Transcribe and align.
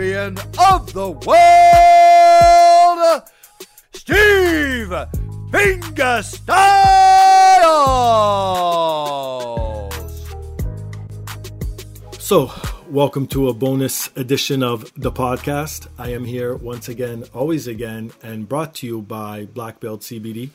of 0.00 0.92
the 0.92 1.10
world, 1.26 1.58
Steve 3.92 4.94
Fingerstyles. 5.50 6.52
So, 12.20 12.52
welcome 12.88 13.26
to 13.26 13.48
a 13.48 13.52
bonus 13.52 14.10
edition 14.14 14.62
of 14.62 14.92
the 14.94 15.10
podcast. 15.10 15.88
I 15.98 16.10
am 16.10 16.24
here 16.24 16.54
once 16.54 16.88
again, 16.88 17.24
always 17.34 17.66
again, 17.66 18.12
and 18.22 18.48
brought 18.48 18.76
to 18.76 18.86
you 18.86 19.02
by 19.02 19.46
Black 19.46 19.80
Belt 19.80 20.02
CBD. 20.02 20.50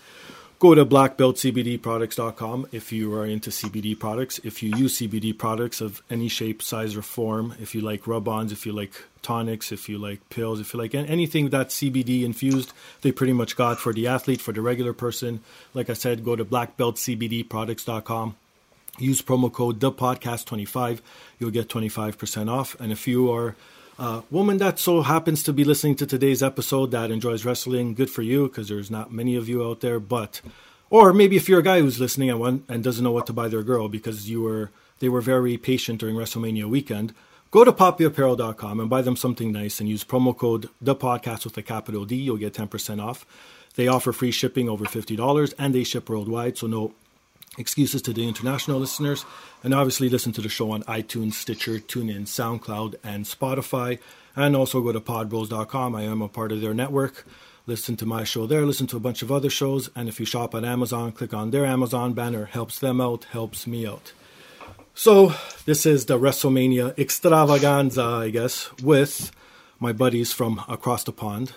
Go 0.64 0.74
to 0.74 0.86
blackbeltcbdproducts.com 0.86 2.68
if 2.72 2.94
you 2.94 3.14
are 3.14 3.26
into 3.26 3.50
CBD 3.50 4.00
products. 4.00 4.40
If 4.46 4.64
you 4.64 4.74
use 4.78 4.98
CBD 4.98 5.38
products 5.38 5.82
of 5.82 6.02
any 6.10 6.30
shape, 6.30 6.62
size, 6.62 6.96
or 6.96 7.02
form, 7.02 7.54
if 7.60 7.76
you 7.76 7.82
like 7.82 8.08
rub 8.08 8.30
ons, 8.30 8.54
if 8.54 8.66
you 8.66 8.72
like 8.72 8.94
tonics, 9.22 9.74
if 9.74 9.90
you 9.90 9.98
like 9.98 10.30
pills, 10.30 10.62
if 10.62 10.74
you 10.74 10.80
like 10.80 10.96
anything 10.96 11.50
that's 11.50 11.76
CBD 11.76 12.24
infused, 12.24 12.72
they 13.02 13.12
pretty 13.12 13.34
much 13.34 13.58
got 13.58 13.78
for 13.78 13.92
the 13.92 14.08
athlete, 14.08 14.40
for 14.40 14.54
the 14.54 14.62
regular 14.62 14.94
person. 14.94 15.42
Like 15.74 15.90
I 15.90 15.94
said, 15.96 16.24
go 16.24 16.38
to 16.38 16.46
blackbeltcbdproducts.com. 16.46 18.38
Use 19.00 19.22
promo 19.22 19.52
code 19.52 19.80
Dapodcast 19.80 20.46
25 20.46 21.02
you'll 21.40 21.52
get 21.52 21.68
25% 21.68 22.50
off 22.50 22.80
and 22.80 22.92
if 22.92 23.08
you 23.08 23.32
are 23.32 23.56
a 24.04 24.22
woman 24.30 24.58
that 24.58 24.80
so 24.80 25.02
happens 25.02 25.44
to 25.44 25.54
be 25.54 25.64
listening 25.64 25.96
to 25.96 26.06
today's 26.06 26.44
episode 26.44 26.92
that 26.92 27.10
enjoys 27.10 27.46
wrestling 27.46 27.94
good 27.94 28.10
for 28.10 28.22
you 28.22 28.50
because 28.50 28.68
there's 28.68 28.92
not 28.92 29.14
many 29.14 29.34
of 29.38 29.48
you 29.48 29.66
out 29.66 29.80
there 29.80 29.98
but 30.00 30.42
or 30.90 31.14
maybe 31.14 31.38
if 31.38 31.48
you're 31.48 31.62
a 31.62 31.64
guy 31.64 31.80
who's 31.80 32.02
listening 32.02 32.30
and, 32.30 32.40
one, 32.40 32.66
and 32.68 32.84
doesn't 32.84 33.04
know 33.04 33.14
what 33.14 33.26
to 33.28 33.34
buy 33.34 33.48
their 33.48 33.64
girl 33.64 33.88
because 33.88 34.30
you 34.30 34.42
were 34.42 34.72
they 35.00 35.08
were 35.08 35.22
very 35.22 35.56
patient 35.58 36.02
during 36.02 36.18
WrestleMania 36.18 36.66
weekend 36.66 37.14
go 37.50 37.64
to 37.64 37.72
poppyapparel.com 37.72 38.82
and 38.82 38.90
buy 38.90 39.02
them 39.02 39.16
something 39.16 39.54
nice 39.54 39.80
and 39.80 39.88
use 39.88 40.04
promo 40.04 40.38
code 40.38 40.68
Dapodcast 40.84 41.46
with 41.46 41.58
a 41.58 41.62
capital 41.62 42.04
D. 42.04 42.18
You'll 42.18 42.36
get 42.36 42.54
10% 42.54 43.02
off. 43.02 43.26
They 43.76 43.88
offer 43.88 44.12
free 44.12 44.32
shipping 44.32 44.68
over 44.68 44.84
$50 44.84 45.54
and 45.58 45.74
they 45.74 45.86
ship 45.86 46.10
worldwide 46.10 46.58
so 46.58 46.68
no 46.68 46.94
excuses 47.58 48.02
to 48.04 48.14
the 48.14 48.28
international 48.28 48.80
listeners. 48.80 49.26
And 49.64 49.74
obviously, 49.74 50.10
listen 50.10 50.32
to 50.34 50.42
the 50.42 50.50
show 50.50 50.72
on 50.72 50.84
iTunes, 50.84 51.34
Stitcher, 51.34 51.80
TuneIn, 51.80 52.24
SoundCloud, 52.24 52.96
and 53.04 53.26
Spotify. 53.26 54.00
And 54.36 54.56
also 54.56 54.82
go 54.82 54.92
to 54.92 55.00
podbros.com. 55.00 55.96
I 55.96 56.04
am 56.04 56.22
a 56.22 56.28
part 56.28 56.52
of 56.52 56.62
their 56.62 56.74
network. 56.74 57.26
Listen 57.66 57.96
to 57.96 58.06
my 58.06 58.26
show 58.26 58.46
there, 58.46 58.66
listen 58.66 58.88
to 58.88 58.98
a 58.98 59.00
bunch 59.00 59.22
of 59.22 59.32
other 59.32 59.50
shows. 59.50 59.90
And 59.96 60.10
if 60.10 60.20
you 60.20 60.26
shop 60.26 60.54
on 60.54 60.66
Amazon, 60.66 61.14
click 61.14 61.34
on 61.34 61.52
their 61.52 61.66
Amazon 61.66 62.12
banner. 62.14 62.46
Helps 62.46 62.78
them 62.80 63.00
out, 63.00 63.24
helps 63.26 63.66
me 63.66 63.88
out. 63.88 64.12
So, 64.94 65.34
this 65.66 65.86
is 65.86 66.06
the 66.06 66.20
WrestleMania 66.20 66.98
extravaganza, 67.00 68.04
I 68.04 68.30
guess, 68.30 68.70
with 68.82 69.32
my 69.80 69.94
buddies 69.94 70.34
from 70.34 70.62
across 70.68 71.04
the 71.04 71.12
pond, 71.12 71.54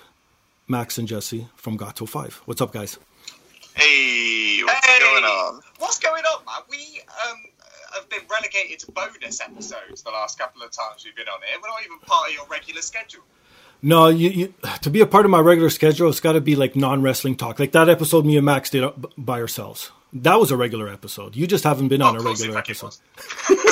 Max 0.69 0.97
and 0.97 1.09
Jesse 1.09 1.49
from 1.57 1.77
Got 1.77 1.97
Till 1.97 2.07
5. 2.07 2.43
What's 2.45 2.61
up, 2.61 2.73
guys? 2.73 2.99
Hey, 3.77 4.63
what's 4.65 4.87
Hey! 4.87 4.99
going 5.01 5.25
on? 5.25 5.61
What's 5.79 5.99
going 5.99 6.23
on, 6.25 6.45
man? 6.47 6.63
We 6.71 7.03
um, 7.29 7.37
have 7.95 8.09
been 8.09 8.21
relegated 8.31 8.79
to 8.81 8.93
bonus 8.93 9.41
episodes 9.41 10.03
the 10.03 10.11
last 10.11 10.39
couple 10.39 10.63
of 10.63 10.71
times 10.71 11.05
we've 11.05 11.15
been 11.15 11.29
on 11.29 11.41
here. 11.47 11.59
We're 11.63 11.69
not 11.69 11.83
even 11.85 11.99
part 12.01 12.31
of 12.31 12.35
your 12.35 12.47
regular 12.47 12.81
schedule. 12.81 13.23
No, 13.83 14.09
you, 14.09 14.31
you 14.31 14.55
to 14.81 14.89
be 14.89 15.03
a 15.03 15.07
part 15.07 15.27
of 15.27 15.31
my 15.31 15.41
regular 15.41 15.69
schedule, 15.69 16.09
it's 16.09 16.21
got 16.21 16.33
to 16.33 16.41
be 16.41 16.57
like 16.57 16.75
non 16.75 17.03
wrestling 17.03 17.37
talk. 17.37 17.59
Like 17.61 17.73
that 17.73 17.91
episode 17.91 18.25
me 18.25 18.39
and 18.39 18.47
Max 18.47 18.71
did 18.71 18.83
uh, 18.83 18.93
by 19.19 19.41
ourselves. 19.41 19.93
That 20.15 20.41
was 20.41 20.51
a 20.51 20.57
regular 20.57 20.89
episode. 20.89 21.37
You 21.37 21.47
just 21.47 21.65
haven't 21.65 21.89
been 21.89 22.01
Oh, 22.01 22.07
on 22.07 22.17
a 22.17 22.21
regular 22.21 22.57
episode. 22.59 22.97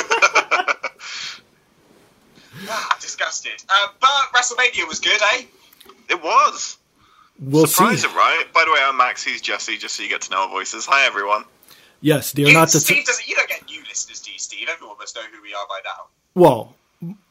Ah, 2.67 2.97
disgusted. 2.99 3.51
Uh, 3.69 3.87
but 3.99 4.09
WrestleMania 4.33 4.87
was 4.87 4.99
good, 4.99 5.19
eh? 5.33 5.43
It 6.09 6.23
was. 6.23 6.77
We'll 7.39 7.67
Surprising, 7.67 8.09
see. 8.11 8.15
right? 8.15 8.45
By 8.53 8.63
the 8.65 8.71
way, 8.71 8.79
I'm 8.83 8.95
Max, 8.97 9.23
he's 9.23 9.41
Jesse, 9.41 9.77
just 9.77 9.95
so 9.95 10.03
you 10.03 10.09
get 10.09 10.21
to 10.21 10.31
know 10.31 10.43
our 10.43 10.49
voices. 10.49 10.85
Hi, 10.85 11.05
everyone. 11.05 11.43
Yes, 12.01 12.31
they're 12.31 12.47
You- 12.47 12.53
not 12.53 12.69
the. 12.69 12.79
Steve 12.79 13.05
doesn't. 13.05 13.27
You 13.27 13.35
don't 13.35 13.49
get 13.49 13.65
new 13.67 13.81
listeners, 13.89 14.19
do 14.21 14.31
you, 14.31 14.39
Steve? 14.39 14.67
Everyone 14.71 14.97
must 14.97 15.15
know 15.15 15.21
who 15.33 15.41
we 15.41 15.53
are 15.53 15.65
by 15.67 15.79
now. 15.83 16.07
well, 16.33 16.75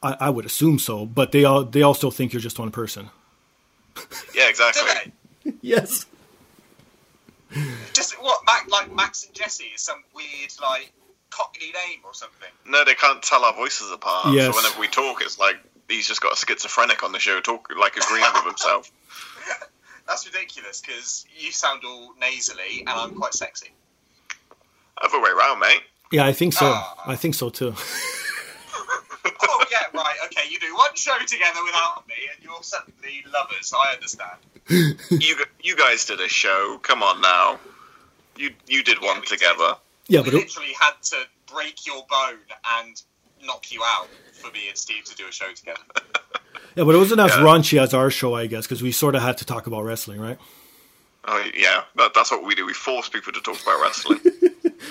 I, 0.03 0.15
I 0.21 0.29
would 0.29 0.45
assume 0.45 0.77
so, 0.79 1.05
but 1.05 1.31
they 1.31 1.43
all 1.43 1.63
they 1.63 1.81
all 1.81 1.93
still 1.95 2.11
think 2.11 2.33
you're 2.33 2.41
just 2.41 2.59
one 2.59 2.71
person. 2.71 3.09
Yeah, 4.33 4.49
exactly. 4.49 5.11
Yes. 5.61 6.05
Just 7.93 8.13
what? 8.21 8.39
Mac, 8.47 8.67
like 8.69 8.93
Max 8.93 9.25
and 9.25 9.33
Jesse 9.35 9.65
is 9.75 9.81
some 9.81 10.03
weird 10.15 10.51
like 10.61 10.91
Cockney 11.29 11.67
name 11.67 11.99
or 12.03 12.13
something. 12.13 12.49
No, 12.65 12.83
they 12.83 12.95
can't 12.95 13.21
tell 13.21 13.43
our 13.45 13.53
voices 13.53 13.91
apart. 13.91 14.33
Yes. 14.33 14.45
So 14.51 14.55
whenever 14.59 14.79
we 14.79 14.87
talk, 14.87 15.21
it's 15.21 15.37
like 15.39 15.57
he's 15.87 16.07
just 16.07 16.19
got 16.21 16.33
a 16.33 16.35
schizophrenic 16.35 17.03
on 17.03 17.11
the 17.11 17.19
show, 17.19 17.39
talk 17.41 17.69
like 17.79 17.95
agreeing 17.95 18.25
with 18.33 18.43
himself. 18.45 18.91
That's 20.07 20.25
ridiculous 20.25 20.81
because 20.81 21.25
you 21.37 21.51
sound 21.51 21.83
all 21.85 22.13
nasally 22.19 22.79
and 22.81 22.89
I'm 22.89 23.15
quite 23.15 23.33
sexy. 23.33 23.71
Other 25.03 25.19
way 25.21 25.29
round, 25.37 25.59
mate. 25.59 25.81
Yeah, 26.11 26.25
I 26.25 26.33
think 26.33 26.53
so. 26.53 26.65
Ah. 26.67 26.95
I 27.05 27.15
think 27.15 27.33
so 27.35 27.49
too. 27.49 27.73
oh 29.41 29.65
yeah, 29.71 29.79
right. 29.93 30.15
Okay, 30.25 30.43
you 30.49 30.59
do 30.59 30.73
one 30.75 30.95
show 30.95 31.17
together 31.19 31.59
without 31.65 32.07
me, 32.07 32.13
and 32.33 32.43
you're 32.43 32.61
suddenly 32.63 33.23
lovers. 33.33 33.73
I 33.77 33.93
understand. 33.93 34.37
You 35.09 35.35
you 35.61 35.75
guys 35.75 36.05
did 36.05 36.19
a 36.21 36.27
show. 36.29 36.79
Come 36.81 37.03
on 37.03 37.21
now. 37.21 37.59
You 38.37 38.51
you 38.67 38.83
did 38.83 38.97
Yeah, 39.01 39.07
one 39.07 39.19
we 39.21 39.25
did. 39.25 39.37
together. 39.39 39.75
Yeah, 40.07 40.19
we 40.21 40.25
but 40.25 40.33
it, 40.35 40.37
literally 40.47 40.73
had 40.79 40.93
to 41.03 41.17
break 41.51 41.85
your 41.85 42.05
bone 42.09 42.39
and 42.79 43.01
knock 43.43 43.71
you 43.71 43.81
out 43.83 44.07
for 44.33 44.51
me 44.51 44.67
and 44.69 44.77
Steve 44.77 45.03
to 45.05 45.15
do 45.15 45.27
a 45.27 45.31
show 45.31 45.51
together. 45.53 45.81
Yeah, 46.75 46.83
but 46.83 46.95
it 46.95 46.97
wasn't 46.97 47.19
as 47.21 47.31
Yeah. 47.31 47.37
raunchy 47.41 47.81
as 47.81 47.93
our 47.93 48.09
show, 48.09 48.35
I 48.35 48.47
guess, 48.47 48.65
because 48.65 48.81
we 48.83 48.91
sort 48.91 49.15
of 49.15 49.21
had 49.21 49.37
to 49.37 49.45
talk 49.45 49.67
about 49.67 49.83
wrestling, 49.83 50.19
right? 50.19 50.37
Oh 51.27 51.43
yeah, 51.57 51.83
that, 51.95 52.13
that's 52.13 52.31
what 52.31 52.43
we 52.45 52.53
do. 52.55 52.65
We 52.65 52.73
force 52.73 53.09
people 53.09 53.33
to 53.33 53.41
talk 53.41 53.61
about 53.63 53.81
wrestling. 53.81 54.19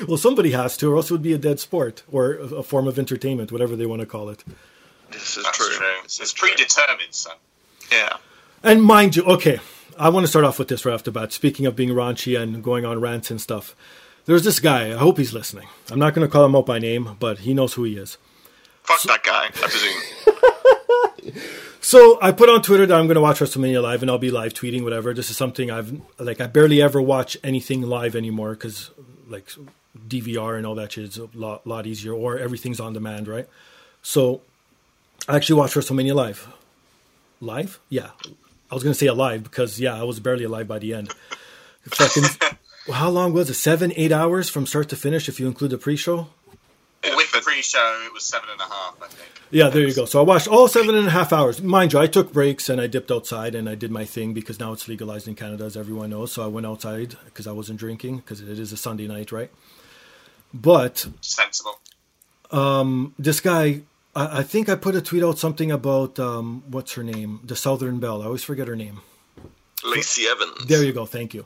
Well, 0.08 0.16
somebody 0.16 0.50
has 0.50 0.76
to, 0.78 0.90
or 0.92 0.96
else 0.96 1.08
it 1.08 1.12
would 1.14 1.22
be 1.22 1.34
a 1.34 1.38
dead 1.38 1.60
sport 1.60 2.02
or 2.10 2.32
a 2.32 2.46
a 2.56 2.62
form 2.64 2.88
of 2.88 2.98
entertainment, 2.98 3.52
whatever 3.52 3.76
they 3.76 3.86
want 3.86 4.00
to 4.00 4.06
call 4.06 4.28
it. 4.28 4.42
this 5.12 5.36
is 5.36 5.44
That's 5.44 5.56
true. 5.56 5.68
true. 5.68 5.86
This 6.02 6.18
It's 6.18 6.32
true. 6.32 6.48
predetermined, 6.48 7.12
son. 7.14 7.36
Yeah. 7.92 8.16
And 8.64 8.82
mind 8.82 9.14
you, 9.14 9.22
okay, 9.24 9.60
I 9.96 10.08
want 10.08 10.24
to 10.24 10.28
start 10.28 10.44
off 10.44 10.58
with 10.58 10.66
this 10.66 10.84
right 10.84 10.94
off 10.94 11.04
the 11.04 11.12
bat. 11.12 11.32
Speaking 11.32 11.64
of 11.66 11.76
being 11.76 11.90
raunchy 11.90 12.36
and 12.40 12.60
going 12.64 12.84
on 12.84 13.00
rants 13.00 13.30
and 13.30 13.40
stuff, 13.40 13.76
there's 14.24 14.42
this 14.42 14.58
guy. 14.58 14.88
I 14.90 14.96
hope 14.96 15.16
he's 15.18 15.32
listening. 15.32 15.68
I'm 15.92 16.00
not 16.00 16.12
going 16.12 16.26
to 16.26 16.32
call 16.32 16.44
him 16.44 16.56
out 16.56 16.66
by 16.66 16.80
name, 16.80 17.16
but 17.20 17.40
he 17.40 17.54
knows 17.54 17.74
who 17.74 17.84
he 17.84 17.96
is. 17.96 18.18
Fuck 18.82 19.02
that 19.02 19.22
guy. 19.22 19.44
I 19.46 19.50
presume. 19.50 21.34
So 21.84 22.18
I 22.22 22.32
put 22.32 22.48
on 22.48 22.62
Twitter 22.62 22.86
that 22.86 22.98
I'm 22.98 23.06
going 23.06 23.16
to 23.16 23.20
watch 23.20 23.40
WrestleMania 23.40 23.82
live, 23.82 24.00
and 24.00 24.10
I'll 24.10 24.16
be 24.16 24.30
live 24.30 24.54
tweeting 24.54 24.84
whatever. 24.84 25.12
This 25.12 25.28
is 25.28 25.36
something 25.36 25.70
I've 25.70 26.00
like. 26.18 26.40
I 26.40 26.46
barely 26.46 26.80
ever 26.80 27.00
watch 27.00 27.36
anything 27.44 27.82
live 27.82 28.16
anymore 28.16 28.52
because 28.52 28.90
like 29.28 29.50
DVR 30.08 30.56
and 30.56 30.66
all 30.66 30.76
that 30.76 30.92
shit 30.92 31.04
is 31.04 31.18
a 31.18 31.28
lot, 31.34 31.66
lot 31.66 31.86
easier, 31.86 32.14
or 32.14 32.38
everything's 32.38 32.80
on 32.80 32.94
demand, 32.94 33.28
right? 33.28 33.46
So 34.00 34.40
I 35.28 35.36
actually 35.36 35.56
watched 35.56 35.74
WrestleMania 35.74 36.14
live. 36.14 36.48
Live? 37.42 37.78
Yeah. 37.90 38.12
I 38.70 38.74
was 38.74 38.82
going 38.82 38.94
to 38.94 38.98
say 38.98 39.06
alive 39.06 39.42
because, 39.42 39.78
yeah, 39.78 39.94
I 39.94 40.04
was 40.04 40.20
barely 40.20 40.44
alive 40.44 40.66
by 40.66 40.78
the 40.78 40.94
end. 40.94 41.12
Fucking, 41.82 42.24
how 42.94 43.10
long 43.10 43.34
was 43.34 43.50
it? 43.50 43.54
Seven, 43.54 43.92
eight 43.96 44.10
hours 44.10 44.48
from 44.48 44.66
start 44.66 44.88
to 44.88 44.96
finish 44.96 45.28
if 45.28 45.38
you 45.38 45.46
include 45.46 45.72
the 45.72 45.78
pre 45.78 45.96
show? 45.96 46.28
With 47.16 47.32
the 47.32 47.40
pre-show, 47.40 48.02
it 48.06 48.12
was 48.12 48.24
seven 48.24 48.48
and 48.50 48.60
a 48.60 48.64
half, 48.64 48.96
I 49.02 49.08
think. 49.08 49.30
Yeah, 49.50 49.68
there 49.68 49.86
you 49.86 49.94
go. 49.94 50.04
So 50.04 50.20
I 50.20 50.22
watched 50.22 50.48
all 50.48 50.68
seven 50.68 50.94
and 50.94 51.06
a 51.06 51.10
half 51.10 51.32
hours. 51.32 51.62
Mind 51.62 51.92
you, 51.92 51.98
I 51.98 52.06
took 52.06 52.32
breaks 52.32 52.68
and 52.68 52.80
I 52.80 52.86
dipped 52.86 53.10
outside 53.10 53.54
and 53.54 53.68
I 53.68 53.74
did 53.74 53.90
my 53.90 54.04
thing 54.04 54.32
because 54.32 54.58
now 54.58 54.72
it's 54.72 54.88
legalized 54.88 55.28
in 55.28 55.34
Canada, 55.34 55.64
as 55.64 55.76
everyone 55.76 56.10
knows. 56.10 56.32
So 56.32 56.42
I 56.42 56.46
went 56.46 56.66
outside 56.66 57.16
because 57.26 57.46
I 57.46 57.52
wasn't 57.52 57.78
drinking 57.78 58.18
because 58.18 58.40
it 58.40 58.58
is 58.58 58.72
a 58.72 58.76
Sunday 58.76 59.06
night, 59.06 59.32
right? 59.32 59.50
But 60.52 61.06
Sensible. 61.20 61.78
Um, 62.50 63.14
this 63.18 63.40
guy, 63.40 63.82
I, 64.14 64.38
I 64.38 64.42
think 64.42 64.68
I 64.68 64.76
put 64.76 64.94
a 64.94 65.02
tweet 65.02 65.22
out 65.22 65.38
something 65.38 65.70
about 65.70 66.18
um, 66.18 66.62
what's 66.68 66.92
her 66.94 67.02
name, 67.02 67.40
the 67.44 67.56
Southern 67.56 67.98
Belle. 67.98 68.22
I 68.22 68.26
always 68.26 68.44
forget 68.44 68.68
her 68.68 68.76
name. 68.76 69.00
Lacey 69.84 70.26
Evans. 70.26 70.66
There 70.66 70.82
you 70.82 70.92
go. 70.92 71.04
Thank 71.04 71.34
you. 71.34 71.44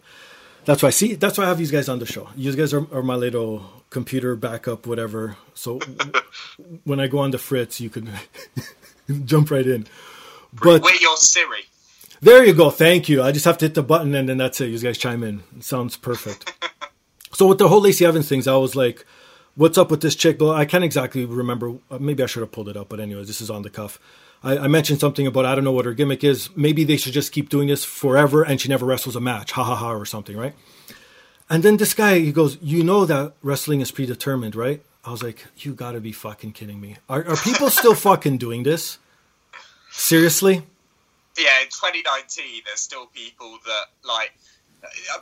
That's 0.69 0.82
why. 0.82 0.88
I 0.88 0.91
see, 0.91 1.15
that's 1.15 1.38
why 1.38 1.44
I 1.44 1.49
have 1.49 1.56
these 1.56 1.70
guys 1.70 1.88
on 1.88 1.99
the 1.99 2.05
show. 2.05 2.29
You 2.37 2.55
guys 2.55 2.75
are, 2.75 2.87
are 2.94 3.03
my 3.03 3.15
little 3.15 3.65
computer 3.88 4.37
backup, 4.37 4.87
whatever. 4.87 5.38
So 5.55 5.79
when 6.85 7.00
I 7.00 7.06
go 7.06 7.20
on 7.20 7.31
the 7.31 7.38
fritz, 7.38 7.81
you 7.81 7.88
can 7.88 8.11
jump 9.25 9.50
right 9.50 9.67
in. 9.67 9.87
But 10.53 10.82
We're 10.82 10.94
your 10.97 11.17
Siri. 11.17 11.61
there 12.20 12.44
you 12.44 12.53
go. 12.53 12.69
Thank 12.69 13.09
you. 13.09 13.23
I 13.23 13.32
just 13.32 13.47
have 13.47 13.56
to 13.59 13.65
hit 13.65 13.76
the 13.76 13.82
button 13.82 14.15
and 14.15 14.29
then 14.29 14.37
that's 14.37 14.61
it. 14.61 14.67
You 14.67 14.79
guys 14.79 14.99
chime 14.99 15.25
in. 15.25 15.43
It 15.56 15.65
sounds 15.65 15.97
perfect. 15.97 16.53
so 17.32 17.47
with 17.47 17.56
the 17.56 17.69
whole 17.69 17.81
Lacey 17.81 18.05
Evans 18.05 18.29
things, 18.29 18.47
I 18.47 18.56
was 18.56 18.76
like, 18.76 19.06
"What's 19.55 19.79
up 19.79 19.91
with 19.91 20.03
this 20.03 20.14
chick?" 20.14 20.38
But 20.38 20.50
I 20.50 20.67
can't 20.67 20.85
exactly 20.85 21.25
remember. 21.25 21.76
Maybe 21.99 22.23
I 22.23 22.26
should 22.26 22.43
have 22.43 22.53
pulled 22.53 22.69
it 22.69 22.76
up. 22.76 22.91
But 22.91 23.00
anyways, 23.00 23.26
this 23.26 23.41
is 23.41 23.49
on 23.49 23.62
the 23.62 23.71
cuff. 23.71 23.99
I, 24.43 24.58
I 24.58 24.69
mentioned 24.69 25.00
something 25.00 25.26
about 25.26 25.44
I 25.44 25.55
don't 25.55 25.64
know 25.64 25.73
what 25.73 25.85
her 25.85 25.94
gimmick 25.94 26.23
is. 26.23 26.50
Maybe 26.56 26.85
they 26.85 26.96
should 26.96 27.12
just 27.12 27.32
keep 27.32 27.49
doing 27.49 27.69
this 27.69 27.85
forever, 27.85 28.43
and 28.43 28.61
she 28.61 28.69
never 28.69 28.87
wrestles 28.87 29.17
a 29.17 29.20
match. 29.20 29.52
Ha 29.52 29.64
ha 29.64 29.75
ha, 29.75 29.93
or 29.93 30.05
something, 30.05 30.37
right? 30.37 30.55
And 31.50 31.62
then 31.62 31.79
this 31.79 31.94
guy, 31.94 32.19
he 32.19 32.32
goes, 32.32 32.58
"You 32.61 32.85
know 32.85 33.05
that 33.06 33.35
wrestling 33.43 33.81
is 33.81 33.90
predetermined, 33.90 34.55
right?" 34.55 34.82
I 35.05 35.11
was 35.11 35.23
like, 35.23 35.46
"You 35.56 35.75
got 35.75 35.93
to 35.93 36.00
be 36.00 36.12
fucking 36.12 36.52
kidding 36.52 36.81
me! 36.81 36.96
Are, 37.08 37.26
are 37.26 37.37
people 37.37 37.70
still 37.70 37.94
fucking 38.08 38.38
doing 38.38 38.62
this? 38.62 38.99
Seriously?" 39.90 40.62
Yeah, 41.38 41.61
in 41.62 41.69
2019, 41.69 42.62
there's 42.64 42.81
still 42.81 43.06
people 43.06 43.58
that 43.64 43.85
like, 44.05 44.32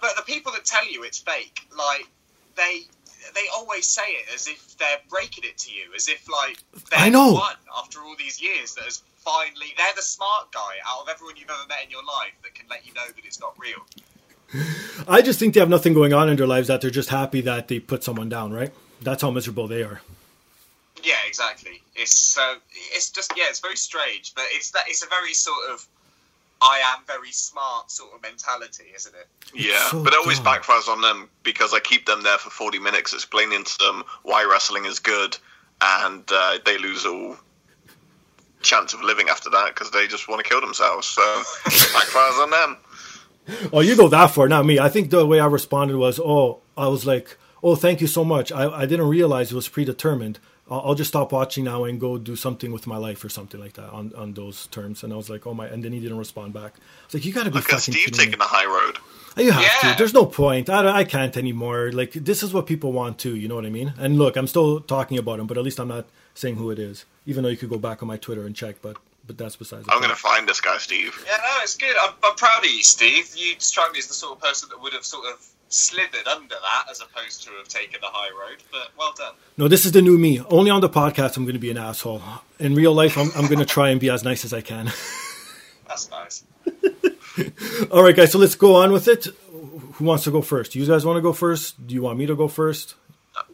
but 0.00 0.16
the 0.16 0.22
people 0.22 0.52
that 0.52 0.64
tell 0.64 0.88
you 0.90 1.04
it's 1.04 1.18
fake, 1.18 1.60
like 1.76 2.06
they 2.56 2.82
they 3.34 3.46
always 3.54 3.86
say 3.86 4.02
it 4.02 4.26
as 4.34 4.46
if 4.48 4.76
they're 4.78 5.00
breaking 5.08 5.44
it 5.44 5.58
to 5.58 5.72
you, 5.72 5.84
as 5.94 6.08
if 6.08 6.28
like 6.30 6.58
they're 6.90 7.00
I 7.00 7.08
know. 7.08 7.28
the 7.30 7.34
one 7.34 7.56
after 7.78 8.00
all 8.00 8.14
these 8.18 8.40
years 8.40 8.74
that 8.74 8.84
has 8.84 9.02
finally 9.16 9.74
they're 9.76 9.86
the 9.96 10.02
smart 10.02 10.52
guy 10.52 10.76
out 10.86 11.02
of 11.02 11.08
everyone 11.08 11.36
you've 11.36 11.50
ever 11.50 11.66
met 11.68 11.84
in 11.84 11.90
your 11.90 12.04
life 12.04 12.32
that 12.42 12.54
can 12.54 12.66
let 12.68 12.86
you 12.86 12.94
know 12.94 13.06
that 13.06 13.24
it's 13.24 13.40
not 13.40 13.54
real. 13.58 13.80
I 15.08 15.22
just 15.22 15.38
think 15.38 15.54
they 15.54 15.60
have 15.60 15.68
nothing 15.68 15.92
going 15.92 16.12
on 16.12 16.28
in 16.28 16.36
their 16.36 16.46
lives 16.46 16.68
that 16.68 16.80
they're 16.80 16.90
just 16.90 17.08
happy 17.08 17.40
that 17.42 17.68
they 17.68 17.80
put 17.80 18.04
someone 18.04 18.28
down, 18.28 18.52
right? 18.52 18.72
That's 19.02 19.22
how 19.22 19.30
miserable 19.30 19.66
they 19.66 19.82
are. 19.82 20.00
Yeah, 21.02 21.14
exactly. 21.26 21.82
It's 21.94 22.38
uh, 22.38 22.56
it's 22.92 23.10
just 23.10 23.32
yeah, 23.36 23.44
it's 23.48 23.60
very 23.60 23.76
strange, 23.76 24.34
but 24.34 24.44
it's 24.50 24.70
that 24.70 24.84
it's 24.88 25.02
a 25.02 25.08
very 25.08 25.34
sort 25.34 25.70
of 25.70 25.86
I 26.62 26.80
am 26.96 27.04
very 27.06 27.32
smart 27.32 27.90
sort 27.90 28.14
of 28.14 28.22
mentality, 28.22 28.84
isn't 28.94 29.14
it? 29.14 29.28
Yeah, 29.54 29.88
so 29.88 30.02
but 30.02 30.12
it 30.12 30.18
always 30.18 30.38
dumb. 30.38 30.54
backfires 30.54 30.88
on 30.88 31.00
them 31.00 31.28
because 31.42 31.74
I 31.74 31.80
keep 31.80 32.06
them 32.06 32.22
there 32.22 32.38
for 32.38 32.50
40 32.50 32.78
minutes 32.78 33.12
explaining 33.12 33.64
to 33.64 33.78
them 33.78 34.04
why 34.22 34.46
wrestling 34.50 34.86
is 34.86 34.98
good, 34.98 35.36
and 35.80 36.24
uh, 36.32 36.58
they 36.64 36.78
lose 36.78 37.04
all 37.04 37.36
chance 38.62 38.94
of 38.94 39.02
living 39.02 39.28
after 39.28 39.50
that 39.50 39.68
because 39.74 39.90
they 39.90 40.06
just 40.06 40.28
want 40.28 40.42
to 40.42 40.48
kill 40.48 40.60
themselves. 40.60 41.06
So 41.06 41.22
backfires 41.64 42.42
on 42.42 42.50
them. 42.50 42.76
Oh, 43.72 43.78
you 43.78 43.96
go 43.96 44.08
that 44.08 44.32
far, 44.32 44.48
not 44.48 44.66
me. 44.66 44.80
I 44.80 44.88
think 44.88 45.10
the 45.10 45.24
way 45.24 45.38
I 45.38 45.46
responded 45.46 45.96
was, 45.96 46.18
oh, 46.18 46.62
I 46.76 46.88
was 46.88 47.06
like, 47.06 47.36
oh, 47.62 47.76
thank 47.76 48.00
you 48.00 48.08
so 48.08 48.24
much. 48.24 48.50
I, 48.50 48.68
I 48.68 48.86
didn't 48.86 49.06
realize 49.06 49.52
it 49.52 49.54
was 49.54 49.68
predetermined. 49.68 50.40
I'll, 50.70 50.80
I'll 50.86 50.94
just 50.94 51.08
stop 51.08 51.32
watching 51.32 51.64
now 51.64 51.84
and 51.84 52.00
go 52.00 52.18
do 52.18 52.36
something 52.36 52.72
with 52.72 52.86
my 52.86 52.96
life 52.96 53.24
or 53.24 53.28
something 53.28 53.60
like 53.60 53.74
that 53.74 53.90
on, 53.90 54.12
on 54.16 54.34
those 54.34 54.66
terms. 54.68 55.02
And 55.04 55.12
I 55.12 55.16
was 55.16 55.30
like, 55.30 55.46
oh 55.46 55.54
my, 55.54 55.66
and 55.66 55.84
then 55.84 55.92
he 55.92 56.00
didn't 56.00 56.18
respond 56.18 56.52
back. 56.52 56.72
I 56.76 57.06
was 57.06 57.14
like, 57.14 57.24
you 57.24 57.32
got 57.32 57.44
to 57.44 57.50
be 57.50 57.56
Look 57.56 57.64
at 57.66 57.70
fucking 57.80 57.92
Steve 57.94 58.04
kidding 58.06 58.18
me. 58.18 58.24
taking 58.24 58.38
the 58.38 58.44
high 58.46 58.66
road. 58.66 58.98
You 59.44 59.52
have 59.52 59.62
Yeah. 59.62 59.92
to. 59.92 59.98
There's 59.98 60.14
no 60.14 60.24
point. 60.26 60.70
I, 60.70 60.98
I 61.00 61.04
can't 61.04 61.36
anymore. 61.36 61.92
Like 61.92 62.12
this 62.12 62.42
is 62.42 62.52
what 62.54 62.66
people 62.66 62.92
want 62.92 63.18
too. 63.18 63.36
You 63.36 63.48
know 63.48 63.54
what 63.54 63.66
I 63.66 63.70
mean? 63.70 63.92
And 63.98 64.16
look, 64.18 64.36
I'm 64.36 64.46
still 64.46 64.80
talking 64.80 65.18
about 65.18 65.38
him, 65.40 65.46
but 65.46 65.58
at 65.58 65.64
least 65.64 65.78
I'm 65.78 65.88
not 65.88 66.06
saying 66.34 66.56
who 66.56 66.70
it 66.70 66.78
is. 66.78 67.04
Even 67.26 67.42
though 67.42 67.50
you 67.50 67.56
could 67.56 67.68
go 67.70 67.78
back 67.78 68.02
on 68.02 68.08
my 68.08 68.16
Twitter 68.16 68.44
and 68.46 68.54
check, 68.56 68.76
but 68.82 68.96
but 69.26 69.36
that's 69.36 69.56
besides. 69.56 69.86
I'm 69.90 69.98
going 69.98 70.10
to 70.10 70.16
find 70.16 70.48
this 70.48 70.60
guy, 70.60 70.78
Steve. 70.78 71.20
Yeah, 71.26 71.36
no, 71.38 71.58
it's 71.62 71.76
good. 71.76 71.96
I'm, 72.00 72.10
I'm 72.22 72.36
proud 72.36 72.64
of 72.64 72.70
you, 72.70 72.82
Steve. 72.84 73.28
You 73.36 73.56
strike 73.58 73.92
me 73.92 73.98
as 73.98 74.06
the 74.06 74.14
sort 74.14 74.36
of 74.36 74.40
person 74.40 74.68
that 74.70 74.80
would 74.80 74.92
have 74.92 75.04
sort 75.04 75.26
of 75.26 75.44
slithered 75.68 76.26
under 76.26 76.54
that 76.54 76.90
as 76.90 77.00
opposed 77.00 77.42
to 77.44 77.50
have 77.58 77.68
taken 77.68 78.00
the 78.00 78.08
high 78.10 78.30
road. 78.30 78.58
But 78.70 78.90
well 78.98 79.12
done. 79.16 79.34
No, 79.56 79.68
this 79.68 79.84
is 79.84 79.92
the 79.92 80.02
new 80.02 80.18
me. 80.18 80.40
Only 80.48 80.70
on 80.70 80.80
the 80.80 80.88
podcast, 80.88 81.36
I'm 81.36 81.44
going 81.44 81.54
to 81.54 81.60
be 81.60 81.70
an 81.70 81.78
asshole. 81.78 82.22
In 82.58 82.74
real 82.74 82.92
life, 82.92 83.16
I'm, 83.18 83.30
I'm 83.36 83.46
going 83.46 83.58
to 83.58 83.66
try 83.66 83.90
and 83.90 84.00
be 84.00 84.10
as 84.10 84.22
nice 84.24 84.44
as 84.44 84.52
I 84.52 84.60
can. 84.60 84.86
That's 85.88 86.10
nice. 86.10 86.44
All 87.90 88.02
right, 88.02 88.16
guys. 88.16 88.32
So 88.32 88.38
let's 88.38 88.54
go 88.54 88.76
on 88.76 88.92
with 88.92 89.08
it. 89.08 89.26
Who 89.94 90.04
wants 90.04 90.24
to 90.24 90.30
go 90.30 90.42
first? 90.42 90.74
You 90.74 90.86
guys 90.86 91.04
want 91.06 91.16
to 91.16 91.22
go 91.22 91.32
first? 91.32 91.86
Do 91.86 91.94
you 91.94 92.02
want 92.02 92.18
me 92.18 92.26
to 92.26 92.34
go 92.36 92.48
first? 92.48 92.94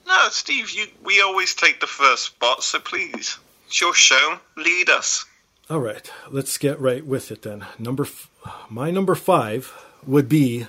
No, 0.06 0.28
Steve, 0.30 0.70
you, 0.70 0.86
we 1.04 1.20
always 1.20 1.54
take 1.54 1.80
the 1.80 1.86
first 1.86 2.24
spot, 2.26 2.62
so 2.62 2.78
please, 2.78 3.38
it's 3.66 3.80
your 3.80 3.94
show. 3.94 4.38
Lead 4.56 4.88
us. 4.90 5.24
All 5.70 5.80
right, 5.80 6.10
let's 6.30 6.58
get 6.58 6.80
right 6.80 7.04
with 7.04 7.30
it 7.32 7.42
then. 7.42 7.64
Number, 7.78 8.04
f- 8.04 8.28
my 8.68 8.90
number 8.90 9.14
five 9.14 9.72
would 10.06 10.28
be 10.28 10.66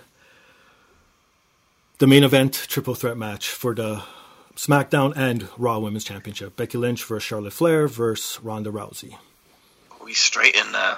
the 2.04 2.08
main 2.08 2.26
event 2.26 2.54
triple 2.68 2.96
threat 2.96 3.16
match 3.16 3.48
for 3.48 3.74
the 3.74 4.04
SmackDown 4.58 5.16
and 5.16 5.48
Raw 5.58 5.80
Women's 5.80 6.04
Championship. 6.04 6.58
Becky 6.58 6.78
Lynch 6.78 7.02
versus 7.06 7.24
Charlotte 7.24 7.54
Flair 7.54 7.88
versus 7.88 8.44
Ronda 8.44 8.72
Rousey. 8.72 9.16
We 10.04 10.14
straight 10.14 10.54
in 10.54 10.70
there. 10.74 10.98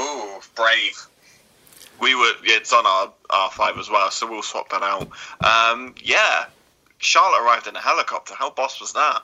Ooh, 0.00 0.40
brave. 0.54 1.06
We 2.00 2.14
were. 2.14 2.32
It's 2.44 2.72
on 2.72 2.86
our 2.86 3.12
R 3.28 3.50
five 3.50 3.76
as 3.76 3.90
well, 3.90 4.10
so 4.10 4.26
we'll 4.26 4.40
swap 4.40 4.70
that 4.70 4.82
out. 4.82 5.10
Um, 5.44 5.94
yeah, 6.02 6.46
Charlotte 6.96 7.42
arrived 7.42 7.66
in 7.66 7.76
a 7.76 7.80
helicopter. 7.80 8.32
How 8.34 8.48
boss 8.48 8.80
was 8.80 8.94
that? 8.94 9.20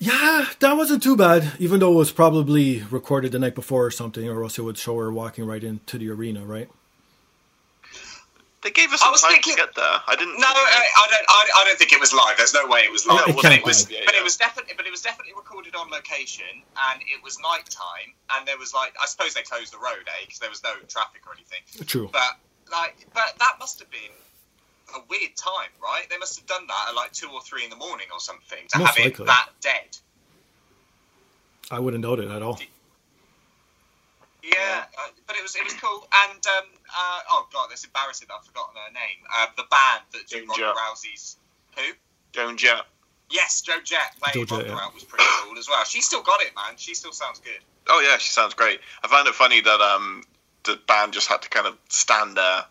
Yeah, 0.00 0.46
that 0.58 0.76
wasn't 0.76 1.04
too 1.04 1.16
bad, 1.16 1.52
even 1.60 1.78
though 1.78 1.92
it 1.92 1.98
was 1.98 2.10
probably 2.10 2.82
recorded 2.90 3.30
the 3.30 3.38
night 3.38 3.54
before 3.54 3.86
or 3.86 3.92
something, 3.92 4.28
or 4.28 4.42
else 4.42 4.58
it 4.58 4.62
would 4.62 4.76
show 4.76 4.98
her 4.98 5.12
walking 5.12 5.46
right 5.46 5.62
into 5.62 5.98
the 5.98 6.10
arena, 6.10 6.44
right? 6.44 6.68
They 8.62 8.70
gave 8.70 8.92
us 8.92 9.02
I 9.02 9.06
some 9.06 9.12
was 9.12 9.22
time 9.22 9.32
thinking- 9.32 9.56
to 9.56 9.66
get 9.66 9.74
there. 9.74 9.98
I 10.06 10.14
didn't. 10.14 10.38
No, 10.38 10.46
I, 10.46 10.86
I 10.96 11.06
don't. 11.10 11.26
I, 11.28 11.40
I 11.58 11.64
don't 11.66 11.78
think 11.78 11.92
it 11.92 11.98
was 12.00 12.12
live. 12.14 12.36
There's 12.38 12.54
no 12.54 12.66
way 12.68 12.80
it 12.86 12.92
was 12.92 13.04
Oh, 13.08 13.14
live. 13.14 13.28
it 13.28 13.34
but 13.34 13.42
can't 13.42 13.54
it 13.54 13.64
was. 13.66 13.90
Yeah, 13.90 13.98
But 14.06 14.14
yeah. 14.14 14.20
it 14.20 14.24
was 14.24 14.36
definitely. 14.36 14.74
But 14.76 14.86
it 14.86 14.90
was 14.92 15.02
definitely 15.02 15.34
recorded 15.36 15.74
on 15.74 15.90
location, 15.90 16.46
and 16.92 17.02
it 17.02 17.22
was 17.24 17.38
night 17.40 17.66
time, 17.68 18.14
and 18.38 18.46
there 18.46 18.58
was 18.58 18.72
like. 18.72 18.94
I 19.02 19.06
suppose 19.06 19.34
they 19.34 19.42
closed 19.42 19.72
the 19.72 19.78
road, 19.82 20.06
eh? 20.06 20.22
Because 20.24 20.38
there 20.38 20.50
was 20.50 20.62
no 20.62 20.74
traffic 20.86 21.22
or 21.26 21.34
anything. 21.34 21.58
True. 21.86 22.08
But 22.12 22.38
like, 22.70 23.06
but 23.12 23.34
that 23.40 23.58
must 23.58 23.80
have 23.80 23.90
been 23.90 24.14
a 24.94 25.00
weird 25.10 25.34
time, 25.34 25.70
right? 25.82 26.06
They 26.08 26.18
must 26.18 26.38
have 26.38 26.46
done 26.46 26.66
that 26.68 26.86
at 26.90 26.94
like 26.94 27.10
two 27.12 27.28
or 27.34 27.40
three 27.42 27.64
in 27.64 27.70
the 27.70 27.76
morning 27.76 28.06
or 28.12 28.20
something 28.20 28.58
to 28.70 28.78
Most 28.78 28.96
have 28.96 29.06
it 29.06 29.16
that 29.26 29.48
dead. 29.60 29.96
I 31.70 31.78
wouldn't 31.80 32.02
doubt 32.04 32.20
it 32.20 32.30
at 32.30 32.42
all. 32.42 32.60
Yeah, 34.42 34.84
uh, 34.98 35.08
but 35.26 35.36
it 35.36 35.42
was 35.42 35.54
it 35.54 35.62
was 35.62 35.74
cool. 35.74 36.06
And 36.26 36.42
um, 36.46 36.64
uh, 36.90 37.20
oh 37.30 37.46
god, 37.52 37.68
that's 37.70 37.84
embarrassing. 37.84 38.28
I've 38.34 38.44
forgotten 38.44 38.74
her 38.74 38.92
name. 38.92 39.22
Uh, 39.30 39.46
the 39.56 39.64
band 39.70 40.02
that 40.12 40.26
do 40.26 40.38
Joan 40.40 40.48
Ronda 40.48 40.74
Rousey's 40.78 41.36
who? 41.76 41.92
Joan 42.32 42.56
Jett. 42.56 42.82
Yes, 43.30 43.60
Joan 43.60 43.84
Jett 43.84 44.16
playing 44.20 44.34
Joan 44.34 44.46
Jett, 44.46 44.68
Ronda 44.68 44.80
yeah. 44.80 44.86
out 44.86 44.94
was 44.94 45.04
pretty 45.04 45.24
cool 45.44 45.56
as 45.58 45.68
well. 45.68 45.84
She 45.84 46.00
still 46.00 46.22
got 46.22 46.42
it, 46.42 46.52
man. 46.56 46.74
She 46.76 46.94
still 46.94 47.12
sounds 47.12 47.38
good. 47.38 47.60
Oh 47.88 48.00
yeah, 48.00 48.18
she 48.18 48.32
sounds 48.32 48.54
great. 48.54 48.80
I 49.04 49.08
found 49.08 49.28
it 49.28 49.34
funny 49.34 49.60
that 49.60 49.80
um 49.80 50.24
the 50.64 50.78
band 50.88 51.12
just 51.12 51.28
had 51.28 51.42
to 51.42 51.48
kind 51.48 51.66
of 51.66 51.76
stand 51.88 52.36
there 52.36 52.64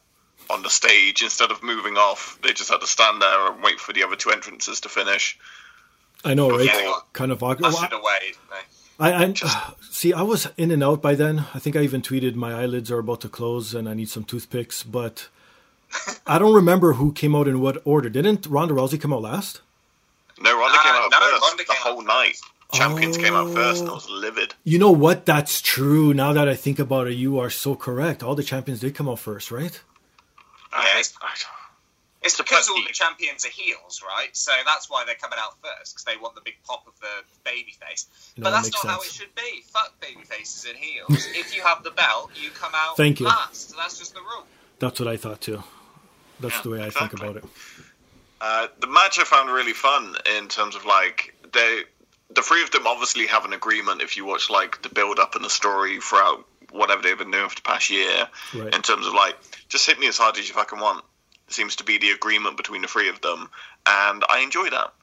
on 0.49 0.63
the 0.63 0.69
stage 0.69 1.21
instead 1.21 1.51
of 1.51 1.63
moving 1.63 1.95
off. 1.95 2.37
They 2.43 2.51
just 2.51 2.69
had 2.69 2.81
to 2.81 2.87
stand 2.87 3.21
there 3.21 3.51
and 3.51 3.63
wait 3.63 3.79
for 3.79 3.93
the 3.93 4.03
other 4.03 4.15
two 4.15 4.31
entrances 4.31 4.81
to 4.81 4.89
finish. 4.89 5.39
I 6.23 6.33
know, 6.33 6.49
right? 6.49 6.65
Yeah, 6.65 6.93
kind 7.13 7.31
of 7.31 7.41
awkward. 7.41 7.65
ushered 7.65 7.93
away. 7.93 8.33
Didn't 9.01 9.39
they? 9.41 9.43
I, 9.43 9.49
I 9.49 9.73
see. 9.89 10.13
I 10.13 10.21
was 10.21 10.47
in 10.57 10.71
and 10.71 10.83
out 10.83 11.01
by 11.01 11.15
then. 11.15 11.45
I 11.53 11.59
think 11.59 11.75
I 11.75 11.81
even 11.81 12.01
tweeted 12.01 12.35
my 12.35 12.53
eyelids 12.53 12.91
are 12.91 12.99
about 12.99 13.21
to 13.21 13.29
close 13.29 13.73
and 13.73 13.89
I 13.89 13.93
need 13.93 14.09
some 14.09 14.23
toothpicks. 14.23 14.83
But 14.83 15.27
I 16.27 16.39
don't 16.39 16.53
remember 16.53 16.93
who 16.93 17.11
came 17.11 17.35
out 17.35 17.47
in 17.47 17.61
what 17.61 17.81
order. 17.85 18.09
Didn't 18.09 18.45
Ronda 18.47 18.73
Rousey 18.73 18.99
come 18.99 19.13
out 19.13 19.21
last? 19.23 19.61
No, 20.39 20.57
Ronda 20.57 20.77
Uh, 20.79 20.83
came 20.83 20.93
out 20.93 21.11
no, 21.11 21.19
first 21.19 21.41
Ronda 21.41 21.57
the 21.57 21.63
came 21.73 21.77
out 21.85 21.93
whole 21.93 22.01
night. 22.03 22.37
Champions 22.73 23.17
came 23.17 23.33
out 23.33 23.53
first, 23.53 23.81
and 23.81 23.89
I 23.89 23.93
was 23.93 24.09
livid. 24.09 24.53
You 24.63 24.79
know 24.79 24.91
what? 24.91 25.25
That's 25.25 25.61
true. 25.61 26.13
Now 26.13 26.31
that 26.33 26.47
I 26.47 26.55
think 26.55 26.79
about 26.79 27.07
it, 27.07 27.15
you 27.15 27.37
are 27.37 27.49
so 27.49 27.75
correct. 27.75 28.23
All 28.23 28.33
the 28.33 28.43
champions 28.43 28.79
did 28.79 28.95
come 28.95 29.09
out 29.09 29.19
first, 29.19 29.51
right? 29.51 29.81
I, 30.71 30.83
Yes. 30.95 31.13
I, 31.21 31.27
It's 32.23 32.37
To 32.37 32.43
because 32.43 32.69
all 32.69 32.75
the 32.85 32.93
champions 32.93 33.45
are 33.45 33.49
heels, 33.49 34.01
right? 34.05 34.29
So 34.37 34.51
that's 34.65 34.89
why 34.89 35.03
they're 35.05 35.15
coming 35.15 35.39
out 35.41 35.55
first 35.63 35.95
because 35.95 36.03
they 36.03 36.17
want 36.21 36.35
the 36.35 36.41
big 36.41 36.55
pop 36.67 36.85
of 36.87 36.93
the 36.99 37.07
baby 37.43 37.73
face. 37.87 38.05
No, 38.37 38.43
but 38.43 38.49
that 38.51 38.55
that's 38.57 38.67
makes 38.67 38.83
not 38.83 38.93
how 38.93 39.01
it 39.01 39.07
should 39.07 39.33
be. 39.35 39.61
Fuck 39.69 39.99
baby 39.99 40.21
faces 40.23 40.65
and 40.69 40.77
heels. 40.77 41.25
if 41.33 41.55
you 41.55 41.63
have 41.63 41.83
the 41.83 41.91
belt, 41.91 42.29
you 42.35 42.49
come 42.51 42.73
out 42.75 42.95
Thank 42.97 43.19
you. 43.19 43.25
last. 43.25 43.75
That's 43.75 43.97
just 43.97 44.13
the 44.13 44.19
rule. 44.21 44.45
That's 44.79 44.99
what 44.99 45.09
I 45.09 45.17
thought 45.17 45.41
too. 45.41 45.63
That's 46.39 46.55
Yeah, 46.57 46.61
the 46.61 46.69
way 46.69 46.81
I 46.81 46.85
exactly. 46.87 47.07
think 47.17 47.21
about 47.31 47.35
it. 47.43 47.49
Uh, 48.39 48.67
the 48.79 48.87
match 48.87 49.19
I 49.19 49.23
found 49.23 49.49
really 49.51 49.73
fun 49.73 50.15
in 50.37 50.47
terms 50.47 50.75
of 50.75 50.85
like 50.85 51.33
they, 51.53 51.81
the 52.33 52.41
three 52.41 52.63
of 52.63 52.71
them 52.71 52.85
obviously 52.87 53.27
have 53.27 53.45
an 53.45 53.53
agreement. 53.53 54.01
If 54.01 54.17
you 54.17 54.25
watch 54.25 54.49
like 54.49 54.81
the 54.83 54.89
build 54.89 55.19
up 55.19 55.35
and 55.35 55.43
the 55.45 55.49
story 55.49 55.99
throughout 55.99 56.45
whatever 56.71 57.01
they've 57.01 57.17
been 57.17 57.31
doing 57.31 57.49
for 57.49 57.55
the 57.55 57.61
past 57.61 57.89
year, 57.89 58.27
Right. 58.55 58.73
in 58.73 58.81
terms 58.81 59.05
of 59.07 59.13
like 59.13 59.35
just 59.69 59.85
hit 59.87 59.99
me 59.99 60.07
as 60.07 60.17
hard 60.17 60.37
as 60.37 60.47
you 60.47 60.53
fucking 60.55 60.79
want. 60.79 61.03
Seems 61.51 61.75
to 61.77 61.83
be 61.83 61.97
the 61.97 62.11
agreement 62.11 62.57
between 62.57 62.81
the 62.81 62.87
three 62.87 63.09
of 63.09 63.21
them, 63.21 63.49
and 63.85 64.23
I 64.29 64.39
enjoy 64.39 64.69
that. 64.69 64.93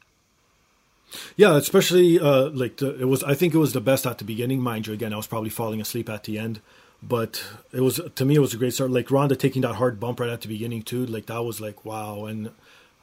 Yeah, 1.36 1.56
especially 1.56 2.18
uh, 2.20 2.50
like 2.50 2.76
the, 2.78 2.98
it 3.00 3.04
was. 3.06 3.22
I 3.24 3.34
think 3.34 3.54
it 3.54 3.58
was 3.58 3.72
the 3.72 3.80
best 3.80 4.06
at 4.06 4.18
the 4.18 4.24
beginning. 4.24 4.60
Mind 4.60 4.86
you, 4.86 4.92
again, 4.92 5.12
I 5.12 5.16
was 5.16 5.26
probably 5.26 5.50
falling 5.50 5.80
asleep 5.80 6.08
at 6.10 6.24
the 6.24 6.38
end, 6.38 6.60
but 7.02 7.42
it 7.72 7.80
was 7.80 8.00
to 8.14 8.24
me 8.24 8.34
it 8.34 8.40
was 8.40 8.52
a 8.52 8.58
great 8.58 8.74
start. 8.74 8.90
Like 8.90 9.10
Ronda 9.10 9.34
taking 9.36 9.62
that 9.62 9.74
hard 9.74 9.98
bump 9.98 10.20
right 10.20 10.28
at 10.28 10.42
the 10.42 10.48
beginning 10.48 10.82
too. 10.82 11.06
Like 11.06 11.26
that 11.26 11.42
was 11.44 11.60
like 11.60 11.84
wow, 11.86 12.26
and 12.26 12.50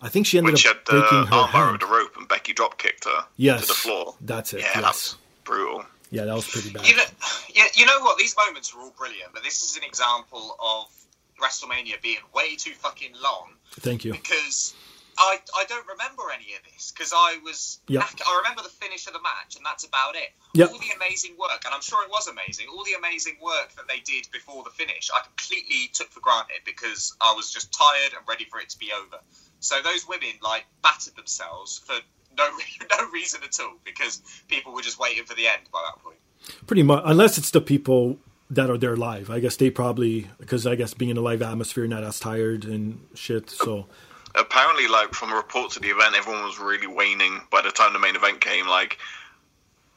I 0.02 0.10
think 0.10 0.28
she 0.28 0.38
ended 0.38 0.54
When 0.54 0.58
she 0.58 0.70
up 0.70 0.76
had 0.78 0.86
the 0.86 1.00
breaking 1.02 1.18
her 1.28 1.36
armbar 1.36 1.48
hand. 1.48 1.76
of 1.76 1.80
the 1.82 1.88
rope 1.88 2.16
and 2.18 2.28
Becky 2.28 2.54
drop 2.54 2.78
kicked 2.78 3.06
her 3.06 3.26
Yes, 3.38 3.62
to 3.62 3.68
the 3.70 3.74
floor. 3.74 4.16
that's 4.22 4.54
it, 4.54 4.60
Yeah, 4.60 4.66
yes. 4.76 4.82
that's 4.84 5.18
brutal. 5.44 5.84
Yeah, 6.12 6.26
that 6.26 6.36
was 6.36 6.48
pretty 6.48 6.70
bad. 6.70 6.88
You 6.88 6.96
know, 6.96 7.04
you, 7.54 7.64
you 7.74 7.86
know 7.88 8.00
what? 8.02 8.20
These 8.20 8.36
moments 8.38 8.74
are 8.76 8.80
all 8.82 8.94
brilliant, 8.98 9.34
but 9.34 9.44
this 9.44 9.64
is 9.64 9.78
an 9.78 9.84
example 9.84 10.56
of 10.64 10.86
WrestleMania 11.42 12.02
being 12.02 12.20
way 12.34 12.56
too 12.56 12.72
fucking 12.74 13.12
long 13.22 13.50
Thank 13.72 14.06
you. 14.06 14.12
because 14.14 14.74
I 15.18 15.40
I 15.56 15.64
don't 15.66 15.88
remember 15.88 16.24
any 16.34 16.54
of 16.56 16.62
this 16.74 16.92
because 16.92 17.14
I 17.16 17.38
was 17.44 17.80
Yeah. 17.88 18.00
knack- 18.02 18.22
I 18.28 18.38
remember 18.38 18.64
the 18.64 18.70
finish 18.70 19.08
of 19.08 19.14
the 19.14 19.22
match 19.22 19.56
and 19.56 19.66
that's 19.66 19.84
about 19.86 20.16
it. 20.16 20.34
Yeah. 20.54 20.66
All 20.66 20.78
the 20.78 20.92
amazing 20.96 21.38
work, 21.38 21.64
and 21.66 21.74
I'm 21.74 21.82
sure 21.82 22.04
it 22.04 22.10
was 22.10 22.28
amazing. 22.28 22.68
All 22.70 22.84
the 22.84 22.94
amazing 22.94 23.38
work 23.42 23.74
that 23.76 23.88
they 23.88 24.00
did 24.00 24.28
before 24.32 24.64
the 24.64 24.70
finish, 24.72 25.10
I 25.14 25.22
completely 25.22 25.90
took 25.94 26.12
for 26.12 26.20
granted 26.22 26.62
because 26.66 27.16
I 27.22 27.34
was 27.34 27.52
just 27.54 27.72
tired 27.74 28.14
and 28.18 28.28
ready 28.28 28.46
for 28.46 28.60
it 28.60 28.70
to 28.70 28.78
be 28.78 28.92
over. 28.92 29.20
So 29.62 29.82
those 29.82 30.06
women 30.08 30.32
like 30.42 30.66
battered 30.82 31.16
themselves 31.16 31.80
for 31.86 31.96
no 32.38 32.50
no 33.00 33.10
reason 33.12 33.42
at 33.44 33.58
all 33.62 33.76
because 33.86 34.22
people 34.50 34.74
were 34.74 34.82
just 34.82 35.00
waiting 35.00 35.24
for 35.26 35.34
the 35.34 35.48
end 35.48 35.70
by 35.72 35.82
that 35.86 36.04
point. 36.04 36.18
Pretty 36.68 36.84
much, 36.84 37.04
unless 37.06 37.38
it's 37.38 37.52
the 37.52 37.62
people 37.62 38.20
that 38.56 38.70
are 38.70 38.78
there 38.78 38.96
live. 38.96 39.30
I 39.30 39.40
guess 39.40 39.56
they 39.56 39.70
probably 39.70 40.28
because 40.40 40.66
I 40.66 40.76
guess 40.76 40.94
being 40.94 41.12
in 41.12 41.18
a 41.18 41.22
live 41.22 41.42
atmosphere, 41.42 41.88
not 41.88 42.04
as 42.04 42.20
tired 42.20 42.66
and 42.66 43.06
shit. 43.14 43.50
So 43.50 43.88
apparently 44.36 44.88
like 44.88 45.14
from 45.14 45.34
reports 45.34 45.76
of 45.76 45.82
the 45.82 45.90
event 45.90 46.16
everyone 46.16 46.44
was 46.44 46.60
really 46.60 46.88
waning 46.88 47.42
by 47.52 47.62
the 47.62 47.72
time 47.72 47.94
the 47.94 48.00
main 48.00 48.16
event 48.16 48.42
came 48.42 48.68
like 48.68 48.98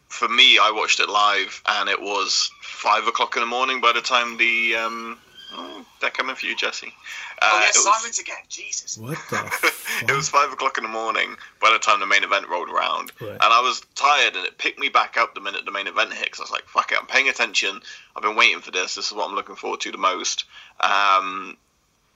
for 0.08 0.28
me 0.28 0.58
i 0.58 0.70
watched 0.74 1.00
it 1.00 1.08
live 1.08 1.60
and 1.66 1.88
it 1.88 2.00
was 2.00 2.50
five 2.62 3.06
o'clock 3.06 3.36
in 3.36 3.40
the 3.40 3.46
morning 3.46 3.80
by 3.80 3.92
the 3.92 4.00
time 4.00 4.36
the 4.36 4.76
um 4.76 5.18
oh, 5.54 5.84
they're 6.00 6.10
coming 6.10 6.34
for 6.36 6.46
you 6.46 6.54
jesse 6.56 6.92
uh, 7.40 7.50
oh 7.52 7.58
yeah, 7.60 7.66
it 7.66 7.74
was- 7.74 7.84
Simon's 7.84 8.18
again. 8.18 8.36
Jesus. 8.48 8.98
what 8.98 9.18
the? 9.30 9.72
it 10.12 10.16
was 10.16 10.28
five 10.28 10.52
o'clock 10.52 10.76
in 10.78 10.84
the 10.84 10.90
morning 10.90 11.36
by 11.60 11.70
the 11.72 11.78
time 11.78 12.00
the 12.00 12.06
main 12.06 12.24
event 12.24 12.48
rolled 12.48 12.68
around, 12.68 13.12
Right. 13.20 13.30
and 13.30 13.40
I 13.42 13.60
was 13.60 13.80
tired, 13.94 14.34
and 14.36 14.44
it 14.44 14.58
picked 14.58 14.78
me 14.78 14.88
back 14.88 15.16
up 15.16 15.34
the 15.34 15.40
minute 15.40 15.64
the 15.64 15.70
main 15.70 15.86
event 15.86 16.12
hit. 16.12 16.30
'cause 16.32 16.40
I 16.40 16.44
was 16.44 16.50
like, 16.50 16.68
"Fuck 16.68 16.90
it, 16.92 16.98
I'm 16.98 17.06
paying 17.06 17.28
attention. 17.28 17.80
I've 18.16 18.22
been 18.22 18.34
waiting 18.36 18.60
for 18.60 18.70
this. 18.72 18.94
This 18.96 19.06
is 19.06 19.12
what 19.12 19.28
I'm 19.28 19.34
looking 19.36 19.54
forward 19.56 19.80
to 19.82 19.92
the 19.92 19.98
most." 19.98 20.44
Um, 20.80 21.56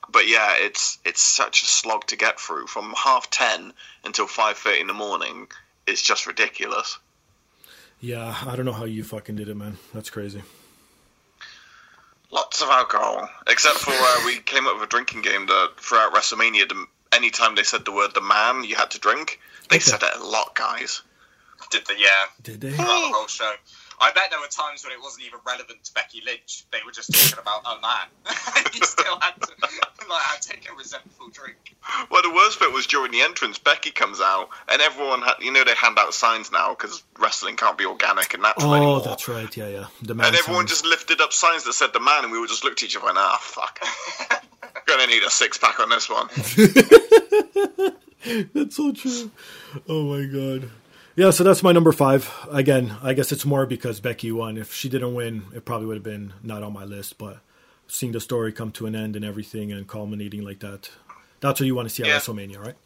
but 0.08 0.26
yeah, 0.28 0.54
it's 0.56 0.98
it's 1.04 1.22
such 1.22 1.62
a 1.62 1.66
slog 1.66 2.06
to 2.08 2.16
get 2.16 2.40
through 2.40 2.66
from 2.66 2.92
half 2.96 3.30
ten 3.30 3.72
until 4.04 4.26
five 4.26 4.58
thirty 4.58 4.80
in 4.80 4.86
the 4.88 4.92
morning. 4.94 5.46
It's 5.86 6.02
just 6.02 6.26
ridiculous. 6.26 6.98
Yeah, 8.00 8.36
I 8.44 8.56
don't 8.56 8.64
know 8.66 8.72
how 8.72 8.84
you 8.86 9.04
fucking 9.04 9.36
did 9.36 9.48
it, 9.48 9.54
man. 9.56 9.78
That's 9.94 10.10
crazy. 10.10 10.42
Lots 12.32 12.62
of 12.62 12.68
alcohol, 12.70 13.28
except 13.46 13.76
for 13.78 13.92
uh, 13.92 14.22
we 14.24 14.38
came 14.38 14.66
up 14.66 14.74
with 14.74 14.84
a 14.84 14.86
drinking 14.90 15.20
game 15.22 15.46
that 15.46 15.72
throughout 15.76 16.14
WrestleMania, 16.14 16.66
the, 16.68 16.86
anytime 17.12 17.54
they 17.54 17.62
said 17.62 17.84
the 17.84 17.92
word 17.92 18.14
"the 18.14 18.22
man," 18.22 18.64
you 18.64 18.74
had 18.74 18.90
to 18.92 18.98
drink. 18.98 19.38
They 19.68 19.76
Okay. 19.76 19.84
said 19.84 20.02
it 20.02 20.16
a 20.18 20.24
lot, 20.24 20.54
guys. 20.54 21.02
Did 21.70 21.86
the 21.86 21.94
yeah. 21.98 22.08
Did 22.42 22.60
they? 22.62 22.70
throughout 22.72 22.86
the 23.08 23.14
whole 23.14 23.26
show. 23.26 23.52
I 24.02 24.11
bet 24.12 24.25
there 24.30 24.40
were 24.40 24.49
times 24.50 24.82
when 24.82 24.92
it 24.92 25.00
wasn't 25.00 25.25
even 25.26 25.38
relevant 25.47 25.85
to 25.85 25.94
Becky 25.94 26.21
Lynch. 26.26 26.64
They 26.73 26.78
were 26.85 26.90
just 26.90 27.12
talking 27.14 27.38
about 27.40 27.62
a 27.64 27.80
man. 27.80 28.09
he 28.73 28.80
still 28.80 29.18
had 29.21 29.35
to 29.40 29.52
like 30.11 30.23
had 30.23 30.42
to 30.42 30.49
take 30.49 30.68
a 30.68 30.75
resentful 30.75 31.28
drink. 31.28 31.76
Well, 32.11 32.23
the 32.23 32.30
worst 32.35 32.59
bit 32.59 32.73
was 32.73 32.87
during 32.87 33.12
the 33.12 33.21
entrance. 33.21 33.59
Becky 33.59 33.92
comes 33.92 34.21
out, 34.21 34.49
and 34.68 34.82
everyone, 34.82 35.21
ha- 35.23 35.37
you 35.40 35.52
know, 35.52 35.62
they 35.64 35.75
hand 35.75 35.97
out 36.00 36.12
signs 36.14 36.50
now 36.50 36.71
because 36.75 37.04
wrestling 37.18 37.54
can't 37.56 37.78
be 37.78 37.87
organic 37.87 38.35
and 38.35 38.42
natural 38.42 38.73
Oh, 38.73 38.75
anymore. 38.75 39.00
that's 39.02 39.28
right. 39.28 39.56
Yeah, 39.56 39.68
yeah. 39.68 39.87
The 40.02 40.14
man. 40.14 40.26
And 40.26 40.37
everyone 40.37 40.66
signs. 40.66 40.80
just 40.82 40.87
lifted 40.87 41.21
up 41.21 41.32
signs 41.32 41.62
that 41.64 41.75
said 41.75 41.92
the 41.92 42.00
man, 42.00 42.25
and 42.25 42.32
we 42.32 42.40
would 42.40 42.49
just 42.49 42.64
looked 42.64 42.82
at 42.82 42.87
each 42.87 42.97
other 42.97 43.09
and 43.09 43.18
ah, 43.18 43.38
fuck. 43.40 43.78
Gonna 44.87 45.06
need 45.06 45.23
a 45.23 45.30
six 45.30 45.59
pack 45.59 45.78
on 45.78 45.90
this 45.90 46.11
one. 46.11 46.28
That's 48.54 48.76
so 48.76 48.92
true. 48.92 49.30
Oh 49.88 50.04
my 50.04 50.25
god. 50.26 50.71
Yeah, 51.14 51.31
so 51.31 51.45
that's 51.45 51.62
my 51.62 51.73
number 51.73 51.92
five. 51.92 52.31
Again, 52.50 52.97
I 53.02 53.12
guess 53.12 53.33
it's 53.33 53.45
more 53.45 53.66
because 53.66 54.00
Becky 54.00 54.33
won. 54.33 54.57
If 54.57 54.73
she 54.73 54.88
didn't 54.88 55.14
win, 55.14 55.45
it 55.54 55.64
probably 55.64 55.87
would 55.87 55.97
have 55.97 56.02
been 56.02 56.33
not 56.42 56.62
on 56.62 56.73
my 56.73 56.85
list. 56.85 57.19
But 57.19 57.38
seeing 57.87 58.12
the 58.12 58.21
story 58.21 58.50
come 58.52 58.73
to 58.73 58.87
an 58.87 58.95
end 58.97 59.14
and 59.14 59.25
everything 59.25 59.73
and 59.73 59.87
culminating 59.87 60.42
like 60.42 60.61
that, 60.61 60.90
that's 61.40 61.61
what 61.61 61.66
you 61.66 61.75
want 61.75 61.88
to 61.88 61.95
see 61.95 62.02
at 62.02 62.09
Yeah. 62.09 62.19
WrestleMania, 62.19 62.59
right? 62.59 62.76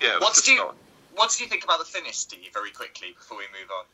Yeah. 0.00 0.14
What 0.18 0.34
that's 0.34 0.42
did 0.42 0.52
you 0.52 0.70
What 1.14 1.30
did 1.30 1.40
you 1.40 1.46
think 1.46 1.64
about 1.64 1.78
the 1.78 1.86
finish, 1.86 2.16
Steve? 2.16 2.50
Very 2.52 2.70
quickly 2.70 3.14
before 3.16 3.38
we 3.38 3.44
move 3.44 3.70
on. 3.70 3.86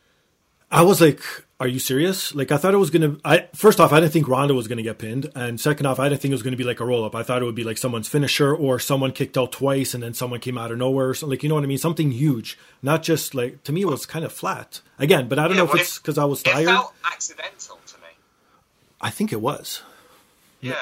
I 0.72 0.82
was 0.82 1.00
like, 1.00 1.20
"Are 1.60 1.68
you 1.68 1.78
serious?" 1.78 2.34
Like, 2.34 2.50
I 2.50 2.56
thought 2.56 2.72
it 2.72 2.78
was 2.78 2.90
gonna. 2.90 3.16
I 3.24 3.46
first 3.54 3.78
off, 3.78 3.92
I 3.92 4.00
didn't 4.00 4.12
think 4.12 4.26
Ronda 4.26 4.54
was 4.54 4.66
gonna 4.68 4.82
get 4.82 4.98
pinned, 4.98 5.30
and 5.34 5.60
second 5.60 5.84
off, 5.86 6.00
I 6.00 6.08
didn't 6.08 6.22
think 6.22 6.32
it 6.32 6.34
was 6.34 6.42
gonna 6.42 6.56
be 6.56 6.64
like 6.64 6.80
a 6.80 6.84
roll 6.86 7.04
up. 7.04 7.14
I 7.14 7.22
thought 7.22 7.42
it 7.42 7.44
would 7.44 7.54
be 7.54 7.62
like 7.64 7.76
someone's 7.78 8.08
finisher 8.08 8.54
or 8.54 8.78
someone 8.78 9.12
kicked 9.12 9.36
out 9.36 9.52
twice 9.52 9.92
and 9.94 10.02
then 10.02 10.14
someone 10.14 10.40
came 10.40 10.56
out 10.56 10.70
of 10.72 10.78
nowhere. 10.78 11.10
Or 11.10 11.14
something. 11.14 11.30
Like, 11.36 11.42
you 11.42 11.48
know 11.50 11.56
what 11.56 11.64
I 11.64 11.68
mean? 11.68 11.78
Something 11.78 12.10
huge, 12.10 12.58
not 12.82 13.02
just 13.02 13.34
like 13.34 13.62
to 13.64 13.72
me. 13.72 13.82
It 13.82 13.86
was 13.86 14.06
kind 14.06 14.24
of 14.24 14.32
flat 14.32 14.80
again, 14.98 15.28
but 15.28 15.38
I 15.38 15.42
don't 15.42 15.52
Yeah, 15.52 15.58
know 15.58 15.64
if 15.64 15.72
well, 15.74 15.82
it's 15.82 15.96
it- 15.98 16.02
because 16.02 16.16
I 16.18 16.24
was 16.24 16.40
It 16.40 16.44
tired. 16.46 16.66
felt 16.66 16.94
accidental 17.04 17.78
to 17.86 17.94
me. 17.98 18.08
I 19.00 19.10
think 19.10 19.32
it 19.32 19.40
was. 19.40 19.82
Yeah. 20.60 20.74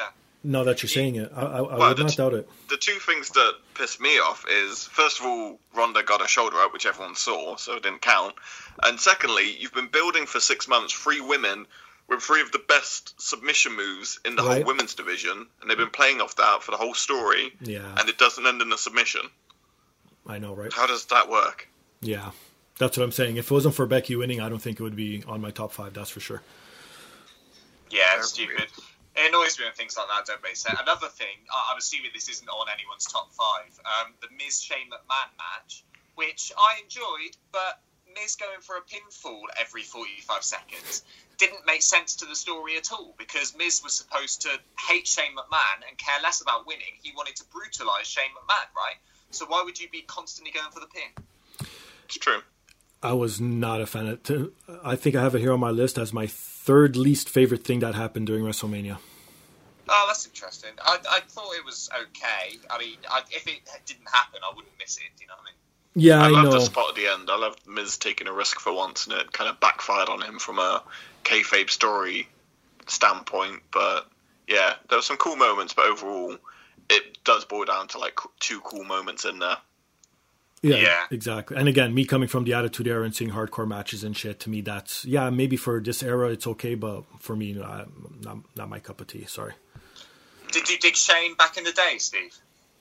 Now 0.43 0.65
that 0.65 0.83
you're 0.83 0.89
saying 0.89 1.17
it, 1.17 1.31
I, 1.37 1.41
I, 1.43 1.45
I 1.59 1.61
Well, 1.77 1.89
would 1.91 1.99
not 1.99 2.09
t- 2.09 2.17
doubt 2.17 2.33
it. 2.33 2.49
the 2.71 2.79
two 2.79 2.99
things 3.01 3.29
that 3.31 3.53
pissed 3.75 4.01
me 4.01 4.19
off 4.19 4.47
is 4.49 4.85
first 4.87 5.21
of 5.21 5.27
all, 5.27 5.59
Ronda 5.75 6.03
got 6.03 6.25
a 6.25 6.29
shoulder 6.29 6.57
up, 6.61 6.73
which 6.73 6.87
everyone 6.87 7.15
saw, 7.15 7.57
so 7.57 7.75
it 7.77 7.83
didn't 7.83 8.01
count. 8.01 8.35
And 8.83 8.99
secondly, 8.99 9.57
you've 9.59 9.75
been 9.75 9.89
building 9.89 10.27
for 10.27 10.41
six 10.41 10.67
months 10.69 10.93
three 10.93 11.21
women 11.21 11.67
with 12.09 12.21
three 12.23 12.41
of 12.41 12.51
the 12.51 12.59
best 12.67 13.21
submission 13.21 13.77
moves 13.77 14.19
in 14.25 14.35
the 14.37 14.43
whole 14.43 14.65
women's 14.65 14.95
division, 14.95 15.47
and 15.61 15.71
they've 15.71 15.77
been 15.79 15.91
playing 15.91 16.21
off 16.21 16.35
that 16.37 16.63
for 16.63 16.73
the 16.73 16.77
whole 16.77 16.95
story, 16.95 17.53
Yeah, 17.61 17.95
and 17.99 18.09
it 18.09 18.19
doesn't 18.19 18.45
end 18.47 18.61
in 18.63 18.73
a 18.73 18.79
submission. 18.79 19.21
I 20.27 20.39
know, 20.39 20.55
right? 20.55 20.73
How 20.73 20.87
does 20.87 21.05
that 21.07 21.29
work? 21.29 21.69
Yeah, 22.01 22.31
that's 22.79 22.97
what 22.97 23.05
I'm 23.05 23.13
saying. 23.13 23.37
If 23.37 23.51
it 23.51 23.55
wasn't 23.55 23.75
for 23.77 23.87
Becky 23.87 24.17
winning, 24.17 24.41
I 24.41 24.49
don't 24.49 24.59
think 24.61 24.81
it 24.81 24.83
would 24.83 24.97
be 24.97 25.23
on 25.29 25.41
my 25.41 25.51
top 25.53 25.73
five. 25.73 25.95
That's 25.95 26.11
for 26.11 26.21
sure. 26.21 26.43
Yeah, 27.91 28.13
Very 28.15 28.23
stupid. 28.25 28.67
It 29.17 29.29
annoys 29.29 29.59
me 29.59 29.65
when 29.67 29.75
things 29.75 29.97
like 29.97 30.07
that 30.09 30.25
don't 30.27 30.43
make 30.43 30.57
sense. 30.57 30.79
Another 30.81 31.09
thing, 31.09 31.37
I- 31.53 31.69
I'm 31.73 31.79
assuming 31.79 32.11
this 32.15 32.29
isn't 32.29 32.49
on 32.49 32.69
anyone's 32.71 33.05
top 33.05 33.33
five, 33.35 33.79
um, 33.85 34.15
the 34.21 34.29
Miz 34.37 34.63
Shane 34.63 34.89
McMahon 34.91 35.29
match, 35.39 35.85
which 36.15 36.53
I 36.57 36.81
enjoyed, 36.83 37.37
but 37.53 37.81
Miz 38.15 38.37
going 38.37 38.61
for 38.61 38.77
a 38.77 38.81
pinfall 38.81 39.43
every 39.59 39.83
45 39.83 40.43
seconds 40.43 41.03
didn't 41.39 41.65
make 41.67 41.83
sense 41.83 42.17
to 42.17 42.27
the 42.27 42.35
story 42.35 42.77
at 42.77 42.93
all 42.93 43.15
because 43.19 43.57
Miz 43.57 43.83
was 43.83 43.95
supposed 43.95 44.43
to 44.43 44.51
hate 44.89 45.07
Shane 45.07 45.35
McMahon 45.37 45.89
and 45.89 45.97
care 45.97 46.21
less 46.23 46.41
about 46.43 46.67
winning. 46.67 46.95
He 47.03 47.13
wanted 47.17 47.37
to 47.37 47.45
brutalize 47.53 48.07
Shane 48.07 48.31
McMahon, 48.31 48.77
right? 48.77 48.97
So 49.31 49.47
why 49.47 49.63
would 49.65 49.81
you 49.81 49.89
be 49.89 50.03
constantly 50.03 50.53
going 50.53 50.71
for 50.71 50.81
the 50.81 50.87
pin? 50.87 51.69
It's 52.05 52.19
true. 52.19 52.43
I 53.03 53.15
was 53.15 53.41
not 53.41 53.81
a 53.81 53.87
fan 53.87 54.07
of 54.07 54.31
it. 54.31 54.53
I 54.85 54.97
think 54.97 55.17
I 55.17 55.23
have 55.23 55.35
it 55.35 55.41
here 55.41 55.53
on 55.53 55.61
my 55.61 55.71
list 55.71 55.97
as 55.97 56.13
my 56.13 56.27
third 56.27 56.97
least 56.97 57.31
favorite 57.31 57.65
thing 57.65 57.81
that 57.81 57.95
happened 57.95 58.27
during 58.27 58.45
WrestleMania. 58.45 58.99
Oh, 59.89 60.05
that's 60.07 60.27
interesting. 60.27 60.71
I, 60.85 60.99
I 61.11 61.21
thought 61.21 61.55
it 61.57 61.65
was 61.65 61.89
okay. 61.93 62.59
I 62.69 62.79
mean, 62.79 62.99
I, 63.11 63.23
if 63.31 63.47
it 63.47 63.61
didn't 63.87 64.09
happen, 64.13 64.41
I 64.45 64.55
wouldn't 64.55 64.75
miss 64.79 64.99
it. 64.99 65.05
Do 65.17 65.23
you 65.23 65.29
know 65.29 65.35
what 65.35 65.43
I 65.43 65.51
mean? 65.51 65.60
Yeah, 65.95 66.23
I, 66.23 66.27
I, 66.27 66.29
love 66.31 66.45
know. 66.45 66.51
the 66.53 66.61
spot 66.61 66.91
at 66.91 66.95
the 66.97 67.07
end. 67.09 67.29
I 67.31 67.37
love 67.37 67.57
Miz 67.67 67.99
taking 67.99 68.29
a 68.29 68.33
risk 68.33 68.61
for 68.61 68.73
once, 68.73 69.07
and 69.07 69.17
it 69.19 69.33
kind 69.33 69.51
of 69.51 69.59
backfired 69.61 70.09
on 70.09 70.23
him 70.23 70.39
from 70.39 70.59
a 70.59 70.83
kayfabe 71.25 71.69
story 71.71 72.29
standpoint. 72.87 73.61
But 73.73 74.09
yeah, 74.49 74.75
there 74.89 74.99
were 74.99 75.03
some 75.03 75.17
cool 75.17 75.37
moments, 75.37 75.73
but 75.75 75.87
overall, 75.87 76.37
it 76.89 77.19
does 77.25 77.45
boil 77.45 77.65
down 77.65 77.89
to 77.89 77.99
like 77.99 78.19
two 78.39 78.61
cool 78.61 78.85
moments 78.85 79.25
in 79.25 79.39
there. 79.41 79.57
Yeah, 80.63 80.77
Yeah. 80.77 81.07
exactly. 81.11 81.57
And 81.57 81.69
again, 81.69 81.95
me 81.95 82.05
coming 82.05 82.29
from 82.29 82.45
the 82.45 82.53
Attitude 82.55 82.87
Era 82.87 83.05
and 83.05 83.15
seeing 83.15 83.31
hardcore 83.31 83.67
matches 83.67 84.05
and 84.05 84.17
shit, 84.17 84.39
to 84.41 84.51
me, 84.51 84.61
that's 84.61 85.05
yeah, 85.05 85.31
maybe 85.31 85.57
for 85.57 85.81
this 85.81 86.03
era 86.03 86.29
it's 86.31 86.47
okay, 86.47 86.75
but 86.75 87.05
for 87.19 87.35
me, 87.35 87.59
uh, 87.61 87.85
not 88.21 88.39
not 88.57 88.69
my 88.69 88.79
cup 88.79 89.01
of 89.01 89.07
tea. 89.07 89.25
Sorry. 89.27 89.55
Did 90.53 90.69
you 90.69 90.79
dig 90.79 90.97
Shane 90.97 91.35
back 91.35 91.57
in 91.57 91.65
the 91.65 91.73
day, 91.73 91.97
Steve? 91.99 92.37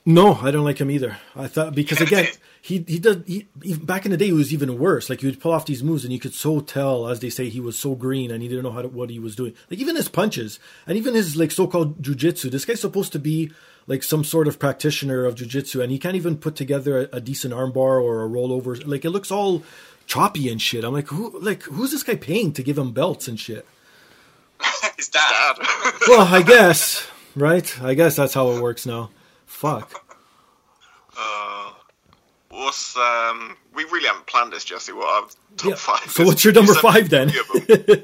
No, 0.06 0.36
I 0.36 0.52
don't 0.52 0.66
like 0.66 0.80
him 0.80 0.92
either. 0.92 1.18
I 1.36 1.48
thought 1.48 1.74
because 1.74 2.02
again, 2.08 2.28
he 2.62 2.84
he 2.88 3.00
does 3.00 3.18
he, 3.26 3.48
he, 3.64 3.76
back 3.76 4.06
in 4.06 4.12
the 4.12 4.18
day 4.18 4.26
he 4.28 4.32
was 4.34 4.54
even 4.54 4.78
worse. 4.78 5.10
Like 5.10 5.22
he 5.22 5.28
would 5.28 5.40
pull 5.40 5.52
off 5.52 5.66
these 5.66 5.84
moves, 5.84 6.04
and 6.04 6.14
you 6.14 6.20
could 6.20 6.34
so 6.34 6.60
tell, 6.60 7.08
as 7.08 7.20
they 7.20 7.30
say, 7.30 7.50
he 7.50 7.60
was 7.60 7.78
so 7.78 7.96
green 7.96 8.32
and 8.32 8.42
he 8.42 8.50
didn't 8.50 8.64
know 8.64 8.72
how 8.72 8.82
to, 8.82 8.88
what 8.88 9.10
he 9.10 9.20
was 9.20 9.36
doing. 9.36 9.54
Like 9.70 9.80
even 9.80 9.96
his 9.96 10.10
punches 10.10 10.60
and 10.86 10.98
even 10.98 11.14
his 11.16 11.36
like 11.36 11.52
so-called 11.52 12.02
jujitsu. 12.02 12.52
This 12.52 12.66
guy's 12.66 12.82
supposed 12.82 13.12
to 13.14 13.20
be 13.20 13.52
like 13.88 14.04
some 14.04 14.24
sort 14.24 14.48
of 14.48 14.60
practitioner 14.60 15.26
of 15.26 15.36
jujitsu, 15.36 15.82
and 15.82 15.92
he 15.92 15.98
can't 16.00 16.16
even 16.16 16.38
put 16.38 16.56
together 16.56 17.10
a, 17.12 17.18
a 17.18 17.22
decent 17.22 17.54
armbar 17.54 18.02
or 18.02 18.24
a 18.24 18.30
rollover. 18.30 18.82
Like 18.86 19.06
it 19.06 19.10
looks 19.12 19.32
all 19.32 19.64
choppy 20.06 20.50
and 20.50 20.62
shit. 20.62 20.84
I'm 20.84 20.94
like, 20.94 21.08
who 21.08 21.40
like 21.40 21.64
who's 21.64 21.92
this 21.92 22.04
guy 22.04 22.16
paying 22.16 22.52
to 22.54 22.64
give 22.64 22.78
him 22.78 22.92
belts 22.92 23.28
and 23.28 23.40
shit? 23.40 23.66
His 24.98 25.08
dad. 25.10 25.56
Dad. 25.58 25.66
Well, 26.08 26.34
I 26.34 26.42
guess 26.42 27.08
right. 27.36 27.82
I 27.82 27.94
guess 27.94 28.16
that's 28.16 28.34
how 28.34 28.52
it 28.52 28.62
works 28.62 28.86
now. 28.86 29.12
Fuck. 29.46 30.04
uh, 31.18 31.59
what's 32.60 32.96
um? 32.98 33.58
We 33.74 33.84
really 33.86 34.08
haven't 34.08 34.28
planned 34.28 34.54
this, 34.54 34.64
Jesse. 34.66 34.92
What 34.94 35.08
our 35.08 35.30
top 35.58 35.70
Yeah. 35.70 35.76
five? 35.76 36.10
So 36.12 36.24
what's 36.26 36.44
your 36.44 36.54
number 36.54 36.74
You 36.74 36.80
five 36.80 37.10
then? 37.10 37.30
three 37.30 37.40
of 37.40 37.86
them. 37.88 38.04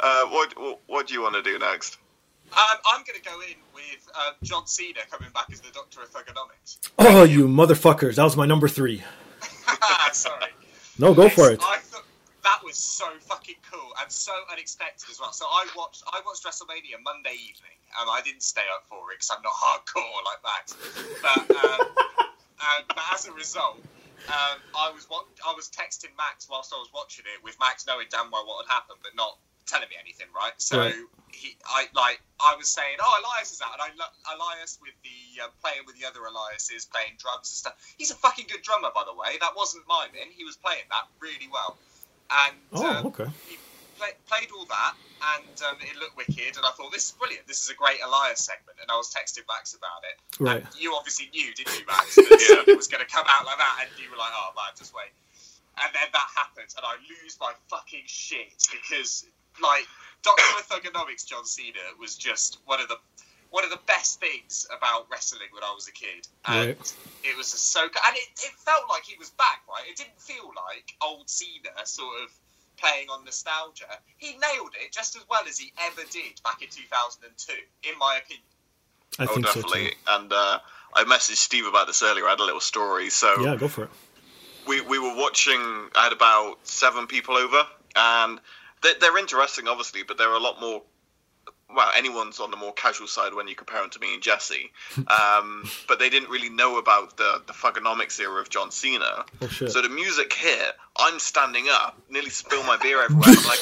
uh, 0.00 0.26
what, 0.26 0.58
what 0.60 0.80
what 0.86 1.06
do 1.06 1.14
you 1.14 1.22
want 1.22 1.34
to 1.34 1.42
do 1.42 1.58
next? 1.58 1.98
Um, 2.52 2.60
I'm 2.92 3.02
going 3.04 3.18
to 3.18 3.24
go 3.28 3.40
in 3.40 3.56
with 3.74 4.08
um, 4.14 4.34
John 4.44 4.66
Cena 4.66 5.00
coming 5.10 5.30
back 5.34 5.46
as 5.52 5.60
the 5.60 5.72
Doctor 5.72 6.02
of 6.02 6.10
Thugonomics. 6.12 6.78
oh, 7.00 7.24
you 7.24 7.48
motherfuckers! 7.48 8.14
That 8.16 8.24
was 8.24 8.36
my 8.36 8.46
number 8.46 8.68
three. 8.68 9.02
Sorry. 10.12 10.50
No, 10.98 11.12
go 11.14 11.28
for 11.28 11.50
it. 11.50 11.60
I 11.62 11.78
thought 11.78 12.04
that 12.44 12.60
was 12.62 12.76
so 12.76 13.06
fucking 13.20 13.56
cool 13.72 13.90
and 14.00 14.12
so 14.12 14.30
unexpected 14.52 15.10
as 15.10 15.18
well. 15.18 15.32
So 15.32 15.46
I 15.46 15.66
watched 15.76 16.04
I 16.12 16.20
watched 16.24 16.44
WrestleMania 16.44 17.02
Monday 17.04 17.34
evening, 17.34 17.74
and 18.00 18.08
I 18.08 18.20
didn't 18.24 18.42
stay 18.44 18.62
up 18.72 18.84
for 18.88 19.10
it 19.10 19.18
because 19.18 19.30
I'm 19.34 19.42
not 19.42 19.52
hardcore 19.52 20.22
like 20.24 20.42
that. 20.44 21.48
But 21.48 21.56
um, 21.56 22.26
um, 22.60 22.84
but 22.88 23.02
as 23.12 23.26
a 23.26 23.32
result, 23.32 23.78
um, 24.28 24.56
I 24.74 24.90
was 24.92 25.06
I 25.44 25.52
was 25.54 25.68
texting 25.70 26.14
Max 26.16 26.48
whilst 26.48 26.72
I 26.72 26.78
was 26.78 26.88
watching 26.94 27.24
it, 27.26 27.42
with 27.44 27.56
Max 27.60 27.86
knowing 27.86 28.06
damn 28.10 28.30
well 28.30 28.46
what 28.46 28.66
had 28.66 28.72
happened, 28.72 28.98
but 29.02 29.14
not 29.16 29.38
telling 29.66 29.88
me 29.88 29.96
anything. 30.00 30.26
Right? 30.34 30.52
So 30.58 30.78
Right. 30.78 30.94
he 31.32 31.56
I 31.66 31.86
like 31.94 32.20
I 32.40 32.56
was 32.56 32.68
saying, 32.68 32.96
oh 33.02 33.12
Elias 33.20 33.52
is 33.52 33.60
out, 33.60 33.74
and 33.74 33.82
I 33.82 34.34
Elias 34.34 34.78
with 34.80 34.94
the 35.02 35.42
uh, 35.44 35.48
playing 35.60 35.84
with 35.86 35.98
the 35.98 36.06
other 36.06 36.20
Eliases, 36.20 36.88
playing 36.90 37.16
drums 37.18 37.50
and 37.50 37.58
stuff. 37.64 37.74
He's 37.98 38.10
a 38.10 38.16
fucking 38.16 38.46
good 38.48 38.62
drummer, 38.62 38.90
by 38.94 39.04
the 39.04 39.14
way. 39.14 39.36
That 39.40 39.52
wasn't 39.56 39.84
miming. 39.88 40.32
He 40.32 40.44
was 40.44 40.56
playing 40.56 40.84
that 40.90 41.04
really 41.20 41.48
well. 41.52 41.76
And 42.30 42.56
Oh, 42.72 42.86
um, 42.86 43.06
okay. 43.12 43.28
he 43.48 43.58
play, 43.96 44.12
played 44.26 44.48
all 44.54 44.64
that, 44.66 44.94
and 45.38 45.56
um, 45.68 45.76
it 45.80 45.96
looked 45.98 46.16
wicked. 46.16 46.56
And 46.56 46.64
I 46.66 46.70
thought 46.76 46.92
this 46.92 47.06
is 47.08 47.12
brilliant. 47.12 47.46
This 47.46 47.62
is 47.62 47.70
a 47.70 47.74
great 47.74 47.98
Elias 48.04 48.40
segment. 48.44 48.78
And 48.80 48.90
I 48.90 48.96
was 48.96 49.12
texting 49.12 49.44
Max 49.48 49.74
about 49.74 50.02
it. 50.04 50.16
Right. 50.42 50.62
And 50.64 50.68
you 50.78 50.94
obviously 50.94 51.30
knew, 51.32 51.52
didn't 51.54 51.78
you, 51.78 51.86
Max? 51.86 52.14
That 52.16 52.64
it 52.68 52.76
was 52.76 52.88
going 52.88 53.04
to 53.04 53.10
come 53.10 53.24
out 53.28 53.46
like 53.46 53.58
that, 53.58 53.86
and 53.86 53.90
you 54.02 54.10
were 54.10 54.16
like, 54.18 54.32
"Oh 54.34 54.50
man, 54.56 54.72
just 54.76 54.94
wait." 54.94 55.10
And 55.82 55.90
then 55.92 56.06
that 56.12 56.28
happens, 56.36 56.74
and 56.78 56.84
I 56.86 56.94
lose 57.10 57.36
my 57.40 57.50
fucking 57.68 58.06
shit 58.06 58.54
because, 58.70 59.26
like, 59.60 59.86
Doctor 60.22 60.44
of 60.58 60.68
Thugonomics, 60.70 61.26
John 61.26 61.44
Cena 61.44 61.82
was 61.98 62.14
just 62.16 62.58
one 62.66 62.80
of 62.80 62.88
the 62.88 62.96
one 63.50 63.62
of 63.64 63.70
the 63.70 63.78
best 63.86 64.18
things 64.18 64.66
about 64.76 65.06
wrestling 65.10 65.46
when 65.52 65.62
I 65.62 65.72
was 65.74 65.86
a 65.86 65.92
kid, 65.92 66.26
and 66.46 66.68
Right. 66.74 66.94
it 67.22 67.36
was 67.36 67.46
so 67.48 67.86
good. 67.88 68.02
And 68.06 68.16
it, 68.16 68.28
it 68.42 68.52
felt 68.58 68.82
like 68.90 69.04
he 69.04 69.14
was 69.18 69.30
back, 69.30 69.62
right? 69.68 69.82
It 69.88 69.96
didn't 69.96 70.20
feel 70.20 70.50
like 70.54 70.94
old 71.00 71.28
Cena 71.30 71.70
sort 71.84 72.22
of 72.22 72.30
playing 72.76 73.08
on 73.10 73.24
nostalgia. 73.24 73.86
He 74.16 74.32
nailed 74.32 74.72
it 74.82 74.92
just 74.92 75.16
as 75.16 75.22
well 75.28 75.42
as 75.48 75.58
he 75.58 75.72
ever 75.86 76.02
did 76.10 76.40
back 76.42 76.62
in 76.62 76.68
2002, 76.68 77.52
in 77.88 77.98
my 77.98 78.18
opinion. 78.22 78.44
I 79.18 79.24
oh, 79.24 79.34
think 79.34 79.46
so 79.46 79.60
definitely. 79.60 79.90
too. 79.90 79.96
And 80.08 80.32
uh, 80.32 80.58
I 80.94 81.04
messaged 81.04 81.36
Steve 81.36 81.66
about 81.66 81.86
this 81.86 82.02
earlier. 82.02 82.26
I 82.26 82.30
had 82.30 82.40
a 82.40 82.44
little 82.44 82.60
story. 82.60 83.10
So 83.10 83.42
Yeah, 83.42 83.56
go 83.56 83.68
for 83.68 83.84
it. 83.84 83.90
we, 84.66 84.80
we 84.80 84.98
were 84.98 85.14
watching. 85.16 85.60
I 85.94 86.04
had 86.04 86.12
about 86.12 86.56
seven 86.64 87.06
people 87.06 87.36
over, 87.36 87.62
and 87.96 88.40
they're, 88.82 88.94
they're 89.00 89.18
interesting, 89.18 89.68
obviously, 89.68 90.02
but 90.02 90.18
they're 90.18 90.32
a 90.34 90.38
lot 90.38 90.60
more. 90.60 90.82
Well, 91.74 91.90
anyone's 91.96 92.38
on 92.40 92.50
the 92.50 92.56
more 92.56 92.72
casual 92.72 93.06
side 93.08 93.34
when 93.34 93.48
you 93.48 93.54
compare 93.54 93.80
them 93.80 93.90
to 93.90 93.98
me 94.00 94.14
and 94.14 94.22
Jesse. 94.22 94.70
Um, 95.08 95.68
but 95.88 95.98
they 95.98 96.08
didn't 96.08 96.30
really 96.30 96.48
know 96.50 96.78
about 96.78 97.16
the 97.16 97.42
the 97.46 97.52
Thugonomics 97.52 98.20
era 98.20 98.40
of 98.40 98.48
John 98.48 98.70
Cena. 98.70 99.24
Oh. 99.42 99.46
So 99.48 99.82
the 99.82 99.88
music 99.88 100.32
hit, 100.32 100.72
I'm 100.96 101.18
standing 101.18 101.66
up, 101.70 101.98
nearly 102.08 102.30
spill 102.30 102.62
my 102.64 102.76
beer 102.76 103.02
everywhere. 103.02 103.24
I'm 103.28 103.44
like, 103.44 103.60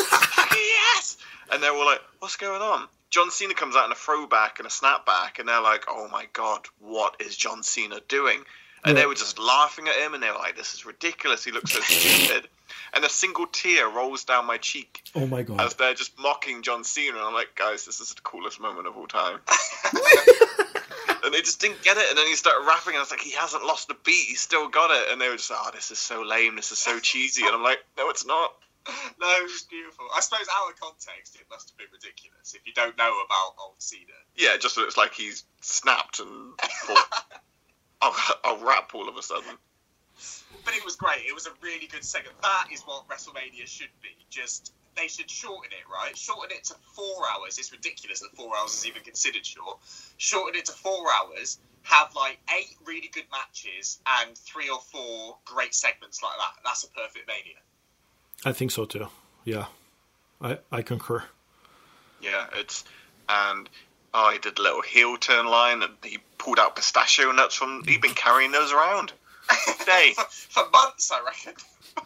yes! 0.51 1.17
And 1.51 1.63
they're 1.63 1.73
all 1.73 1.87
like, 1.87 2.01
what's 2.19 2.37
going 2.37 2.63
on? 2.63 2.87
John 3.11 3.31
Cena 3.31 3.53
comes 3.55 3.77
out 3.77 3.85
in 3.87 3.93
a 3.93 3.95
throwback 3.97 4.59
and 4.59 4.67
a 4.67 4.71
snapback, 4.71 5.39
and 5.39 5.47
they're 5.49 5.61
like, 5.61 5.85
oh 5.89 6.09
my 6.11 6.27
god, 6.33 6.63
what 6.81 7.17
is 7.21 7.37
John 7.37 7.63
Cena 7.63 8.01
doing? 8.09 8.43
And 8.85 8.97
Yeah. 8.97 9.03
they 9.03 9.07
were 9.07 9.15
just 9.15 9.39
laughing 9.39 9.87
at 9.87 9.95
him, 9.97 10.15
and 10.15 10.23
they 10.23 10.29
were 10.31 10.37
like, 10.39 10.57
this 10.57 10.75
is 10.75 10.85
ridiculous. 10.87 11.45
He 11.45 11.53
looks 11.53 11.73
so 11.73 11.81
stupid. 11.83 12.49
And 12.95 13.05
a 13.05 13.09
single 13.09 13.47
tear 13.47 13.89
rolls 13.89 14.25
down 14.25 14.47
my 14.47 14.59
cheek 14.59 15.03
oh 15.15 15.27
my 15.27 15.43
god. 15.43 15.63
as 15.63 15.75
they're 15.75 15.95
just 15.95 16.19
mocking 16.19 16.63
John 16.63 16.85
Cena. 16.85 17.17
And 17.17 17.27
I'm 17.27 17.33
like, 17.33 17.55
guys, 17.55 17.87
this 17.87 18.01
is 18.01 18.13
the 18.15 18.21
coolest 18.21 18.61
moment 18.61 18.87
of 18.87 18.97
all 18.97 19.07
time. 19.07 19.39
and 21.25 21.33
they 21.33 21.41
just 21.41 21.61
didn't 21.61 21.83
get 21.83 21.97
it. 21.97 22.05
And 22.09 22.19
then 22.19 22.27
he 22.27 22.35
started 22.35 22.67
rapping, 22.67 22.95
and 22.95 22.99
I 22.99 23.01
was 23.01 23.11
like, 23.11 23.21
he 23.21 23.33
hasn't 23.33 23.65
lost 23.65 23.91
a 23.91 23.97
beat. 24.05 24.27
He's 24.29 24.41
still 24.41 24.69
got 24.69 24.91
it. 24.91 25.11
And 25.11 25.21
they 25.21 25.29
were 25.29 25.37
just 25.37 25.51
like, 25.51 25.61
oh, 25.63 25.71
this 25.75 25.91
is 25.91 25.99
so 25.99 26.23
lame. 26.23 26.57
This 26.57 26.73
is 26.73 26.79
so 26.79 26.99
cheesy. 26.99 27.47
And 27.47 27.55
I'm 27.55 27.63
like, 27.63 27.79
no, 27.97 28.11
it's 28.11 28.27
not. 28.27 28.53
No, 29.21 29.29
it's 29.45 29.63
beautiful. 29.63 30.07
I 30.17 30.21
suppose 30.21 30.47
out 30.51 30.73
of 30.73 30.81
context, 30.81 31.37
it 31.37 31.47
must 31.49 31.71
have 31.71 31.79
been 31.79 31.87
ridiculous 31.93 32.55
if 32.55 32.67
you 32.67 32.73
don't 32.75 32.99
know 32.99 33.13
about 33.25 33.55
old 33.63 33.77
Cena. 33.79 34.03
Yeah, 34.37 34.55
it 34.55 34.61
just 34.61 34.77
looks 34.77 34.97
like 34.97 35.15
he's 35.15 35.45
snapped 35.61 36.19
and 36.19 36.59
thought, 36.61 37.25
I'll, 38.01 38.17
I'll 38.43 38.67
rap 38.67 38.91
all 38.95 39.09
of 39.09 39.17
a 39.17 39.23
sudden. 39.23 39.57
But 40.65 40.75
it 40.75 40.85
was 40.85 40.97
great. 40.97 41.27
It 41.27 41.35
was 41.35 41.47
a 41.47 41.51
really 41.61 41.87
good 41.87 42.05
segment. 42.05 42.41
That 42.43 42.67
is 42.73 42.83
what 42.83 43.09
WrestleMania 43.09 43.67
should 43.67 43.91
be. 44.03 44.11
Just 44.31 44.73
they 44.97 45.09
should 45.09 45.31
shorten 45.31 45.73
it, 45.73 45.91
right? 45.91 46.17
Shorten 46.17 46.57
it 46.57 46.65
to 46.65 46.75
four 46.93 47.25
hours. 47.33 47.59
It's 47.59 47.73
ridiculous 47.73 48.21
that 48.21 48.35
four 48.37 48.53
hours 48.57 48.75
is 48.75 48.87
even 48.87 49.03
considered 49.03 49.45
short. 49.45 49.79
Shorten 50.19 50.59
it 50.59 50.67
to 50.67 50.73
four 50.73 51.07
hours. 51.13 51.59
Have 51.85 52.15
like 52.15 52.39
eight 52.57 52.77
really 52.87 53.11
good 53.13 53.25
matches 53.33 53.99
and 54.07 54.37
three 54.39 54.69
or 54.69 54.79
four 54.79 55.37
great 55.45 55.75
segments 55.75 56.23
like 56.23 56.37
that. 56.39 56.63
That's 56.65 56.85
a 56.85 56.91
perfect 56.91 57.27
Mania. 57.27 57.59
I 58.45 58.53
think 58.53 58.71
so 58.71 58.85
too. 58.85 59.09
Yeah. 59.45 59.67
I 60.41 60.59
I 60.71 60.83
concur. 60.83 61.25
Yeah, 62.21 62.47
it's 62.55 62.85
and 63.29 63.69
oh, 64.15 64.31
he 64.31 64.39
did 64.39 64.59
a 64.59 64.63
little 64.63 64.83
heel 64.83 65.17
turn 65.17 65.47
line, 65.47 65.83
and 65.83 65.93
he 66.03 66.19
pulled 66.39 66.59
out 66.59 66.77
pistachio 66.77 67.33
nuts 67.33 67.55
from. 67.55 67.85
He'd 67.85 68.01
been 68.01 68.15
carrying 68.15 68.53
those 68.53 68.73
around. 68.73 69.13
Day. 69.87 70.13
for, 70.15 70.25
for 70.29 70.71
months, 70.71 71.11
I 71.11 71.23
reckon. 71.25 71.55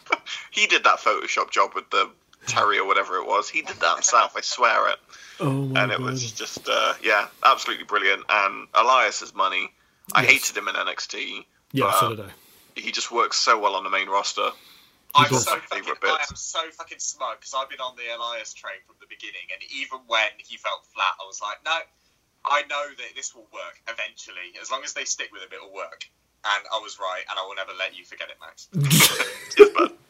he 0.50 0.66
did 0.66 0.84
that 0.84 0.98
Photoshop 0.98 1.50
job 1.50 1.72
with 1.74 1.88
the 1.90 2.10
Terry 2.46 2.78
or 2.78 2.86
whatever 2.86 3.16
it 3.16 3.26
was. 3.26 3.48
He 3.48 3.62
did 3.62 3.76
that 3.80 3.94
himself. 3.94 4.34
I 4.36 4.40
swear 4.40 4.88
it. 4.90 4.98
Oh 5.40 5.52
my 5.66 5.82
And 5.82 5.92
it 5.92 5.98
god. 5.98 6.06
was 6.12 6.30
just 6.32 6.68
uh, 6.68 6.94
yeah, 7.02 7.26
absolutely 7.44 7.84
brilliant. 7.84 8.24
And 8.28 8.68
Elias's 8.74 9.34
money. 9.34 9.72
I 10.14 10.22
Yes. 10.22 10.30
hated 10.32 10.56
him 10.56 10.68
in 10.68 10.74
NXT. 10.76 11.44
yeah, 11.72 11.84
but, 11.84 12.00
so 12.00 12.08
did 12.14 12.20
I. 12.20 12.30
He 12.76 12.92
just 12.92 13.10
works 13.10 13.36
so 13.36 13.58
well 13.58 13.74
on 13.74 13.84
the 13.84 13.90
main 13.90 14.08
roster. 14.08 14.50
I'm 15.14 15.30
so 15.32 15.56
fucking, 15.56 15.82
favourite 15.84 15.98
I 16.04 16.24
am 16.28 16.36
so 16.36 16.60
fucking 16.72 16.98
smug 16.98 17.40
because 17.40 17.54
I've 17.56 17.70
been 17.70 17.80
on 17.80 17.96
the 17.96 18.04
Elias 18.14 18.52
train 18.52 18.76
from 18.86 18.96
the 19.00 19.06
beginning, 19.08 19.48
and 19.52 19.62
even 19.72 20.00
when 20.06 20.28
he 20.36 20.58
felt 20.58 20.84
flat, 20.92 21.16
I 21.20 21.24
was 21.26 21.40
like, 21.40 21.56
no, 21.64 21.78
I 22.44 22.62
know 22.68 22.84
that 22.98 23.16
this 23.16 23.34
will 23.34 23.48
work 23.52 23.80
eventually. 23.88 24.52
As 24.60 24.70
long 24.70 24.84
as 24.84 24.92
they 24.92 25.04
stick 25.04 25.30
with 25.32 25.40
him, 25.42 25.48
it'll 25.56 25.72
work. 25.72 26.04
And 26.54 26.64
I 26.72 26.78
was 26.82 26.98
right, 27.00 27.22
and 27.28 27.38
I 27.38 27.42
will 27.46 27.56
never 27.56 27.72
let 27.78 27.96
you 27.96 28.04
forget 28.04 28.28
it, 28.30 28.36
Max. 28.40 28.68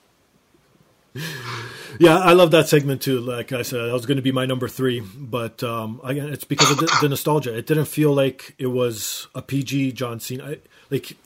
Yeah, 1.99 2.19
I 2.19 2.35
love 2.35 2.51
that 2.51 2.69
segment 2.69 3.01
too. 3.03 3.21
Like 3.21 3.53
I 3.53 3.63
said, 3.63 3.87
that 3.87 3.93
was 3.93 4.07
going 4.07 4.17
to 4.17 4.23
be 4.23 4.33
my 4.33 4.45
number 4.45 4.69
three, 4.69 5.01
but 5.01 5.63
um, 5.63 6.01
again, 6.05 6.29
it's 6.29 6.45
because 6.45 6.71
of 6.71 6.79
the, 6.79 6.95
the 7.01 7.09
nostalgia. 7.09 7.57
It 7.57 7.67
didn't 7.67 7.87
feel 7.87 8.13
like 8.13 8.55
it 8.59 8.67
was 8.67 9.29
a 9.35 9.43
PG 9.43 9.93
John 9.93 10.21
Cena. 10.21 10.45
I, 10.45 10.59
like, 10.91 11.17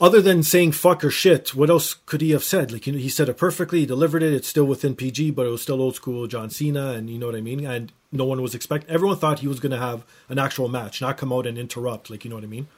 other 0.00 0.22
than 0.22 0.42
saying 0.42 0.72
"fuck" 0.72 1.04
or 1.04 1.10
"shit," 1.10 1.54
what 1.54 1.68
else 1.68 1.94
could 1.94 2.22
he 2.22 2.30
have 2.30 2.44
said? 2.44 2.72
Like, 2.72 2.86
you 2.86 2.94
know, 2.94 2.98
he 2.98 3.08
said 3.08 3.28
it 3.28 3.36
perfectly. 3.36 3.80
He 3.80 3.86
delivered 3.86 4.22
it. 4.22 4.32
It's 4.32 4.48
still 4.48 4.64
within 4.64 4.96
PG, 4.96 5.32
but 5.32 5.46
it 5.46 5.50
was 5.50 5.62
still 5.62 5.82
old 5.82 5.94
school 5.94 6.26
John 6.26 6.48
Cena, 6.48 6.92
and 6.92 7.10
you 7.10 7.18
know 7.18 7.26
what 7.26 7.36
I 7.36 7.42
mean. 7.42 7.66
And 7.66 7.92
no 8.10 8.24
one 8.24 8.40
was 8.40 8.54
expecting. 8.54 8.90
Everyone 8.90 9.18
thought 9.18 9.40
he 9.40 9.48
was 9.48 9.60
going 9.60 9.72
to 9.72 9.78
have 9.78 10.04
an 10.28 10.38
actual 10.38 10.68
match, 10.68 11.00
not 11.02 11.18
come 11.18 11.32
out 11.32 11.46
and 11.46 11.58
interrupt. 11.58 12.08
Like, 12.08 12.24
you 12.24 12.30
know 12.30 12.36
what 12.36 12.44
I 12.44 12.48
mean? 12.48 12.68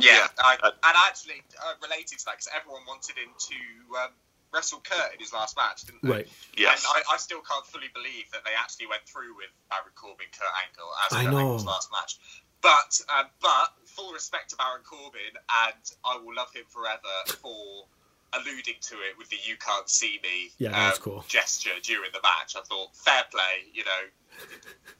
Yeah, 0.00 0.28
I, 0.38 0.56
Uh, 0.62 0.70
and 0.72 0.96
actually 1.08 1.42
uh, 1.60 1.74
related 1.82 2.18
to 2.18 2.24
that, 2.26 2.38
because 2.38 2.48
everyone 2.54 2.82
wanted 2.86 3.16
him 3.16 3.28
to 3.28 3.58
um, 4.02 4.12
wrestle 4.52 4.80
Kurt 4.82 5.12
in 5.14 5.20
his 5.20 5.32
last 5.32 5.56
match, 5.56 5.84
didn't 5.84 6.02
they? 6.02 6.24
Right. 6.24 6.28
Yes. 6.56 6.84
And 6.84 7.04
I, 7.04 7.14
I 7.14 7.16
still 7.18 7.40
can't 7.40 7.66
fully 7.66 7.88
believe 7.94 8.30
that 8.32 8.44
they 8.44 8.52
actually 8.58 8.86
went 8.86 9.02
through 9.06 9.36
with 9.36 9.52
Baron 9.70 9.92
Corbin, 9.94 10.26
Kurt 10.32 10.52
Angle 10.66 10.90
as 11.06 11.10
I 11.12 11.24
Kurt 11.24 11.32
know. 11.32 11.38
Angle's 11.38 11.66
last 11.66 11.90
match. 11.92 12.18
But 12.62 13.00
um, 13.10 13.26
but 13.42 13.74
full 13.86 14.12
respect 14.12 14.50
to 14.50 14.56
Baron 14.56 14.82
Corbin, 14.86 15.34
and 15.66 15.84
I 16.04 16.18
will 16.22 16.34
love 16.34 16.54
him 16.54 16.62
forever 16.68 17.14
for 17.42 17.86
alluding 18.32 18.78
to 18.80 18.94
it 19.02 19.18
with 19.18 19.28
the 19.30 19.36
"you 19.42 19.56
can't 19.58 19.90
see 19.90 20.20
me" 20.22 20.50
Yeah, 20.58 20.70
that's 20.70 20.98
um, 20.98 21.02
cool. 21.02 21.24
gesture 21.26 21.74
during 21.82 22.12
the 22.12 22.20
match. 22.22 22.54
I 22.54 22.62
thought 22.62 22.94
fair 22.94 23.24
play, 23.30 23.66
you 23.74 23.82
know. 23.84 24.02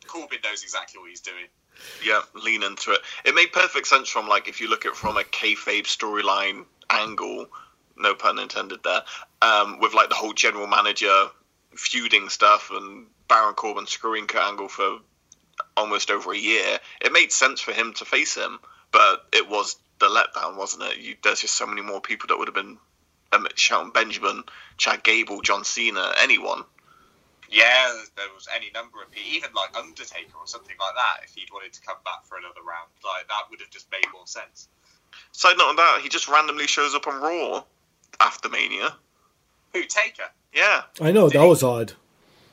Corbin 0.06 0.38
knows 0.44 0.62
exactly 0.64 1.00
what 1.00 1.08
he's 1.10 1.20
doing. 1.20 1.46
Yeah, 2.04 2.20
lean 2.34 2.62
into 2.62 2.92
it. 2.92 3.00
It 3.24 3.34
made 3.34 3.52
perfect 3.52 3.86
sense 3.86 4.08
from 4.08 4.28
like 4.28 4.48
if 4.48 4.60
you 4.60 4.68
look 4.68 4.86
at 4.86 4.92
it 4.92 4.96
from 4.96 5.16
a 5.16 5.22
kayfabe 5.22 5.84
storyline 5.84 6.64
angle, 6.90 7.46
no 7.96 8.14
pun 8.14 8.38
intended 8.38 8.82
there. 8.82 9.02
Um, 9.40 9.78
with 9.80 9.94
like 9.94 10.08
the 10.08 10.14
whole 10.14 10.32
general 10.32 10.66
manager 10.66 11.28
feuding 11.74 12.28
stuff 12.28 12.70
and 12.72 13.06
Baron 13.28 13.54
Corbin 13.54 13.86
screwing 13.86 14.26
Kurt 14.26 14.42
Angle 14.42 14.68
for 14.68 14.98
almost 15.76 16.10
over 16.10 16.32
a 16.32 16.38
year, 16.38 16.78
it 17.00 17.12
made 17.12 17.32
sense 17.32 17.60
for 17.60 17.72
him 17.72 17.92
to 17.94 18.04
face 18.04 18.36
him. 18.36 18.58
But 18.90 19.24
it 19.32 19.48
was 19.48 19.76
the 19.98 20.08
letdown, 20.08 20.56
wasn't 20.56 20.84
it? 20.84 20.98
You, 20.98 21.16
there's 21.22 21.40
just 21.40 21.54
so 21.54 21.66
many 21.66 21.80
more 21.80 22.00
people 22.00 22.28
that 22.28 22.38
would 22.38 22.48
have 22.48 22.54
been 22.54 22.78
um, 23.32 23.46
Shelton 23.54 23.90
Benjamin, 23.90 24.44
Chad 24.76 25.02
Gable, 25.02 25.40
John 25.40 25.64
Cena, 25.64 26.12
anyone. 26.18 26.64
Yeah, 27.52 27.92
there 28.16 28.32
was 28.34 28.48
any 28.54 28.70
number 28.72 29.02
of 29.02 29.10
people, 29.10 29.30
even 29.30 29.50
like 29.54 29.76
Undertaker 29.76 30.36
or 30.40 30.46
something 30.46 30.74
like 30.80 30.94
that. 30.94 31.24
If 31.24 31.34
he'd 31.34 31.52
wanted 31.52 31.72
to 31.74 31.80
come 31.82 31.98
back 32.04 32.24
for 32.24 32.38
another 32.38 32.62
round, 32.66 32.88
like 33.04 33.28
that 33.28 33.50
would 33.50 33.60
have 33.60 33.70
just 33.70 33.90
made 33.92 34.06
more 34.12 34.26
sense. 34.26 34.68
Side 35.32 35.58
note 35.58 35.68
on 35.68 35.76
that, 35.76 36.00
he 36.02 36.08
just 36.08 36.28
randomly 36.28 36.66
shows 36.66 36.94
up 36.94 37.06
on 37.06 37.20
Raw 37.20 37.64
after 38.20 38.48
Mania. 38.48 38.94
Who 39.74 39.84
Taker? 39.84 40.30
Yeah, 40.54 40.82
I 41.00 41.12
know 41.12 41.28
that 41.28 41.44
was 41.44 41.62
odd. 41.62 41.92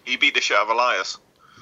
he 0.06 0.18
beat 0.18 0.34
the 0.36 0.42
shit 0.42 0.58
out 0.58 0.64
of 0.64 0.70
Elias. 0.70 1.18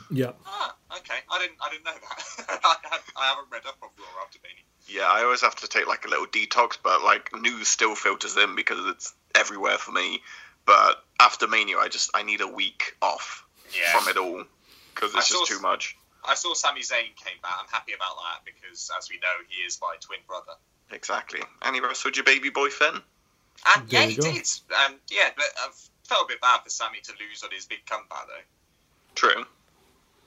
Yeah. 0.10 0.32
Ah, 0.46 0.76
okay. 0.98 1.16
I 1.32 1.40
didn't. 1.40 1.58
I 1.62 1.70
didn't 1.70 1.84
know 1.86 1.92
that. 1.92 2.60
I, 2.64 2.76
have, 2.90 3.04
I 3.16 3.26
haven't 3.28 3.52
read 3.52 3.66
up 3.68 3.76
on 3.84 3.90
Raw 3.98 4.24
after 4.24 4.40
Mania. 4.44 4.64
Yeah, 4.88 5.12
I 5.12 5.24
always 5.24 5.42
have 5.42 5.56
to 5.58 5.68
take 5.68 5.86
like 5.88 6.06
a 6.06 6.10
little 6.10 6.28
detox, 6.28 6.78
but 6.82 7.04
like 7.04 7.30
news 7.40 7.68
still 7.68 7.94
filters 7.94 8.38
in 8.38 8.56
because 8.56 8.80
it's 8.88 9.14
everywhere 9.36 9.78
for 9.78 9.92
me. 9.92 10.22
But 10.68 11.04
after 11.20 11.48
Mania, 11.48 11.78
I 11.80 11.88
just 11.88 12.12
I 12.14 12.22
need 12.22 12.42
a 12.42 12.48
week 12.48 12.96
off 13.02 13.44
Yeah. 13.74 13.98
from 13.98 14.08
it 14.10 14.18
all 14.18 14.44
because 14.94 15.16
I 15.16 15.20
it's 15.20 15.30
just 15.30 15.48
saw- 15.48 15.56
too 15.56 15.60
much. 15.62 15.98
I 16.26 16.36
saw 16.36 16.54
Sami 16.54 16.82
Zayn 16.82 17.16
came 17.16 17.38
back. 17.42 17.54
I'm 17.60 17.68
happy 17.72 17.94
about 17.94 18.18
that 18.18 18.44
because, 18.46 18.92
as 18.98 19.10
we 19.10 19.16
know, 19.18 19.28
he 19.48 19.62
is 19.64 19.80
my 19.82 19.96
twin 20.02 20.20
brother. 20.28 20.52
Exactly. 20.92 21.42
And 21.62 21.74
he 21.74 21.82
wrestled 21.82 22.18
your 22.18 22.26
baby 22.26 22.50
boy 22.50 22.70
Finn. 22.70 23.02
And 23.76 23.90
There 23.90 24.02
yeah, 24.02 24.08
he 24.08 24.16
go. 24.18 24.24
did. 24.24 24.48
Um, 24.86 24.96
yeah, 25.10 25.30
but 25.38 25.46
I 25.58 25.70
felt 26.04 26.26
a 26.26 26.28
bit 26.28 26.42
bad 26.42 26.62
for 26.64 26.70
Sami 26.70 27.00
to 27.02 27.14
lose 27.20 27.44
on 27.44 27.50
his 27.52 27.66
big 27.66 27.86
comeback, 27.86 28.28
though. 28.28 28.44
True. 29.16 29.46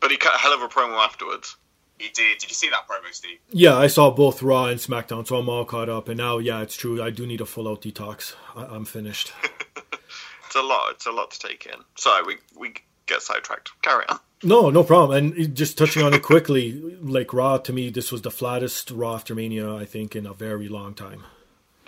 But 0.00 0.10
he 0.10 0.16
cut 0.16 0.34
a 0.34 0.38
hell 0.38 0.54
of 0.54 0.62
a 0.62 0.68
promo 0.68 0.96
afterwards. 1.04 1.56
He 1.98 2.08
did. 2.08 2.38
Did 2.38 2.48
you 2.48 2.54
see 2.54 2.70
that 2.70 2.88
promo, 2.88 3.12
Steve? 3.12 3.38
Yeah, 3.50 3.76
I 3.76 3.86
saw 3.88 4.10
both 4.10 4.42
Raw 4.42 4.66
and 4.66 4.80
SmackDown, 4.80 5.26
so 5.28 5.36
I'm 5.36 5.50
all 5.50 5.66
caught 5.66 5.90
up. 5.90 6.08
And 6.08 6.16
now, 6.16 6.38
yeah, 6.38 6.62
it's 6.62 6.76
true. 6.76 7.02
I 7.02 7.10
do 7.10 7.26
need 7.26 7.42
a 7.42 7.46
full 7.46 7.68
out 7.68 7.82
detox. 7.82 8.34
I- 8.56 8.64
I'm 8.64 8.86
finished. 8.86 9.32
It's 10.50 10.56
a 10.56 10.62
lot. 10.62 10.90
It's 10.90 11.06
a 11.06 11.12
lot 11.12 11.30
to 11.30 11.38
take 11.38 11.64
in. 11.66 11.78
Sorry, 11.94 12.24
we 12.24 12.38
we 12.58 12.74
get 13.06 13.22
sidetracked. 13.22 13.70
Carry 13.82 14.04
on. 14.08 14.18
No, 14.42 14.68
no 14.68 14.82
problem. 14.82 15.16
And 15.16 15.54
just 15.54 15.78
touching 15.78 16.02
on 16.02 16.12
it 16.12 16.22
quickly, 16.24 16.72
like 17.00 17.32
Raw, 17.32 17.58
to 17.58 17.72
me, 17.72 17.88
this 17.88 18.10
was 18.10 18.22
the 18.22 18.32
flattest 18.32 18.90
Raw 18.90 19.14
after 19.14 19.32
Mania, 19.32 19.72
I 19.76 19.84
think, 19.84 20.16
in 20.16 20.26
a 20.26 20.34
very 20.34 20.66
long 20.66 20.94
time. 20.94 21.22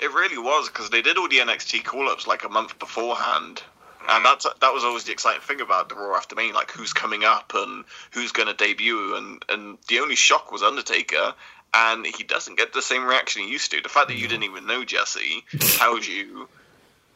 It 0.00 0.14
really 0.14 0.38
was 0.38 0.68
because 0.68 0.90
they 0.90 1.02
did 1.02 1.18
all 1.18 1.28
the 1.28 1.38
NXT 1.38 1.82
call-ups 1.82 2.28
like 2.28 2.44
a 2.44 2.48
month 2.48 2.78
beforehand, 2.78 3.64
and 4.08 4.24
that's 4.24 4.44
that 4.44 4.72
was 4.72 4.84
always 4.84 5.02
the 5.02 5.12
exciting 5.12 5.42
thing 5.42 5.60
about 5.60 5.88
the 5.88 5.96
Raw 5.96 6.14
after 6.14 6.36
Mania, 6.36 6.54
like 6.54 6.70
who's 6.70 6.92
coming 6.92 7.24
up 7.24 7.50
and 7.56 7.84
who's 8.12 8.30
going 8.30 8.46
to 8.46 8.54
debut, 8.54 9.16
and 9.16 9.44
and 9.48 9.76
the 9.88 9.98
only 9.98 10.14
shock 10.14 10.52
was 10.52 10.62
Undertaker, 10.62 11.34
and 11.74 12.06
he 12.06 12.22
doesn't 12.22 12.58
get 12.58 12.72
the 12.72 12.82
same 12.82 13.04
reaction 13.04 13.42
he 13.42 13.50
used 13.50 13.72
to. 13.72 13.80
The 13.80 13.88
fact 13.88 14.06
that 14.06 14.18
you 14.18 14.28
didn't 14.28 14.44
even 14.44 14.66
know 14.66 14.84
Jesse 14.84 15.42
tells 15.58 16.06
you 16.06 16.48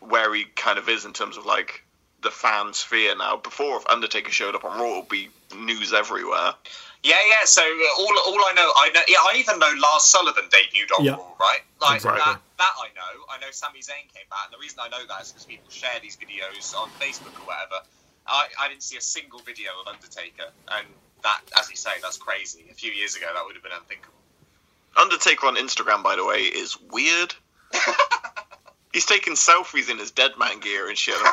where 0.09 0.35
he 0.35 0.45
kind 0.57 0.79
of 0.79 0.89
is 0.89 1.05
in 1.05 1.13
terms 1.13 1.37
of 1.37 1.47
like 1.47 1.83
the 2.23 2.31
fan 2.31 2.73
sphere 2.73 3.17
now. 3.17 3.37
Before, 3.37 3.77
if 3.77 3.87
Undertaker 3.89 4.33
showed 4.33 4.55
up 4.55 4.65
on 4.65 4.79
Raw, 4.81 4.95
it 4.95 4.97
would 5.01 5.09
be 5.09 5.29
news 5.57 5.93
everywhere. 5.93 6.55
Yeah, 7.03 7.15
yeah. 7.29 7.45
So 7.45 7.63
uh, 7.63 8.01
all, 8.01 8.19
all 8.27 8.41
I 8.41 8.53
know, 8.57 8.73
I 8.77 8.91
know. 8.95 9.01
Yeah, 9.07 9.19
I 9.19 9.35
even 9.39 9.59
know 9.59 9.71
Lars 9.79 10.05
Sullivan 10.05 10.45
debuted 10.51 10.99
on 10.99 11.05
Yeah. 11.05 11.13
Raw, 11.13 11.35
right? 11.39 11.61
Like 11.81 11.97
Exactly. 11.97 12.21
that. 12.25 12.41
That 12.59 12.73
I 12.81 12.89
know. 12.97 13.23
I 13.31 13.39
know 13.39 13.51
Sami 13.53 13.81
Zayn 13.81 14.09
came 14.15 14.25
back, 14.31 14.47
and 14.47 14.55
the 14.55 14.59
reason 14.59 14.79
I 14.83 14.89
know 14.89 15.07
that 15.07 15.23
is 15.23 15.31
because 15.31 15.45
people 15.45 15.71
share 15.71 16.01
these 16.03 16.17
videos 16.17 16.75
on 16.75 16.89
Facebook 16.99 17.39
or 17.41 17.47
whatever. 17.47 17.85
I, 18.27 18.49
I 18.59 18.69
didn't 18.69 18.83
see 18.83 18.97
a 18.97 19.01
single 19.01 19.39
video 19.41 19.71
of 19.81 19.87
Undertaker, 19.93 20.51
and 20.73 20.87
that, 21.23 21.43
as 21.59 21.71
you 21.71 21.77
say, 21.77 21.91
that's 22.03 22.17
crazy. 22.17 22.65
A 22.71 22.75
few 22.75 22.91
years 22.91 23.15
ago, 23.15 23.27
that 23.33 23.45
would 23.45 23.55
have 23.55 23.63
been 23.63 23.73
unthinkable. 23.79 24.15
Undertaker 24.97 25.47
on 25.47 25.57
Instagram, 25.57 26.03
by 26.03 26.17
the 26.17 26.25
way, 26.25 26.39
is 26.41 26.77
weird. 26.91 27.35
He's 28.97 29.05
taking 29.05 29.35
selfies 29.35 29.91
in 29.91 29.99
his 29.99 30.11
dead 30.11 30.31
man 30.39 30.59
gear 30.59 30.89
and 30.89 30.97
shit. 30.97 31.17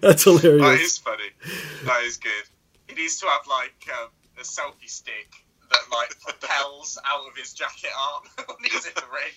That's 0.00 0.24
hilarious. 0.24 0.62
That 0.62 0.80
is 0.80 0.96
funny. 0.96 1.30
That 1.84 2.02
is 2.04 2.16
good. 2.16 2.32
He 2.88 2.94
needs 2.94 3.20
to 3.20 3.26
have 3.26 3.46
like 3.46 3.74
um, 4.00 4.08
a 4.38 4.42
selfie 4.44 4.88
stick 4.88 5.34
that 5.70 5.80
like 5.92 6.18
propels 6.22 6.98
out 7.04 7.28
of 7.30 7.36
his 7.36 7.52
jacket 7.52 7.90
arm 8.00 8.22
when 8.46 8.56
he's 8.62 8.86
in 8.86 8.92
the 8.94 9.02
ring. 9.12 9.34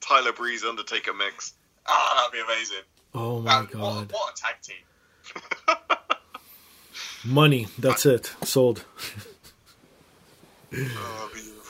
Tyler 0.00 0.32
Breeze 0.32 0.64
Undertaker 0.64 1.12
mix. 1.12 1.52
Ah, 1.86 2.30
that'd 2.32 2.32
be 2.32 2.40
amazing. 2.50 2.78
Oh 3.14 3.40
my 3.40 3.54
Um, 3.56 3.64
what, 3.66 3.72
god. 3.72 4.10
what 4.12 4.32
a 4.32 4.40
tag 4.40 4.54
team. 4.62 5.76
Money. 7.26 7.66
That's 7.78 8.06
it. 8.06 8.34
Sold. 8.42 8.86
Oh, 10.74 11.30
beautiful. 11.34 11.61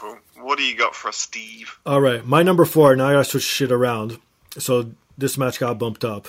What 0.42 0.59
do 0.59 0.64
you 0.64 0.76
got 0.76 0.94
for 0.94 1.09
us, 1.09 1.16
Steve? 1.16 1.78
All 1.87 2.00
right, 2.00 2.24
my 2.26 2.42
number 2.42 2.64
four. 2.64 2.94
Now 2.96 3.09
I 3.09 3.12
gotta 3.12 3.24
switch 3.24 3.44
shit 3.44 3.70
around. 3.72 4.18
So 4.59 4.90
this 5.16 5.38
match 5.38 5.59
got 5.61 5.78
bumped 5.78 6.05
up. 6.05 6.28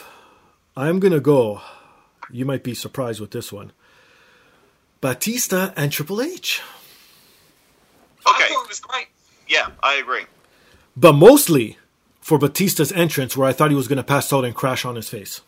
I'm 0.78 1.00
gonna 1.00 1.20
go. 1.20 1.62
You 2.32 2.46
might 2.46 2.64
be 2.64 2.74
surprised 2.74 3.20
with 3.20 3.32
this 3.32 3.52
one. 3.52 3.72
Batista 5.02 5.72
and 5.76 5.92
Triple 5.92 6.22
H. 6.22 6.62
Okay, 8.28 8.48
thought 8.48 8.64
it 8.64 8.70
was 8.70 8.80
great. 8.80 9.08
yeah, 9.48 9.70
I 9.82 9.96
agree. 9.96 10.24
but 10.96 11.14
mostly 11.14 11.78
for 12.22 12.38
Batista's 12.38 12.92
entrance, 12.94 13.36
where 13.36 13.48
I 13.48 13.52
thought 13.54 13.70
he 13.70 13.76
was 13.76 13.88
gonna 13.90 14.04
pass 14.04 14.32
out 14.32 14.46
and 14.46 14.56
crash 14.56 14.86
on 14.86 14.96
his 14.96 15.10
face. 15.10 15.42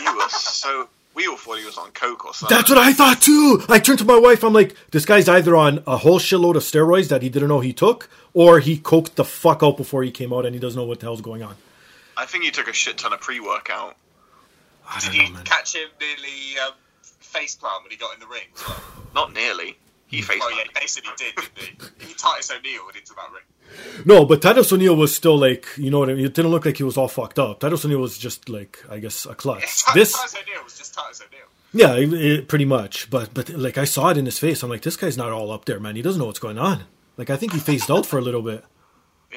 You 0.00 0.16
were 0.16 0.28
so. 0.28 0.88
We 1.20 1.26
all 1.26 1.36
thought 1.36 1.58
he 1.58 1.66
was 1.66 1.76
on 1.76 1.90
coke 1.90 2.24
or 2.24 2.32
something. 2.32 2.56
That's 2.56 2.70
what 2.70 2.78
I 2.78 2.94
thought 2.94 3.20
too. 3.20 3.62
I 3.68 3.78
turned 3.78 3.98
to 3.98 4.06
my 4.06 4.18
wife. 4.18 4.42
I'm 4.42 4.54
like, 4.54 4.74
this 4.90 5.04
guy's 5.04 5.28
either 5.28 5.54
on 5.54 5.82
a 5.86 5.98
whole 5.98 6.18
shitload 6.18 6.56
of 6.56 6.62
steroids 6.62 7.08
that 7.08 7.20
he 7.20 7.28
didn't 7.28 7.50
know 7.50 7.60
he 7.60 7.74
took, 7.74 8.08
or 8.32 8.58
he 8.58 8.78
coked 8.78 9.16
the 9.16 9.24
fuck 9.24 9.62
out 9.62 9.76
before 9.76 10.02
he 10.02 10.10
came 10.10 10.32
out 10.32 10.46
and 10.46 10.54
he 10.54 10.58
doesn't 10.58 10.80
know 10.80 10.86
what 10.86 11.00
the 11.00 11.04
hell's 11.04 11.20
going 11.20 11.42
on. 11.42 11.56
I 12.16 12.24
think 12.24 12.44
he 12.44 12.50
took 12.50 12.68
a 12.68 12.72
shit 12.72 12.96
ton 12.96 13.12
of 13.12 13.20
pre-workout. 13.20 13.96
Did 14.94 15.12
don't 15.12 15.14
you 15.14 15.32
man. 15.34 15.44
catch 15.44 15.74
him 15.74 15.90
nearly 16.00 16.58
um, 16.66 16.72
face 17.02 17.54
plant 17.54 17.82
when 17.82 17.90
he 17.90 17.98
got 17.98 18.14
in 18.14 18.20
the 18.20 18.26
ring? 18.26 18.48
Not 19.14 19.34
nearly. 19.34 19.76
He 20.06 20.22
faced. 20.22 20.40
Well, 20.40 20.56
yeah, 20.56 20.64
he 20.72 20.80
basically 20.80 21.12
did, 21.18 21.34
didn't 21.36 21.92
he? 22.00 22.06
He 22.06 22.14
Titus 22.14 22.50
O'Neil 22.50 22.86
went 22.86 22.96
into 22.96 23.12
that 23.12 23.30
ring. 23.30 23.44
No, 24.04 24.24
but 24.24 24.42
Titus 24.42 24.72
O'Neil 24.72 24.96
was 24.96 25.14
still 25.14 25.36
like, 25.38 25.66
you 25.76 25.90
know 25.90 25.98
what 25.98 26.10
I 26.10 26.14
mean? 26.14 26.24
It 26.24 26.34
didn't 26.34 26.50
look 26.50 26.64
like 26.66 26.76
he 26.78 26.82
was 26.82 26.96
all 26.96 27.08
fucked 27.08 27.38
up. 27.38 27.60
Titus 27.60 27.84
O'Neil 27.84 27.98
was 28.00 28.18
just 28.18 28.48
like, 28.48 28.82
I 28.90 28.98
guess, 28.98 29.26
a 29.26 29.34
klutz. 29.34 29.82
Titus 29.84 30.12
This, 30.12 30.34
O'Neil 30.36 30.64
was 30.64 30.76
just 30.78 30.94
Titus 30.94 31.22
O'Neil. 31.22 31.46
yeah, 31.72 31.96
it, 31.96 32.12
it- 32.12 32.48
pretty 32.48 32.64
much. 32.64 33.10
But 33.10 33.34
but 33.34 33.48
like, 33.50 33.78
I 33.78 33.84
saw 33.84 34.08
it 34.10 34.16
in 34.16 34.24
his 34.26 34.38
face. 34.38 34.62
I'm 34.62 34.70
like, 34.70 34.82
this 34.82 34.96
guy's 34.96 35.16
not 35.16 35.32
all 35.32 35.50
up 35.50 35.64
there, 35.66 35.80
man. 35.80 35.96
He 35.96 36.02
doesn't 36.02 36.18
know 36.20 36.26
what's 36.26 36.38
going 36.38 36.58
on. 36.58 36.84
Like, 37.16 37.30
I 37.30 37.36
think 37.36 37.52
he 37.52 37.58
phased 37.58 37.90
out 37.90 38.06
for 38.06 38.18
a 38.18 38.22
little 38.22 38.42
bit. 38.42 38.64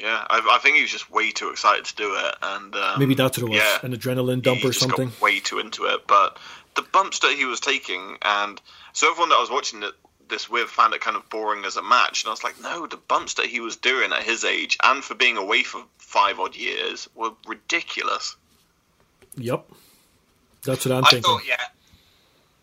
Yeah, 0.00 0.24
I, 0.28 0.40
I 0.56 0.58
think 0.60 0.74
he 0.76 0.82
was 0.82 0.90
just 0.90 1.08
way 1.12 1.30
too 1.30 1.50
excited 1.50 1.84
to 1.84 1.94
do 1.94 2.14
it, 2.16 2.34
and 2.42 2.74
um, 2.74 2.98
Maybe 2.98 3.14
that's 3.14 3.38
what 3.38 3.46
it 3.46 3.50
was, 3.50 3.58
Yeah. 3.58 3.78
an 3.84 3.94
adrenaline 3.94 4.42
dump 4.42 4.64
or 4.64 4.72
something. 4.72 5.12
Way 5.20 5.38
too 5.38 5.60
into 5.60 5.84
it, 5.84 6.06
but 6.08 6.36
the 6.74 6.82
bumps 6.82 7.20
that 7.20 7.30
he 7.36 7.44
was 7.44 7.60
taking, 7.60 8.16
and 8.22 8.60
so 8.92 9.08
everyone 9.08 9.28
that 9.28 9.36
I 9.36 9.40
was 9.40 9.50
watching 9.52 9.84
it, 9.84 9.92
this 10.28 10.48
with 10.50 10.68
found 10.68 10.94
it 10.94 11.00
kind 11.00 11.16
of 11.16 11.28
boring 11.30 11.64
as 11.64 11.76
a 11.76 11.82
match, 11.82 12.22
and 12.22 12.28
I 12.28 12.32
was 12.32 12.44
like, 12.44 12.60
no, 12.60 12.86
the 12.86 12.96
bumps 12.96 13.34
that 13.34 13.46
he 13.46 13.60
was 13.60 13.76
doing 13.76 14.12
at 14.12 14.22
his 14.22 14.44
age 14.44 14.78
and 14.82 15.02
for 15.02 15.14
being 15.14 15.36
away 15.36 15.62
for 15.62 15.82
five 15.98 16.38
odd 16.40 16.56
years 16.56 17.08
were 17.14 17.30
ridiculous. 17.46 18.36
Yep, 19.36 19.66
that's 20.64 20.84
what 20.86 20.92
I'm 20.96 21.04
I 21.04 21.10
thinking. 21.10 21.22
thought, 21.30 21.46
yeah. 21.46 21.56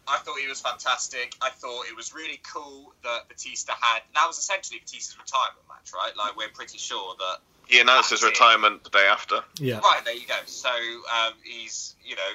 I 0.07 0.17
thought 0.17 0.39
he 0.39 0.47
was 0.47 0.59
fantastic. 0.59 1.35
I 1.41 1.49
thought 1.51 1.85
it 1.89 1.95
was 1.95 2.13
really 2.13 2.39
cool 2.51 2.93
that 3.03 3.29
Batista 3.29 3.73
had. 3.79 4.01
That 4.15 4.25
was 4.27 4.37
essentially 4.39 4.79
Batista's 4.79 5.17
retirement 5.17 5.65
match, 5.69 5.91
right? 5.93 6.11
Like 6.17 6.35
we're 6.35 6.49
pretty 6.49 6.77
sure 6.77 7.15
that. 7.19 7.37
He 7.67 7.79
announced 7.79 8.09
his 8.09 8.19
That's 8.21 8.37
it. 8.37 8.41
retirement 8.41 8.83
the 8.83 8.89
day 8.89 9.05
after. 9.09 9.41
Yeah, 9.59 9.77
Right 9.79 10.01
there 10.03 10.15
you 10.15 10.27
go. 10.27 10.35
So 10.45 10.69
um, 10.69 11.33
he's 11.43 11.95
you 12.03 12.15
know 12.15 12.31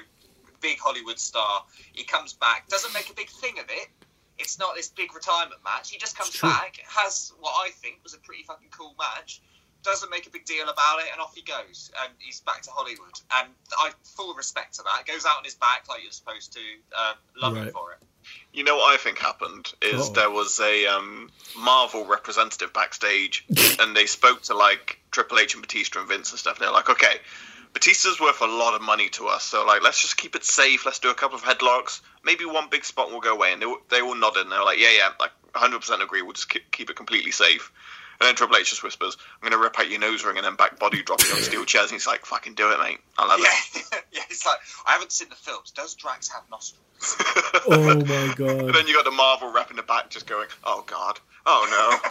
big 0.61 0.79
Hollywood 0.79 1.19
star. 1.19 1.63
He 1.93 2.03
comes 2.03 2.33
back, 2.33 2.67
doesn't 2.69 2.93
make 2.93 3.09
a 3.11 3.13
big 3.13 3.29
thing 3.29 3.59
of 3.59 3.65
it. 3.69 3.89
It's 4.39 4.59
not 4.59 4.75
this 4.75 4.89
big 4.89 5.13
retirement 5.13 5.61
match. 5.63 5.91
He 5.91 5.97
just 5.97 6.17
comes 6.17 6.39
back, 6.39 6.77
has 6.87 7.33
what 7.39 7.51
I 7.51 7.69
think 7.71 7.99
was 8.03 8.13
a 8.13 8.19
pretty 8.19 8.43
fucking 8.43 8.69
cool 8.71 8.95
match. 8.97 9.41
Doesn't 9.83 10.09
make 10.09 10.27
a 10.27 10.29
big 10.29 10.45
deal 10.45 10.63
about 10.67 10.99
it, 10.99 11.05
and 11.11 11.21
off 11.21 11.33
he 11.35 11.41
goes, 11.41 11.91
and 12.03 12.11
he's 12.19 12.41
back 12.41 12.61
to 12.63 12.71
Hollywood. 12.71 13.19
And 13.37 13.49
I 13.77 13.91
full 14.03 14.33
respect 14.33 14.75
to 14.75 14.83
that. 14.83 15.05
Goes 15.07 15.25
out 15.25 15.37
on 15.37 15.43
his 15.43 15.55
back 15.55 15.85
like 15.87 16.03
you're 16.03 16.11
supposed 16.11 16.53
to. 16.53 16.59
Um, 16.59 17.15
love 17.41 17.55
him 17.55 17.69
for 17.71 17.93
it. 17.93 17.99
You 18.51 18.63
know 18.63 18.75
what 18.77 18.93
I 18.93 18.97
think 18.97 19.19
happened 19.19 19.71
is 19.81 20.01
Uh-oh. 20.01 20.13
there 20.13 20.31
was 20.31 20.59
a 20.59 20.87
um, 20.87 21.29
Marvel 21.57 22.05
representative 22.05 22.73
backstage, 22.73 23.45
and 23.79 23.95
they 23.95 24.05
spoke 24.07 24.41
to 24.43 24.55
like 24.55 24.99
Triple 25.11 25.39
H 25.39 25.53
and 25.53 25.61
Batista 25.61 25.99
and 25.99 26.09
Vince 26.09 26.31
and 26.31 26.39
stuff. 26.39 26.57
And 26.57 26.65
they're 26.65 26.73
like, 26.73 26.89
"Okay, 26.89 27.17
Batista's 27.73 28.19
worth 28.19 28.41
a 28.41 28.47
lot 28.47 28.73
of 28.73 28.81
money 28.81 29.09
to 29.09 29.27
us, 29.27 29.43
so 29.43 29.65
like 29.65 29.83
let's 29.83 30.01
just 30.01 30.17
keep 30.17 30.35
it 30.35 30.43
safe. 30.43 30.85
Let's 30.85 30.99
do 30.99 31.09
a 31.11 31.13
couple 31.13 31.37
of 31.37 31.43
headlocks, 31.43 32.01
maybe 32.27 32.45
one 32.45 32.67
big 32.69 32.85
spot 32.85 33.09
will 33.11 33.21
go 33.21 33.33
away, 33.33 33.53
and 33.53 33.61
they 33.61 33.73
they 33.89 34.01
all 34.01 34.13
nodded 34.13 34.43
and 34.43 34.51
they're 34.51 34.63
like, 34.63 34.77
yeah, 34.77 34.91
yeah, 34.95 35.09
like 35.19 35.31
100 35.53 35.79
percent 35.79 36.03
agree. 36.03 36.21
We'll 36.21 36.33
just 36.33 36.49
keep, 36.49 36.69
keep 36.71 36.91
it 36.91 36.95
completely 36.95 37.31
safe. 37.31 37.71
And 38.19 38.27
then 38.27 38.35
Triple 38.35 38.57
H 38.57 38.69
just 38.69 38.83
whispers, 38.83 39.15
"I'm 39.35 39.49
going 39.49 39.51
to 39.59 39.63
rip 39.63 39.79
out 39.79 39.89
your 39.89 39.99
nose 39.99 40.25
ring 40.25 40.37
and 40.37 40.45
then 40.45 40.55
back 40.55 40.79
body 40.79 41.03
drop 41.03 41.23
you 41.23 41.33
on 41.35 41.41
steel 41.41 41.65
chairs." 41.71 41.85
And 41.85 41.93
he's 41.93 42.07
like, 42.07 42.25
"Fucking 42.25 42.55
do 42.55 42.71
it, 42.71 42.79
mate. 42.79 42.99
I 43.17 43.27
love 43.27 43.39
Yeah, 43.39 43.99
yeah. 44.11 44.21
It's 44.29 44.45
like 44.45 44.57
I 44.85 44.93
haven't 44.93 45.11
seen 45.11 45.29
the 45.29 45.35
films. 45.35 45.71
Does 45.71 45.95
Drax 45.95 46.27
have 46.29 46.43
nostrils? 46.51 46.83
Oh 47.69 47.79
my 47.79 47.93
god. 48.03 48.49
And 48.49 48.67
god. 48.67 48.75
then 48.75 48.87
you 48.87 48.95
got 48.95 49.05
the 49.05 49.11
Marvel 49.11 49.51
rep 49.51 49.69
in 49.69 49.77
the 49.77 49.83
back 49.83 50.09
just 50.09 50.25
going, 50.25 50.47
"Oh 50.63 50.83
God, 50.87 51.19
oh 51.45 51.67
no." 51.69 52.09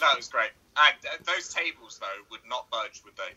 that 0.00 0.16
was 0.16 0.28
great. 0.28 0.50
And 0.76 0.94
uh, 1.06 1.16
those 1.26 1.52
tables 1.52 1.98
though 2.00 2.22
would 2.30 2.40
not 2.48 2.70
budge, 2.70 3.02
would 3.04 3.14
they? 3.16 3.34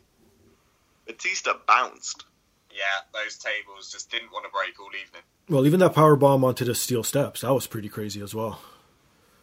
Batista 1.06 1.54
bounced. 1.68 2.24
Yeah, 2.72 2.84
those 3.14 3.38
tables 3.38 3.92
just 3.92 4.12
didn't 4.12 4.32
want 4.32 4.46
to 4.46 4.52
break 4.52 4.80
all 4.80 4.88
evening. 4.88 5.24
Well, 5.50 5.66
even 5.66 5.80
that 5.80 5.96
power 5.96 6.16
bomb 6.16 6.44
onto 6.44 6.66
the 6.66 6.76
steel 6.76 7.04
steps, 7.04 7.42
that 7.42 7.54
was 7.54 7.66
pretty 7.68 7.90
crazy 7.90 8.22
as 8.22 8.36
well. 8.36 8.60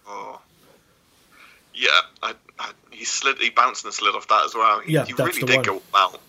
Oh. 0.07 0.41
Yeah, 1.75 1.89
I, 2.23 2.35
I, 2.59 2.73
he 2.91 3.05
slid. 3.05 3.39
He 3.39 3.51
bounced 3.51 3.85
and 3.85 3.93
slid 3.93 4.15
off 4.15 4.29
that 4.29 4.45
as 4.45 4.55
well. 4.55 4.81
He, 4.81 4.93
Yeah, 4.93 5.05
he 5.05 5.13
that's 5.13 5.37
really 5.37 5.41
the 5.41 5.47
did 5.47 5.57
one. 5.57 5.65
go 5.65 5.83
out. 5.95 6.21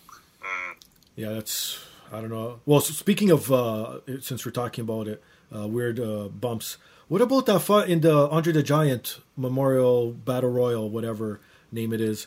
Mm. 0.42 0.76
Yeah, 1.16 1.30
that's 1.34 1.80
I 2.12 2.20
don't 2.22 2.30
know. 2.30 2.60
Well, 2.66 2.80
so 2.80 2.94
speaking 2.94 3.30
of 3.30 3.52
uh, 3.52 4.00
since 4.22 4.46
we're 4.46 4.52
talking 4.52 4.84
about 4.84 5.08
it, 5.08 5.24
uh, 5.56 5.68
weird 5.68 6.00
uh, 6.00 6.30
bumps. 6.30 6.78
What 7.08 7.22
about 7.22 7.46
that 7.46 7.60
fight 7.60 7.90
in 7.90 8.02
the 8.02 8.28
Andre 8.30 8.54
the 8.54 8.64
Giant 8.64 9.20
Memorial 9.38 10.12
Battle 10.12 10.50
Royal, 10.50 10.90
whatever 10.90 11.40
name 11.72 11.94
it 11.94 12.02
is, 12.02 12.26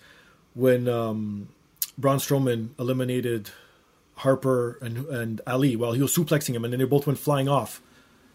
when 0.55 0.87
um, 0.89 1.49
Braun 1.97 2.19
Strowman 2.19 2.69
eliminated 2.79 3.51
Harper 4.19 4.79
and 4.83 5.07
and 5.07 5.41
Ali 5.47 5.77
while 5.77 5.93
he 5.93 6.03
was 6.03 6.15
suplexing 6.15 6.55
him, 6.55 6.65
and 6.65 6.73
then 6.73 6.81
they 6.81 6.87
both 6.87 7.07
went 7.07 7.19
flying 7.19 7.49
off. 7.49 7.81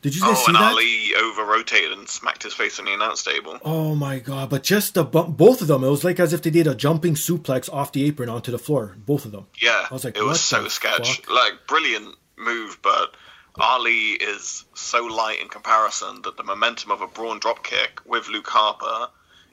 Did 0.01 0.15
you 0.15 0.21
guys 0.21 0.31
Oh, 0.31 0.35
see 0.35 0.45
and 0.47 0.55
that? 0.55 0.71
Ali 0.73 1.13
over 1.15 1.45
rotated 1.45 1.93
and 1.93 2.09
smacked 2.09 2.43
his 2.43 2.53
face 2.53 2.77
on 2.77 2.83
the 2.85 2.93
announce 2.93 3.23
table. 3.23 3.57
Oh 3.63 3.95
my 3.95 4.19
god! 4.19 4.49
But 4.49 4.63
just 4.63 4.95
the 4.95 5.03
bump, 5.05 5.37
both 5.37 5.61
of 5.61 5.67
them, 5.67 5.83
it 5.83 5.89
was 5.89 6.03
like 6.03 6.19
as 6.19 6.33
if 6.33 6.41
they 6.41 6.49
did 6.49 6.67
a 6.67 6.75
jumping 6.75 7.15
suplex 7.15 7.71
off 7.71 7.93
the 7.93 8.05
apron 8.05 8.27
onto 8.27 8.51
the 8.51 8.59
floor. 8.59 8.95
Both 9.05 9.23
of 9.23 9.31
them. 9.31 9.47
Yeah, 9.61 9.85
I 9.89 9.93
was 9.93 10.03
like, 10.03 10.17
it 10.17 10.23
was 10.23 10.41
so 10.41 10.67
sketch. 10.67 11.21
fuck? 11.21 11.29
Like 11.31 11.53
brilliant 11.67 12.15
move, 12.37 12.79
but 12.81 13.15
Ali 13.55 14.11
is 14.13 14.65
so 14.73 15.05
light 15.05 15.39
in 15.41 15.47
comparison 15.47 16.21
that 16.23 16.35
the 16.35 16.43
momentum 16.43 16.91
of 16.91 16.99
a 17.01 17.07
brawn 17.07 17.39
drop 17.39 17.63
kick 17.63 18.01
with 18.05 18.27
Luke 18.27 18.47
Harper 18.49 19.09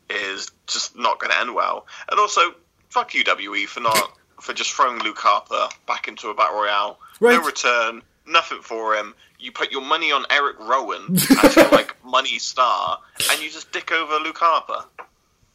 is 0.09 0.51
just 0.67 0.97
not 0.99 1.21
going 1.21 1.31
to 1.31 1.39
end 1.39 1.55
well. 1.55 1.87
And 2.11 2.19
also, 2.19 2.41
fuck 2.89 3.15
you 3.15 3.23
WWE 3.23 3.67
for 3.67 3.81
not 3.81 4.19
for 4.41 4.53
just 4.53 4.73
throwing 4.73 4.99
Luke 5.03 5.19
Harper 5.19 5.69
back 5.87 6.09
into 6.09 6.29
a 6.29 6.35
battle 6.35 6.61
royale. 6.61 6.99
Right. 7.21 7.35
No 7.39 7.45
return, 7.45 8.03
nothing 8.27 8.61
for 8.63 8.95
him. 8.95 9.15
You 9.39 9.53
put 9.53 9.71
your 9.73 9.83
money 9.83 10.13
on 10.13 10.25
Eric 10.31 10.59
Rowan 10.59 11.17
as 11.43 11.57
your 11.57 11.69
like 11.71 11.97
money 12.05 12.39
star, 12.39 12.99
and 13.31 13.41
you 13.43 13.51
just 13.51 13.73
dick 13.73 13.91
over 13.93 14.17
Luke 14.23 14.39
Harper. 14.39 14.85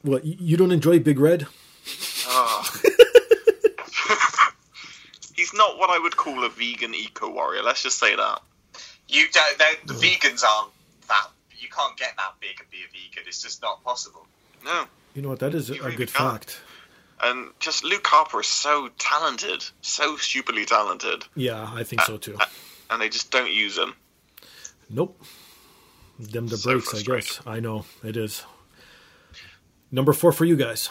What 0.02 0.26
you 0.26 0.36
you 0.40 0.58
don't 0.58 0.72
enjoy 0.72 1.00
Big 1.00 1.20
Red? 1.20 1.48
Oh. 2.28 2.72
He's 5.36 5.54
not 5.54 5.78
what 5.78 5.90
I 5.90 6.00
would 6.00 6.16
call 6.16 6.44
a 6.46 6.50
vegan 6.50 6.96
eco 6.96 7.30
warrior. 7.30 7.62
Let's 7.62 7.84
just 7.84 8.00
say 8.00 8.16
that. 8.16 8.42
You 9.10 9.26
don't. 9.32 9.58
they- 9.58 9.80
The 9.86 9.94
vegans 9.94 10.44
aren't 10.44 10.72
that. 11.10 11.28
You 11.60 11.68
can't 11.70 11.98
get 11.98 12.16
that 12.18 12.34
big 12.40 12.60
and 12.60 12.70
be 12.72 12.78
a 12.78 12.88
vegan. 12.92 13.24
It's 13.28 13.42
just 13.42 13.62
not 13.62 13.84
possible. 13.84 14.26
No. 14.64 14.86
You 15.14 15.22
know 15.22 15.30
what? 15.30 15.40
That 15.40 15.54
is 15.54 15.70
a, 15.70 15.76
You 15.76 15.82
a 15.82 15.86
really 15.86 15.98
good 15.98 16.14
can't. 16.14 16.44
fact. 16.46 16.60
And 17.24 17.50
just 17.60 17.84
Luke 17.84 18.06
Harper 18.06 18.42
is 18.42 18.48
so 18.48 18.90
talented, 18.98 19.64
so 19.82 20.18
stupidly 20.18 20.66
talented, 20.66 21.24
Yeah, 21.36 21.70
I 21.74 21.84
think 21.84 22.02
so 22.02 22.18
too. 22.18 22.38
and 22.90 23.02
they 23.02 23.10
just 23.10 23.32
don't 23.32 23.52
use 23.52 23.78
him. 23.78 23.96
Nope. 24.90 25.20
Them 26.20 26.48
the 26.48 26.58
So 26.58 26.72
breaks, 26.74 26.94
I 26.94 27.02
guess. 27.02 27.42
I 27.46 27.60
know 27.60 27.86
it 28.04 28.18
is. 28.18 28.44
Number 29.92 30.14
four 30.14 30.32
for 30.32 30.46
you 30.46 30.56
guys. 30.56 30.90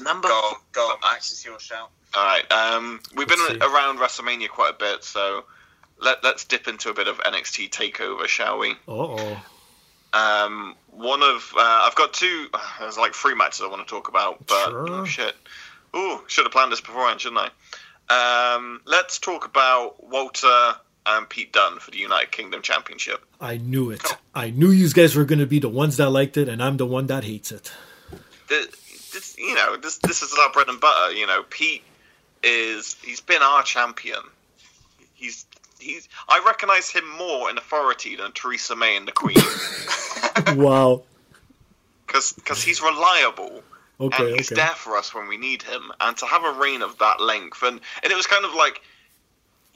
Number. 0.00 0.28
Go 0.28 0.34
on, 0.34 0.54
go 0.72 0.80
on, 0.82 0.96
Max. 1.02 1.30
It's 1.30 1.44
your 1.44 1.58
shout. 1.60 1.90
All 2.14 2.24
right. 2.24 2.50
Um, 2.52 3.00
we've 3.16 3.28
been 3.28 3.38
Let's 3.48 3.52
see. 3.54 3.58
around 3.60 3.98
WrestleMania 3.98 4.48
quite 4.48 4.72
a 4.74 4.78
bit, 4.78 5.04
so 5.04 5.44
let 6.00 6.22
let's 6.24 6.44
dip 6.44 6.68
into 6.68 6.90
a 6.90 6.94
bit 6.94 7.06
of 7.08 7.18
NXT 7.18 7.70
Takeover, 7.70 8.26
shall 8.26 8.58
we? 8.58 8.72
Uh 8.72 8.74
oh. 8.92 9.44
Um, 10.14 10.76
one 10.92 11.22
of 11.22 11.52
uh, 11.56 11.60
I've 11.86 11.94
got 11.96 12.12
two. 12.12 12.46
There's 12.80 12.96
like 12.96 13.14
three 13.14 13.34
matches 13.34 13.60
I 13.62 13.66
want 13.68 13.86
to 13.86 13.90
talk 13.92 14.08
about, 14.08 14.46
but 14.46 14.66
Sure. 14.70 14.86
oh 14.90 15.04
shit. 15.04 15.34
Ooh, 15.96 16.20
should 16.26 16.44
have 16.44 16.52
planned 16.52 16.72
this 16.72 16.80
beforehand, 16.80 17.20
shouldn't 17.20 17.40
I? 17.40 18.54
Um, 18.56 18.80
let's 18.84 19.18
talk 19.18 19.44
about 19.46 20.02
Walter 20.08 20.74
and 21.06 21.28
Pete 21.28 21.52
Dunne 21.52 21.78
for 21.78 21.90
the 21.90 21.98
United 21.98 22.32
Kingdom 22.32 22.62
Championship. 22.62 23.24
I 23.40 23.58
knew 23.58 23.90
it. 23.90 24.02
I 24.34 24.50
knew 24.50 24.70
you 24.70 24.88
guys 24.90 25.14
were 25.14 25.24
going 25.24 25.38
to 25.38 25.46
be 25.46 25.58
the 25.58 25.68
ones 25.68 25.96
that 25.98 26.10
liked 26.10 26.36
it, 26.36 26.48
and 26.48 26.62
I'm 26.62 26.76
the 26.78 26.86
one 26.86 27.06
that 27.08 27.24
hates 27.24 27.52
it. 27.52 27.72
The, 28.48 28.66
this, 29.12 29.36
you 29.38 29.54
know, 29.54 29.76
this 29.76 29.98
this 29.98 30.22
is 30.22 30.34
our 30.42 30.52
bread 30.52 30.68
and 30.68 30.80
butter. 30.80 31.12
You 31.12 31.26
know, 31.26 31.42
Pete 31.48 31.82
is 32.42 32.96
he's 33.02 33.20
been 33.20 33.42
our 33.42 33.62
champion. 33.62 34.18
He's 35.14 35.46
he's 35.78 36.08
I 36.28 36.42
recognise 36.46 36.88
him 36.90 37.08
more 37.16 37.50
in 37.50 37.58
authority 37.58 38.16
than 38.16 38.32
Theresa 38.32 38.74
May 38.76 38.96
and 38.96 39.06
the 39.08 39.12
Queen 39.12 39.36
wow. 40.56 41.02
because 42.06 42.62
he's 42.62 42.80
reliable. 42.80 43.62
Okay. 44.00 44.26
and 44.26 44.36
he's 44.36 44.50
Okay. 44.50 44.60
there 44.60 44.74
for 44.74 44.96
us 44.96 45.14
when 45.14 45.28
we 45.28 45.36
need 45.36 45.62
him. 45.62 45.92
And 46.00 46.16
to 46.16 46.26
have 46.26 46.44
a 46.44 46.52
reign 46.52 46.82
of 46.82 46.98
that 46.98 47.20
length, 47.20 47.62
and 47.62 47.80
and 48.02 48.12
it 48.12 48.16
was 48.16 48.26
kind 48.26 48.44
of 48.44 48.52
like 48.54 48.80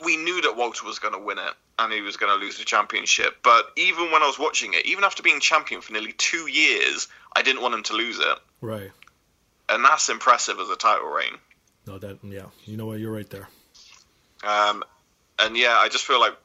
we 0.05 0.17
knew 0.17 0.41
that 0.43 0.57
Walter 0.57 0.85
was 0.85 0.99
going 0.99 1.15
to 1.15 1.21
win 1.21 1.39
it 1.39 1.53
and 1.81 1.93
he 1.93 2.01
was 2.01 2.17
going 2.17 2.33
to 2.37 2.45
lose 2.45 2.59
the 2.59 2.65
championship. 2.65 3.37
But 3.43 3.71
even 3.77 4.11
when 4.11 4.23
I 4.23 4.27
was 4.27 4.39
watching 4.39 4.75
it, 4.75 4.85
even 4.87 5.05
after 5.05 5.23
being 5.23 5.39
champion 5.41 5.81
for 5.81 5.93
nearly 5.93 6.13
two 6.13 6.49
years, 6.49 7.07
I 7.37 7.43
didn't 7.43 7.63
want 7.63 7.75
him 7.75 7.83
to 7.85 7.95
lose 7.95 8.19
it, 8.19 8.39
Right. 8.61 8.91
and 9.69 9.85
that's 9.85 10.09
impressive 10.09 10.59
as 10.61 10.69
a 10.71 10.77
title 10.77 11.09
reign. 11.09 11.35
No, 11.87 11.99
that. 11.99 12.19
Yeah. 12.25 12.47
You 12.65 12.77
know 12.77 12.87
what? 12.87 12.99
You're 12.99 13.13
right 13.13 13.29
there. 13.31 13.49
Um, 14.45 14.83
and 15.39 15.57
yeah, 15.57 15.77
I 15.79 15.89
just 15.89 16.05
feel 16.05 16.21
like 16.21 16.37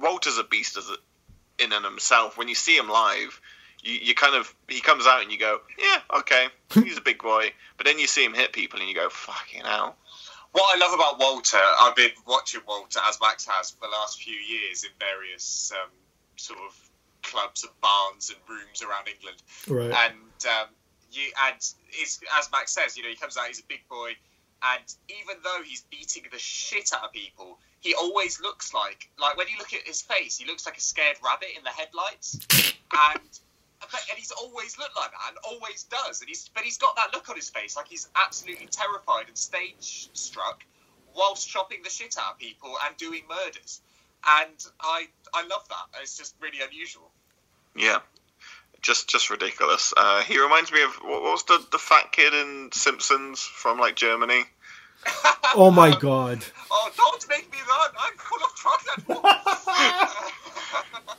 Walter's 0.00 0.38
a 0.38 0.44
beast 0.44 0.76
as 0.76 0.88
a, 0.88 1.62
in 1.62 1.72
and 1.72 1.84
himself. 1.84 2.36
When 2.36 2.48
you 2.48 2.54
see 2.54 2.76
him 2.76 2.88
live, 2.88 3.40
you, 3.82 3.94
you 3.94 4.14
kind 4.14 4.34
of 4.34 4.52
he 4.68 4.80
comes 4.80 5.06
out 5.06 5.22
and 5.22 5.30
you 5.30 5.38
go, 5.38 5.60
yeah, 5.78 6.18
okay, 6.18 6.46
he's 6.74 6.98
a 6.98 7.02
big 7.02 7.22
boy. 7.22 7.52
But 7.76 7.86
then 7.86 7.98
you 7.98 8.06
see 8.06 8.24
him 8.24 8.34
hit 8.34 8.52
people 8.52 8.80
and 8.80 8.88
you 8.88 8.94
go, 8.94 9.08
fucking 9.08 9.62
hell. 9.62 9.96
What 10.52 10.76
I 10.76 10.78
love 10.78 10.94
about 10.94 11.18
Walter, 11.18 11.58
I've 11.80 11.96
been 11.96 12.12
watching 12.28 12.60
Walter 12.66 13.00
as 13.08 13.18
Max 13.20 13.44
has 13.46 13.72
for 13.72 13.80
the 13.80 13.88
last 13.90 14.22
few 14.22 14.36
years 14.36 14.84
in 14.84 14.90
various 15.00 15.72
um, 15.74 15.90
sort 16.36 16.60
of 16.60 16.90
clubs 17.22 17.64
and 17.64 17.72
barns 17.80 18.30
and 18.30 18.38
rooms 18.48 18.82
around 18.82 19.08
England. 19.08 19.42
Right. 19.66 20.06
and 20.06 20.46
um, 20.46 20.68
you 21.10 21.30
and 21.46 21.56
it's, 21.56 22.20
as 22.38 22.48
Max 22.52 22.72
says, 22.72 22.96
you 22.96 23.02
know, 23.02 23.08
he 23.08 23.16
comes 23.16 23.36
out, 23.36 23.46
he's 23.48 23.60
a 23.60 23.66
big 23.68 23.82
boy, 23.88 24.12
and 24.72 24.94
even 25.08 25.36
though 25.42 25.62
he's 25.64 25.82
beating 25.90 26.24
the 26.32 26.38
shit 26.38 26.90
out 26.94 27.04
of 27.04 27.12
people, 27.12 27.58
he 27.80 27.94
always 27.94 28.40
looks 28.40 28.72
like 28.72 29.10
like 29.18 29.36
when 29.36 29.48
you 29.48 29.58
look 29.58 29.72
at 29.72 29.82
his 29.82 30.02
face, 30.02 30.38
he 30.38 30.46
looks 30.46 30.66
like 30.66 30.76
a 30.76 30.80
scared 30.80 31.16
rabbit 31.24 31.48
in 31.56 31.64
the 31.64 31.70
headlights, 31.70 32.38
and. 33.12 33.40
But, 33.92 34.00
and 34.08 34.18
he's 34.18 34.30
always 34.30 34.78
looked 34.78 34.96
like 34.96 35.10
that, 35.10 35.20
and 35.28 35.36
always 35.44 35.82
does. 35.82 36.22
And 36.22 36.28
he's, 36.28 36.48
but 36.54 36.62
he's 36.62 36.78
got 36.78 36.96
that 36.96 37.12
look 37.12 37.28
on 37.28 37.36
his 37.36 37.50
face, 37.50 37.76
like 37.76 37.86
he's 37.86 38.08
absolutely 38.16 38.66
terrified 38.66 39.28
and 39.28 39.36
stage 39.36 40.08
struck, 40.14 40.64
whilst 41.14 41.46
chopping 41.46 41.82
the 41.82 41.90
shit 41.90 42.16
out 42.18 42.32
of 42.32 42.38
people 42.38 42.74
and 42.86 42.96
doing 42.96 43.24
murders. 43.28 43.82
And 44.26 44.66
I, 44.80 45.08
I 45.34 45.46
love 45.46 45.68
that. 45.68 46.00
It's 46.00 46.16
just 46.16 46.34
really 46.40 46.60
unusual. 46.66 47.10
Yeah, 47.76 47.98
just 48.84 49.08
just 49.08 49.30
ridiculous. 49.30 49.92
Uh, 49.96 50.22
he 50.22 50.40
reminds 50.40 50.70
me 50.70 50.82
of 50.82 50.90
what, 51.02 51.22
what 51.22 51.32
was 51.32 51.42
the 51.44 51.64
the 51.72 51.78
fat 51.78 52.12
kid 52.12 52.32
in 52.34 52.70
Simpsons 52.72 53.40
from 53.40 53.78
like 53.78 53.96
Germany. 53.96 54.44
Oh 55.56 55.70
my 55.70 55.96
God. 55.98 56.44
Oh, 56.76 56.90
don't 56.96 57.28
make 57.28 57.50
me 57.52 57.58
run! 57.68 57.90
I'm 58.00 58.16
full 58.18 58.38
of 58.44 58.54
chocolate. 58.56 60.10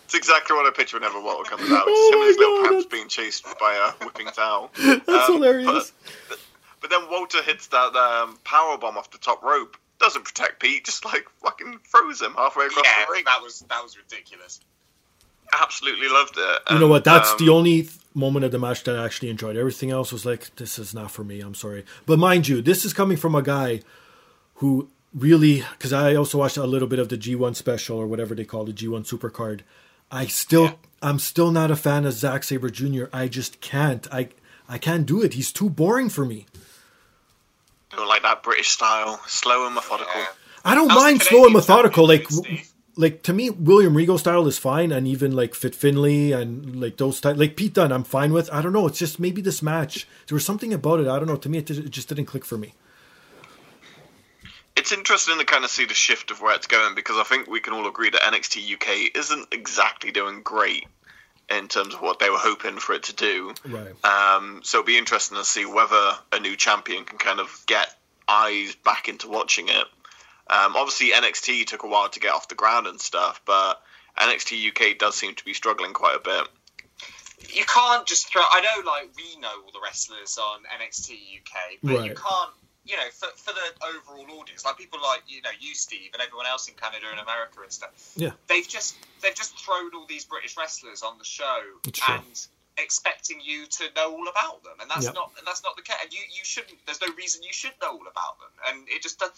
It's 0.06 0.14
exactly 0.14 0.56
what 0.56 0.66
I 0.68 0.72
picture 0.76 0.98
whenever 0.98 1.20
Walter 1.22 1.50
comes 1.50 1.72
out. 1.72 1.86
Oh 1.88 1.92
It's 1.92 2.14
him 2.14 2.20
and 2.22 2.28
his 2.28 2.38
my 2.38 2.44
little 2.44 2.56
God, 2.64 2.70
pants 2.70 2.86
that's- 2.86 2.92
being 2.92 3.08
chased 3.08 3.46
by 3.60 3.74
a 3.74 4.04
whipping 4.06 4.28
towel. 4.28 4.70
That's 4.78 5.30
Um, 5.30 5.36
hilarious. 5.36 5.94
But, 6.30 6.40
but 6.82 6.90
then 6.90 7.10
Walter 7.10 7.42
hits 7.42 7.68
that 7.68 7.96
um, 7.96 8.38
power 8.44 8.78
bomb 8.78 8.98
off 8.98 9.10
the 9.12 9.18
top 9.18 9.42
rope. 9.44 9.78
Doesn't 10.00 10.26
protect 10.26 10.60
Pete, 10.60 10.86
just 10.86 11.06
like 11.06 11.26
fucking 11.42 11.80
throws 11.90 12.22
him 12.22 12.34
halfway 12.36 12.66
across 12.66 12.86
yeah, 12.86 13.06
the 13.08 13.14
ring. 13.14 13.24
that 13.26 13.42
was 13.42 13.62
that 13.70 13.82
was 13.82 13.98
ridiculous. 13.98 14.60
Absolutely 15.60 16.10
loved 16.10 16.36
it. 16.38 16.62
you 16.70 16.80
know 16.80 16.88
what? 16.88 17.04
That's 17.06 17.32
um, 17.32 17.38
the 17.40 17.50
only 17.50 17.84
th- 17.84 17.92
moment 18.16 18.46
of 18.46 18.52
the 18.52 18.58
match 18.60 18.84
that 18.86 18.98
I 18.98 19.06
actually 19.06 19.30
enjoyed. 19.30 19.58
Everything 19.58 19.92
else 19.92 20.12
was 20.12 20.26
like, 20.26 20.56
this 20.56 20.80
is 20.80 20.94
not 20.94 21.12
for 21.12 21.24
me. 21.24 21.42
I'm 21.42 21.54
sorry. 21.56 21.86
But 22.06 22.18
mind 22.18 22.48
you, 22.48 22.62
this 22.62 22.86
is 22.86 22.94
coming 22.94 23.18
from 23.18 23.36
a 23.36 23.42
guy 23.44 23.82
who 24.56 24.90
really, 25.14 25.64
because 25.74 25.94
I 25.94 26.16
also 26.16 26.38
watched 26.40 26.58
a 26.58 26.66
little 26.66 26.88
bit 26.88 27.00
of 27.00 27.10
the 27.10 27.18
G1 27.18 27.56
special 27.56 27.98
or 27.98 28.08
whatever 28.08 28.34
they 28.34 28.46
call 28.46 28.66
the 28.66 28.74
G1 28.74 29.06
Supercard. 29.08 29.62
I 30.12 30.28
still, 30.28 30.66
Yeah. 30.66 30.74
I'm 31.02 31.20
still 31.20 31.52
not 31.52 31.72
a 31.72 31.76
fan 31.76 32.06
of 32.06 32.14
Zack 32.14 32.44
Sabre 32.44 32.70
Jr. 32.70 33.06
I 33.14 33.28
just 33.28 33.60
can't. 33.62 34.08
I, 34.14 34.30
I 34.68 34.78
can't 34.78 35.06
do 35.06 35.22
it. 35.22 35.34
He's 35.34 35.52
too 35.52 35.70
boring 35.70 36.10
for 36.10 36.26
me. 36.26 36.46
don't 37.92 38.08
like 38.08 38.24
that 38.24 38.44
British 38.44 38.70
style, 38.70 39.20
slow 39.28 39.66
and 39.66 39.76
methodical. 39.76 40.12
Yeah. 40.16 40.26
I 40.64 40.74
don't 40.74 40.88
mind 40.88 41.20
Canadian 41.22 41.28
slow 41.30 41.44
and 41.46 41.54
methodical. 41.54 42.08
Like? 42.08 42.28
Like 42.98 43.24
to 43.24 43.34
me, 43.34 43.50
William 43.50 43.96
Regal 43.96 44.18
style 44.18 44.48
is 44.48 44.58
fine, 44.58 44.92
and 44.92 45.08
even 45.08 45.36
like 45.36 45.54
Fit 45.54 45.76
Finlay 45.76 46.32
and 46.32 46.80
like 46.80 46.98
those 46.98 47.20
type, 47.20 47.38
like 47.38 47.56
Pete 47.56 47.74
Dunne, 47.74 47.92
I'm 47.92 48.04
fine 48.04 48.32
with. 48.32 48.50
I 48.54 48.62
don't 48.62 48.74
know. 48.74 48.88
It's 48.88 49.00
just 49.00 49.20
maybe 49.20 49.42
this 49.42 49.62
match. 49.62 50.08
There 50.28 50.36
was 50.36 50.46
something 50.46 50.74
about 50.74 51.00
it. 51.00 51.08
I 51.08 51.20
don't 51.20 51.28
know. 51.28 51.36
To 51.36 51.50
me, 51.50 51.58
it, 51.58 51.70
it 51.70 51.90
just 51.90 52.10
didn't 52.10 52.26
click 52.26 52.46
for 52.46 52.58
me. 52.58 52.74
It's 54.76 54.92
interesting 54.92 55.40
to 55.40 55.46
kind 55.46 55.64
of 55.64 55.70
see 55.70 55.86
the 55.86 55.94
shift 55.94 56.32
of 56.32 56.42
where 56.42 56.54
it's 56.54 56.68
going 56.68 56.96
because 56.96 57.18
I 57.18 57.24
think 57.24 57.48
we 57.48 57.62
can 57.62 57.74
all 57.74 57.88
agree 57.88 58.10
that 58.10 58.22
NXT 58.22 58.74
UK 58.76 59.16
isn't 59.16 59.48
exactly 59.54 60.12
doing 60.12 60.42
great 60.44 60.86
in 61.50 61.68
terms 61.68 61.94
of 61.94 62.02
what 62.02 62.20
they 62.20 62.30
were 62.30 62.38
hoping 62.38 62.78
for 62.78 62.94
it 62.94 63.04
to 63.04 63.16
do. 63.16 63.54
Right. 63.66 63.94
Um, 64.06 64.62
so 64.64 64.80
it'll 64.80 64.88
be 64.88 64.98
interesting 64.98 65.38
to 65.38 65.46
see 65.46 65.66
whether 65.66 66.12
a 66.32 66.40
new 66.40 66.56
champion 66.56 67.06
can 67.06 67.18
kind 67.18 67.40
of 67.40 67.64
get 67.68 67.94
eyes 68.28 68.76
back 68.76 69.08
into 69.08 69.30
watching 69.30 69.68
it. 69.70 69.86
Um, 70.48 70.76
obviously, 70.76 71.10
NXT 71.12 71.66
took 71.66 71.84
a 71.84 71.88
while 71.88 72.10
to 72.10 72.20
get 72.20 72.34
off 72.34 72.48
the 72.48 72.56
ground 72.56 72.88
and 72.88 73.00
stuff, 73.02 73.42
but 73.46 73.82
NXT 74.18 74.70
UK 74.70 74.98
does 74.98 75.16
seem 75.16 75.36
to 75.36 75.46
be 75.46 75.54
struggling 75.54 75.94
quite 75.94 76.16
a 76.16 76.20
bit. 76.20 76.48
you 77.50 77.66
can't 77.66 78.06
just 78.06 78.32
throw. 78.32 78.42
I 78.42 78.62
know, 78.62 78.90
like 78.90 79.10
we 79.18 79.40
know 79.40 79.50
all 79.66 79.72
the 79.72 79.80
wrestlers 79.84 80.38
on 80.38 80.60
NXT 80.82 81.12
UK, 81.12 81.80
but 81.84 82.06
you 82.06 82.14
can't. 82.14 82.52
You 82.88 82.98
know, 82.98 83.10
for, 83.12 83.28
for 83.36 83.52
the 83.52 83.86
overall 83.88 84.40
audience, 84.40 84.64
like 84.64 84.78
people 84.78 85.00
like 85.02 85.24
you 85.28 85.42
know 85.42 85.50
you, 85.60 85.74
Steve, 85.74 86.12
and 86.14 86.22
everyone 86.22 86.46
else 86.46 86.68
in 86.68 86.76
Canada 86.76 87.08
and 87.10 87.20
America 87.20 87.62
and 87.64 87.72
stuff. 87.72 88.14
Yeah. 88.16 88.30
they've 88.48 88.68
just 88.68 88.96
they've 89.24 89.34
just 89.34 89.58
thrown 89.58 89.90
all 89.96 90.06
these 90.06 90.26
British 90.26 90.56
wrestlers 90.56 91.02
on 91.02 91.18
the 91.18 91.24
show 91.24 91.58
It's 91.88 92.00
true. 92.00 92.16
And 92.78 92.84
expecting 92.86 93.40
you 93.42 93.66
to 93.68 93.86
know 93.96 94.12
all 94.14 94.28
about 94.28 94.64
them, 94.64 94.76
and 94.82 94.90
that's 94.90 95.06
Yep. 95.06 95.16
not 95.16 95.32
that's 95.46 95.64
not 95.64 95.76
the 95.76 95.82
case. 95.82 95.98
And 96.04 96.14
you 96.14 96.22
you 96.30 96.44
shouldn't. 96.44 96.86
There's 96.86 97.02
no 97.02 97.14
reason 97.16 97.44
you 97.44 97.54
should 97.54 97.74
know 97.82 97.92
all 97.92 98.08
about 98.08 98.40
them. 98.40 98.52
And 98.68 98.88
it 98.90 99.02
just 99.02 99.20
does. 99.20 99.32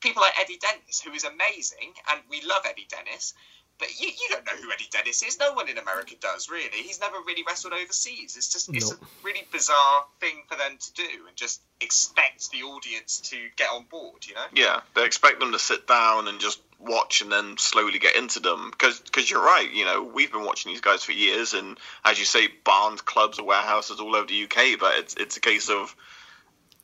People 0.00 0.22
like 0.22 0.38
Eddie 0.38 0.58
Dennis, 0.58 1.00
who 1.00 1.12
is 1.12 1.24
amazing, 1.24 1.94
and 2.10 2.20
we 2.30 2.42
love 2.42 2.62
Eddie 2.66 2.86
Dennis. 2.88 3.34
But 3.78 3.88
you, 4.00 4.06
you 4.06 4.28
don't 4.30 4.46
know 4.46 4.52
who 4.62 4.70
Eddie 4.70 4.88
Dennis 4.90 5.22
is. 5.22 5.38
No 5.38 5.52
one 5.52 5.68
in 5.68 5.78
America 5.78 6.14
does, 6.20 6.48
really. 6.48 6.68
He's 6.70 7.00
never 7.00 7.16
really 7.26 7.42
wrestled 7.46 7.72
overseas. 7.72 8.36
It's 8.36 8.52
just 8.52 8.68
it's 8.72 8.90
No. 8.90 8.96
a 8.96 9.06
really 9.24 9.46
bizarre 9.50 10.04
thing 10.20 10.42
for 10.48 10.56
them 10.56 10.78
to 10.78 10.92
do 10.92 11.26
and 11.26 11.36
just 11.36 11.60
expect 11.80 12.50
the 12.52 12.62
audience 12.62 13.20
to 13.30 13.36
get 13.56 13.70
on 13.70 13.84
board, 13.90 14.26
you 14.26 14.34
know? 14.34 14.44
Yeah, 14.52 14.80
they 14.94 15.04
expect 15.04 15.40
them 15.40 15.52
to 15.52 15.58
sit 15.58 15.88
down 15.88 16.28
and 16.28 16.38
just 16.38 16.60
watch 16.78 17.20
and 17.20 17.32
then 17.32 17.56
slowly 17.58 17.98
get 17.98 18.14
into 18.14 18.38
them. 18.40 18.70
Because 18.70 19.30
you're 19.30 19.42
right, 19.44 19.70
you 19.72 19.84
know, 19.84 20.02
we've 20.04 20.30
been 20.30 20.44
watching 20.44 20.70
these 20.70 20.80
guys 20.80 21.02
for 21.02 21.12
years, 21.12 21.52
and 21.54 21.76
as 22.04 22.18
you 22.18 22.24
say, 22.24 22.48
barns, 22.64 23.00
clubs, 23.00 23.38
or 23.40 23.46
warehouses 23.46 23.98
all 23.98 24.14
over 24.14 24.26
the 24.26 24.44
UK. 24.44 24.78
But 24.78 24.98
it's 24.98 25.14
it's 25.14 25.36
a 25.36 25.40
case 25.40 25.68
of 25.68 25.94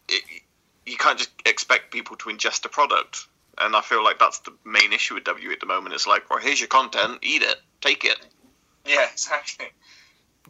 it, 0.08 0.22
you 0.86 0.96
can't 0.96 1.18
just 1.18 1.30
expect 1.46 1.92
people 1.92 2.16
to 2.16 2.30
ingest 2.30 2.64
a 2.64 2.68
product. 2.68 3.26
And 3.58 3.76
I 3.76 3.80
feel 3.80 4.02
like 4.02 4.18
that's 4.18 4.38
the 4.40 4.52
main 4.64 4.92
issue 4.92 5.14
with 5.14 5.24
W 5.24 5.50
at 5.50 5.60
the 5.60 5.66
moment. 5.66 5.94
It's 5.94 6.06
like, 6.06 6.30
well, 6.30 6.38
here's 6.38 6.60
your 6.60 6.68
content, 6.68 7.18
eat 7.22 7.42
it, 7.42 7.56
take 7.80 8.04
it. 8.04 8.18
Yeah, 8.86 9.06
exactly. 9.12 9.66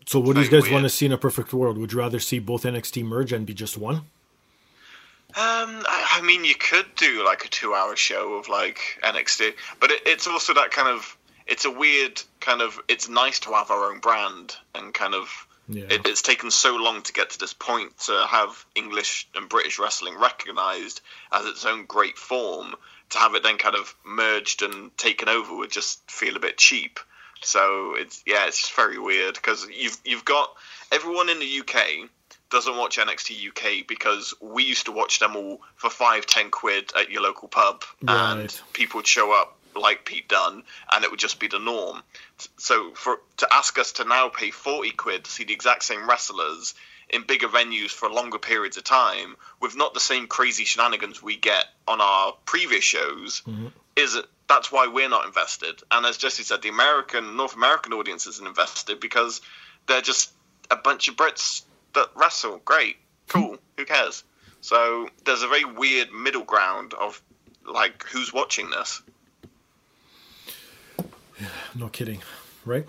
So, 0.07 0.21
what 0.21 0.37
do 0.37 0.43
you 0.43 0.49
Very 0.49 0.63
guys 0.63 0.71
want 0.71 0.85
to 0.85 0.89
see 0.89 1.07
in 1.07 1.13
a 1.13 1.19
perfect 1.19 1.53
world? 1.53 1.79
Would 1.79 1.93
you 1.93 1.99
rather 1.99 2.21
see 2.21 2.39
both 2.39 2.63
NXT 2.63 3.05
merge 3.05 3.33
and 3.33 3.47
be 3.47 3.55
just 3.55 3.77
one? 3.77 4.03
Um, 5.37 5.85
I, 5.87 6.09
I 6.15 6.23
mean, 6.23 6.45
you 6.45 6.55
could 6.57 6.87
do 6.97 7.25
like 7.25 7.45
a 7.45 7.49
two-hour 7.49 7.95
show 7.95 8.35
of 8.35 8.49
like 8.49 8.99
NXT, 9.05 9.55
but 9.79 9.93
it, 9.93 10.03
it's 10.07 10.27
also 10.27 10.55
that 10.55 10.71
kind 10.71 10.89
of. 10.89 11.17
It's 11.47 11.65
a 11.65 11.71
weird 11.71 12.23
kind 12.41 12.63
of. 12.63 12.81
It's 12.89 13.09
nice 13.09 13.39
to 13.41 13.51
have 13.53 13.71
our 13.71 13.93
own 13.93 14.01
brand 14.01 14.57
and 14.75 14.93
kind 14.95 15.15
of. 15.15 15.47
Yeah. 15.71 15.85
It, 15.89 16.07
it's 16.07 16.23
taken 16.23 16.51
so 16.51 16.77
long 16.77 17.03
to 17.03 17.13
get 17.13 17.31
to 17.31 17.39
this 17.39 17.53
point 17.53 17.97
to 18.01 18.27
have 18.29 18.65
English 18.75 19.29
and 19.35 19.49
British 19.49 19.79
wrestling 19.79 20.19
recognised 20.19 21.01
as 21.33 21.47
its 21.47 21.65
own 21.65 21.87
great 21.87 22.19
form. 22.19 22.75
To 23.11 23.19
have 23.19 23.35
it 23.35 23.43
then 23.43 23.57
kind 23.57 23.77
of 23.77 23.95
merged 24.05 24.63
and 24.63 24.97
taken 24.97 25.29
over 25.29 25.57
would 25.57 25.71
just 25.71 26.09
feel 26.11 26.37
a 26.37 26.41
bit 26.41 26.59
cheap. 26.59 26.99
So 27.43 27.95
it's 27.97 28.23
yeah, 28.27 28.47
it's 28.47 28.61
just 28.61 28.75
very 28.75 28.99
weird 28.99 29.35
because 29.35 29.67
you've 29.69 29.97
you've 30.05 30.25
got 30.25 30.53
everyone 30.93 31.29
in 31.29 31.39
the 31.39 31.61
UK 31.61 32.09
doesn't 32.51 32.77
watch 32.77 32.99
NXT 32.99 33.49
UK 33.49 33.87
because 33.87 34.35
we 34.41 34.65
used 34.65 34.87
to 34.87 34.93
watch 34.93 35.21
them 35.21 35.37
all 35.37 35.61
for 35.77 35.89
five, 35.89 36.27
ten 36.27 36.51
quid 36.51 36.93
at 36.99 37.11
your 37.11 37.23
local 37.23 37.49
pub, 37.49 37.85
and 38.07 38.61
people 38.73 38.99
would 38.99 39.07
show 39.07 39.33
up 39.33 39.57
like 39.75 40.05
Pete 40.05 40.29
Dunne, 40.29 40.63
and 40.93 41.05
it 41.05 41.11
would 41.11 41.21
just 41.21 41.41
be 41.41 41.49
the 41.49 41.59
norm. 41.59 42.03
So 42.57 42.93
for 42.95 43.21
to 43.39 43.49
ask 43.53 43.79
us 43.79 43.93
to 43.93 44.05
now 44.05 44.29
pay 44.29 44.51
forty 44.51 44.91
quid 44.91 45.25
to 45.25 45.31
see 45.31 45.45
the 45.45 45.53
exact 45.53 45.85
same 45.85 46.09
wrestlers 46.09 46.75
in 47.09 47.25
bigger 47.27 47.49
venues 47.49 47.91
for 47.91 48.09
longer 48.09 48.39
periods 48.39 48.77
of 48.77 48.85
time, 48.85 49.35
with 49.61 49.77
not 49.77 49.95
the 49.95 50.01
same 50.01 50.29
crazy 50.29 50.65
shenanigans 50.65 51.23
we 51.23 51.37
get 51.37 51.65
on 51.89 52.01
our 52.01 52.35
previous 52.45 52.85
shows, 52.85 53.43
mm-hmm. 53.47 53.67
is 53.97 54.17
that's 54.49 54.71
why 54.71 54.87
we're 54.87 55.09
not 55.09 55.27
invested. 55.27 55.81
And 55.91 56.07
as 56.07 56.17
Jesse 56.17 56.45
said, 56.45 56.63
the 56.63 56.69
American 56.69 57.37
North 57.37 57.57
American 57.57 57.93
audience 57.93 58.27
isn't 58.27 58.47
invested 58.47 59.01
because 59.01 59.41
they're 59.87 60.01
just 60.01 60.33
a 60.71 60.77
bunch 60.77 61.09
of 61.09 61.17
Brits 61.17 61.63
that 61.95 62.11
wrestle. 62.15 62.61
Great, 62.65 62.97
cool. 63.29 63.43
Mm-hmm. 63.43 63.57
Who 63.79 63.85
cares? 63.85 64.25
So 64.61 65.09
there's 65.25 65.43
a 65.43 65.49
very 65.49 65.65
weird 65.65 66.13
middle 66.13 66.45
ground 66.45 66.95
of 66.95 67.21
like 67.67 68.05
who's 68.05 68.33
watching 68.33 68.71
this. 68.71 69.03
No 71.75 71.89
kidding, 71.89 72.23
right? 72.65 72.87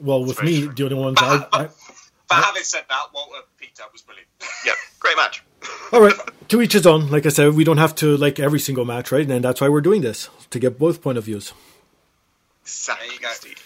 Well, 0.00 0.24
with 0.24 0.42
me, 0.42 0.62
true. 0.62 0.72
the 0.74 0.84
only 0.84 0.96
ones 0.96 1.18
I, 1.20 1.46
I 1.52 1.68
But 2.28 2.44
having 2.44 2.64
said 2.64 2.84
that, 2.88 3.06
Walter 3.14 3.46
Peter 3.56 3.84
was 3.92 4.02
brilliant. 4.02 4.28
yeah, 4.64 4.72
great 5.00 5.16
match. 5.16 5.44
All 5.92 6.00
right, 6.00 6.14
to 6.48 6.60
each 6.60 6.72
his 6.72 6.86
own. 6.86 7.08
Like 7.08 7.24
I 7.24 7.28
said, 7.28 7.54
we 7.54 7.64
don't 7.64 7.78
have 7.78 7.94
to 7.96 8.16
like 8.16 8.40
every 8.40 8.58
single 8.58 8.84
match, 8.84 9.12
right? 9.12 9.28
And 9.28 9.44
that's 9.44 9.60
why 9.60 9.68
we're 9.68 9.80
doing 9.80 10.02
this 10.02 10.28
to 10.50 10.58
get 10.58 10.78
both 10.78 11.02
point 11.02 11.18
of 11.18 11.24
views. 11.24 11.52
Exactly, 12.62 13.06
There 13.08 13.50
you 13.50 13.54
go. 13.54 13.62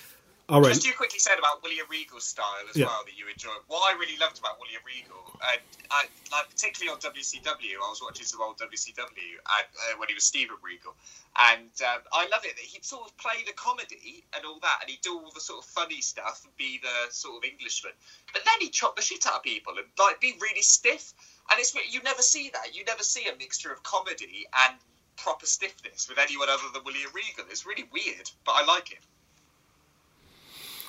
All 0.50 0.60
right, 0.60 0.74
Just 0.74 0.84
you 0.84 0.92
quickly 0.94 1.20
said 1.20 1.38
about 1.38 1.62
William 1.62 1.86
Regal's 1.88 2.24
style 2.24 2.66
as 2.68 2.76
Yeah. 2.76 2.86
well 2.86 3.04
that 3.04 3.14
you 3.14 3.28
enjoyed. 3.28 3.62
What 3.68 3.94
I 3.94 3.96
really 3.96 4.16
loved 4.16 4.38
about 4.38 4.58
William 4.58 4.82
Regal, 4.84 5.38
uh, 5.40 5.56
I, 5.92 6.08
like 6.32 6.50
particularly 6.50 6.92
on 6.92 6.98
WCW, 7.00 7.76
I 7.76 7.88
was 7.88 8.02
watching 8.02 8.26
some 8.26 8.40
old 8.42 8.58
WCW 8.58 9.38
and, 9.38 9.66
uh, 9.78 9.96
when 9.98 10.08
he 10.08 10.14
was 10.14 10.24
Steven 10.24 10.56
Regal, 10.60 10.96
and 11.38 11.70
um, 11.82 12.02
I 12.12 12.26
love 12.26 12.44
it 12.44 12.56
that 12.56 12.64
he'd 12.64 12.84
sort 12.84 13.08
of 13.08 13.16
play 13.16 13.44
the 13.46 13.52
comedy 13.52 14.24
and 14.34 14.44
all 14.44 14.58
that, 14.60 14.78
and 14.80 14.90
he'd 14.90 15.02
do 15.02 15.18
all 15.18 15.30
the 15.30 15.40
sort 15.40 15.64
of 15.64 15.70
funny 15.70 16.00
stuff 16.00 16.42
and 16.44 16.56
be 16.56 16.78
the 16.78 17.12
sort 17.12 17.44
of 17.44 17.48
Englishman, 17.48 17.92
but 18.32 18.44
then 18.44 18.54
he'd 18.60 18.72
chop 18.72 18.96
the 18.96 19.02
shit 19.02 19.26
out 19.26 19.36
of 19.36 19.42
people 19.44 19.78
and 19.78 19.86
like 19.98 20.20
be 20.20 20.36
really 20.40 20.62
stiff, 20.62 21.14
and 21.50 21.60
it's 21.60 21.72
you 21.74 22.02
never 22.02 22.22
see 22.22 22.50
that. 22.50 22.74
You 22.74 22.84
never 22.84 23.04
see 23.04 23.28
a 23.28 23.36
mixture 23.36 23.72
of 23.72 23.82
comedy 23.84 24.46
and 24.66 24.76
proper 25.16 25.46
stiffness 25.46 26.08
with 26.08 26.18
anyone 26.18 26.48
other 26.48 26.64
than 26.72 26.82
William 26.84 27.10
Regal. 27.14 27.44
It's 27.50 27.66
really 27.66 27.84
weird, 27.92 28.30
but 28.44 28.52
I 28.52 28.64
like 28.64 28.90
it. 28.92 28.98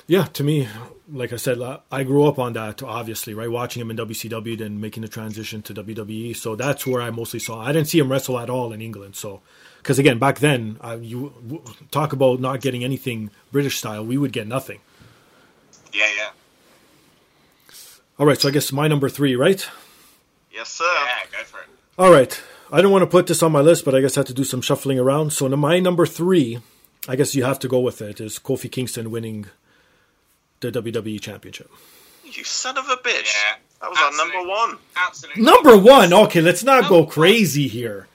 Yeah. 0.07 0.25
To 0.25 0.43
me, 0.43 0.67
like 1.11 1.33
I 1.33 1.37
said, 1.37 1.59
uh, 1.59 1.79
I 1.91 2.03
grew 2.03 2.25
up 2.25 2.39
on 2.39 2.53
that. 2.53 2.81
Obviously, 2.83 3.33
right, 3.33 3.49
watching 3.49 3.81
him 3.81 3.91
in 3.91 3.97
WCW, 3.97 4.57
then 4.57 4.79
making 4.79 5.01
the 5.01 5.09
transition 5.09 5.61
to 5.63 5.73
WWE. 5.73 6.35
So 6.35 6.55
that's 6.55 6.85
where 6.85 7.01
I 7.01 7.09
mostly 7.09 7.39
saw. 7.39 7.61
I 7.61 7.71
didn't 7.71 7.87
see 7.87 7.99
him 7.99 8.11
wrestle 8.11 8.39
at 8.39 8.49
all 8.49 8.71
in 8.73 8.81
England. 8.81 9.15
So, 9.15 9.41
because 9.77 9.99
again, 9.99 10.19
back 10.19 10.39
then, 10.39 10.77
uh, 10.81 10.97
you 11.01 11.33
w- 11.47 11.63
talk 11.91 12.13
about 12.13 12.39
not 12.39 12.61
getting 12.61 12.83
anything 12.83 13.31
British 13.51 13.77
style, 13.77 14.05
we 14.05 14.17
would 14.17 14.31
get 14.31 14.47
nothing. 14.47 14.79
Yeah, 15.93 16.07
yeah. 16.17 16.29
All 18.19 18.25
right, 18.25 18.39
so 18.39 18.49
I 18.49 18.51
guess 18.51 18.71
my 18.71 18.87
number 18.87 19.09
three, 19.09 19.35
right? 19.35 19.67
Yes, 20.53 20.69
sir. 20.69 20.83
Yeah, 20.85 21.37
go 21.39 21.43
for 21.43 21.59
it. 21.59 21.67
All 21.97 22.11
right. 22.11 22.41
I 22.71 22.81
don't 22.81 22.91
want 22.91 23.01
to 23.01 23.07
put 23.07 23.27
this 23.27 23.43
on 23.43 23.51
my 23.51 23.59
list, 23.59 23.83
but 23.83 23.93
I 23.93 23.99
guess 23.99 24.15
I 24.15 24.21
have 24.21 24.27
to 24.27 24.33
do 24.33 24.43
some 24.43 24.61
shuffling 24.61 24.97
around. 24.97 25.33
So 25.33 25.49
my 25.49 25.79
number 25.79 26.05
three, 26.05 26.59
I 27.07 27.15
guess 27.15 27.35
you 27.35 27.43
have 27.43 27.59
to 27.59 27.67
go 27.67 27.79
with 27.79 28.01
it, 28.01 28.21
is 28.21 28.39
Kofi 28.39 28.71
Kingston 28.71 29.11
winning 29.11 29.47
the 30.61 30.71
WWE 30.71 31.19
Championship. 31.19 31.69
You 32.23 32.43
son 32.43 32.77
of 32.77 32.85
a 32.89 32.95
bitch. 32.97 33.33
Yeah, 33.33 33.55
that 33.81 33.89
was 33.89 33.99
our 33.99 34.15
number 34.15 34.47
one. 34.49 34.77
Absolutely. 34.95 35.43
Number 35.43 35.77
one. 35.77 36.13
Okay, 36.13 36.39
let's 36.41 36.63
not 36.63 36.87
go 36.87 37.05
crazy 37.05 37.67
here. 37.67 38.07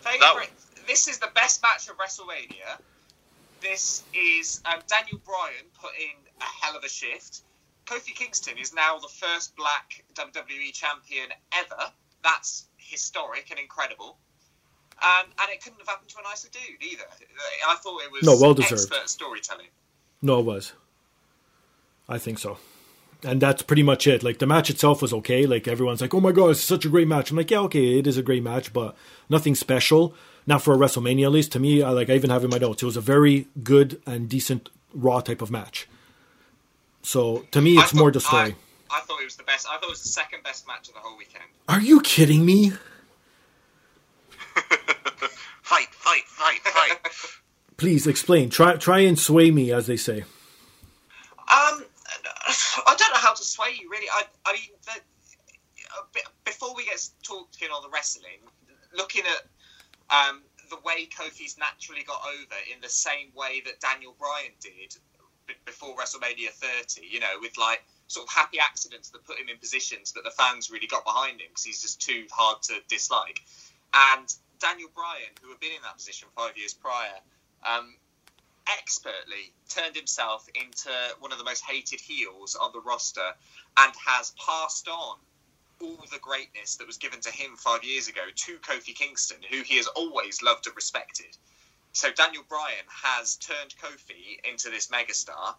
Favorite. 0.00 0.50
This 0.86 1.08
is 1.08 1.18
the 1.18 1.28
best 1.34 1.62
match 1.62 1.88
of 1.88 1.96
WrestleMania. 1.96 2.78
This 3.60 4.04
is 4.14 4.60
um, 4.66 4.80
Daniel 4.86 5.20
Bryan 5.24 5.64
put 5.80 5.90
in 5.98 6.16
a 6.40 6.44
hell 6.64 6.76
of 6.76 6.84
a 6.84 6.88
shift. 6.88 7.40
Kofi 7.86 8.14
Kingston 8.14 8.58
is 8.58 8.74
now 8.74 8.98
the 8.98 9.08
first 9.08 9.56
black 9.56 10.04
WWE 10.14 10.72
champion 10.72 11.28
ever. 11.54 11.90
That's 12.22 12.66
historic 12.76 13.46
and 13.50 13.58
incredible. 13.58 14.16
Um, 15.02 15.26
and 15.40 15.50
it 15.52 15.62
couldn't 15.62 15.78
have 15.78 15.88
happened 15.88 16.08
to 16.10 16.16
a 16.18 16.22
nicer 16.22 16.48
dude 16.50 16.82
either. 16.82 17.04
I 17.68 17.76
thought 17.76 18.00
it 18.02 18.12
was 18.12 18.22
No, 18.24 18.36
well 18.40 18.54
deserved. 18.54 18.72
expert 18.92 19.08
storytelling. 19.08 19.68
No, 20.22 20.40
it 20.40 20.44
was. 20.44 20.72
I 22.08 22.18
think 22.18 22.38
so. 22.38 22.58
And 23.24 23.40
that's 23.40 23.62
pretty 23.62 23.82
much 23.82 24.06
it. 24.06 24.22
Like 24.22 24.38
the 24.38 24.46
match 24.46 24.70
itself 24.70 25.02
was 25.02 25.12
okay. 25.12 25.44
Like 25.44 25.66
everyone's 25.66 26.00
like, 26.00 26.14
"Oh 26.14 26.20
my 26.20 26.30
god, 26.32 26.50
it's 26.50 26.60
such 26.60 26.84
a 26.84 26.88
great 26.88 27.08
match." 27.08 27.30
I'm 27.30 27.36
like, 27.36 27.50
"Yeah, 27.50 27.60
okay, 27.60 27.98
it 27.98 28.06
is 28.06 28.16
a 28.16 28.22
great 28.22 28.42
match, 28.44 28.72
but 28.72 28.94
nothing 29.28 29.54
special." 29.56 30.14
Not 30.46 30.62
for 30.62 30.72
a 30.72 30.78
WrestleMania, 30.78 31.24
at 31.24 31.32
least 31.32 31.52
to 31.52 31.58
me. 31.60 31.82
I 31.82 31.90
like. 31.90 32.08
I 32.08 32.14
even 32.14 32.30
have 32.30 32.44
in 32.44 32.50
my 32.50 32.58
notes. 32.58 32.82
It 32.82 32.86
was 32.86 32.96
a 32.96 33.00
very 33.02 33.48
good 33.62 34.00
and 34.06 34.28
decent 34.28 34.70
Raw 34.94 35.20
type 35.20 35.42
of 35.42 35.50
match. 35.50 35.88
So 37.02 37.44
to 37.50 37.60
me, 37.60 37.76
it's 37.76 37.92
more 37.92 38.06
thought- 38.08 38.12
the 38.14 38.20
story. 38.20 38.56
I, 38.90 38.98
I 38.98 39.00
thought 39.00 39.20
it 39.20 39.24
was 39.24 39.36
the 39.36 39.42
best. 39.42 39.66
I 39.68 39.74
thought 39.74 39.84
it 39.84 39.90
was 39.90 40.02
the 40.02 40.08
second 40.08 40.44
best 40.44 40.66
match 40.68 40.88
of 40.88 40.94
the 40.94 41.00
whole 41.00 41.18
weekend. 41.18 41.44
Are 41.68 41.80
you 41.80 42.00
kidding 42.00 42.46
me? 42.46 42.72
Fight! 45.62 45.88
Fight, 45.90 46.24
fight, 46.26 46.60
fight. 46.62 46.98
Please 47.76 48.06
explain. 48.06 48.48
Try 48.48 48.76
try 48.76 49.00
and 49.00 49.18
sway 49.18 49.50
me, 49.50 49.70
as 49.72 49.86
they 49.86 49.96
say. 49.96 50.24
Um, 51.52 51.84
I 52.86 52.94
don't 52.96 53.12
know 53.12 53.20
how 53.20 53.34
to 53.34 53.44
sway 53.44 53.76
you 53.78 53.90
really. 53.90 54.08
I, 54.12 54.24
I 54.46 54.52
mean, 54.52 54.72
the, 54.84 55.00
before 56.44 56.74
we 56.74 56.84
get 56.84 57.06
talking 57.22 57.68
on 57.68 57.82
the 57.82 57.90
wrestling, 57.90 58.40
looking 58.96 59.22
at 59.24 59.44
um, 60.08 60.42
the 60.70 60.76
way 60.84 61.06
Kofi's 61.06 61.58
naturally 61.58 62.04
got 62.04 62.20
over 62.24 62.56
in 62.72 62.80
the 62.80 62.88
same 62.88 63.32
way 63.34 63.62
that 63.64 63.80
Daniel 63.80 64.16
Bryan 64.18 64.52
did 64.60 64.96
before 65.64 65.96
WrestleMania 65.96 66.50
30. 66.50 67.06
You 67.06 67.20
know, 67.20 67.36
with 67.40 67.56
like 67.58 67.84
sort 68.06 68.26
of 68.26 68.32
happy 68.32 68.58
accidents 68.58 69.10
that 69.10 69.24
put 69.24 69.38
him 69.38 69.48
in 69.48 69.58
positions 69.58 70.12
that 70.12 70.24
the 70.24 70.30
fans 70.30 70.70
really 70.70 70.86
got 70.86 71.04
behind 71.04 71.40
him 71.40 71.48
because 71.50 71.64
he's 71.64 71.82
just 71.82 72.00
too 72.00 72.26
hard 72.32 72.62
to 72.62 72.80
dislike. 72.88 73.40
And 73.92 74.32
Daniel 74.58 74.88
Bryan, 74.94 75.32
who 75.42 75.50
had 75.50 75.60
been 75.60 75.72
in 75.72 75.82
that 75.82 75.96
position 75.96 76.28
five 76.34 76.56
years 76.56 76.72
prior, 76.72 77.20
um, 77.66 77.94
expertly 78.78 79.52
turned 79.68 79.96
himself 79.96 80.48
into 80.54 80.90
one 81.20 81.32
of 81.32 81.38
the 81.38 81.44
most 81.44 81.64
hated 81.64 82.00
heels 82.00 82.54
on 82.54 82.72
the 82.72 82.80
roster 82.80 83.32
and 83.76 83.92
has 84.06 84.32
passed 84.44 84.88
on 84.88 85.16
all 85.80 86.04
the 86.10 86.18
greatness 86.20 86.76
that 86.76 86.86
was 86.86 86.96
given 86.96 87.20
to 87.20 87.30
him 87.30 87.56
five 87.56 87.84
years 87.84 88.08
ago 88.08 88.22
to 88.34 88.58
Kofi 88.58 88.94
Kingston, 88.94 89.38
who 89.48 89.62
he 89.62 89.76
has 89.76 89.86
always 89.88 90.42
loved 90.42 90.66
and 90.66 90.74
respected. 90.74 91.36
So 91.92 92.10
Daniel 92.12 92.44
Bryan 92.48 92.84
has 92.88 93.36
turned 93.36 93.74
Kofi 93.82 94.38
into 94.50 94.70
this 94.70 94.88
megastar 94.88 95.54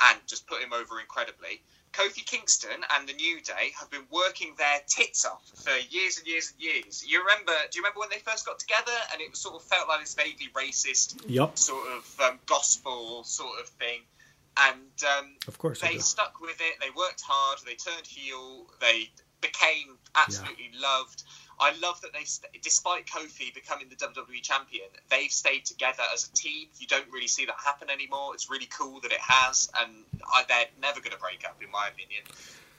and 0.00 0.18
just 0.26 0.46
put 0.46 0.62
him 0.62 0.72
over 0.72 1.00
incredibly. 1.00 1.62
Kofi 1.92 2.24
Kingston 2.24 2.84
and 2.94 3.08
the 3.08 3.12
New 3.14 3.40
Day 3.40 3.72
have 3.78 3.90
been 3.90 4.06
working 4.10 4.54
their 4.58 4.80
tits 4.86 5.24
off 5.24 5.42
for 5.54 5.72
years 5.90 6.18
and 6.18 6.26
years 6.26 6.52
and 6.52 6.62
years. 6.62 7.04
You 7.06 7.20
remember? 7.20 7.52
Do 7.70 7.78
you 7.78 7.82
remember 7.82 8.00
when 8.00 8.10
they 8.10 8.18
first 8.18 8.46
got 8.46 8.58
together 8.58 8.92
and 9.12 9.20
it 9.20 9.36
sort 9.36 9.56
of 9.56 9.62
felt 9.62 9.88
like 9.88 10.00
this 10.00 10.14
vaguely 10.14 10.48
racist 10.54 11.22
Yep, 11.28 11.58
sort 11.58 11.86
of 11.88 12.20
um, 12.20 12.38
gospel 12.46 13.24
sort 13.24 13.60
of 13.60 13.68
thing. 13.68 14.00
And 14.56 15.04
um, 15.18 15.36
of 15.46 15.58
course. 15.58 15.80
They 15.80 15.98
stuck 15.98 16.40
with 16.40 16.60
it. 16.60 16.80
They 16.80 16.90
worked 16.96 17.22
hard. 17.24 17.60
They 17.64 17.74
turned 17.74 18.06
heel. 18.06 18.66
They 18.80 19.10
became 19.40 19.96
absolutely 20.14 20.70
loved. 20.80 21.22
I 21.60 21.74
love 21.82 22.00
that 22.02 22.12
they, 22.12 22.24
st- 22.24 22.62
despite 22.62 23.06
Kofi 23.06 23.52
becoming 23.52 23.88
the 23.88 23.96
WWE 23.96 24.42
champion, 24.42 24.86
they've 25.10 25.30
stayed 25.30 25.64
together 25.64 26.02
as 26.12 26.28
a 26.28 26.32
team. 26.32 26.68
You 26.78 26.86
don't 26.86 27.10
really 27.10 27.26
see 27.26 27.46
that 27.46 27.56
happen 27.62 27.90
anymore. 27.90 28.34
It's 28.34 28.48
really 28.48 28.66
cool 28.66 29.00
that 29.00 29.12
it 29.12 29.20
has, 29.20 29.70
and 29.80 29.90
I, 30.32 30.44
they're 30.48 30.66
never 30.80 31.00
going 31.00 31.12
to 31.12 31.18
break 31.18 31.44
up, 31.44 31.60
in 31.62 31.70
my 31.70 31.88
opinion. 31.88 32.22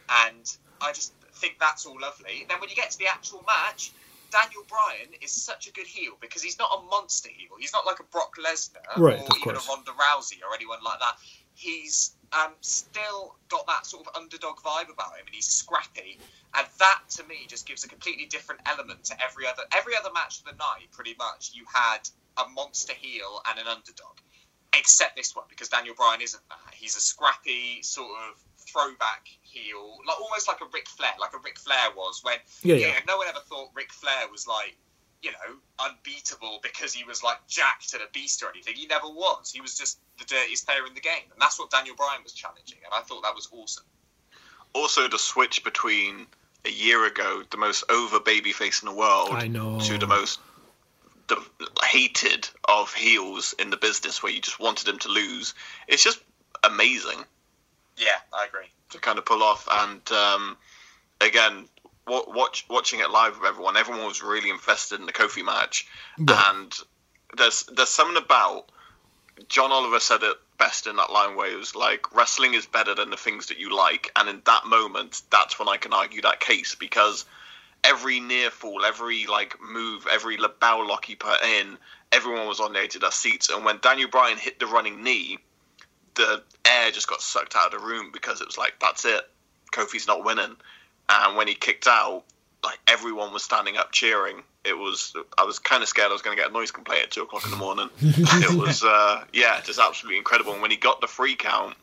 And 0.09 0.57
I 0.81 0.93
just 0.93 1.13
think 1.33 1.57
that's 1.59 1.85
all 1.85 1.99
lovely. 1.99 2.45
Then 2.47 2.59
when 2.59 2.69
you 2.69 2.75
get 2.75 2.91
to 2.91 2.97
the 2.97 3.07
actual 3.07 3.43
match, 3.45 3.91
Daniel 4.31 4.63
Bryan 4.67 5.09
is 5.21 5.31
such 5.31 5.67
a 5.67 5.71
good 5.71 5.87
heel 5.87 6.13
because 6.21 6.43
he's 6.43 6.59
not 6.59 6.69
a 6.71 6.81
monster 6.89 7.29
heel. 7.29 7.49
He's 7.59 7.73
not 7.73 7.85
like 7.85 7.99
a 7.99 8.03
Brock 8.03 8.35
Lesnar 8.37 8.97
Right, 8.97 9.19
or 9.19 9.27
even 9.37 9.55
a 9.55 9.59
Ronda 9.67 9.91
Rousey 9.91 10.39
or 10.47 10.53
anyone 10.53 10.79
like 10.83 10.99
that. 10.99 11.17
He's 11.59 12.15
um, 12.31 12.53
still 12.61 13.35
got 13.49 13.67
that 13.67 13.85
sort 13.85 14.07
of 14.07 14.15
underdog 14.15 14.57
vibe 14.57 14.91
about 14.93 15.17
him, 15.19 15.25
and 15.25 15.35
he's 15.35 15.47
scrappy. 15.47 16.17
And 16.55 16.65
that 16.79 17.01
to 17.17 17.23
me 17.25 17.45
just 17.47 17.67
gives 17.67 17.83
a 17.83 17.89
completely 17.89 18.25
different 18.25 18.61
element 18.65 19.03
to 19.05 19.23
every 19.23 19.45
other 19.45 19.63
every 19.77 19.93
other 19.97 20.09
match 20.13 20.39
of 20.39 20.45
the 20.45 20.53
night. 20.53 20.87
Pretty 20.91 21.15
much, 21.19 21.51
you 21.53 21.65
had 21.71 22.07
a 22.37 22.47
monster 22.49 22.93
heel 22.93 23.41
and 23.49 23.59
an 23.59 23.67
underdog, 23.67 24.17
except 24.73 25.17
this 25.17 25.35
one 25.35 25.45
because 25.49 25.67
Daniel 25.67 25.95
Bryan 25.95 26.21
isn't 26.21 26.41
that. 26.47 26.73
He's 26.73 26.95
a 26.95 27.01
scrappy 27.01 27.83
sort 27.83 28.11
of 28.29 28.39
throwback 28.71 29.27
heel, 29.41 29.97
like 30.07 30.21
almost 30.21 30.47
like 30.47 30.61
a 30.61 30.67
Ric 30.73 30.87
Flair, 30.87 31.11
like 31.19 31.33
a 31.33 31.39
Ric 31.43 31.59
Flair 31.59 31.91
was 31.95 32.21
when 32.23 32.37
Yeah, 32.63 32.75
you 32.75 32.87
know, 32.87 32.93
no 33.07 33.17
one 33.17 33.27
ever 33.27 33.41
thought 33.49 33.69
Ric 33.75 33.91
Flair 33.91 34.29
was 34.31 34.47
like, 34.47 34.77
you 35.21 35.31
know, 35.31 35.85
unbeatable 35.85 36.59
because 36.63 36.93
he 36.93 37.03
was 37.03 37.23
like 37.23 37.37
jacked 37.47 37.93
and 37.93 38.01
a 38.01 38.07
beast 38.13 38.41
or 38.43 38.49
anything. 38.49 38.75
He 38.75 38.87
never 38.87 39.07
was. 39.07 39.51
He 39.51 39.61
was 39.61 39.77
just 39.77 39.99
the 40.17 40.25
dirtiest 40.25 40.65
player 40.67 40.85
in 40.87 40.93
the 40.93 41.01
game, 41.01 41.23
and 41.31 41.41
that's 41.41 41.59
what 41.59 41.69
Daniel 41.71 41.95
Bryan 41.95 42.23
was 42.23 42.33
challenging, 42.33 42.79
and 42.85 42.93
I 42.93 43.01
thought 43.05 43.23
that 43.23 43.35
was 43.35 43.49
awesome. 43.51 43.83
Also, 44.73 45.07
the 45.07 45.17
switch 45.19 45.63
between 45.63 46.27
a 46.65 46.69
year 46.69 47.05
ago, 47.05 47.43
the 47.49 47.57
most 47.57 47.83
over 47.89 48.19
babyface 48.19 48.81
in 48.83 48.89
the 48.89 48.95
world, 48.95 49.31
I 49.33 49.47
know. 49.47 49.79
to 49.79 49.97
the 49.97 50.07
most 50.07 50.39
the 51.27 51.37
hated 51.83 52.49
of 52.67 52.93
heels 52.93 53.53
in 53.59 53.69
the 53.69 53.77
business, 53.77 54.23
where 54.23 54.31
you 54.31 54.41
just 54.41 54.59
wanted 54.59 54.87
him 54.87 54.97
to 54.99 55.09
lose. 55.09 55.53
It's 55.87 56.03
just 56.03 56.19
amazing 56.63 57.23
Yeah, 57.97 58.07
I 58.33 58.45
agree. 58.45 58.65
to 58.89 58.99
kind 58.99 59.17
of 59.19 59.25
pull 59.25 59.43
off. 59.43 59.67
And 59.71 60.11
um, 60.11 60.57
again, 61.21 61.53
wa- 61.53 61.65
watch, 62.09 62.65
watching 62.69 62.99
it 62.99 63.09
live 63.09 63.39
with 63.39 63.47
everyone, 63.47 63.77
everyone 63.77 64.05
was 64.05 64.21
really 64.21 64.49
invested 64.49 64.99
in 64.99 65.05
the 65.05 65.13
Kofi 65.13 65.43
match. 65.45 65.87
Yeah. 66.17 66.41
And 66.49 66.73
there's 67.37 67.63
there's 67.75 67.89
something 67.89 68.21
about 68.21 68.71
John 69.47 69.71
Oliver 69.71 69.99
said 69.99 70.23
it 70.23 70.35
best 70.57 70.87
in 70.87 70.97
that 70.97 71.11
line 71.11 71.35
where 71.35 71.51
it 71.51 71.55
was 71.55 71.75
like 71.75 72.13
wrestling 72.13 72.53
is 72.53 72.65
better 72.65 72.93
than 72.93 73.09
the 73.09 73.17
things 73.17 73.47
that 73.47 73.59
you 73.59 73.75
like, 73.75 74.11
and 74.15 74.27
in 74.29 74.41
that 74.45 74.65
moment, 74.65 75.21
that's 75.31 75.57
when 75.57 75.69
I 75.69 75.77
can 75.77 75.93
argue 75.93 76.21
that 76.21 76.39
case 76.39 76.75
because 76.75 77.25
every 77.83 78.19
near 78.19 78.49
fall, 78.49 78.85
every 78.85 79.25
like 79.25 79.55
move, 79.61 80.05
every 80.11 80.37
bow 80.59 80.85
lock 80.85 81.05
he 81.05 81.15
put 81.15 81.41
in, 81.41 81.77
everyone 82.11 82.47
was 82.47 82.59
on 82.59 82.73
the 82.73 82.79
edge 82.79 82.95
of 82.95 83.01
their 83.01 83.11
seats, 83.11 83.49
and 83.49 83.63
when 83.63 83.79
Daniel 83.81 84.09
Bryan 84.09 84.37
hit 84.37 84.59
the 84.59 84.67
running 84.67 85.03
knee, 85.03 85.37
the 86.15 86.43
air 86.65 86.91
just 86.91 87.07
got 87.07 87.21
sucked 87.21 87.55
out 87.55 87.73
of 87.73 87.79
the 87.79 87.87
room 87.87 88.11
because 88.11 88.41
it 88.41 88.47
was 88.47 88.57
like 88.57 88.73
that's 88.79 89.05
it, 89.05 89.21
Kofi's 89.71 90.07
not 90.07 90.25
winning, 90.25 90.57
and 91.09 91.35
when 91.35 91.47
he 91.47 91.55
kicked 91.55 91.87
out, 91.87 92.23
like 92.63 92.79
everyone 92.87 93.33
was 93.33 93.43
standing 93.43 93.77
up 93.77 93.91
cheering. 93.91 94.43
It 94.65 94.77
was 94.77 95.13
I 95.37 95.43
was 95.45 95.57
kind 95.59 95.81
of 95.81 95.89
scared 95.89 96.09
I 96.09 96.13
was 96.13 96.21
going 96.21 96.35
to 96.35 96.41
get 96.41 96.49
a 96.51 96.53
noise 96.53 96.71
complaint 96.71 97.03
at 97.03 97.11
two 97.11 97.23
o'clock 97.23 97.45
in 97.45 97.51
the 97.51 97.57
morning. 97.57 97.89
it 98.01 98.57
was 98.57 98.83
uh, 98.83 99.23
yeah, 99.33 99.61
just 99.61 99.79
absolutely 99.79 100.17
incredible. 100.17 100.53
And 100.53 100.61
when 100.61 100.69
he 100.71 100.77
got 100.77 101.01
the 101.01 101.07
free 101.07 101.35
count, 101.35 101.75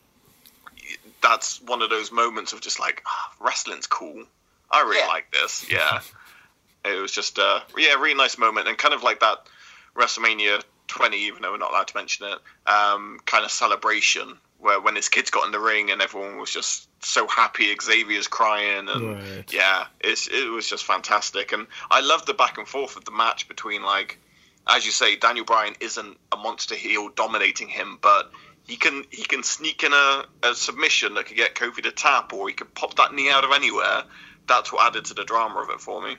that's 1.22 1.60
one 1.62 1.82
of 1.82 1.90
those 1.90 2.12
moments 2.12 2.52
of 2.52 2.60
just 2.60 2.78
like 2.78 3.02
ah, 3.06 3.32
wrestling's 3.40 3.86
cool. 3.86 4.24
I 4.70 4.82
really 4.82 4.98
Yeah. 4.98 5.06
like 5.06 5.30
this. 5.32 5.66
Yeah, 5.70 6.00
it 6.84 7.00
was 7.00 7.12
just 7.12 7.38
uh, 7.38 7.60
yeah, 7.76 7.94
really 7.94 8.14
nice 8.14 8.36
moment 8.38 8.68
and 8.68 8.76
kind 8.76 8.94
of 8.94 9.02
like 9.02 9.20
that 9.20 9.46
WrestleMania 9.96 10.62
20, 10.88 11.16
even 11.16 11.42
though 11.42 11.52
we're 11.52 11.58
not 11.58 11.70
allowed 11.70 11.88
to 11.88 11.96
mention 11.96 12.26
it, 12.26 12.38
um, 12.70 13.18
kind 13.26 13.44
of 13.44 13.50
celebration 13.50 14.36
where 14.58 14.80
when 14.80 14.96
his 14.96 15.08
kids 15.08 15.30
got 15.30 15.46
in 15.46 15.52
the 15.52 15.60
ring 15.60 15.90
and 15.90 16.00
everyone 16.00 16.38
was 16.38 16.50
just 16.50 16.88
so 17.04 17.26
happy. 17.28 17.74
Xavier's 17.80 18.28
crying 18.28 18.88
and 18.88 19.14
Right. 19.14 19.52
yeah, 19.52 19.86
it's 20.00 20.28
it 20.28 20.50
was 20.50 20.68
just 20.68 20.84
fantastic. 20.84 21.52
And 21.52 21.66
I 21.90 22.00
love 22.00 22.26
the 22.26 22.34
back 22.34 22.58
and 22.58 22.66
forth 22.66 22.96
of 22.96 23.04
the 23.04 23.10
match 23.10 23.48
between 23.48 23.82
like, 23.82 24.18
as 24.66 24.84
you 24.84 24.92
say, 24.92 25.16
Daniel 25.16 25.44
Bryan 25.44 25.74
isn't 25.80 26.16
a 26.32 26.36
monster 26.36 26.74
heel 26.74 27.10
dominating 27.14 27.68
him, 27.68 27.98
but 28.00 28.30
he 28.66 28.76
can 28.76 29.04
he 29.10 29.22
can 29.22 29.42
sneak 29.42 29.82
in 29.84 29.92
a, 29.92 30.24
a 30.42 30.54
submission 30.54 31.14
that 31.14 31.26
could 31.26 31.36
get 31.36 31.54
Kofi 31.54 31.82
to 31.82 31.92
tap, 31.92 32.32
or 32.32 32.48
he 32.48 32.54
could 32.54 32.74
pop 32.74 32.96
that 32.96 33.14
knee 33.14 33.30
out 33.30 33.44
of 33.44 33.52
anywhere. 33.52 34.02
That's 34.48 34.72
what 34.72 34.86
added 34.86 35.04
to 35.06 35.14
the 35.14 35.24
drama 35.24 35.60
of 35.60 35.70
it 35.70 35.80
for 35.80 36.02
me. 36.02 36.16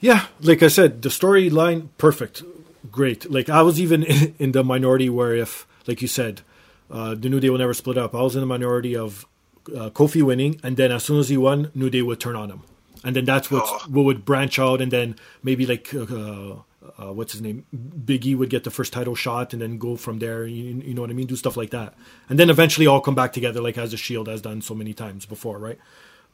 Yeah, 0.00 0.26
like 0.40 0.62
I 0.62 0.68
said, 0.68 1.00
the 1.02 1.08
storyline 1.08 1.88
perfect, 1.96 2.42
great. 2.90 3.30
Like 3.30 3.48
I 3.48 3.62
was 3.62 3.80
even 3.80 4.02
in 4.38 4.52
the 4.52 4.62
minority 4.62 5.08
where 5.08 5.34
if, 5.34 5.66
like 5.86 6.02
you 6.02 6.08
said, 6.08 6.42
uh, 6.96 7.14
the 7.22 7.28
New 7.28 7.40
Day 7.40 7.50
will 7.50 7.58
never 7.66 7.74
split 7.82 7.98
up. 7.98 8.14
I 8.14 8.22
was 8.22 8.34
in 8.36 8.40
the 8.46 8.46
minority 8.56 8.94
of 8.96 9.26
uh, 9.80 9.90
Kofi 9.98 10.22
winning, 10.22 10.52
and 10.62 10.76
then 10.76 10.90
as 10.92 11.02
soon 11.04 11.18
as 11.18 11.28
he 11.28 11.36
won, 11.36 11.70
New 11.74 11.90
Day 11.90 12.02
would 12.02 12.20
turn 12.20 12.36
on 12.42 12.48
him, 12.50 12.60
and 13.04 13.12
then 13.16 13.24
that's 13.24 13.50
what 13.50 13.64
Oh. 13.66 13.78
what 13.94 14.04
would 14.08 14.24
branch 14.24 14.58
out, 14.58 14.80
and 14.80 14.90
then 14.96 15.16
maybe 15.42 15.66
like. 15.66 15.92
Uh, 15.94 16.56
uh, 16.98 17.12
what's 17.18 17.32
his 17.32 17.40
name? 17.40 17.64
Big 18.10 18.26
E 18.26 18.34
would 18.34 18.50
get 18.50 18.62
the 18.64 18.70
first 18.70 18.92
title 18.92 19.14
shot 19.14 19.54
and 19.54 19.60
then 19.62 19.78
go 19.78 19.96
from 19.96 20.18
there. 20.18 20.46
You, 20.46 20.82
you 20.88 20.92
know 20.94 21.00
what 21.00 21.08
I 21.08 21.14
mean? 21.14 21.26
Do 21.26 21.34
stuff 21.34 21.56
like 21.56 21.70
that, 21.70 21.94
and 22.28 22.38
then 22.38 22.50
eventually 22.50 22.86
all 22.86 23.00
come 23.00 23.14
back 23.14 23.32
together, 23.32 23.60
like 23.62 23.78
as 23.78 23.90
the 23.92 23.96
Shield 23.96 24.28
has 24.28 24.42
done 24.42 24.60
so 24.60 24.74
many 24.74 24.92
times 24.92 25.24
before, 25.24 25.58
right? 25.58 25.78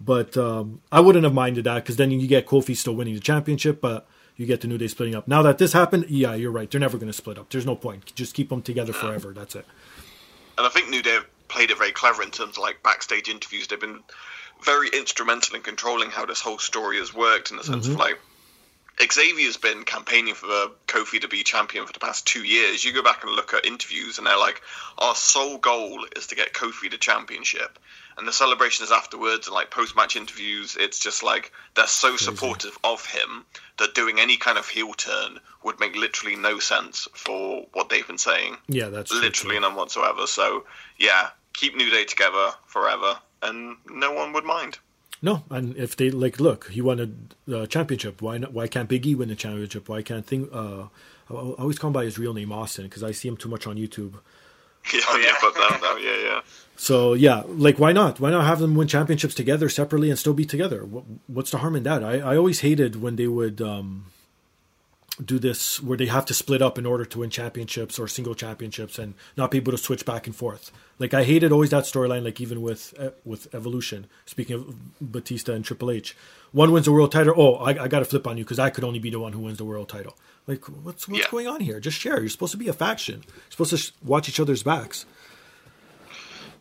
But 0.01 0.37
um, 0.37 0.81
I 0.91 0.99
wouldn't 1.01 1.23
have 1.25 1.33
minded 1.35 1.65
that 1.65 1.77
because 1.85 1.97
then 1.97 2.11
you 2.11 2.27
get 2.27 2.47
Kofi 2.49 2.75
still 2.77 2.97
winning 2.97 3.15
the 3.15 3.21
championship, 3.21 3.81
but 3.81 4.09
you 4.37 4.45
get 4.45 4.61
the 4.61 4.67
New 4.69 4.77
Day 4.77 4.89
splitting 4.89 5.15
up. 5.15 5.29
Now 5.29 5.41
that 5.43 5.59
this 5.59 5.73
happened, 5.73 6.07
yeah, 6.09 6.35
you're 6.35 6.51
right. 6.51 6.69
They're 6.69 6.81
never 6.81 6.99
going 6.99 7.13
to 7.15 7.19
split 7.23 7.39
up. 7.39 7.49
There's 7.51 7.67
no 7.67 7.77
point. 7.77 8.13
Just 8.17 8.35
keep 8.35 8.49
them 8.49 8.61
together 8.61 8.93
forever. 8.93 9.33
That's 9.33 9.55
it. 9.55 9.67
And 10.61 10.67
I 10.67 10.71
think 10.71 10.91
New 10.91 11.03
Day 11.03 11.13
have 11.13 11.49
played 11.49 11.71
it 11.71 11.79
very 11.79 11.91
clever 11.91 12.23
in 12.23 12.31
terms 12.31 12.59
of 12.59 12.63
like 12.63 12.83
backstage 12.83 13.31
interviews. 13.31 13.67
They've 13.67 13.81
been 13.81 14.03
very 14.63 14.91
instrumental 14.91 15.57
in 15.57 15.63
controlling 15.63 16.11
how 16.11 16.27
this 16.27 16.43
whole 16.43 16.59
story 16.59 16.99
has 16.99 17.15
worked 17.15 17.51
in 17.51 17.57
the 17.57 17.65
sense 17.65 17.87
of 17.87 17.93
mm-hmm. 17.93 18.01
like 18.03 18.21
Xavier's 19.11 19.57
been 19.57 19.85
campaigning 19.85 20.35
for 20.35 20.47
Kofi 20.87 21.23
to 21.23 21.29
be 21.29 21.45
champion 21.45 21.87
for 21.87 21.95
the 21.95 21.99
past 21.99 22.27
two 22.27 22.45
years. 22.45 22.85
You 22.85 22.93
go 22.93 23.03
back 23.03 23.25
and 23.25 23.33
look 23.33 23.55
at 23.55 23.65
interviews, 23.65 24.19
and 24.19 24.27
they're 24.27 24.37
like, 24.37 24.61
"Our 24.99 25.15
sole 25.15 25.57
goal 25.57 26.05
is 26.15 26.27
to 26.27 26.35
get 26.35 26.53
Kofi 26.53 26.91
the 26.91 26.99
championship." 26.99 27.79
And 28.19 28.29
the 28.29 28.33
celebrations 28.33 28.93
afterwards, 28.93 29.47
and 29.47 29.55
like 29.55 29.71
post-match 29.71 30.17
interviews, 30.17 30.77
it's 30.79 30.99
just 30.99 31.23
like 31.23 31.53
they're 31.75 31.87
so 31.87 32.17
supportive 32.17 32.77
of 32.85 33.07
him 33.07 33.47
that 33.79 33.95
doing 33.95 34.19
any 34.21 34.37
kind 34.37 34.59
of 34.59 34.69
heel 34.69 34.93
turn 34.93 35.39
would 35.65 35.81
make 35.81 35.97
literally 35.97 36.37
no 36.37 36.59
sense 36.59 37.09
for 37.15 37.67
what 37.73 37.89
they've 37.89 38.07
been 38.07 38.19
saying 38.19 38.57
Yeah, 38.69 38.89
that's 38.89 39.13
literally 39.13 39.57
too. 39.57 39.61
none 39.63 39.75
whatsoever. 39.75 40.27
So 40.27 40.65
yeah, 40.99 41.31
keep 41.55 41.75
New 41.77 41.91
Day 41.91 42.05
together 42.05 42.51
forever, 42.67 43.19
and 43.43 43.77
no 43.89 44.13
one 44.13 44.33
would 44.35 44.45
mind. 44.45 44.79
No, 45.23 45.45
and 45.51 45.77
if 45.77 45.97
they 45.97 46.11
like, 46.11 46.41
look, 46.41 46.69
he 46.69 46.81
won 46.81 46.99
a 47.49 47.55
uh, 47.57 47.67
championship. 47.67 48.23
Why 48.23 48.39
not? 48.39 48.53
Why 48.53 48.67
can't 48.69 48.89
Big 48.89 49.07
E 49.07 49.15
win 49.15 49.31
a 49.31 49.35
championship? 49.35 49.89
Why 49.89 50.03
can't 50.03 50.27
thing? 50.27 50.49
Uh, 50.53 50.89
I 51.31 51.35
always 51.35 51.79
call 51.79 51.89
him 51.89 51.93
by 51.93 52.05
his 52.05 52.19
real 52.19 52.35
name, 52.35 52.53
Austin, 52.53 52.85
because 52.85 53.03
I 53.03 53.13
see 53.13 53.29
him 53.29 53.37
too 53.37 53.49
much 53.49 53.67
on 53.67 53.77
YouTube. 53.77 54.15
Yeah, 54.93 55.01
Oh, 55.09 55.17
yeah. 55.19 55.27
yeah. 55.27 55.51
that, 55.51 55.81
that, 55.83 56.01
yeah, 56.03 56.29
yeah. 56.29 56.41
So 56.77 57.13
yeah, 57.13 57.43
like 57.47 57.79
why 57.79 57.93
not? 57.93 58.21
Why 58.21 58.31
not 58.31 58.47
have 58.47 58.59
them 58.59 58.75
win 58.75 58.89
championships 58.89 59.35
together 59.35 59.69
separately 59.69 60.09
and 60.09 60.19
still 60.19 60.33
be 60.35 60.47
together? 60.47 60.85
What, 60.85 61.05
what's 61.27 61.51
the 61.51 61.59
harm 61.59 61.77
in 61.77 61.83
that? 61.83 62.03
I, 62.03 62.19
I 62.21 62.37
always 62.37 62.61
hated 62.61 63.01
when 63.03 63.17
they 63.17 63.27
would 63.27 63.61
um, 63.61 64.07
do 65.25 65.39
this 65.39 65.83
where 65.83 65.97
they 65.99 66.07
have 66.07 66.25
to 66.27 66.35
split 66.35 66.63
up 66.63 66.79
in 66.79 66.87
order 66.87 67.05
to 67.05 67.19
win 67.21 67.31
championships 67.31 67.99
or 67.99 68.09
single 68.09 68.35
championships 68.35 68.99
and 68.99 69.15
not 69.37 69.51
be 69.51 69.59
able 69.59 69.73
to 69.73 69.79
switch 69.79 70.05
back 70.05 70.27
and 70.27 70.35
forth. 70.35 70.71
Like 70.99 71.15
I 71.15 71.25
hated 71.25 71.53
always 71.53 71.71
that 71.71 71.85
storyline. 71.85 72.25
Like 72.25 72.41
even 72.41 72.63
with 72.63 72.95
with 73.25 73.53
Evolution, 73.55 74.07
speaking 74.27 74.57
of 74.57 74.75
Batista 75.01 75.53
and 75.53 75.65
Triple 75.65 75.91
H, 75.91 76.17
one 76.53 76.73
wins 76.73 76.87
the 76.87 76.93
world 76.93 77.13
title. 77.13 77.35
Oh, 77.37 77.55
I, 77.57 77.85
I 77.85 77.89
got 77.89 78.01
to 78.01 78.05
flip 78.05 78.27
on 78.27 78.37
you 78.39 78.45
because 78.45 78.59
I 78.59 78.71
could 78.71 78.85
only 78.85 78.99
be 78.99 79.11
the 79.11 79.21
one 79.21 79.33
who 79.33 79.41
wins 79.41 79.59
the 79.59 79.65
world 79.65 79.89
title. 79.89 80.17
Like 80.47 80.65
what's 80.67 81.07
what's 81.09 81.21
Yeah. 81.25 81.31
going 81.31 81.47
on 81.49 81.61
here? 81.61 81.81
Just 81.81 81.99
share. 81.99 82.21
You're 82.21 82.29
supposed 82.29 82.53
to 82.53 82.59
be 82.59 82.69
a 82.69 82.73
faction. 82.73 83.23
You're 83.27 83.51
supposed 83.51 83.71
to 83.71 83.77
sh- 83.79 83.93
watch 84.05 84.29
each 84.29 84.41
other's 84.41 84.63
backs. 84.63 85.07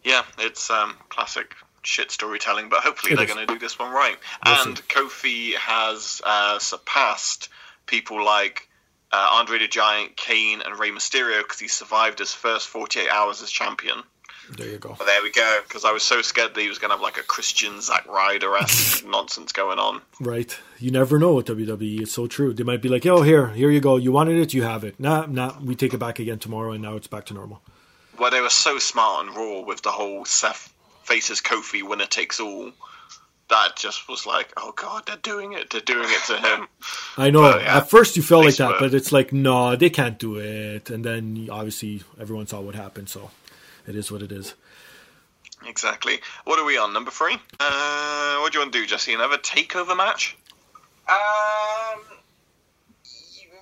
Yeah, 0.04 0.24
it's 0.38 0.70
um, 0.70 0.96
classic 1.10 1.56
shit 1.82 2.12
storytelling, 2.12 2.70
but 2.70 2.80
hopefully 2.82 3.14
It 3.14 3.18
they're 3.18 3.26
going 3.28 3.46
to 3.46 3.54
do 3.54 3.60
this 3.60 3.78
one 3.78 3.92
right. 3.92 4.18
We'll 4.46 4.68
and 4.68 4.88
Kofi 4.88 5.56
has 5.56 6.22
uh, 6.26 6.60
surpassed 6.60 7.50
people 7.90 8.24
like 8.24 8.70
uh, 9.12 9.30
Andre 9.34 9.60
the 9.60 9.68
Giant, 9.68 10.16
Kane, 10.16 10.62
and 10.62 10.80
Rey 10.80 10.92
Mysterio 10.92 11.40
because 11.40 11.60
he 11.60 11.68
survived 11.68 12.20
his 12.20 12.34
first 12.34 12.68
48 12.68 13.10
hours 13.10 13.42
as 13.42 13.50
champion. 13.50 14.04
There 14.58 14.68
you 14.68 14.78
go. 14.78 14.96
Well, 15.00 15.08
there 15.08 15.22
we 15.22 15.32
go. 15.32 15.60
Because 15.68 15.86
I 15.86 15.92
was 15.92 16.02
so 16.02 16.22
scared 16.22 16.56
that 16.56 16.62
he 16.62 16.70
was 16.70 16.80
going 16.80 16.90
to 16.90 16.96
have 16.96 17.04
like 17.04 17.18
a 17.18 17.24
Christian 17.24 17.82
Zack 17.82 18.08
Ryder 18.08 18.56
esque 18.58 19.06
nonsense 19.08 19.52
going 19.52 19.78
on. 19.78 20.02
Right. 20.20 20.58
You 20.80 20.92
never 20.92 21.20
know 21.20 21.34
with 21.34 21.48
WWE. 21.48 22.02
It's 22.02 22.14
so 22.14 22.28
true. 22.28 22.54
They 22.54 22.64
might 22.64 22.82
be 22.82 22.90
like, 22.90 23.06
"Oh, 23.06 23.22
here, 23.22 23.48
here 23.50 23.70
you 23.70 23.80
go. 23.80 23.98
You 23.98 24.12
wanted 24.12 24.38
it, 24.38 24.54
you 24.54 24.64
have 24.64 24.84
it." 24.84 25.00
Nah, 25.00 25.28
nah. 25.28 25.56
We 25.64 25.76
take 25.76 25.94
it 25.94 26.00
back 26.00 26.18
again 26.20 26.40
tomorrow, 26.40 26.72
and 26.72 26.82
now 26.82 26.96
it's 26.96 27.08
back 27.08 27.26
to 27.26 27.34
normal. 27.34 27.62
Well, 28.18 28.32
they 28.32 28.42
were 28.42 28.50
so 28.50 28.80
smart 28.80 29.28
on 29.28 29.36
Raw 29.36 29.62
with 29.62 29.82
the 29.84 29.92
whole 29.92 30.26
Seth 30.26 30.74
faces 31.04 31.42
Kofi 31.42 31.88
winner 31.88 32.08
takes 32.08 32.40
all. 32.40 32.72
That 33.50 33.76
just 33.76 34.08
was 34.08 34.26
like, 34.28 34.54
oh 34.58 34.74
god, 34.76 35.04
they're 35.08 35.16
doing 35.18 35.54
it. 35.54 35.70
They're 35.72 35.82
doing 35.82 36.08
it 36.08 36.24
to 36.28 36.38
him. 36.48 36.68
I 37.18 37.30
know. 37.32 37.42
Well, 37.42 37.60
yeah. 37.62 37.78
At 37.78 37.90
first, 37.90 38.16
you 38.16 38.22
felt 38.22 38.46
like 38.46 38.56
that, 38.58 38.68
swear. 38.78 38.80
but 38.80 38.94
it's 38.94 39.12
like, 39.12 39.34
no, 39.34 39.76
they 39.76 39.90
can't 39.90 40.20
do 40.20 40.38
it. 40.38 40.90
And 40.92 41.04
then 41.04 41.48
obviously, 41.52 42.04
everyone 42.20 42.46
saw 42.48 42.62
what 42.62 42.76
happened, 42.76 43.10
so 43.10 43.32
it 43.88 43.96
is 43.96 44.12
what 44.12 44.22
it 44.22 44.32
is. 44.32 44.54
Exactly. 45.66 46.20
What 46.46 46.60
are 46.60 46.64
we 46.66 46.78
on? 46.78 46.94
Number 46.94 47.12
three? 47.12 47.38
Uh, 47.60 48.38
what 48.40 48.52
do 48.54 48.60
you 48.60 48.64
want 48.64 48.72
to 48.74 48.80
do, 48.80 48.86
Jesse? 48.86 49.14
Another 49.14 49.38
takeover 49.38 49.98
match? 49.98 50.38
Um, 51.10 52.00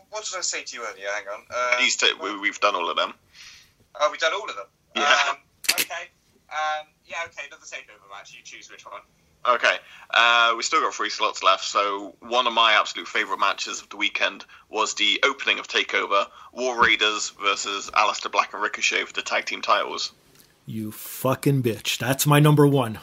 what 0.09 0.25
did 0.25 0.37
I 0.37 0.41
say 0.41 0.63
to 0.63 0.75
you 0.77 0.83
earlier? 0.83 1.07
Hang 1.15 1.27
on. 1.27 1.39
Um, 1.49 1.79
These 1.79 1.95
ta- 1.95 2.17
we, 2.21 2.37
we've 2.39 2.59
done 2.59 2.75
all 2.75 2.89
of 2.89 2.97
them. 2.97 3.13
Oh, 3.99 4.09
we've 4.11 4.19
done 4.19 4.33
all 4.33 4.49
of 4.49 4.55
them. 4.55 4.65
Yeah. 4.95 5.17
Um, 5.29 5.37
okay. 5.71 6.09
Um, 6.49 6.87
yeah. 7.05 7.17
Okay. 7.27 7.47
Another 7.47 7.63
takeover 7.65 8.09
match. 8.11 8.33
You 8.37 8.43
choose 8.43 8.69
which 8.69 8.85
one. 8.85 9.01
Okay. 9.45 9.77
Uh, 10.09 10.53
we 10.55 10.63
still 10.63 10.81
got 10.81 10.93
three 10.93 11.09
slots 11.09 11.43
left. 11.43 11.63
So 11.65 12.15
one 12.21 12.47
of 12.47 12.53
my 12.53 12.73
absolute 12.73 13.07
favourite 13.07 13.39
matches 13.39 13.81
of 13.81 13.89
the 13.89 13.97
weekend 13.97 14.45
was 14.69 14.93
the 14.93 15.19
opening 15.23 15.59
of 15.59 15.67
Takeover: 15.67 16.25
War 16.53 16.81
Raiders 16.81 17.31
versus 17.41 17.89
Aleister 17.93 18.31
Black 18.31 18.53
and 18.53 18.61
Ricochet 18.61 19.03
for 19.03 19.13
the 19.13 19.21
tag 19.21 19.45
team 19.45 19.61
titles. 19.61 20.11
You 20.65 20.91
fucking 20.91 21.63
bitch. 21.63 21.97
That's 21.97 22.25
my 22.25 22.39
number 22.39 22.65
one. 22.67 22.99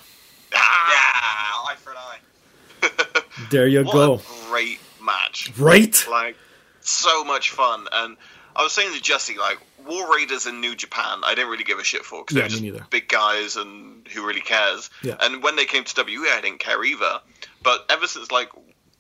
Ah! 0.55 0.91
Yeah. 0.91 1.73
Eye 1.73 1.77
for 1.77 1.91
an 1.91 1.97
eye. 1.99 3.21
There 3.51 3.67
you 3.67 3.83
What 3.85 3.93
go. 3.93 4.15
a 4.15 4.21
great 4.49 4.79
match! 5.03 5.51
Right? 5.59 6.07
Like 6.11 6.37
so 6.81 7.25
much 7.25 7.51
fun. 7.51 7.87
And 7.93 8.17
I 8.55 8.63
was 8.63 8.73
saying 8.73 8.95
to 8.95 9.01
Jesse, 9.03 9.37
like 9.39 9.59
War 9.87 10.15
Raiders 10.15 10.47
in 10.47 10.61
New 10.61 10.75
Japan, 10.75 11.21
I 11.25 11.35
didn't 11.35 11.51
really 11.51 11.65
give 11.65 11.79
a 11.79 11.85
shit 11.85 12.05
for 12.05 12.23
because 12.23 12.37
Yeah, 12.37 12.43
they're 12.43 12.49
just 12.51 12.63
neither. 12.63 12.87
big 12.91 13.09
guys 13.09 13.57
and 13.57 14.07
who 14.09 14.27
really 14.27 14.41
cares. 14.41 14.91
Yeah. 15.03 15.17
And 15.21 15.43
when 15.43 15.57
they 15.57 15.65
came 15.65 15.85
to 15.85 15.95
WWE, 15.95 16.29
I 16.37 16.41
didn't 16.41 16.61
care 16.61 16.83
either. 16.85 17.21
But 17.63 17.87
ever 17.91 18.07
since 18.07 18.31
like 18.31 18.51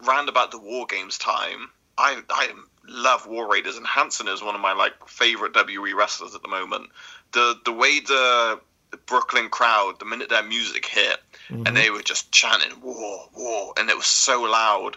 round 0.04 0.28
about 0.28 0.50
the 0.50 0.58
War 0.58 0.86
Games 0.86 1.18
time, 1.18 1.70
I 1.98 2.20
I 2.30 2.50
love 2.86 3.26
War 3.26 3.50
Raiders 3.50 3.76
and 3.76 3.86
Hanson 3.86 4.28
is 4.28 4.42
one 4.42 4.54
of 4.54 4.60
my 4.60 4.72
like 4.72 4.92
favorite 5.08 5.52
WWE 5.54 5.94
wrestlers 5.94 6.34
at 6.34 6.42
the 6.42 6.48
moment. 6.48 6.90
The 7.32 7.58
the 7.64 7.72
way 7.72 8.00
the 8.00 8.60
Brooklyn 9.06 9.48
crowd, 9.48 9.98
the 9.98 10.04
minute 10.04 10.28
their 10.28 10.42
music 10.44 10.86
hit, 10.86 11.18
Mm-hmm. 11.50 11.66
and 11.66 11.76
they 11.76 11.90
were 11.90 12.00
just 12.00 12.32
chanting 12.32 12.80
"War, 12.80 13.28
War," 13.36 13.74
and 13.76 13.90
it 13.90 13.96
was 13.96 14.06
so 14.06 14.40
loud. 14.42 14.96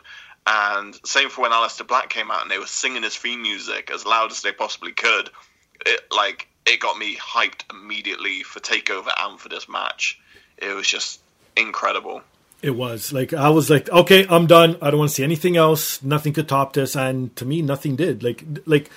And 0.49 0.95
same 1.05 1.29
for 1.29 1.41
when 1.41 1.51
Aleister 1.51 1.85
Black 1.85 2.09
came 2.09 2.31
out 2.31 2.41
and 2.41 2.49
they 2.49 2.57
were 2.57 2.65
singing 2.65 3.03
his 3.03 3.17
theme 3.17 3.41
music 3.41 3.91
as 3.93 4.05
loud 4.05 4.31
as 4.31 4.41
they 4.43 4.53
possibly 4.53 4.93
could. 4.93 5.29
It 5.87 6.01
like 6.11 6.47
it 6.65 6.79
got 6.79 6.97
me 6.97 7.15
hyped 7.15 7.71
immediately 7.71 8.43
for 8.43 8.59
Takeover 8.59 9.11
and 9.17 9.39
for 9.39 9.49
this 9.49 9.69
match. 9.69 10.19
It 10.57 10.75
was 10.75 10.87
just 10.87 11.19
incredible. 11.55 12.21
It 12.61 12.71
was 12.71 13.13
like 13.13 13.33
I 13.33 13.49
was 13.49 13.69
like, 13.69 13.89
okay, 13.89 14.25
I'm 14.29 14.47
done. 14.47 14.77
I 14.81 14.89
don't 14.89 14.99
want 14.99 15.11
to 15.11 15.15
see 15.15 15.23
anything 15.23 15.57
else. 15.57 16.01
Nothing 16.03 16.33
could 16.33 16.49
top 16.49 16.73
this, 16.73 16.95
and 16.95 17.35
to 17.35 17.45
me, 17.45 17.61
nothing 17.61 17.95
did. 17.95 18.23
Like, 18.23 18.43
like 18.65 18.89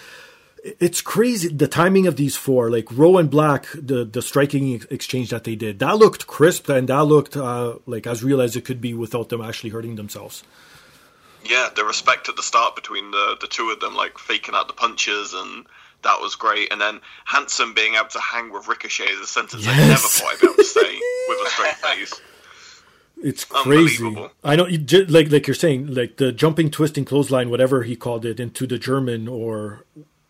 it's 0.65 1.01
crazy 1.01 1.49
the 1.49 1.69
timing 1.69 2.07
of 2.07 2.17
these 2.17 2.37
four. 2.37 2.71
Like 2.71 2.91
Rowe 2.91 3.19
and 3.19 3.31
Black, 3.31 3.67
the 3.75 4.05
the 4.05 4.23
striking 4.23 4.75
ex- 4.75 4.87
exchange 4.87 5.31
that 5.31 5.45
they 5.45 5.57
did, 5.57 5.79
that 5.79 5.99
looked 5.99 6.27
crisp 6.27 6.69
and 6.69 6.89
that 6.89 7.05
looked 7.05 7.37
uh, 7.37 7.77
like 7.87 8.07
as 8.07 8.25
real 8.25 8.41
as 8.41 8.57
it 8.57 8.65
could 8.65 8.81
be 8.81 8.95
without 8.95 9.29
them 9.29 9.41
actually 9.41 9.71
hurting 9.71 9.97
themselves. 9.97 10.43
Yeah, 11.45 11.69
the 11.75 11.85
respect 11.85 12.29
at 12.29 12.37
the 12.37 12.43
start 12.43 12.75
between 12.77 13.11
the 13.11 13.37
the 13.41 13.47
two 13.47 13.71
of 13.71 13.81
them, 13.81 13.95
like 13.95 14.19
faking 14.19 14.55
out 14.55 14.69
the 14.69 14.75
punches, 14.75 15.35
and 15.35 15.67
that 16.03 16.21
was 16.21 16.35
great. 16.37 16.73
And 16.73 16.81
then 16.81 17.01
Hanson 17.27 17.75
being 17.75 17.95
able 17.95 18.09
to 18.09 18.21
hang 18.21 18.53
with 18.53 18.69
Ricochet 18.69 19.05
is 19.05 19.21
a 19.21 19.27
sentence 19.27 19.67
I 19.67 19.73
never 19.77 19.91
Yes. 19.91 20.21
thought 20.21 20.33
I'd 20.35 20.41
be 20.41 20.47
able 20.47 20.57
to 20.57 20.65
say 20.65 21.01
with 21.29 21.47
a 21.47 21.51
straight 21.51 21.75
face. 21.87 22.21
It's 23.23 23.45
crazy. 23.45 24.17
I 24.43 24.57
know, 24.57 24.67
like 25.09 25.31
like 25.31 25.47
you're 25.47 25.55
saying, 25.55 25.95
like 25.95 26.17
the 26.17 26.33
jumping, 26.33 26.71
twisting 26.71 27.05
clothesline, 27.05 27.51
whatever 27.51 27.83
he 27.83 27.95
called 27.95 28.25
it, 28.25 28.41
into 28.41 28.67
the 28.67 28.79
German, 28.79 29.29
or 29.29 29.85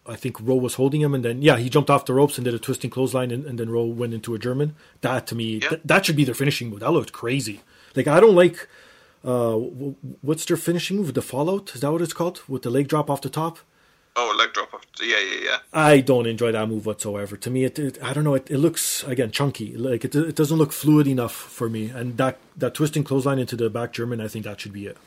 I 0.07 0.17
think 0.17 0.39
Rowe 0.41 0.57
was 0.57 0.75
holding 0.75 1.01
him, 1.01 1.15
and 1.15 1.25
then 1.25 1.41
yeah, 1.41 1.57
he 1.57 1.69
jumped 1.71 1.89
off 1.89 2.05
the 2.07 2.15
ropes 2.15 2.37
and 2.37 2.45
did 2.45 2.55
a 2.55 2.59
twisting 2.59 2.91
clothesline, 2.91 3.31
and, 3.31 3.45
and 3.47 3.61
then 3.61 3.71
Rowe 3.71 3.85
went 3.87 4.13
into 4.13 4.35
a 4.35 4.41
German. 4.41 4.75
That 5.03 5.29
to 5.29 5.37
me, 5.37 5.61
Yeah. 5.63 5.69
th- 5.69 5.81
that 5.85 6.05
should 6.05 6.17
be 6.17 6.25
their 6.25 6.35
finishing 6.35 6.69
move. 6.69 6.81
That 6.81 6.91
looked 6.91 7.13
crazy. 7.13 7.61
Like 7.95 8.09
I 8.09 8.19
don't 8.19 8.35
like. 8.35 8.67
Uh, 9.23 9.51
w- 9.53 9.95
what's 10.23 10.45
their 10.47 10.57
finishing 10.57 10.97
move? 10.97 11.15
The 11.15 11.23
Fallout 11.23 11.73
is 11.77 11.83
that 11.83 11.93
what 11.93 12.03
it's 12.03 12.13
called? 12.15 12.43
With 12.49 12.63
the 12.63 12.71
leg 12.71 12.89
drop 12.89 13.09
off 13.09 13.21
the 13.21 13.29
top. 13.31 13.59
Oh, 14.23 14.35
leg 14.37 14.53
drop. 14.53 14.85
Yeah, 15.01 15.17
yeah, 15.19 15.41
yeah. 15.43 15.57
I 15.73 16.01
don't 16.01 16.27
enjoy 16.27 16.53
that 16.53 16.69
move 16.69 16.85
whatsoever. 16.85 17.39
To 17.39 17.51
me, 17.51 17.65
it, 17.65 17.79
it 17.79 18.03
I 18.03 18.13
don't 18.13 18.25
know. 18.25 18.35
It, 18.35 18.51
it 18.51 18.59
looks 18.59 19.03
again 19.05 19.31
chunky. 19.31 19.75
Like 19.77 20.05
it, 20.05 20.15
it 20.15 20.37
doesn't 20.37 20.59
look 20.59 20.73
fluid 20.73 21.07
enough 21.07 21.33
for 21.33 21.71
me. 21.71 21.89
And 21.89 22.19
that 22.19 22.39
that 22.57 22.75
twisting 22.75 23.03
clothesline 23.03 23.39
into 23.39 23.57
the 23.57 23.71
back 23.71 23.93
German, 23.93 24.21
I 24.21 24.29
think 24.29 24.45
that 24.45 24.61
should 24.61 24.75
be 24.75 24.87
it. 24.87 24.99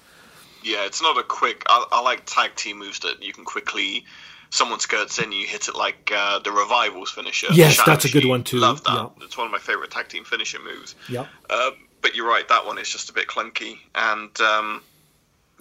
Yeah, 0.64 0.86
it's 0.86 1.02
not 1.02 1.18
a 1.18 1.24
quick. 1.24 1.64
I, 1.68 1.86
I 1.92 2.02
like 2.02 2.24
tag 2.26 2.56
team 2.56 2.80
moves 2.80 3.00
that 3.00 3.22
you 3.22 3.34
can 3.34 3.46
quickly. 3.46 4.06
Someone 4.50 4.80
skirts 4.80 5.18
in, 5.18 5.32
you 5.32 5.48
hit 5.48 5.68
it 5.68 5.76
like 5.76 6.12
uh, 6.16 6.40
the 6.40 6.52
Revivals 6.52 7.10
finisher. 7.10 7.48
Yes, 7.54 7.74
Shadow 7.74 7.92
that's 7.92 8.06
a 8.06 8.10
good 8.10 8.26
one 8.26 8.44
too. 8.44 8.58
Love 8.58 8.84
that. 8.84 8.94
Yeah. 8.94 9.26
It's 9.26 9.36
one 9.36 9.48
of 9.48 9.52
my 9.52 9.58
favorite 9.58 9.90
tag 9.92 10.10
team 10.10 10.24
finishing 10.26 10.64
moves. 10.64 10.94
Yeah. 11.10 11.26
Um, 11.50 11.72
but 12.04 12.16
you're 12.16 12.28
right, 12.28 12.48
that 12.50 12.66
one 12.66 12.78
is 12.78 12.88
just 12.88 13.10
a 13.10 13.14
bit 13.14 13.28
clunky. 13.28 13.80
And 13.96 14.40
um, 14.42 14.84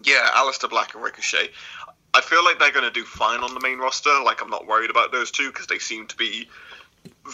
yeah, 0.05 0.28
Aleister 0.34 0.68
Black 0.68 0.94
and 0.94 1.03
Ricochet. 1.03 1.50
I 2.14 2.20
feel 2.20 2.44
like 2.44 2.58
they're 2.58 2.72
going 2.72 2.84
to 2.84 2.90
do 2.90 3.04
fine 3.04 3.40
on 3.40 3.54
the 3.54 3.60
main 3.60 3.78
roster. 3.78 4.10
Like 4.24 4.42
I'm 4.42 4.50
not 4.50 4.66
worried 4.66 4.90
about 4.90 5.12
those 5.12 5.30
two 5.30 5.48
because 5.48 5.66
they 5.66 5.78
seem 5.78 6.06
to 6.08 6.16
be 6.16 6.48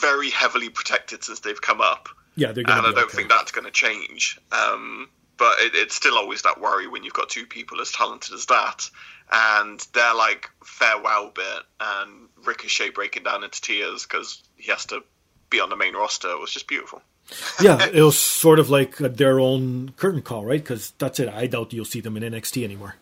very 0.01 0.31
heavily 0.31 0.69
protected 0.69 1.25
since 1.25 1.41
they've 1.41 1.61
come 1.61 1.81
up 1.81 2.09
Yeah, 2.37 2.53
they're 2.53 2.63
and 2.63 2.67
gonna. 2.69 2.89
I 2.89 2.93
don't 2.93 3.05
okay. 3.05 3.17
think 3.17 3.29
that's 3.29 3.53
going 3.53 3.65
to 3.65 3.71
change. 3.71 4.39
Um, 4.53 5.09
but 5.37 5.59
it, 5.61 5.73
it's 5.75 5.95
still 5.95 6.17
always 6.17 6.43
that 6.43 6.61
worry 6.61 6.87
when 6.89 7.05
you've 7.05 7.15
got 7.15 7.29
two 7.29 7.47
people 7.47 7.81
as 7.81 7.93
talented 7.93 8.35
as 8.35 8.47
that, 8.47 8.89
and 9.33 9.85
they're 9.95 10.15
like 10.15 10.51
farewell 10.65 11.31
bit, 11.35 11.63
and 11.81 12.29
Ricochet 12.45 12.91
breaking 12.91 13.25
down 13.25 13.45
into 13.45 13.61
tears 13.61 14.05
because 14.05 14.43
he 14.57 14.71
has 14.71 14.87
to 14.87 15.03
be 15.51 15.61
on 15.61 15.71
the 15.71 15.77
main 15.77 15.95
roster 15.95 16.31
It 16.31 16.41
was 16.41 16.51
just 16.51 16.69
beautiful. 16.69 17.03
yeah, 17.61 17.87
it 17.87 18.03
was 18.03 18.19
sort 18.19 18.59
of 18.59 18.71
like 18.71 18.97
their 18.97 19.39
own 19.39 19.91
curtain 19.97 20.23
call, 20.23 20.45
right? 20.45 20.61
Because 20.61 20.93
that's 20.99 21.21
it. 21.21 21.29
I 21.29 21.47
doubt 21.47 21.73
you'll 21.73 21.85
see 21.85 22.01
them 22.01 22.17
in 22.17 22.23
NXT 22.23 22.65
anymore. 22.65 22.97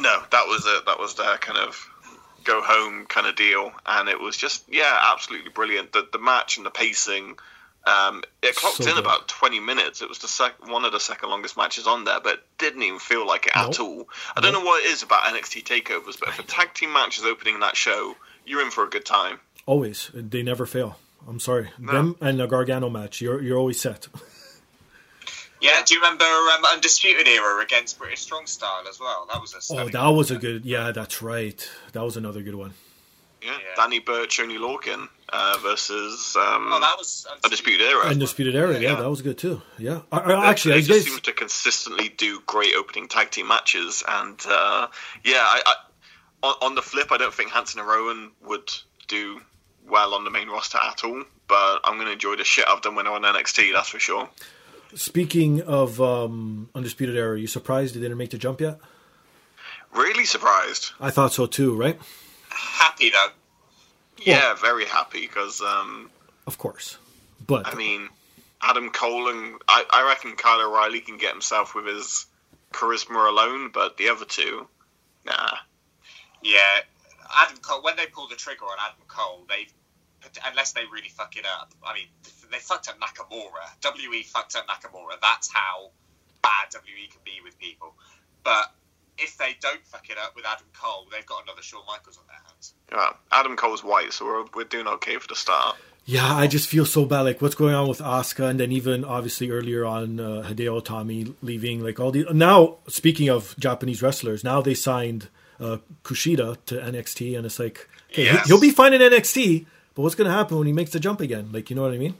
No, 0.00 0.22
that 0.30 0.46
was 0.46 0.64
it. 0.66 0.86
That 0.86 0.98
was 0.98 1.14
their 1.14 1.36
kind 1.38 1.58
of 1.58 1.86
go 2.44 2.62
home 2.62 3.06
kind 3.06 3.26
of 3.26 3.36
deal, 3.36 3.72
and 3.86 4.08
it 4.08 4.18
was 4.18 4.36
just 4.36 4.64
yeah, 4.68 4.98
absolutely 5.12 5.50
brilliant. 5.50 5.92
The 5.92 6.08
the 6.12 6.18
match 6.18 6.56
and 6.56 6.66
the 6.66 6.70
pacing. 6.70 7.36
Um, 7.86 8.22
it 8.42 8.54
clocked 8.56 8.76
So 8.82 8.90
in 8.90 8.98
about 8.98 9.26
20 9.26 9.58
minutes. 9.58 10.02
It 10.02 10.08
was 10.10 10.18
the 10.18 10.28
sec- 10.28 10.68
one 10.68 10.84
of 10.84 10.92
the 10.92 11.00
second 11.00 11.30
longest 11.30 11.56
matches 11.56 11.86
on 11.86 12.04
there, 12.04 12.20
but 12.20 12.44
didn't 12.58 12.82
even 12.82 12.98
feel 12.98 13.26
like 13.26 13.46
it 13.46 13.56
at 13.56 13.80
all. 13.80 14.06
I 14.36 14.42
don't 14.42 14.52
know 14.52 14.60
what 14.60 14.84
it 14.84 14.90
is 14.90 15.02
about 15.02 15.22
NXT 15.22 15.64
takeovers, 15.64 16.20
but 16.20 16.28
if 16.28 16.38
a 16.38 16.42
tag 16.42 16.74
team 16.74 16.92
match 16.92 17.18
is 17.18 17.24
opening 17.24 17.58
that 17.60 17.78
show, 17.78 18.16
you're 18.44 18.60
in 18.60 18.70
for 18.70 18.84
a 18.84 18.90
good 18.90 19.06
time. 19.06 19.40
Always, 19.64 20.10
they 20.12 20.42
never 20.42 20.66
fail. 20.66 20.98
I'm 21.26 21.40
sorry, 21.40 21.70
No. 21.78 21.92
them 21.92 22.16
and 22.20 22.38
the 22.38 22.46
Gargano 22.46 22.90
match. 22.90 23.22
You're 23.22 23.40
you're 23.40 23.58
always 23.58 23.80
set. 23.80 24.08
Yeah. 25.60 25.82
Do 25.84 25.94
you 25.94 26.00
remember 26.00 26.24
um, 26.24 26.64
Undisputed 26.72 27.26
Era 27.28 27.62
against 27.62 27.98
British 27.98 28.20
Strong 28.20 28.46
Style 28.46 28.84
as 28.88 28.98
well? 29.00 29.26
That 29.32 29.40
was 29.40 29.52
a. 29.52 29.56
Oh, 29.56 29.60
stunning 29.60 29.92
that 29.92 30.08
was 30.08 30.30
a 30.30 30.34
match. 30.34 30.40
good. 30.42 30.64
Yeah, 30.64 30.92
that's 30.92 31.22
right. 31.22 31.68
That 31.92 32.02
was 32.04 32.16
another 32.16 32.42
good 32.42 32.54
one. 32.54 32.74
Yeah, 33.42 33.52
Yeah. 33.52 33.56
Danny 33.74 34.00
Burch, 34.00 34.38
Oney 34.38 34.58
Lorcan 34.58 35.08
uh, 35.30 35.56
versus 35.62 36.36
um, 36.36 36.68
Oh, 36.72 36.78
that 36.80 36.96
was 36.98 37.26
Undisputed 37.42 37.80
Era. 37.80 38.04
Undisputed 38.06 38.54
Era, 38.54 38.74
yeah, 38.74 38.90
Yeah. 38.90 38.94
that 38.96 39.08
was 39.08 39.22
good 39.22 39.38
too. 39.38 39.62
Yeah, 39.78 40.00
I, 40.12 40.18
I, 40.18 40.50
actually, 40.50 40.72
they 40.72 40.78
I 40.78 40.82
just 40.82 41.04
guess 41.06 41.12
seem 41.14 41.20
to 41.22 41.32
consistently 41.32 42.10
do 42.10 42.40
great 42.46 42.74
opening 42.76 43.08
tag 43.08 43.30
team 43.30 43.48
matches, 43.48 44.02
and 44.06 44.38
uh, 44.46 44.88
yeah, 45.24 45.38
I, 45.38 45.62
I, 45.64 45.74
on, 46.48 46.54
on 46.60 46.74
the 46.74 46.82
flip, 46.82 47.12
I 47.12 47.16
don't 47.16 47.32
think 47.32 47.50
Hanson 47.50 47.80
and 47.80 47.88
Rowe 47.88 48.28
would 48.46 48.70
do 49.08 49.40
well 49.88 50.12
on 50.12 50.24
the 50.24 50.30
main 50.30 50.48
roster 50.48 50.76
at 50.78 51.02
all. 51.04 51.22
But 51.48 51.80
I'm 51.84 51.94
going 51.94 52.06
to 52.06 52.12
enjoy 52.12 52.36
the 52.36 52.44
shit 52.44 52.68
out 52.68 52.76
of 52.76 52.82
them 52.82 52.94
when 52.94 53.06
they're 53.06 53.14
on 53.14 53.22
NXT. 53.22 53.72
That's 53.72 53.88
for 53.88 53.98
sure. 53.98 54.28
Speaking 54.94 55.62
of 55.62 56.00
um, 56.00 56.68
Undisputed 56.74 57.16
Era, 57.16 57.30
are 57.30 57.36
you 57.36 57.46
surprised 57.46 57.94
they 57.94 58.00
didn't 58.00 58.18
make 58.18 58.30
the 58.30 58.38
jump 58.38 58.60
yet? 58.60 58.78
Really 59.94 60.24
surprised. 60.24 60.92
I 61.00 61.10
thought 61.10 61.32
so 61.32 61.46
too, 61.46 61.74
right? 61.74 61.98
happy 63.00 63.10
though. 63.10 63.28
Yeah, 64.22 64.54
very 64.54 64.84
happy 64.84 65.22
because 65.22 65.62
um, 65.62 66.10
Of 66.46 66.58
course, 66.58 66.98
but 67.46 67.66
I 67.66 67.74
mean, 67.74 68.08
Adam 68.60 68.90
Cole 68.90 69.28
and 69.28 69.54
I, 69.66 69.84
I 69.90 70.06
reckon 70.06 70.36
Kyle 70.36 70.60
O'Reilly 70.60 71.00
can 71.00 71.16
get 71.16 71.32
himself 71.32 71.74
with 71.74 71.86
his 71.86 72.26
charisma 72.72 73.28
alone, 73.28 73.70
but 73.72 73.96
the 73.96 74.10
other 74.10 74.26
two, 74.26 74.66
nah. 75.24 75.56
Yeah, 76.42 76.58
Adam 77.36 77.56
Cole. 77.58 77.82
When 77.82 77.96
they 77.96 78.06
pull 78.06 78.28
the 78.28 78.36
trigger 78.36 78.64
on 78.64 78.76
Adam 78.78 79.02
Cole, 79.08 79.46
they 79.48 79.68
unless 80.46 80.72
they 80.72 80.82
really 80.92 81.08
fuck 81.08 81.36
it 81.36 81.46
up. 81.46 81.72
I 81.84 81.94
mean, 81.94 82.06
they 82.50 82.58
fucked 82.58 82.88
up 82.88 82.98
Nakamura. 83.00 84.08
We 84.10 84.22
fucked 84.22 84.56
up 84.56 84.66
Nakamura. 84.66 85.20
That's 85.20 85.52
how 85.52 85.90
bad 86.42 86.72
WE 86.74 87.08
can 87.10 87.20
be 87.24 87.40
with 87.44 87.58
people. 87.58 87.94
But 88.44 88.72
if 89.18 89.36
they 89.38 89.56
don't 89.60 89.84
fuck 89.84 90.08
it 90.10 90.16
up 90.18 90.34
with 90.34 90.44
Adam 90.46 90.66
Cole, 90.80 91.06
they've 91.12 91.26
got 91.26 91.42
another 91.44 91.62
Shawn 91.62 91.82
Michaels 91.86 92.16
on 92.18 92.24
their 92.26 92.40
hands. 92.46 92.74
Yeah, 92.90 93.10
Adam 93.38 93.56
Cole's 93.56 93.84
white, 93.84 94.12
so 94.12 94.24
we're, 94.24 94.44
we're 94.54 94.64
doing 94.64 94.86
okay 94.88 95.16
for 95.18 95.28
the 95.28 95.36
start. 95.36 95.76
yeah, 96.06 96.34
I 96.34 96.46
just 96.46 96.68
feel 96.68 96.86
so 96.86 97.04
bad. 97.04 97.20
Like 97.22 97.42
what's 97.42 97.54
going 97.54 97.74
on 97.74 97.86
with 97.88 97.98
Asuka, 97.98 98.48
and 98.48 98.58
then 98.58 98.72
even 98.72 99.04
obviously 99.04 99.50
earlier 99.50 99.84
on 99.84 100.18
uh, 100.18 100.44
Hideo 100.48 100.82
Itami 100.82 101.34
leaving. 101.42 101.84
Like 101.84 102.00
all 102.00 102.10
the 102.10 102.24
now, 102.32 102.78
speaking 102.88 103.28
of 103.28 103.54
Japanese 103.58 104.00
wrestlers, 104.02 104.42
now 104.42 104.60
they 104.62 104.74
signed 104.74 105.28
uh, 105.60 105.76
Kushida 106.02 106.56
to 106.66 106.76
NXT, 106.76 107.36
and 107.36 107.44
it's 107.46 107.58
like 107.58 107.86
okay, 108.12 108.22
he- 108.22 108.28
Yes. 108.28 108.48
he'll 108.48 108.60
be 108.60 108.70
fine 108.70 108.94
in 108.94 109.02
NXT, 109.02 109.66
but 109.94 110.02
what's 110.02 110.14
going 110.14 110.28
to 110.30 110.34
happen 110.34 110.56
when 110.56 110.66
he 110.66 110.72
makes 110.72 110.90
the 110.92 110.98
jump 111.00 111.20
again? 111.20 111.50
Like 111.52 111.68
you 111.68 111.76
know 111.76 111.82
what 111.82 111.92
I 111.92 111.98
mean? 111.98 112.14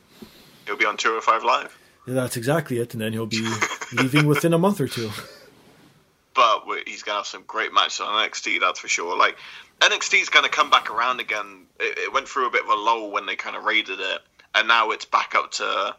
He'll 0.71 0.77
be 0.79 0.85
on 0.87 0.97
205 0.97 1.43
Live. 1.43 1.77
Yeah, 2.07 2.15
that's 2.15 2.37
exactly 2.37 2.79
it, 2.79 2.93
and 2.93 3.01
then 3.03 3.13
he'll 3.13 3.27
be 3.27 3.45
leaving 3.93 4.29
within 4.29 4.53
a 4.53 4.59
month 4.59 4.81
or 4.81 4.87
two. 4.87 5.11
but 6.37 6.63
he's 6.87 7.03
going 7.03 7.15
to 7.15 7.19
have 7.19 7.27
some 7.27 7.43
great 7.45 7.75
matches 7.75 7.99
on 7.99 8.07
NXT, 8.25 8.61
that's 8.61 8.79
for 8.79 8.87
sure. 8.87 9.19
Like, 9.19 9.37
NXT's 9.81 10.29
going 10.29 10.45
to 10.45 10.49
come 10.49 10.71
back 10.71 10.89
around 10.89 11.19
again. 11.19 11.67
It, 11.81 11.99
it 11.99 12.13
went 12.13 12.29
through 12.29 12.47
a 12.47 12.51
bit 12.53 12.63
of 12.63 12.71
a 12.71 12.75
lull 12.77 13.11
when 13.11 13.27
they 13.27 13.35
kind 13.35 13.57
of 13.57 13.65
raided 13.65 13.99
it, 13.99 14.21
and 14.55 14.69
now 14.69 14.93
it's 14.93 15.05
back 15.05 15.35
up 15.35 15.51
to 15.55 15.97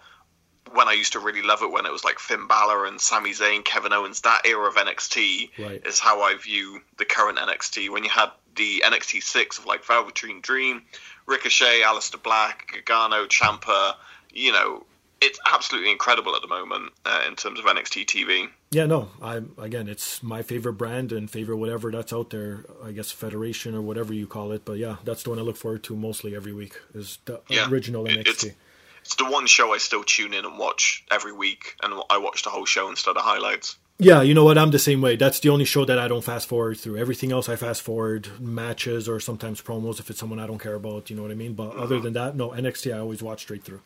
when 0.72 0.88
I 0.88 0.94
used 0.94 1.12
to 1.14 1.20
really 1.20 1.42
love 1.42 1.64
it 1.64 1.72
when 1.72 1.86
it 1.86 1.92
was 1.92 2.06
like 2.06 2.18
Finn 2.18 2.48
Balor 2.48 2.86
and 2.86 3.02
Sami 3.02 3.32
Zayn, 3.32 3.66
Kevin 3.66 3.92
Owens. 3.92 4.22
That 4.22 4.46
era 4.46 4.70
of 4.70 4.76
NXT 4.76 5.50
Right. 5.60 5.86
is 5.86 6.00
how 6.00 6.22
I 6.22 6.36
view 6.38 6.80
the 6.98 7.04
current 7.04 7.40
NXT. 7.40 7.90
When 7.90 8.06
you 8.06 8.10
had 8.10 8.30
the 8.56 8.84
NXT 8.86 9.22
6 9.22 9.58
of 9.60 9.66
like 9.66 9.84
Velveteen 9.84 10.40
Dream, 10.40 10.84
Ricochet, 11.26 11.82
Aleister 11.82 12.24
Black, 12.24 12.72
Gargano, 12.72 13.26
Ciampa, 13.26 13.96
you 14.34 14.52
know, 14.52 14.86
it's 15.22 15.40
absolutely 15.54 15.92
incredible 15.92 16.36
at 16.36 16.42
the 16.42 16.48
moment 16.48 16.92
uh, 17.06 17.22
in 17.28 17.36
terms 17.36 17.60
of 17.60 17.66
NXT 17.66 18.06
TV. 18.06 18.50
Yeah, 18.72 18.86
no, 18.88 19.10
I 19.22 19.42
again, 19.60 19.88
it's 19.88 20.24
my 20.24 20.42
favorite 20.42 20.74
brand 20.74 21.12
and 21.12 21.30
favorite 21.30 21.58
whatever 21.58 21.92
that's 21.92 22.12
out 22.14 22.30
there. 22.32 22.66
I 22.84 22.92
guess 22.92 23.12
federation 23.12 23.76
or 23.76 23.82
whatever 23.82 24.14
you 24.14 24.26
call 24.28 24.52
it, 24.52 24.66
but 24.66 24.78
yeah, 24.78 24.96
that's 25.04 25.24
the 25.24 25.30
one 25.30 25.40
I 25.40 25.44
look 25.44 25.58
forward 25.58 25.84
to 25.84 25.96
mostly 25.96 26.36
every 26.36 26.54
week. 26.54 26.74
Is 26.96 27.20
the 27.26 27.42
Yeah, 27.50 27.70
original 27.70 28.06
NXT. 28.06 28.20
it's- 28.48 28.56
It's 29.04 29.16
the 29.16 29.26
one 29.26 29.48
show 29.48 29.74
I 29.74 29.80
still 29.80 30.04
tune 30.04 30.32
in 30.36 30.46
and 30.46 30.60
watch 30.60 31.04
every 31.10 31.34
week, 31.34 31.76
and 31.82 31.92
I 32.12 32.18
watch 32.18 32.44
the 32.44 32.52
whole 32.52 32.66
show 32.68 32.88
instead 32.88 33.18
of 33.18 33.24
highlights. 33.24 33.78
Yeah, 33.98 34.22
you 34.22 34.36
know 34.36 34.44
what? 34.44 34.60
I'm 34.60 34.70
the 34.72 34.78
same 34.80 35.02
way. 35.02 35.16
That's 35.16 35.40
the 35.40 35.50
only 35.50 35.66
show 35.66 35.86
that 35.86 35.98
I 35.98 36.08
don't 36.08 36.24
fast 36.24 36.48
forward 36.48 36.78
through. 36.80 36.98
Everything 36.98 37.32
else 37.32 37.50
I 37.50 37.56
fast 37.56 37.82
forward, 37.82 38.28
matches 38.40 39.10
or 39.10 39.20
sometimes 39.20 39.60
promos 39.62 40.00
if 40.00 40.10
it's 40.12 40.20
someone 40.20 40.40
I 40.40 40.46
don't 40.48 40.60
care 40.60 40.76
about. 40.76 41.10
You 41.10 41.16
know 41.16 41.24
what 41.24 41.32
I 41.32 41.36
mean? 41.36 41.54
But 41.54 41.76
other 41.76 42.00
than 42.00 42.14
that, 42.14 42.36
no 42.36 42.50
NXT 42.52 42.94
I 42.94 43.00
always 43.00 43.24
watch 43.24 43.42
straight 43.42 43.64
through. 43.64 43.82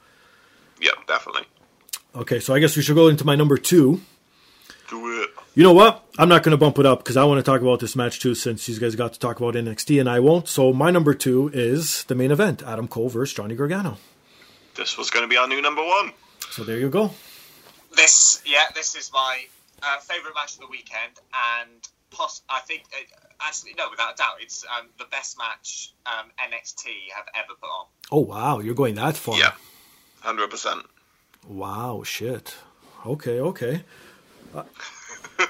Yeah, 0.86 0.92
definitely. 1.08 1.46
Okay, 2.16 2.40
so 2.40 2.54
I 2.54 2.60
guess 2.60 2.78
we 2.78 2.84
should 2.84 2.96
go 2.96 3.08
into 3.08 3.26
my 3.26 3.36
number 3.36 3.58
two. 3.58 4.02
Do 4.88 5.24
it. 5.24 5.32
You 5.56 5.64
know 5.64 5.74
what? 5.74 6.06
I'm 6.20 6.30
not 6.30 6.44
going 6.44 6.52
to 6.52 6.58
bump 6.58 6.78
it 6.78 6.86
up 6.86 7.00
because 7.00 7.18
I 7.18 7.24
want 7.24 7.40
to 7.40 7.44
talk 7.44 7.62
about 7.62 7.80
this 7.80 7.96
match 7.96 8.20
too, 8.20 8.36
since 8.36 8.70
you 8.70 8.80
guys 8.80 8.96
got 8.96 9.14
to 9.14 9.20
talk 9.20 9.40
about 9.40 9.56
NXT 9.56 10.00
and 10.00 10.08
I 10.08 10.20
won't. 10.20 10.48
So 10.48 10.72
my 10.72 10.92
number 10.92 11.16
two 11.16 11.50
is 11.54 12.04
the 12.04 12.14
main 12.14 12.30
event: 12.30 12.62
Adam 12.62 12.88
Cole 12.88 13.10
versus 13.10 13.36
Johnny 13.36 13.56
Gargano. 13.56 13.98
This 14.76 14.96
was 14.98 15.10
going 15.10 15.24
to 15.24 15.28
be 15.28 15.38
our 15.38 15.48
new 15.48 15.62
number 15.62 15.82
one. 15.82 16.12
So 16.52 16.64
there 16.64 16.78
you 16.78 16.90
go. 16.90 17.12
This, 17.96 18.44
yeah, 18.46 18.66
this 18.76 18.96
is 18.96 19.10
my 19.12 19.46
uh, 19.82 19.98
favorite 20.02 20.36
match 20.36 20.54
of 20.56 20.60
the 20.60 20.68
weekend, 20.68 21.14
and 21.34 21.70
poss- 22.12 22.44
I 22.50 22.60
think, 22.60 22.84
uh, 22.94 22.98
actually, 23.42 23.74
no, 23.78 23.90
without 23.90 24.14
a 24.14 24.18
doubt, 24.18 24.36
it's 24.42 24.66
um, 24.78 24.88
the 25.00 25.06
best 25.06 25.38
match 25.38 25.94
um, 26.06 26.30
NXT 26.38 26.88
have 27.16 27.26
ever 27.36 27.54
put 27.60 27.68
on. 27.68 27.86
Oh 28.12 28.20
wow, 28.20 28.60
you're 28.60 28.76
going 28.76 28.96
that 28.96 29.16
far. 29.16 29.38
Yeah, 29.38 29.54
hundred 30.26 30.49
percent. 30.49 30.82
Wow, 31.47 32.03
shit. 32.03 32.55
Okay, 33.05 33.39
okay. 33.39 33.84
Uh, 34.53 34.63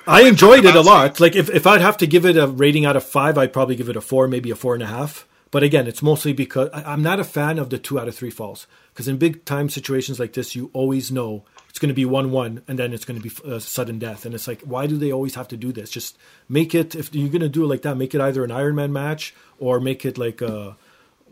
I 0.06 0.24
enjoyed 0.24 0.66
it 0.66 0.76
a 0.76 0.82
lot. 0.82 1.20
Like 1.20 1.36
if, 1.36 1.50
if 1.50 1.66
I'd 1.66 1.82
have 1.82 1.98
to 1.98 2.08
give 2.08 2.26
it 2.26 2.38
a 2.38 2.48
rating 2.48 2.86
out 2.86 2.96
of 2.96 3.04
five, 3.04 3.38
I'd 3.38 3.54
probably 3.54 3.76
give 3.76 3.90
it 3.90 3.96
a 3.96 4.02
four, 4.02 4.28
maybe 4.28 4.52
a 4.52 4.56
four 4.56 4.74
and 4.74 4.84
a 4.84 4.88
half. 4.88 5.28
But 5.52 5.64
again, 5.64 5.88
it's 5.88 6.02
mostly 6.02 6.34
because 6.34 6.70
I, 6.74 6.84
I'm 6.84 7.02
not 7.02 7.20
a 7.20 7.24
fan 7.24 7.60
of 7.60 7.70
the 7.70 7.78
two 7.78 8.00
out 8.00 8.08
of 8.08 8.16
three 8.16 8.32
falls. 8.32 8.68
Because 8.94 9.08
in 9.08 9.18
big 9.18 9.46
time 9.46 9.70
situations 9.70 10.20
like 10.20 10.34
this, 10.34 10.56
you 10.56 10.70
always 10.74 11.12
know 11.12 11.44
it's 11.70 11.80
going 11.80 11.90
to 11.90 11.96
be 11.96 12.06
one 12.06 12.32
one, 12.32 12.62
and 12.68 12.80
then 12.80 12.94
it's 12.94 13.06
going 13.06 13.22
to 13.22 13.30
be 13.30 13.36
uh, 13.50 13.60
sudden 13.60 14.00
death. 14.00 14.26
And 14.26 14.34
it's 14.34 14.48
like, 14.48 14.62
why 14.62 14.88
do 14.88 14.98
they 14.98 15.12
always 15.12 15.36
have 15.36 15.48
to 15.50 15.58
do 15.58 15.72
this? 15.72 15.90
Just 15.90 16.18
make 16.50 16.74
it. 16.74 16.96
If 16.96 17.14
you're 17.14 17.30
going 17.30 17.42
to 17.42 17.50
do 17.50 17.64
it 17.64 17.68
like 17.68 17.84
that, 17.84 17.96
make 17.96 18.16
it 18.16 18.22
either 18.22 18.44
an 18.44 18.52
Iron 18.52 18.76
Man 18.76 18.92
match 18.92 19.34
or 19.60 19.80
make 19.80 20.06
it 20.06 20.18
like 20.18 20.42
a 20.42 20.78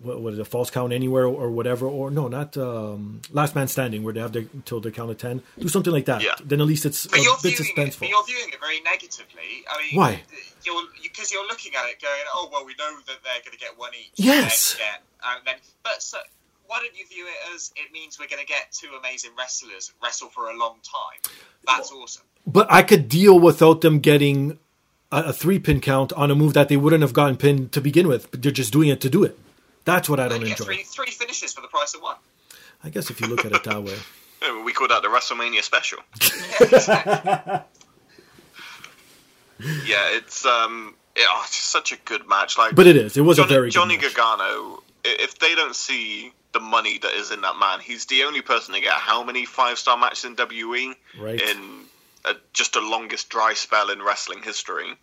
what, 0.03 0.21
what 0.21 0.33
is 0.33 0.39
a 0.39 0.45
false 0.45 0.69
count 0.69 0.93
anywhere 0.93 1.25
or 1.25 1.49
whatever, 1.49 1.87
or 1.87 2.11
no, 2.11 2.27
not 2.27 2.55
um, 2.57 3.21
last 3.31 3.55
man 3.55 3.67
standing 3.67 4.03
where 4.03 4.13
they 4.13 4.19
have 4.19 4.33
the, 4.33 4.47
until 4.53 4.79
the 4.79 4.91
count 4.91 5.11
of 5.11 5.17
ten. 5.17 5.41
Do 5.57 5.67
something 5.67 5.93
like 5.93 6.05
that. 6.05 6.21
Yeah. 6.21 6.35
Then 6.43 6.61
at 6.61 6.67
least 6.67 6.85
it's 6.85 7.05
a 7.05 7.21
you're, 7.21 7.35
bit 7.41 7.57
viewing 7.57 7.71
it, 7.75 7.75
suspenseful. 7.75 7.99
but 7.99 8.09
you're 8.09 8.25
viewing 8.25 8.49
it 8.49 8.59
very 8.59 8.81
negatively. 8.81 9.65
I 9.69 9.81
mean, 9.81 9.99
Why? 9.99 10.23
You're 10.65 10.83
because 11.01 11.31
you're 11.31 11.47
looking 11.47 11.73
at 11.75 11.85
it 11.89 12.01
going, 12.01 12.13
oh 12.33 12.49
well, 12.51 12.65
we 12.65 12.73
know 12.77 12.97
that 13.07 13.17
they're 13.23 13.41
going 13.43 13.53
to 13.53 13.59
get 13.59 13.77
one 13.77 13.91
each. 13.99 14.11
Yes. 14.15 14.73
And 14.73 14.79
then, 14.81 14.99
and 15.37 15.47
then, 15.47 15.55
but 15.83 16.01
so, 16.01 16.17
why 16.67 16.79
don't 16.79 16.97
you 16.97 17.05
view 17.07 17.25
it 17.27 17.55
as 17.55 17.71
it 17.75 17.91
means 17.91 18.19
we're 18.19 18.27
going 18.27 18.41
to 18.41 18.47
get 18.47 18.71
two 18.71 18.89
amazing 18.99 19.31
wrestlers 19.37 19.93
wrestle 20.01 20.29
for 20.29 20.49
a 20.49 20.57
long 20.57 20.77
time? 20.83 21.33
That's 21.65 21.91
awesome. 21.91 22.23
But 22.45 22.71
I 22.71 22.83
could 22.83 23.07
deal 23.07 23.39
without 23.39 23.81
them 23.81 23.99
getting 23.99 24.57
a, 25.11 25.25
a 25.25 25.33
three 25.33 25.59
pin 25.59 25.79
count 25.81 26.11
on 26.13 26.31
a 26.31 26.35
move 26.35 26.53
that 26.53 26.69
they 26.69 26.77
wouldn't 26.77 27.01
have 27.01 27.13
gotten 27.13 27.37
pinned 27.37 27.71
to 27.73 27.81
begin 27.81 28.07
with. 28.07 28.31
But 28.31 28.41
they're 28.41 28.51
just 28.51 28.73
doing 28.73 28.89
it 28.89 29.01
to 29.01 29.09
do 29.09 29.23
it. 29.23 29.37
That's 29.85 30.07
what 30.09 30.19
I 30.19 30.27
don't 30.27 30.41
You 30.41 30.47
get 30.47 30.59
enjoy. 30.59 30.65
three, 30.65 30.83
three 30.83 31.11
finishes 31.11 31.53
for 31.53 31.61
the 31.61 31.67
price 31.67 31.93
of 31.93 32.01
one. 32.01 32.15
I 32.83 32.89
guess 32.89 33.09
if 33.09 33.19
you 33.21 33.27
look 33.27 33.45
at 33.45 33.51
it 33.51 33.63
that 33.63 33.83
way. 33.83 33.97
Yeah, 34.41 34.63
We 34.65 34.73
call 34.73 34.87
that 34.89 35.01
the 35.01 35.07
WrestleMania 35.09 35.61
special. 35.63 35.99
yeah, 39.85 40.09
it's 40.11 40.45
um, 40.45 40.95
yeah, 41.17 41.25
oh, 41.29 41.43
it's 41.45 41.55
such 41.55 41.91
a 41.91 41.97
good 42.05 42.27
match. 42.27 42.57
Like, 42.57 42.75
But 42.75 42.87
it 42.87 42.95
is. 42.97 43.15
It 43.17 43.21
was 43.21 43.39
a 43.39 43.43
Johnny, 43.43 43.53
very 43.53 43.67
good 43.67 43.73
Johnny 43.73 43.97
match. 43.97 44.13
Gargano. 44.15 44.83
If 45.05 45.39
they 45.39 45.53
don't 45.55 45.75
see 45.75 46.31
the 46.53 46.59
money 46.59 46.97
that 46.97 47.13
is 47.13 47.31
in 47.31 47.41
that 47.41 47.57
man, 47.59 47.79
he's 47.79 48.05
the 48.05 48.23
only 48.23 48.41
person 48.41 48.73
to 48.73 48.79
get 48.81 48.93
how 48.93 49.23
many 49.23 49.45
five 49.45 49.77
star 49.77 49.97
matches 49.97 50.23
in 50.25 50.35
WE 50.37 50.93
Right. 51.19 51.41
in 51.41 51.81
uh 52.25 52.33
just 52.53 52.73
the 52.73 52.81
longest 52.81 53.29
dry 53.29 53.53
spell 53.53 53.89
in 53.89 54.01
wrestling 54.01 54.41
history. 54.43 54.93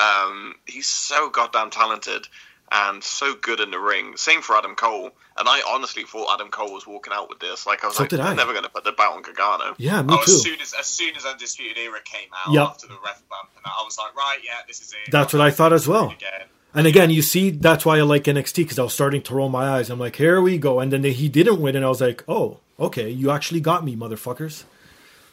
Um, 0.00 0.54
he's 0.66 0.86
so 0.88 1.30
goddamn 1.30 1.70
talented 1.70 2.26
and 2.74 3.02
so 3.02 3.34
good 3.34 3.60
in 3.60 3.70
the 3.70 3.78
ring. 3.78 4.16
Same 4.16 4.42
for 4.42 4.56
Adam 4.56 4.74
Cole. 4.74 5.10
And 5.38 5.48
I 5.48 5.62
honestly 5.68 6.02
thought 6.02 6.34
Adam 6.34 6.48
Cole 6.50 6.72
was 6.72 6.86
walking 6.86 7.12
out 7.14 7.28
with 7.28 7.38
this. 7.38 7.66
Like 7.66 7.82
I 7.84 7.86
was 7.86 7.96
So 7.96 8.02
like, 8.02 8.10
did 8.10 8.20
I. 8.20 8.30
I'm 8.30 8.36
never 8.36 8.52
going 8.52 8.64
to 8.64 8.70
put 8.70 8.84
the 8.84 8.92
belt 8.92 9.14
on 9.16 9.22
Gargano. 9.22 9.74
Yeah, 9.78 10.02
me 10.02 10.14
Oh, 10.14 10.22
too. 10.24 10.32
as 10.32 10.42
soon 10.42 10.60
as 10.60 10.74
as 10.78 10.86
soon 10.86 11.16
as 11.16 11.24
Undisputed 11.24 11.78
Era 11.78 11.98
came 12.04 12.28
out 12.46 12.52
Yep. 12.52 12.66
after 12.68 12.86
the 12.88 12.98
ref 13.04 13.22
bump, 13.30 13.50
and 13.56 13.64
I 13.64 13.82
was 13.84 13.96
like, 13.96 14.14
right, 14.16 14.38
yeah, 14.44 14.58
this 14.68 14.80
is 14.80 14.92
it. 14.92 15.10
That's 15.12 15.32
what 15.32 15.40
I 15.40 15.50
thought 15.50 15.72
as 15.72 15.86
well. 15.88 16.10
Again. 16.10 16.48
And 16.76 16.86
again, 16.88 17.10
you 17.10 17.22
see, 17.22 17.50
that's 17.50 17.86
why 17.86 17.98
I 17.98 18.02
like 18.02 18.24
NXT 18.24 18.56
because 18.56 18.78
I 18.80 18.82
was 18.82 18.92
starting 18.92 19.22
to 19.22 19.34
roll 19.34 19.48
my 19.48 19.68
eyes. 19.68 19.90
I'm 19.90 20.00
like, 20.00 20.16
here 20.16 20.40
we 20.40 20.58
go. 20.58 20.80
And 20.80 20.92
then 20.92 21.02
they, 21.02 21.12
he 21.12 21.28
didn't 21.28 21.60
win, 21.60 21.76
and 21.76 21.84
I 21.84 21.88
was 21.88 22.00
like, 22.00 22.24
oh, 22.26 22.58
okay, 22.80 23.08
you 23.08 23.30
actually 23.30 23.60
got 23.60 23.84
me, 23.84 23.94
motherfuckers. 23.96 24.64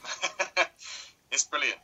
It's 1.31 1.45
brilliant. 1.45 1.77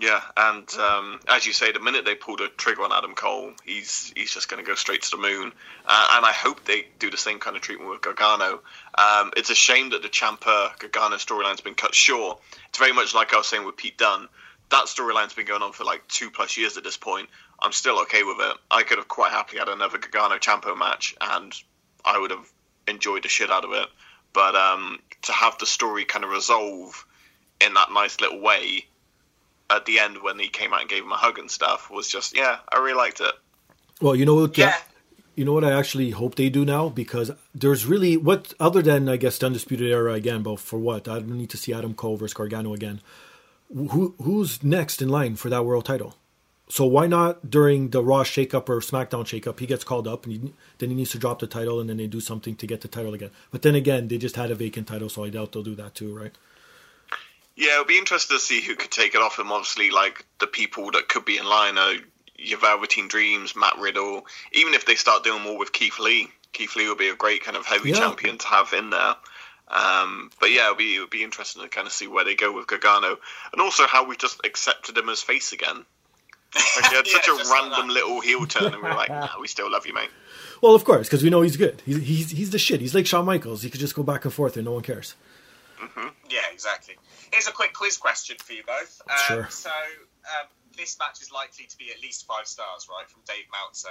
Yeah, 0.00 0.22
and 0.34 0.66
um, 0.76 1.20
as 1.28 1.46
you 1.46 1.52
say, 1.52 1.72
the 1.72 1.78
minute 1.78 2.06
they 2.06 2.14
pull 2.14 2.38
the 2.38 2.48
trigger 2.56 2.84
on 2.84 2.90
Adam 2.90 3.14
Cole, 3.14 3.52
he's 3.66 4.10
he's 4.16 4.32
just 4.32 4.48
going 4.48 4.64
to 4.64 4.66
go 4.66 4.74
straight 4.74 5.02
to 5.02 5.10
the 5.10 5.18
moon. 5.18 5.52
Uh, 5.84 6.08
and 6.12 6.24
I 6.24 6.32
hope 6.32 6.64
they 6.64 6.86
do 6.98 7.10
the 7.10 7.18
same 7.18 7.38
kind 7.38 7.54
of 7.54 7.60
treatment 7.60 7.90
with 7.90 8.00
Gargano. 8.00 8.62
Um, 8.96 9.32
it's 9.36 9.50
a 9.50 9.54
shame 9.54 9.90
that 9.90 10.00
the 10.00 10.08
Ciampa 10.08 10.78
Gargano 10.78 11.16
storyline's 11.16 11.60
been 11.60 11.74
cut 11.74 11.94
short. 11.94 12.40
It's 12.70 12.78
very 12.78 12.94
much 12.94 13.14
like 13.14 13.34
I 13.34 13.36
was 13.36 13.46
saying 13.46 13.66
with 13.66 13.76
Pete 13.76 13.98
Dunne. 13.98 14.28
that 14.70 14.86
storyline's 14.86 15.34
been 15.34 15.44
going 15.44 15.62
on 15.62 15.72
for 15.72 15.84
like 15.84 16.08
two 16.08 16.30
plus 16.30 16.56
years 16.56 16.78
at 16.78 16.84
this 16.84 16.96
point. 16.96 17.28
I'm 17.58 17.72
still 17.72 18.00
okay 18.02 18.22
with 18.22 18.38
it. 18.40 18.56
I 18.70 18.84
could 18.84 18.96
have 18.96 19.08
quite 19.08 19.32
happily 19.32 19.58
had 19.58 19.68
another 19.68 19.98
Gargano 19.98 20.36
Ciampa 20.38 20.78
match, 20.78 21.14
and 21.20 21.52
I 22.06 22.18
would 22.18 22.30
have 22.30 22.50
enjoyed 22.88 23.24
the 23.24 23.28
shit 23.28 23.50
out 23.50 23.66
of 23.66 23.72
it. 23.72 23.88
But 24.32 24.56
um, 24.56 24.98
to 25.22 25.32
have 25.32 25.58
the 25.58 25.66
story 25.66 26.06
kind 26.06 26.24
of 26.24 26.30
resolve 26.30 27.04
in 27.60 27.74
that 27.74 27.92
nice 27.92 28.18
little 28.18 28.40
way 28.40 28.86
at 29.70 29.86
the 29.86 29.98
end 29.98 30.22
when 30.22 30.38
he 30.38 30.48
came 30.48 30.72
out 30.72 30.80
and 30.80 30.88
gave 30.88 31.04
him 31.04 31.12
a 31.12 31.16
hug 31.16 31.38
and 31.38 31.50
stuff 31.50 31.90
was 31.90 32.08
just 32.08 32.36
yeah, 32.36 32.58
I 32.70 32.78
really 32.78 32.94
liked 32.94 33.20
it. 33.20 33.34
Well, 34.00 34.16
you 34.16 34.24
know 34.24 34.34
what? 34.34 34.56
Yeah. 34.56 34.76
You 35.36 35.44
know 35.44 35.52
what 35.52 35.64
I 35.64 35.72
actually 35.72 36.10
hope 36.10 36.34
they 36.34 36.50
do 36.50 36.64
now 36.64 36.88
because 36.88 37.30
there's 37.54 37.86
really 37.86 38.16
what 38.16 38.52
other 38.60 38.82
than 38.82 39.08
I 39.08 39.16
guess 39.16 39.38
the 39.38 39.46
undisputed 39.46 39.90
era 39.90 40.12
again, 40.14 40.42
but 40.42 40.60
for 40.60 40.78
what 40.78 41.08
I 41.08 41.20
don't 41.20 41.38
need 41.38 41.50
to 41.50 41.56
see 41.56 41.72
Adam 41.72 41.94
Cole 41.94 42.16
versus 42.16 42.34
Gargano 42.34 42.74
again. 42.74 43.00
Who 43.74 44.14
who's 44.20 44.62
next 44.64 45.00
in 45.00 45.08
line 45.08 45.36
for 45.36 45.48
that 45.48 45.64
world 45.64 45.84
title? 45.84 46.16
So 46.70 46.86
why 46.86 47.08
not 47.08 47.50
during 47.50 47.90
the 47.90 48.02
Raw 48.02 48.22
shakeup 48.22 48.68
or 48.68 48.78
SmackDown 48.80 49.24
shakeup, 49.24 49.58
he 49.58 49.66
gets 49.66 49.82
called 49.82 50.06
up 50.06 50.24
and 50.24 50.32
he, 50.32 50.52
then 50.78 50.90
he 50.90 50.94
needs 50.94 51.10
to 51.10 51.18
drop 51.18 51.40
the 51.40 51.48
title 51.48 51.80
and 51.80 51.90
then 51.90 51.96
they 51.96 52.06
do 52.06 52.20
something 52.20 52.54
to 52.54 52.66
get 52.66 52.80
the 52.80 52.88
title 52.88 53.12
again. 53.12 53.30
But 53.50 53.62
then 53.62 53.74
again, 53.74 54.06
they 54.06 54.18
just 54.18 54.36
had 54.36 54.52
a 54.52 54.54
vacant 54.54 54.86
title, 54.86 55.08
so 55.08 55.24
I 55.24 55.30
doubt 55.30 55.50
they'll 55.50 55.64
do 55.64 55.74
that 55.74 55.96
too, 55.96 56.16
right? 56.16 56.32
Yeah, 57.56 57.72
it'll 57.74 57.84
be 57.84 57.98
interesting 57.98 58.36
to 58.36 58.42
see 58.42 58.60
who 58.62 58.74
could 58.76 58.90
take 58.90 59.14
it 59.14 59.20
off 59.20 59.38
him. 59.38 59.52
Obviously, 59.52 59.90
like 59.90 60.24
the 60.38 60.46
people 60.46 60.90
that 60.92 61.08
could 61.08 61.24
be 61.24 61.36
in 61.36 61.44
line 61.44 61.76
are 61.78 61.94
your 62.36 62.58
Velveteen 62.58 63.08
Dreams, 63.08 63.54
Matt 63.54 63.76
Riddle. 63.78 64.26
Even 64.52 64.72
if 64.74 64.86
they 64.86 64.94
start 64.94 65.24
doing 65.24 65.42
more 65.42 65.58
with 65.58 65.72
Keith 65.72 65.98
Lee, 65.98 66.28
Keith 66.52 66.74
Lee 66.76 66.88
will 66.88 66.96
be 66.96 67.08
a 67.08 67.14
great 67.16 67.44
kind 67.44 67.56
of 67.56 67.66
heavy 67.66 67.90
Yeah. 67.90 67.96
champion 67.98 68.38
to 68.38 68.46
have 68.46 68.72
in 68.72 68.90
there. 68.90 69.14
Um, 69.68 70.30
but 70.40 70.50
yeah, 70.50 70.64
it'll 70.64 70.74
be 70.76 70.94
it'll 70.96 71.06
be 71.06 71.22
interesting 71.22 71.62
to 71.62 71.68
kind 71.68 71.86
of 71.86 71.92
see 71.92 72.06
where 72.08 72.24
they 72.24 72.34
go 72.34 72.50
with 72.52 72.66
Gargano, 72.66 73.18
and 73.52 73.60
also 73.60 73.86
how 73.86 74.04
we 74.04 74.16
just 74.16 74.40
accepted 74.44 74.96
him 74.96 75.08
as 75.08 75.20
face 75.22 75.52
again. 75.52 75.84
Like, 76.76 76.86
he 76.90 76.96
had 76.96 77.06
Yeah, 77.06 77.12
such 77.12 77.28
a 77.28 77.36
just 77.36 77.50
like 77.50 77.62
random 77.62 77.88
little 77.88 78.20
heel 78.20 78.46
turn, 78.46 78.72
and 78.74 78.82
we 78.82 78.88
are 78.88 78.96
like, 78.96 79.08
nah, 79.10 79.28
we 79.40 79.46
still 79.46 79.70
love 79.70 79.86
you, 79.86 79.94
mate. 79.94 80.08
Well, 80.60 80.74
of 80.74 80.84
course, 80.84 81.06
because 81.08 81.22
we 81.22 81.30
know 81.30 81.42
he's 81.42 81.56
good. 81.56 81.82
He's, 81.86 81.98
he's 81.98 82.30
he's 82.30 82.50
the 82.50 82.58
shit. 82.58 82.80
He's 82.80 82.94
like 82.96 83.06
Shawn 83.06 83.24
Michaels. 83.26 83.62
He 83.62 83.70
could 83.70 83.80
just 83.80 83.94
go 83.94 84.02
back 84.02 84.24
and 84.24 84.34
forth 84.34 84.56
and 84.56 84.64
no 84.64 84.72
one 84.72 84.82
cares. 84.82 85.14
Yeah, 86.28 86.40
exactly. 86.52 86.96
Here's 87.32 87.48
a 87.48 87.52
quick 87.52 87.72
quiz 87.74 87.96
question 87.96 88.36
for 88.42 88.52
you 88.52 88.62
both. 88.66 89.00
Um, 89.08 89.16
Sure. 89.26 89.46
So, 89.50 89.70
um, 89.70 90.46
this 90.76 90.96
match 90.98 91.20
is 91.20 91.32
likely 91.32 91.66
to 91.66 91.76
be 91.78 91.90
at 91.90 92.00
least 92.00 92.26
five 92.26 92.46
stars, 92.46 92.86
right, 92.88 93.08
from 93.10 93.22
Dave 93.26 93.44
Meltzer. 93.52 93.90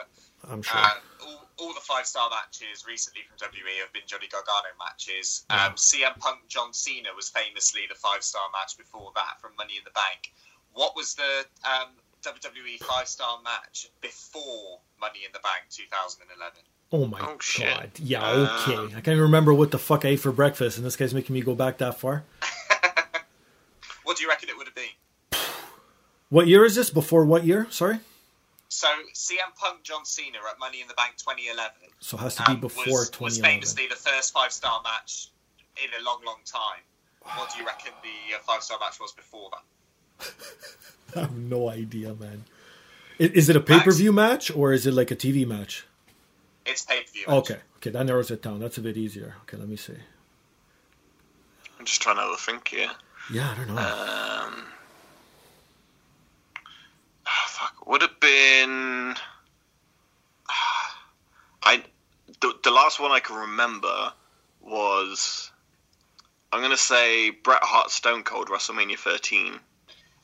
I'm 0.50 0.62
sure. 0.62 0.80
And 0.80 1.00
all, 1.28 1.50
all 1.60 1.74
the 1.74 1.82
five 1.82 2.06
star 2.06 2.30
matches 2.30 2.86
recently 2.88 3.22
from 3.28 3.38
WWE 3.38 3.80
have 3.84 3.92
been 3.94 4.04
Johnny 4.08 4.28
Gargano 4.32 4.72
matches. 4.80 5.44
Um, 5.50 5.74
CM 5.76 6.18
Punk 6.20 6.40
John 6.48 6.74
Cena 6.74 7.10
was 7.16 7.30
famously 7.30 7.82
the 7.90 7.96
five 7.96 8.24
star 8.24 8.42
match 8.54 8.78
before 8.78 9.12
that 9.16 9.42
from 9.42 9.52
Money 9.58 9.74
in 9.78 9.84
the 9.84 9.92
Bank. 9.92 10.32
What 10.74 10.96
was 10.96 11.16
the 11.16 11.46
um, 11.68 11.90
WWE 12.24 12.80
five 12.84 13.08
star 13.08 13.40
match 13.44 13.90
before 14.02 14.80
Money 15.00 15.20
in 15.26 15.32
the 15.34 15.40
Bank 15.40 15.68
2011? 15.70 16.60
Oh 16.92 17.06
my 17.06 17.20
Oh, 17.22 17.38
shit. 17.40 17.68
god. 17.68 17.92
Yeah, 18.00 18.26
Um, 18.26 18.48
okay. 18.48 18.86
I 18.96 19.02
can't 19.02 19.08
even 19.10 19.22
remember 19.22 19.54
what 19.54 19.70
the 19.72 19.78
fuck 19.78 20.06
I 20.06 20.10
ate 20.10 20.22
for 20.22 20.32
breakfast, 20.32 20.78
and 20.78 20.86
this 20.86 20.96
guy's 20.96 21.14
making 21.14 21.34
me 21.36 21.42
go 21.42 21.54
back 21.56 21.78
that 21.80 22.00
far. 22.00 22.24
What 24.10 24.18
do 24.18 24.24
you 24.24 24.30
reckon 24.30 24.49
it 24.49 24.57
would 24.57 24.66
have 24.66 24.74
been? 24.74 25.39
What 26.30 26.47
year 26.47 26.66
is 26.66 26.74
this? 26.74 26.89
Before 26.89 27.26
what 27.26 27.43
year? 27.43 27.68
Sorry? 27.70 27.99
So 28.68 28.88
CM 29.14 29.55
Punk 29.55 29.84
John 29.84 30.03
Cena 30.03 30.39
at 30.51 30.57
Money 30.57 30.82
in 30.82 30.88
the 30.88 30.95
Bank 30.95 31.18
2011. 31.18 31.74
So 31.99 32.18
it 32.18 32.22
has 32.22 32.34
to 32.38 32.43
be 32.43 32.53
um, 32.53 32.60
before 32.60 32.86
was, 32.88 33.20
was 33.20 33.38
famously 33.38 33.86
the 33.86 33.95
first 33.95 34.34
five 34.34 34.51
star 34.51 34.82
match 34.84 35.28
in 35.78 35.91
a 36.01 36.03
long, 36.03 36.22
long 36.26 36.39
time. 36.43 36.82
What 37.22 37.53
do 37.53 37.60
you 37.60 37.68
reckon 37.68 37.91
the 38.01 38.36
uh, 38.36 38.39
five 38.41 38.64
star 38.64 38.80
match 38.80 38.99
was 38.99 39.12
before 39.12 39.51
that? 39.51 40.34
I 41.16 41.20
have 41.20 41.38
no 41.38 41.70
idea, 41.70 42.16
man. 42.16 42.45
Is 43.20 43.47
it 43.47 43.55
a 43.57 43.62
pay 43.62 43.80
per 43.80 43.91
view 43.91 44.12
match 44.12 44.49
or 44.49 44.74
is 44.74 44.88
it 44.88 44.95
like 44.95 45.12
a 45.12 45.16
TV 45.16 45.45
match? 45.45 45.86
It's 46.66 46.84
pay 46.84 47.01
per 47.03 47.12
view. 47.12 47.26
Okay, 47.28 47.60
okay, 47.76 47.91
that 47.91 48.07
narrows 48.07 48.32
it 48.32 48.41
down. 48.41 48.60
That's 48.60 48.80
a 48.80 48.82
bit 48.82 48.97
easier. 48.97 49.36
Okay, 49.43 49.57
let 49.57 49.70
me 49.70 49.76
see. 49.76 49.97
I'm 51.78 51.86
just 51.86 52.01
trying 52.01 52.16
to 52.16 52.36
think 52.43 52.70
here. 52.70 52.89
Yeah, 53.32 53.52
I 53.52 53.56
don't 53.56 53.68
know. 53.68 53.82
Um, 53.82 54.64
ah, 57.28 57.46
fuck, 57.48 57.88
would 57.88 58.02
have 58.02 58.20
been. 58.20 59.16
I 61.64 61.84
the, 62.42 62.54
the 62.64 62.72
last 62.72 63.00
one 63.00 63.12
I 63.12 63.20
can 63.20 63.36
remember 63.36 64.14
was. 64.62 65.52
I'm 66.52 66.62
gonna 66.62 66.78
say 66.78 67.30
Bret 67.30 67.62
Hart 67.62 67.92
Stone 67.92 68.24
Cold 68.24 68.48
WrestleMania 68.48 68.98
13. 68.98 69.60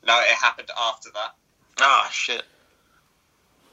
No, 0.08 0.20
it 0.22 0.36
happened 0.42 0.72
after 0.76 1.12
that. 1.12 1.36
Ah 1.80 2.10
shit. 2.12 2.42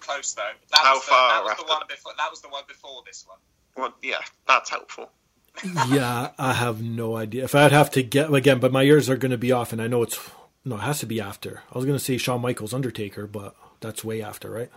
Close 0.00 0.34
though. 0.34 0.42
That 0.70 0.80
How 0.82 0.94
was 0.94 1.04
the, 1.04 1.10
far 1.10 1.32
that 1.32 1.42
was 1.44 1.50
after 1.52 1.64
the 1.64 1.70
one 1.70 1.78
that? 1.80 1.88
before. 1.88 2.12
That 2.18 2.30
was 2.30 2.42
the 2.42 2.48
one 2.48 2.64
before 2.68 3.02
this 3.06 3.24
one. 3.26 3.38
Well, 3.76 3.94
yeah, 4.02 4.20
that's 4.46 4.68
helpful. 4.68 5.10
Yeah, 5.88 6.30
I 6.38 6.54
have 6.54 6.82
no 6.82 7.16
idea. 7.16 7.44
If 7.44 7.54
I'd 7.54 7.72
have 7.72 7.90
to 7.92 8.02
get 8.02 8.32
again, 8.32 8.58
but 8.58 8.72
my 8.72 8.82
ears 8.82 9.08
are 9.10 9.16
going 9.16 9.30
to 9.32 9.38
be 9.38 9.52
off, 9.52 9.72
and 9.72 9.80
I 9.80 9.86
know 9.86 10.02
it's 10.02 10.18
no, 10.64 10.76
it 10.76 10.80
has 10.80 11.00
to 11.00 11.06
be 11.06 11.20
after. 11.20 11.62
I 11.72 11.78
was 11.78 11.84
going 11.84 11.98
to 11.98 12.02
say 12.04 12.16
Shawn 12.16 12.40
Michaels 12.40 12.72
Undertaker, 12.74 13.26
but 13.26 13.54
that's 13.80 14.02
way 14.04 14.22
after, 14.22 14.50
right? 14.50 14.70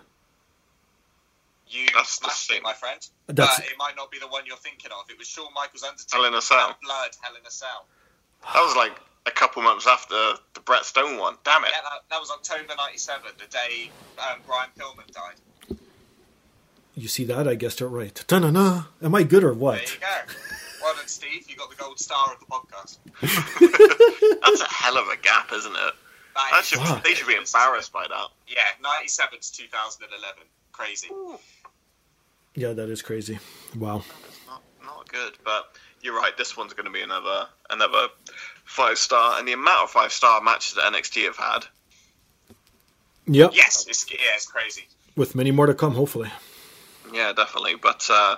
You 1.68 1.88
That's 1.96 2.20
the 2.20 2.30
thing. 2.30 2.58
it, 2.58 2.64
my 2.64 2.74
friend. 2.74 3.00
That's- 3.28 3.60
but 3.60 3.66
it 3.68 3.78
might 3.80 3.96
not 3.96 4.12
be 4.12 4.20
the 4.20 4.28
one 4.28 4.44
you're 4.46 4.58
thinking 4.58 4.92
of. 4.92 5.10
It 5.10 5.18
was 5.18 5.28
Shawn 5.28 5.48
Michaels 5.56 5.84
Undertaker. 5.84 6.16
Hell 6.18 6.26
in 6.26 6.34
a 6.36 6.42
Cell. 6.42 6.76
Blood, 6.84 7.10
Hell 7.22 7.34
in 7.36 7.46
a 7.46 7.52
Cell. 7.52 7.86
That 8.54 8.62
was 8.62 8.76
like 8.76 8.96
a 9.26 9.32
couple 9.32 9.64
months 9.64 9.88
after 9.88 10.14
the 10.54 10.60
Bret 10.60 10.86
Stone 10.86 11.18
one. 11.18 11.36
Damn 11.44 11.64
it. 11.64 11.72
Yeah, 11.72 11.82
that, 11.84 12.02
that 12.12 12.20
was 12.20 12.30
October 12.30 12.74
'97, 12.78 13.32
the 13.40 13.46
day 13.48 13.90
um, 14.20 14.40
Brian 14.46 14.70
Pillman 14.78 15.12
died. 15.12 15.78
You 16.96 17.08
see 17.08 17.24
that? 17.26 17.48
I 17.48 17.56
guessed 17.56 17.82
it 17.82 17.88
right. 17.88 18.14
Ta-na-na. 18.28 18.84
Am 19.02 19.16
I 19.16 19.24
good 19.24 19.44
or 19.44 19.48
There 19.48 19.56
what? 19.56 19.98
you 20.86 20.92
go. 20.92 20.94
Well 20.94 20.96
done, 20.96 21.08
Steve. 21.08 21.50
You 21.50 21.56
got 21.56 21.70
the 21.70 21.76
gold 21.76 22.00
star 22.00 22.34
of 22.34 22.40
the 22.40 22.46
podcast. 22.46 22.98
That's 24.42 24.62
a 24.62 24.68
hell 24.74 24.98
of 24.98 25.08
a 25.08 25.18
gap, 25.18 25.52
isn't 25.54 25.72
it? 25.72 25.94
That 26.36 26.48
That 26.52 26.60
is- 26.62 26.68
should, 26.68 26.80
Fuck. 26.80 27.04
they 27.04 27.14
should 27.14 27.28
be 27.28 27.36
embarrassed 27.36 27.92
by 27.94 28.06
that. 28.08 28.28
Yeah, 28.48 28.62
97 28.82 29.40
to 29.40 29.52
2011. 29.54 30.44
Crazy. 30.72 31.10
Yeah, 32.56 32.74
that 32.74 32.90
is 32.90 33.02
crazy. 33.02 33.40
Wow. 33.78 34.04
Not 34.48 34.62
not 34.84 35.10
good, 35.10 35.38
but 35.44 35.76
you're 36.02 36.16
right. 36.16 36.36
This 36.38 36.56
one's 36.58 36.74
going 36.74 36.86
to 36.86 36.92
be 36.92 37.02
another 37.02 37.48
another 37.70 38.08
five 38.66 38.98
star, 38.98 39.40
and 39.40 39.48
the 39.48 39.54
amount 39.54 39.84
of 39.84 39.90
five 39.92 40.12
star 40.12 40.42
matches 40.42 40.76
that 40.76 40.92
NXT 40.94 41.24
have 41.26 41.38
had. 41.38 41.66
Yep. 43.28 43.52
Yes, 43.54 43.86
it's, 43.90 44.06
yeah, 44.12 44.18
it's 44.36 44.46
crazy. 44.46 44.84
With 45.16 45.34
many 45.36 45.52
more 45.52 45.66
to 45.66 45.74
come, 45.74 45.96
hopefully. 45.96 46.30
Yeah, 47.14 47.34
definitely. 47.34 47.76
But 47.82 48.06
uh, 48.12 48.36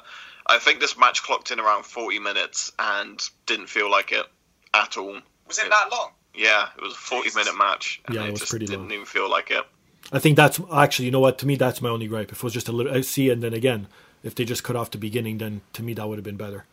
I 0.47 0.59
think 0.59 0.79
this 0.79 0.97
match 0.97 1.23
clocked 1.23 1.51
in 1.51 1.59
around 1.59 1.83
40 1.85 2.19
minutes 2.19 2.71
and 2.79 3.21
didn't 3.45 3.67
feel 3.67 3.89
like 3.91 4.11
it 4.11 4.25
at 4.73 4.97
all. 4.97 5.17
Was 5.47 5.59
it 5.59 5.69
that 5.69 5.89
long? 5.91 6.11
Yeah, 6.33 6.69
it 6.77 6.81
was 6.81 6.93
a 6.93 6.97
40 6.97 7.31
minute 7.35 7.57
match, 7.57 8.01
and 8.05 8.15
Yeah, 8.15 8.23
it 8.23 8.27
it 8.27 8.31
was 8.31 8.39
just 8.41 8.51
pretty 8.51 8.65
didn't 8.65 8.83
long. 8.83 8.91
even 8.93 9.05
feel 9.05 9.29
like 9.29 9.51
it. 9.51 9.63
I 10.11 10.19
think 10.19 10.37
that's 10.37 10.59
actually, 10.73 11.05
you 11.05 11.11
know 11.11 11.19
what? 11.19 11.37
To 11.39 11.45
me, 11.47 11.55
that's 11.55 11.81
my 11.81 11.89
only 11.89 12.07
gripe. 12.07 12.31
If 12.31 12.37
it 12.37 12.43
was 12.43 12.53
just 12.53 12.69
a 12.69 12.71
little, 12.71 12.93
I 12.93 13.01
see, 13.01 13.29
and 13.29 13.43
then 13.43 13.53
again, 13.53 13.87
if 14.23 14.35
they 14.35 14.45
just 14.45 14.63
cut 14.63 14.75
off 14.75 14.91
the 14.91 14.97
beginning, 14.97 15.39
then 15.39 15.61
to 15.73 15.83
me 15.83 15.93
that 15.95 16.07
would 16.07 16.17
have 16.17 16.23
been 16.23 16.37
better. 16.37 16.65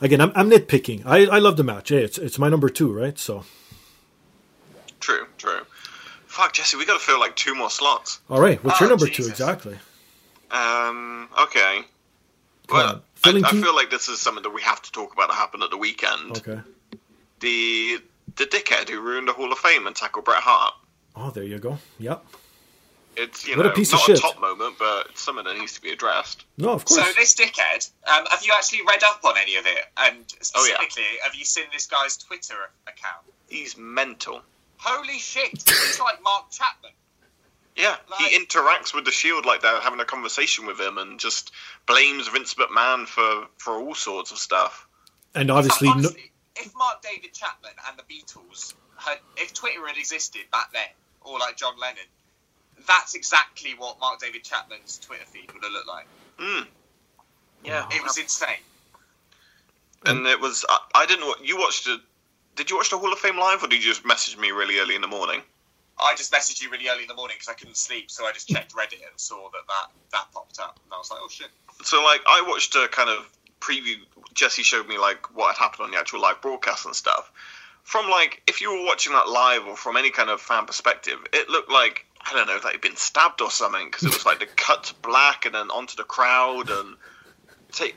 Again, 0.00 0.20
I'm, 0.20 0.32
I'm 0.34 0.50
nitpicking. 0.50 1.02
I, 1.06 1.26
I 1.26 1.38
love 1.38 1.56
the 1.56 1.64
match. 1.64 1.90
Hey, 1.90 2.02
it's 2.02 2.18
it's 2.18 2.38
my 2.38 2.48
number 2.48 2.68
two, 2.68 2.92
right? 2.92 3.18
So, 3.18 3.44
True, 5.00 5.26
true. 5.36 5.60
Fuck, 6.26 6.52
Jesse, 6.54 6.76
we 6.76 6.84
got 6.86 6.98
to 6.98 7.04
fill 7.04 7.18
like 7.20 7.34
two 7.36 7.54
more 7.54 7.70
slots. 7.70 8.20
all 8.30 8.40
right, 8.40 8.62
what's 8.64 8.80
your 8.80 8.88
Oh, 8.88 8.90
number 8.90 9.06
two 9.08 9.26
exactly? 9.26 9.78
Um, 10.50 11.28
okay. 11.38 11.80
Come 12.68 12.78
Well. 12.78 13.02
I, 13.24 13.30
I 13.44 13.50
feel 13.50 13.74
like 13.74 13.90
this 13.90 14.08
is 14.08 14.20
something 14.20 14.42
that 14.44 14.50
we 14.50 14.62
have 14.62 14.80
to 14.82 14.92
talk 14.92 15.12
about 15.12 15.28
that 15.28 15.34
happened 15.34 15.64
at 15.64 15.70
the 15.70 15.76
weekend. 15.76 16.38
Okay. 16.38 16.60
The 17.40 17.98
the 18.36 18.44
dickhead 18.44 18.88
who 18.88 19.00
ruined 19.00 19.26
the 19.28 19.32
Hall 19.32 19.50
of 19.52 19.58
Fame 19.58 19.86
and 19.86 19.96
tackled 19.96 20.24
Bret 20.24 20.42
Hart. 20.42 20.74
Oh, 21.16 21.30
there 21.30 21.42
you 21.44 21.58
go. 21.58 21.78
Yep. 21.98 22.24
It's 23.16 23.46
you 23.48 23.56
What 23.56 23.66
a 23.66 23.70
know 23.70 23.74
piece 23.74 23.92
of 23.92 23.98
not 23.98 24.06
shit. 24.06 24.18
a 24.18 24.20
top 24.20 24.40
moment, 24.40 24.76
but 24.78 25.08
it's 25.10 25.20
something 25.22 25.44
that 25.44 25.56
needs 25.58 25.72
to 25.74 25.80
be 25.82 25.90
addressed. 25.90 26.44
No, 26.56 26.70
of 26.70 26.84
course. 26.84 27.00
So 27.00 27.02
course. 27.02 27.16
this 27.16 27.34
dickhead, 27.34 27.90
um, 28.06 28.24
have 28.30 28.44
you 28.44 28.52
actually 28.56 28.82
read 28.86 29.02
up 29.02 29.24
on 29.24 29.34
any 29.40 29.56
of 29.56 29.66
it? 29.66 29.78
And 29.96 30.18
Oh, 30.54 30.64
yeah. 30.64 30.74
specifically, 30.76 31.02
have 31.24 31.34
you 31.34 31.44
seen 31.44 31.64
this 31.72 31.86
guy's 31.86 32.16
Twitter 32.16 32.70
account? 32.86 33.24
He's 33.48 33.76
mental. 33.76 34.42
Holy 34.76 35.18
shit! 35.18 35.50
He's 35.50 35.98
like 35.98 36.22
Mark 36.22 36.50
Chapman. 36.52 36.92
Yeah, 37.78 37.96
Like- 38.10 38.30
he 38.30 38.38
interacts 38.38 38.92
with 38.92 39.04
the 39.04 39.12
Shield 39.12 39.46
like 39.46 39.62
they're 39.62 39.80
having 39.80 40.00
a 40.00 40.04
conversation 40.04 40.66
with 40.66 40.80
him, 40.80 40.98
and 40.98 41.18
just 41.20 41.52
blames 41.86 42.26
Vince 42.28 42.54
McMahon 42.54 43.06
for 43.06 43.46
for 43.56 43.74
all 43.74 43.94
sorts 43.94 44.32
of 44.32 44.38
stuff. 44.38 44.86
and 45.34 45.50
obviously, 45.50 45.88
no, 45.94 46.10
if 46.56 46.74
Mark 46.74 47.00
David 47.02 47.32
Chapman 47.32 47.70
and 47.88 47.96
the 47.98 48.02
Beatles 48.02 48.74
had, 48.96 49.18
if 49.36 49.54
Twitter 49.54 49.86
had 49.86 49.96
existed 49.96 50.42
back 50.50 50.72
then, 50.72 50.88
or 51.20 51.38
like 51.38 51.56
John 51.56 51.78
Lennon, 51.78 52.02
that's 52.86 53.14
exactly 53.14 53.74
what 53.78 54.00
Mark 54.00 54.18
David 54.18 54.42
Chapman's 54.42 54.98
Twitter 54.98 55.24
feed 55.26 55.52
would 55.52 55.62
have 55.62 55.72
looked 55.72 55.86
like. 55.86 56.06
Mm. 56.38 56.66
Yeah, 57.64 57.86
It 57.92 58.02
was 58.02 58.18
insane. 58.18 58.58
and 60.04 60.26
it 60.26 60.40
was. 60.40 60.64
I, 60.68 60.78
I 60.94 61.06
didn't. 61.06 61.46
You 61.46 61.58
watched 61.58 61.86
it. 61.88 62.00
Did 62.56 62.70
you 62.70 62.76
watch 62.76 62.90
the 62.90 62.98
Hall 62.98 63.12
of 63.12 63.18
Fame 63.20 63.38
live, 63.38 63.62
or 63.62 63.68
did 63.68 63.84
you 63.84 63.88
just 63.90 64.04
message 64.04 64.36
me 64.36 64.50
really 64.50 64.78
early 64.78 64.94
in 64.96 65.00
the 65.00 65.06
morning? 65.08 65.42
I 66.00 66.14
just 66.16 66.32
messaged 66.32 66.62
you 66.62 66.70
really 66.70 66.88
early 66.88 67.02
in 67.02 67.08
the 67.08 67.14
morning 67.14 67.36
because 67.36 67.48
I 67.48 67.54
couldn't 67.54 67.76
sleep, 67.76 68.10
so 68.10 68.24
I 68.26 68.32
just 68.32 68.48
checked 68.48 68.74
Reddit 68.74 68.94
and 69.08 69.18
saw 69.18 69.48
that 69.50 69.66
that, 69.66 69.86
that 70.12 70.26
popped 70.32 70.58
up, 70.60 70.78
and 70.84 70.92
I 70.92 70.98
was 70.98 71.10
like, 71.10 71.20
oh 71.22 71.28
shit. 71.28 71.48
So 71.84 72.02
like 72.04 72.20
I 72.26 72.42
watched 72.46 72.74
a 72.76 72.88
kind 72.88 73.10
of 73.10 73.28
preview. 73.60 73.96
Jesse 74.34 74.62
showed 74.62 74.86
me 74.88 74.98
like 74.98 75.34
what 75.36 75.56
had 75.56 75.62
happened 75.62 75.86
on 75.86 75.90
the 75.90 75.98
actual 75.98 76.20
live 76.20 76.40
broadcast 76.40 76.86
and 76.86 76.94
stuff. 76.94 77.30
From 77.82 78.08
like 78.10 78.42
if 78.46 78.60
you 78.60 78.70
were 78.72 78.84
watching 78.84 79.12
that 79.14 79.28
live 79.28 79.66
or 79.66 79.76
from 79.76 79.96
any 79.96 80.10
kind 80.10 80.30
of 80.30 80.40
fan 80.40 80.66
perspective, 80.66 81.18
it 81.32 81.48
looked 81.48 81.70
like 81.70 82.04
I 82.20 82.34
don't 82.34 82.46
know 82.46 82.58
that 82.58 82.72
he'd 82.72 82.80
been 82.80 82.96
stabbed 82.96 83.40
or 83.40 83.50
something 83.50 83.86
because 83.86 84.04
it 84.04 84.12
was 84.14 84.26
like 84.26 84.38
the 84.40 84.46
cut 84.56 84.84
to 84.84 84.94
black 84.96 85.46
and 85.46 85.54
then 85.54 85.70
onto 85.70 85.96
the 85.96 86.04
crowd 86.04 86.70
and 86.70 86.96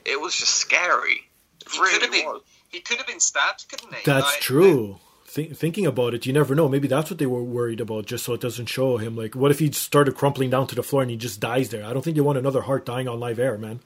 it 0.06 0.20
was 0.20 0.36
just 0.36 0.56
scary. 0.56 1.30
It 1.66 1.72
He 1.72 1.80
really 1.80 1.94
could 1.94 2.02
have 2.04 2.12
been. 2.12 2.26
was. 2.26 2.42
He 2.70 2.80
could 2.80 2.98
have 2.98 3.08
been 3.08 3.20
stabbed, 3.20 3.66
couldn't 3.70 3.94
he? 3.94 4.00
That's 4.06 4.26
Like, 4.32 4.40
true. 4.40 4.98
Think, 5.32 5.56
thinking 5.56 5.86
about 5.86 6.14
it, 6.14 6.26
you 6.26 6.34
never 6.34 6.54
know. 6.54 6.68
Maybe 6.68 6.90
that's 6.90 7.10
what 7.10 7.18
they 7.18 7.26
were 7.26 7.42
worried 7.42 7.80
about, 7.80 8.06
just 8.06 8.26
so 8.26 8.34
it 8.34 8.42
doesn't 8.42 8.66
show 8.66 8.98
him. 8.98 9.16
Like, 9.16 9.34
what 9.34 9.50
if 9.50 9.60
he 9.60 9.72
started 9.72 10.18
crumpling 10.18 10.50
down 10.50 10.68
to 10.68 10.76
the 10.76 10.84
floor 10.84 11.04
and 11.04 11.10
he 11.10 11.16
just 11.16 11.40
dies 11.40 11.70
there? 11.70 11.86
I 11.86 11.94
don't 11.94 12.02
think 12.02 12.16
they 12.16 12.22
want 12.22 12.38
another 12.38 12.60
Hart 12.60 12.86
dying 12.86 13.08
on 13.08 13.18
live 13.22 13.40
air, 13.40 13.58
man. 13.58 13.80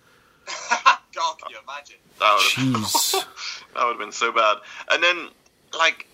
God, 0.72 1.38
can 1.38 1.52
you 1.52 1.58
imagine? 1.64 1.98
That 2.18 2.40
Jeez. 2.50 3.12
that 3.76 3.86
would 3.86 3.92
have 3.92 4.00
been 4.00 4.12
so 4.12 4.32
bad. 4.32 4.58
And 4.90 5.04
then 5.04 5.30
like 5.78 6.08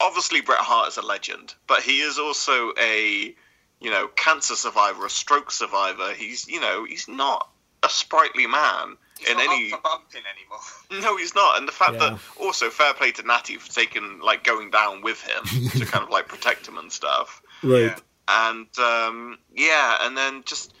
obviously 0.00 0.42
Bret 0.42 0.60
Hart 0.60 0.88
is 0.88 0.96
a 0.96 1.02
legend, 1.02 1.56
but 1.66 1.82
he 1.82 2.00
is 2.00 2.16
also 2.16 2.72
a 2.78 3.34
you 3.80 3.90
know 3.90 4.06
cancer 4.14 4.54
survivor, 4.54 5.06
a 5.06 5.10
stroke 5.10 5.50
survivor. 5.50 6.12
He's 6.14 6.46
you 6.46 6.60
know 6.60 6.84
he's 6.84 7.08
not 7.08 7.50
a 7.82 7.88
sprightly 7.88 8.46
man 8.46 8.96
He's 9.18 9.28
in 9.28 9.36
not 9.36 9.44
any. 9.46 9.72
up 9.72 9.78
for 9.82 9.88
bumping 9.88 10.22
anymore. 10.36 10.60
No, 11.10 11.16
he's 11.16 11.34
not. 11.34 11.58
And 11.58 11.66
the 11.68 11.72
fact 11.72 11.92
Yeah. 11.94 11.98
that 12.10 12.18
also 12.40 12.70
fair 12.70 12.94
play 12.94 13.12
to 13.12 13.22
Natty 13.22 13.56
for 13.56 13.70
taking 13.72 14.20
like 14.20 14.44
going 14.44 14.70
down 14.70 15.02
with 15.02 15.20
him 15.22 15.44
to 15.70 15.84
kind 15.86 16.04
of 16.04 16.10
like 16.10 16.28
protect 16.28 16.66
him 16.68 16.78
and 16.78 16.90
stuff. 16.92 17.42
right. 17.62 17.82
Yeah. 17.82 17.96
And 18.26 18.78
um, 18.78 19.38
yeah, 19.54 19.98
and 20.00 20.16
then 20.16 20.42
just 20.46 20.72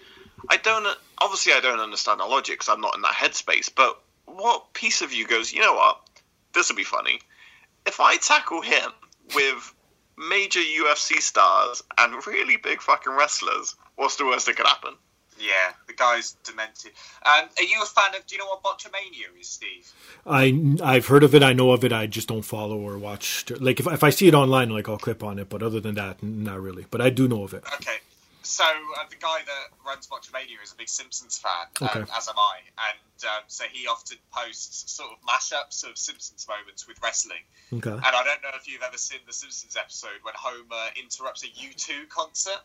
I 0.48 0.56
don't 0.56 0.86
obviously 1.18 1.52
I 1.52 1.60
don't 1.60 1.78
understand 1.80 2.20
the 2.20 2.24
logic 2.24 2.54
because 2.58 2.68
I'm 2.70 2.80
not 2.80 2.94
in 2.96 3.02
that 3.02 3.12
headspace. 3.14 3.70
But 3.74 4.00
what 4.24 4.72
piece 4.72 5.02
of 5.02 5.12
you 5.12 5.26
goes? 5.26 5.52
You 5.52 5.60
know 5.60 5.74
what? 5.74 6.00
This 6.54 6.68
will 6.70 6.76
be 6.76 6.84
funny. 6.84 7.20
If 7.86 8.00
I 8.00 8.16
tackle 8.16 8.62
him 8.62 8.90
with 9.34 9.74
major 10.16 10.60
UFC 10.60 11.20
stars 11.20 11.82
and 11.98 12.26
really 12.26 12.56
big 12.56 12.80
fucking 12.80 13.12
wrestlers, 13.12 13.74
what's 13.96 14.16
the 14.16 14.24
worst 14.24 14.46
that 14.46 14.56
could 14.56 14.66
happen? 14.66 14.94
Yeah, 15.38 15.72
the 15.88 15.92
guy's 15.94 16.32
demented. 16.44 16.92
Um, 17.26 17.46
are 17.58 17.62
you 17.64 17.82
a 17.82 17.86
fan 17.86 18.14
of? 18.14 18.24
Do 18.26 18.36
you 18.36 18.38
know 18.38 18.46
what 18.46 18.62
Botchamania 18.62 19.38
is, 19.40 19.48
Steve? 19.48 19.92
I 20.24 20.76
I've 20.82 21.06
heard 21.06 21.24
of 21.24 21.34
it. 21.34 21.42
I 21.42 21.52
know 21.52 21.72
of 21.72 21.84
it. 21.84 21.92
I 21.92 22.06
just 22.06 22.28
don't 22.28 22.42
follow 22.42 22.78
or 22.78 22.98
watch. 22.98 23.44
Like 23.50 23.80
if 23.80 23.86
if 23.88 24.04
I 24.04 24.10
see 24.10 24.28
it 24.28 24.34
online, 24.34 24.70
like 24.70 24.88
I'll 24.88 24.98
clip 24.98 25.24
on 25.24 25.38
it. 25.38 25.48
But 25.48 25.62
other 25.62 25.80
than 25.80 25.96
that, 25.96 26.22
not 26.22 26.60
really. 26.60 26.86
But 26.90 27.00
I 27.00 27.10
do 27.10 27.26
know 27.26 27.42
of 27.42 27.52
it. 27.52 27.64
Okay, 27.80 27.96
so 28.42 28.64
uh, 28.64 29.04
the 29.10 29.16
guy 29.16 29.40
that 29.44 29.64
runs 29.84 30.06
Botchamania 30.06 30.62
is 30.62 30.72
a 30.72 30.76
big 30.76 30.88
Simpsons 30.88 31.36
fan, 31.38 31.66
um, 31.82 31.88
Okay. 31.88 32.12
as 32.16 32.28
am 32.28 32.36
I, 32.38 32.58
and 32.90 33.24
um, 33.24 33.42
so 33.48 33.64
he 33.72 33.86
often 33.88 34.18
posts 34.32 34.92
sort 34.92 35.10
of 35.10 35.18
mashups 35.26 35.82
of 35.88 35.98
Simpsons 35.98 36.46
moments 36.48 36.86
with 36.86 37.02
wrestling. 37.02 37.42
Okay. 37.72 37.90
And 37.90 38.02
I 38.04 38.22
don't 38.22 38.40
know 38.42 38.50
if 38.54 38.68
you've 38.68 38.82
ever 38.82 38.98
seen 38.98 39.18
the 39.26 39.32
Simpsons 39.32 39.76
episode 39.76 40.20
when 40.22 40.34
Homer 40.36 40.90
interrupts 40.94 41.42
a 41.42 41.48
U2 41.48 42.08
concert. 42.08 42.60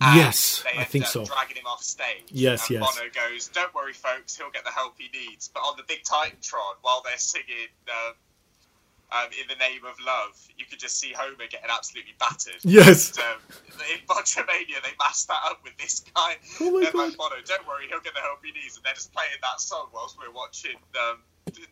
Yes, 0.00 0.62
they 0.62 0.78
I 0.78 0.84
think 0.84 1.04
up 1.04 1.10
so. 1.10 1.24
Dragging 1.24 1.56
him 1.56 1.66
off 1.66 1.82
stage. 1.82 2.24
Yes, 2.28 2.68
and 2.68 2.80
yes. 2.80 2.98
Bono 2.98 3.08
goes, 3.10 3.48
"Don't 3.48 3.74
worry, 3.74 3.94
folks, 3.94 4.36
he'll 4.36 4.50
get 4.50 4.64
the 4.64 4.70
help 4.70 4.94
he 4.98 5.08
needs." 5.16 5.48
But 5.48 5.60
on 5.60 5.76
the 5.76 5.84
big 5.88 6.02
Titantron, 6.04 6.76
while 6.82 7.02
they're 7.02 7.16
singing 7.16 7.72
um, 7.88 8.14
um, 9.10 9.28
"In 9.40 9.48
the 9.48 9.56
Name 9.56 9.86
of 9.86 9.96
Love," 10.04 10.36
you 10.58 10.66
could 10.66 10.78
just 10.78 11.00
see 11.00 11.12
Homer 11.16 11.46
getting 11.48 11.70
absolutely 11.70 12.12
battered. 12.20 12.60
Yes. 12.62 13.16
And, 13.16 13.20
um, 13.24 13.40
in 13.90 14.04
Botchamania, 14.06 14.82
they 14.82 14.92
masked 14.98 15.28
that 15.28 15.40
up 15.46 15.64
with 15.64 15.76
this 15.78 16.00
guy. 16.14 16.36
Oh 16.60 16.70
my 16.72 16.82
They're 16.82 16.92
God. 16.92 17.08
like, 17.08 17.16
Bono, 17.16 17.36
don't 17.46 17.66
worry, 17.66 17.88
he'll 17.88 18.00
get 18.00 18.12
the 18.14 18.20
help 18.20 18.44
he 18.44 18.52
needs. 18.52 18.76
And 18.76 18.84
they're 18.84 18.94
just 18.94 19.12
playing 19.14 19.30
that 19.42 19.60
song 19.60 19.88
whilst 19.94 20.18
we're 20.18 20.30
watching 20.32 20.76
um, 21.08 21.18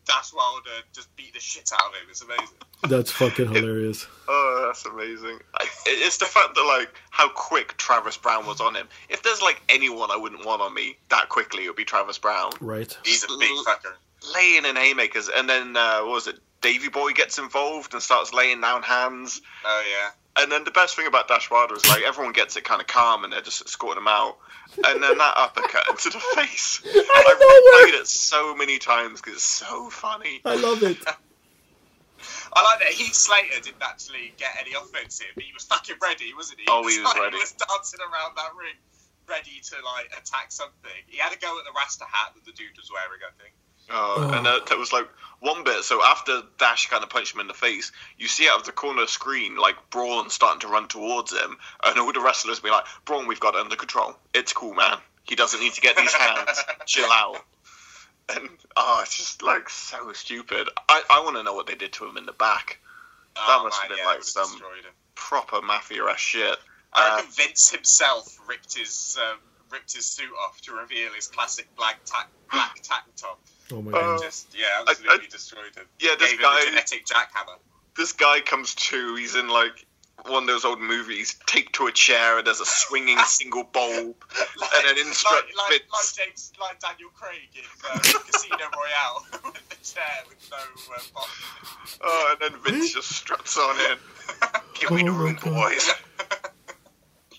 Dash 0.07 0.33
Wilder 0.33 0.71
just 0.93 1.15
beat 1.17 1.35
the 1.35 1.41
shit 1.41 1.71
out 1.73 1.81
of 1.91 1.95
him. 1.95 2.07
It's 2.11 2.23
amazing. 2.23 2.57
That's 2.89 3.11
fucking 3.11 3.49
hilarious. 3.53 4.07
Oh, 4.29 4.65
that's 4.67 4.85
amazing. 4.87 5.41
I, 5.55 5.67
it's 5.87 6.19
the 6.19 6.27
fact 6.27 6.55
that 6.55 6.63
like 6.63 6.95
how 7.11 7.29
quick 7.31 7.77
Travis 7.77 8.17
Browne 8.17 8.47
was 8.47 8.61
on 8.61 8.75
him. 8.77 8.87
If 9.09 9.23
there's 9.23 9.43
like 9.43 9.63
anyone 9.69 10.11
I 10.11 10.17
wouldn't 10.17 10.45
want 10.45 10.63
on 10.63 10.75
me 10.75 10.97
that 11.11 11.29
quickly, 11.29 11.65
it 11.65 11.69
would 11.69 11.77
be 11.77 11.85
Travis 11.85 12.19
Browne. 12.19 12.53
Right. 12.61 12.97
He's 13.05 13.25
a 13.25 13.29
big 13.39 13.51
fucker. 13.67 13.95
laying 14.35 14.65
in 14.65 14.77
haymakers, 14.77 15.29
and 15.35 15.49
then 15.49 15.77
uh, 15.77 16.01
what 16.01 16.13
was 16.13 16.27
it? 16.29 16.39
Davey 16.65 16.89
Boy 16.89 17.13
gets 17.13 17.39
involved 17.39 17.93
and 17.93 18.03
starts 18.03 18.33
laying 18.33 18.63
down 18.63 18.83
hands. 18.83 19.43
Oh, 19.67 19.83
yeah. 19.87 20.43
And 20.43 20.51
then 20.51 20.65
the 20.65 20.71
best 20.71 20.97
thing 20.97 21.07
about 21.07 21.29
Dash 21.29 21.51
Wilder 21.51 21.77
is 21.77 21.87
like 21.87 22.03
everyone 22.03 22.33
gets 22.33 22.57
it 22.57 22.65
kind 22.65 22.81
of 22.81 22.87
calm 22.87 23.23
and 23.23 23.31
they're 23.31 23.45
just 23.45 23.61
escorting 23.61 24.01
him 24.01 24.09
out. 24.09 24.39
And 24.83 25.03
then 25.03 25.19
that 25.19 25.35
uppercut 25.37 25.85
into 25.91 26.09
the 26.09 26.19
face. 26.35 26.81
I 26.87 26.89
I've 26.89 27.93
replayed 27.93 28.01
it 28.01 28.07
so 28.09 28.57
many 28.57 28.79
times 28.79 29.21
because 29.21 29.35
it's 29.35 29.45
so 29.45 29.91
funny. 29.91 30.41
I 30.45 30.57
love 30.57 30.83
it. 30.83 30.97
I 31.07 32.63
like 32.65 32.81
that 32.81 32.97
Heath 32.97 33.13
Slater 33.13 33.61
didn't 33.61 33.83
actually 33.83 34.33
get 34.39 34.57
any 34.59 34.73
offense 34.73 35.21
in, 35.21 35.29
but 35.35 35.45
he 35.45 35.53
was 35.53 35.65
fucking 35.65 35.97
ready, 36.01 36.33
wasn't 36.35 36.61
he? 36.61 36.67
Oh, 36.71 36.81
he 36.89 36.99
was 36.99 37.13
like, 37.13 37.21
ready. 37.21 37.37
He 37.37 37.43
was 37.45 37.53
dancing 37.53 38.01
around 38.01 38.41
that 38.41 38.57
ring, 38.57 38.81
ready 39.29 39.61
to 39.61 39.77
like 39.85 40.07
attack 40.17 40.49
something. 40.49 40.99
He 41.07 41.19
had 41.19 41.31
to 41.31 41.39
go 41.39 41.59
at 41.59 41.69
the 41.69 41.77
Rasta 41.77 42.09
hat 42.09 42.33
that 42.35 42.45
the 42.49 42.57
dude 42.57 42.73
was 42.81 42.89
wearing, 42.89 43.21
I 43.21 43.37
think. 43.37 43.53
Oh, 43.91 44.31
and 44.35 44.47
uh, 44.47 44.61
there 44.69 44.79
was 44.79 44.93
like 44.93 45.09
one 45.41 45.63
bit. 45.65 45.85
So 45.85 46.03
after 46.03 46.43
Dash 46.59 46.89
kind 46.89 47.03
of 47.03 47.11
punched 47.11 47.35
him 47.35 47.41
in 47.41 47.49
the 47.49 47.55
face, 47.55 47.93
you 48.19 48.29
see 48.29 48.49
out 48.49 48.61
of 48.61 48.67
the 48.67 48.73
corner 48.73 49.03
of 49.03 49.09
the 49.09 49.13
screen 49.13 49.57
like 49.57 49.77
Braun 49.91 50.31
starting 50.31 50.61
to 50.61 50.69
run 50.69 50.89
towards 50.89 51.33
him, 51.33 51.57
and 51.85 51.99
all 51.99 52.13
the 52.13 52.21
wrestlers 52.21 52.61
be 52.61 52.71
like, 52.71 52.85
"Braun, 53.05 53.27
we've 53.27 53.41
got 53.41 53.55
it 53.55 53.61
under 53.61 53.77
control. 53.77 54.17
It's 54.33 54.53
cool, 54.53 54.75
man. 54.75 54.99
He 55.25 55.37
doesn't 55.37 55.61
need 55.61 55.75
to 55.75 55.81
get 55.81 55.97
these 55.97 56.13
hands. 56.13 56.65
Chill 56.87 57.11
out." 57.11 57.45
And 58.35 58.49
oh, 58.77 59.01
it's 59.03 59.19
just 59.19 59.43
like 59.43 59.69
so 59.69 60.13
stupid. 60.15 60.69
I, 60.89 61.03
I 61.11 61.21
want 61.25 61.37
to 61.37 61.43
know 61.43 61.55
what 61.55 61.67
they 61.67 61.75
did 61.75 61.93
to 61.95 62.07
him 62.07 62.17
in 62.17 62.25
the 62.25 62.33
back. 62.33 62.79
Oh, 63.37 63.65
must 63.65 63.81
have 63.81 63.91
been 63.91 63.99
yeah, 63.99 64.07
like 64.07 64.23
some-. 64.23 64.61
Proper 65.15 65.63
mafia 65.63 66.05
ass 66.07 66.19
shit. 66.19 66.57
I 66.93 67.21
Uh, 67.21 67.23
Vince 67.33 67.71
himself 67.71 68.39
ripped 68.49 68.77
his 68.77 69.19
um, 69.21 69.39
ripped 69.71 69.93
his 69.93 70.07
suit 70.07 70.31
off 70.47 70.61
to 70.63 70.73
reveal 70.73 71.13
his 71.13 71.27
classic 71.29 71.67
black 71.77 72.05
tack 72.05 72.29
black 72.51 72.77
tank 72.83 73.05
top. 73.17 73.41
Oh 73.73 73.83
my 73.83 73.93
Uh, 73.93 74.17
god. 74.17 74.23
Just 74.23 74.49
yeah, 74.57 74.85
absolutely 74.87 75.27
destroyed 75.29 75.75
him. 75.77 75.87
yeah, 76.01 76.15
this 76.19 76.31
Gave 76.33 76.41
guy- 76.41 76.61
him 76.63 76.69
a 76.69 76.71
genetic 76.71 77.07
jackhammer. 77.07 77.57
this 77.97 78.13
guy 78.13 78.41
comes 78.41 78.75
to. 78.75 79.15
He's 79.17 79.35
in 79.37 79.49
like 79.49 79.87
one 80.27 80.45
of 80.45 80.47
those 80.47 80.65
old 80.65 80.81
movies, 80.81 81.35
taped 81.47 81.75
to 81.75 81.87
a 81.87 81.93
chair, 81.93 82.39
and 82.39 82.47
there's 82.47 82.61
a 82.61 82.67
swinging 82.67 83.19
single 83.27 83.65
bulb, 83.65 84.15
and 84.77 84.87
an 84.89 84.99
instruct 84.99 85.49
like, 85.57 85.71
like, 85.71 85.83
like 85.93 86.15
James, 86.27 86.53
like 86.61 86.79
Daniel 86.81 87.11
Craig 87.15 87.49
in 87.55 87.63
uh, 87.91 87.99
Casino 88.01 88.57
Royale 88.77 89.27
with 89.53 89.69
the 89.69 89.77
chair 89.85 90.05
with 90.29 90.39
no 90.51 90.57
uh, 90.57 90.99
bottom. 91.15 91.31
Oh, 92.03 92.37
and 92.41 92.53
then 92.55 92.61
Vince 92.63 92.93
just 92.93 93.11
struts 93.11 93.57
on 93.59 93.81
in. 93.81 93.99
Give 94.75 94.91
me 94.93 95.03
the 95.03 95.11
Oh 95.11 95.13
my 95.13 95.19
room, 95.19 95.39
boys. 95.43 95.91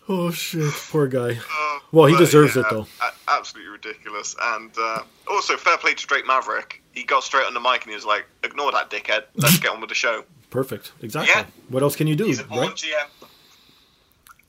Oh 0.07 0.31
shit. 0.31 0.71
Poor 0.91 1.07
guy. 1.07 1.31
Uh, 1.31 1.79
Well, 1.91 2.05
he 2.05 2.13
but, 2.13 2.19
deserves 2.19 2.55
it, 2.57 2.65
though. 2.69 2.87
absolutely 3.27 3.71
ridiculous. 3.71 4.35
And 4.41 4.71
uh, 4.77 4.99
also, 5.29 5.57
fair 5.57 5.77
play 5.77 5.93
to 5.93 6.07
Drake 6.07 6.27
Maverick. 6.27 6.81
He 6.93 7.03
got 7.03 7.23
straight 7.23 7.45
on 7.47 7.53
the 7.53 7.59
mic 7.59 7.81
and 7.83 7.89
he 7.89 7.95
was 7.95 8.05
like, 8.05 8.25
"Ignore 8.43 8.71
that, 8.73 8.89
dickhead. 8.89 9.23
Let's 9.35 9.57
get 9.59 9.71
on 9.71 9.79
with 9.81 9.89
the 9.89 9.95
show." 9.95 10.23
Perfect. 10.49 10.91
Exactly. 11.01 11.33
Yeah. 11.35 11.45
What 11.69 11.83
else 11.83 11.95
can 11.95 12.07
you 12.07 12.15
do, 12.15 12.25
He's 12.25 12.39
a 12.39 12.45
right? 12.45 12.69
GM. 12.71 13.07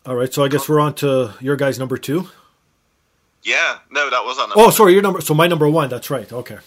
All 0.05 0.15
right. 0.15 0.33
So 0.33 0.45
I 0.45 0.49
guess 0.49 0.69
we're 0.69 0.79
on 0.81 0.95
to 0.97 1.33
your 1.41 1.57
guy's 1.57 1.79
number 1.79 1.97
two. 1.97 2.29
Yeah, 3.43 3.79
no, 3.91 4.11
that 4.11 4.25
was 4.25 4.39
on. 4.39 4.51
Oh, 4.57 4.71
sorry, 4.71 4.93
your 4.93 5.03
number. 5.03 5.21
So 5.21 5.33
my 5.35 5.47
number 5.47 5.69
one. 5.69 5.89
That's 5.89 6.11
right. 6.11 6.31
Okay. 6.33 6.59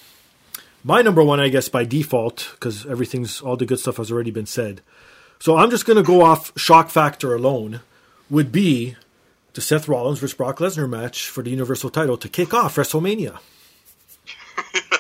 My 0.84 1.02
number 1.02 1.22
one, 1.24 1.42
I 1.42 1.50
guess, 1.50 1.68
by 1.68 1.84
default, 1.84 2.50
because 2.54 2.86
everything's 2.86 3.42
all 3.42 3.58
the 3.58 3.66
good 3.66 3.80
stuff 3.80 3.98
has 3.98 4.12
already 4.12 4.32
been 4.32 4.46
said. 4.46 4.82
So 5.40 5.58
I'm 5.58 5.70
just 5.70 5.86
going 5.86 5.98
to 5.98 6.04
go 6.04 6.22
off 6.22 6.58
shock 6.58 6.90
factor 6.90 7.36
alone. 7.36 7.82
Would 8.30 8.52
be 8.52 8.96
the 9.54 9.62
Seth 9.62 9.88
Rollins 9.88 10.20
versus 10.20 10.36
Brock 10.38 10.60
Lesnar 10.60 10.90
match 10.90 11.28
for 11.28 11.42
the 11.44 11.50
Universal 11.50 11.90
title 11.90 12.18
to 12.18 12.30
kick 12.30 12.54
off 12.54 12.76
WrestleMania. 12.76 13.40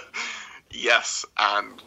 Yes, 0.71 1.25
and 1.37 1.81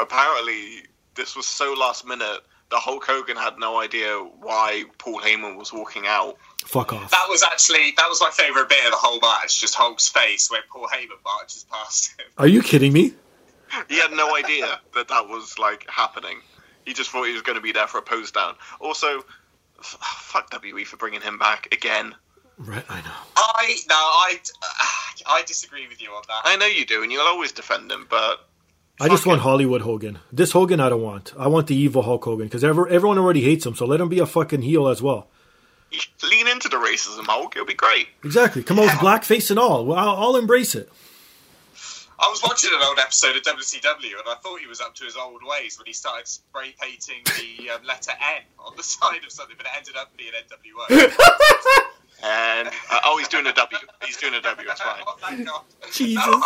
apparently 0.00 0.84
this 1.14 1.36
was 1.36 1.46
so 1.46 1.74
last 1.74 2.06
minute. 2.06 2.40
The 2.70 2.78
Hulk 2.78 3.04
Hogan 3.06 3.36
had 3.36 3.58
no 3.58 3.78
idea 3.78 4.16
why 4.40 4.84
Paul 4.98 5.20
Heyman 5.20 5.56
was 5.56 5.72
walking 5.72 6.04
out. 6.06 6.38
Fuck 6.64 6.94
off. 6.94 7.10
That 7.10 7.26
was 7.28 7.42
actually 7.42 7.92
that 7.98 8.08
was 8.08 8.20
my 8.20 8.30
favourite 8.30 8.68
bit 8.68 8.84
of 8.86 8.92
the 8.92 8.96
whole 8.96 9.20
match. 9.20 9.60
Just 9.60 9.74
Hulk's 9.74 10.08
face 10.08 10.50
when 10.50 10.62
Paul 10.72 10.88
Heyman 10.88 11.22
marches 11.24 11.66
past 11.70 12.18
him. 12.18 12.26
Are 12.38 12.46
you 12.48 12.62
kidding 12.62 12.92
me? 12.92 13.12
He 13.88 13.98
had 13.98 14.12
no 14.12 14.36
idea 14.36 14.80
that 14.94 15.08
that 15.08 15.28
was 15.28 15.58
like 15.58 15.84
happening. 15.90 16.38
He 16.84 16.94
just 16.94 17.10
thought 17.10 17.24
he 17.26 17.32
was 17.32 17.42
going 17.42 17.56
to 17.56 17.62
be 17.62 17.72
there 17.72 17.88
for 17.88 17.98
a 17.98 18.02
pose 18.02 18.30
down. 18.30 18.54
Also, 18.80 19.24
f- 19.84 19.98
fuck 20.02 20.52
WE 20.62 20.84
for 20.84 20.96
bringing 20.96 21.20
him 21.20 21.38
back 21.38 21.68
again. 21.72 22.14
Right. 22.56 22.84
I 22.88 23.00
know. 23.02 23.10
I 23.36 23.76
no, 23.88 23.94
I 23.96 24.38
I 25.26 25.42
disagree 25.42 25.86
with 25.88 26.00
you 26.00 26.10
on 26.10 26.22
that. 26.28 26.42
I 26.44 26.56
know 26.56 26.66
you 26.66 26.86
do, 26.86 27.02
and 27.02 27.10
you'll 27.10 27.26
always 27.26 27.52
defend 27.52 27.90
him, 27.90 28.06
but 28.08 28.46
I 29.00 29.08
just 29.08 29.26
want. 29.26 29.40
Hollywood 29.40 29.82
Hogan. 29.82 30.18
This 30.32 30.52
Hogan 30.52 30.80
I 30.80 30.88
don't 30.88 31.02
want. 31.02 31.32
I 31.38 31.48
want 31.48 31.66
the 31.66 31.76
evil 31.76 32.02
Hulk 32.02 32.24
Hogan 32.24 32.46
because 32.46 32.62
everyone 32.64 33.18
already 33.18 33.40
hates 33.42 33.66
him. 33.66 33.74
So 33.74 33.86
let 33.86 34.00
him 34.00 34.08
be 34.08 34.20
a 34.20 34.26
fucking 34.26 34.62
heel 34.62 34.88
as 34.88 35.02
well. 35.02 35.28
You 35.90 36.00
lean 36.28 36.48
into 36.48 36.68
the 36.68 36.76
racism, 36.76 37.24
Hulk. 37.24 37.54
It'll 37.56 37.66
be 37.66 37.74
great. 37.74 38.08
Exactly. 38.24 38.62
Come 38.62 38.78
on 38.78 38.86
with 38.86 38.94
blackface 38.94 39.50
and 39.50 39.58
all. 39.58 39.84
Well, 39.84 39.98
I'll, 39.98 40.16
I'll 40.16 40.36
embrace 40.36 40.74
it. 40.74 40.90
I 42.18 42.28
was 42.30 42.42
watching 42.42 42.70
an 42.72 42.80
old 42.82 42.98
episode 42.98 43.36
of 43.36 43.42
WCW 43.42 44.18
and 44.18 44.28
I 44.28 44.34
thought 44.42 44.60
he 44.60 44.66
was 44.66 44.80
up 44.80 44.94
to 44.96 45.04
his 45.04 45.16
old 45.16 45.42
ways 45.44 45.78
when 45.78 45.86
he 45.86 45.92
started 45.92 46.28
spray 46.28 46.74
painting 46.80 47.22
the 47.24 47.70
um, 47.70 47.84
letter 47.84 48.12
N 48.12 48.42
on 48.58 48.76
the 48.76 48.82
side 48.94 49.24
of 49.24 49.32
something, 49.32 49.56
but 49.56 49.66
it 49.66 49.72
ended 49.76 49.96
up 49.96 50.16
being 50.16 50.32
NWO. 50.32 51.80
And 52.24 52.68
uh, 52.68 52.98
oh, 53.04 53.18
he's 53.18 53.28
doing 53.28 53.46
a 53.46 53.52
W. 53.52 53.78
He's 54.04 54.16
doing 54.16 54.34
a 54.34 54.40
W. 54.40 54.68
It's 54.70 54.80
fine. 54.80 55.02
thank 55.18 55.46
God. 55.46 55.62
Jesus. 55.92 56.24
No, 56.26 56.40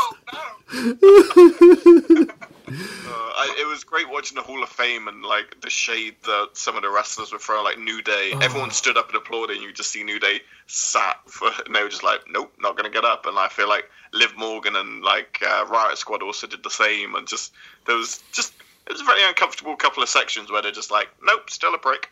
no. 2.27 2.27
Uh, 2.69 2.71
I, 2.71 3.57
it 3.61 3.67
was 3.67 3.85
great 3.85 4.11
watching 4.11 4.35
the 4.35 4.43
Hall 4.43 4.63
of 4.63 4.69
Fame 4.69 5.09
and 5.09 5.23
like 5.23 5.61
the 5.63 5.71
shade 5.71 6.17
that 6.25 6.51
some 6.55 6.77
of 6.77 6.83
the 6.83 6.91
wrestlers 6.91 7.33
were 7.33 7.39
throwing, 7.39 7.65
like 7.65 7.79
New 7.79 8.03
Day. 8.03 8.33
Oh. 8.35 8.41
Everyone 8.41 8.71
stood 8.73 8.99
up 8.99 9.09
and 9.09 9.17
applauded, 9.17 9.57
and 9.57 9.65
you 9.65 9.73
just 9.73 9.91
see 9.91 10.03
New 10.03 10.19
Day 10.19 10.41
sat 10.67 11.17
for, 11.27 11.51
and 11.65 11.75
they 11.75 11.83
were 11.83 11.89
just 11.89 12.03
like, 12.03 12.21
"Nope, 12.29 12.53
not 12.61 12.77
gonna 12.77 12.91
get 12.91 13.05
up." 13.05 13.27
And 13.27 13.39
I 13.39 13.49
feel 13.49 13.69
like 13.69 13.89
Liv 14.13 14.37
Morgan 14.37 14.77
and 14.77 15.03
like 15.03 15.43
uh, 15.47 15.65
Riot 15.71 15.97
Squad 15.97 16.23
also 16.23 16.47
did 16.47 16.63
the 16.63 16.71
same, 16.71 17.15
and 17.15 17.27
just 17.27 17.53
there 17.87 17.97
was 17.97 18.21
just 18.33 18.53
it 18.87 18.93
was 18.93 19.01
a 19.01 19.05
very 19.05 19.23
uncomfortable 19.23 19.77
couple 19.77 20.03
of 20.03 20.09
sections 20.09 20.51
where 20.51 20.61
they're 20.61 20.73
just 20.73 20.91
like, 20.91 21.09
"Nope, 21.23 21.49
still 21.51 21.75
a 21.75 21.79
prick." 21.79 22.11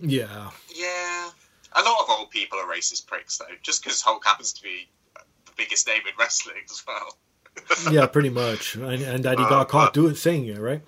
Yeah. 0.00 0.50
Yeah. 0.74 1.30
A 1.74 1.82
lot 1.82 1.96
of 2.02 2.10
old 2.10 2.30
people 2.30 2.58
are 2.58 2.64
racist 2.66 3.06
pricks, 3.06 3.38
though, 3.38 3.44
just 3.62 3.82
because 3.82 4.00
Hulk 4.02 4.24
happens 4.24 4.52
to 4.54 4.62
be 4.62 4.88
the 5.14 5.52
biggest 5.56 5.86
name 5.86 6.02
in 6.06 6.12
wrestling 6.18 6.56
as 6.70 6.82
well. 6.86 7.16
Yeah, 7.92 8.06
pretty 8.06 8.30
much. 8.30 8.76
And, 8.76 9.02
and 9.02 9.24
that 9.24 9.38
he 9.38 9.44
Uh, 9.44 9.48
got 9.48 9.68
caught 9.68 9.86
but- 9.88 9.94
doing 9.94 10.14
saying 10.14 10.46
it, 10.46 10.58
right? 10.58 10.80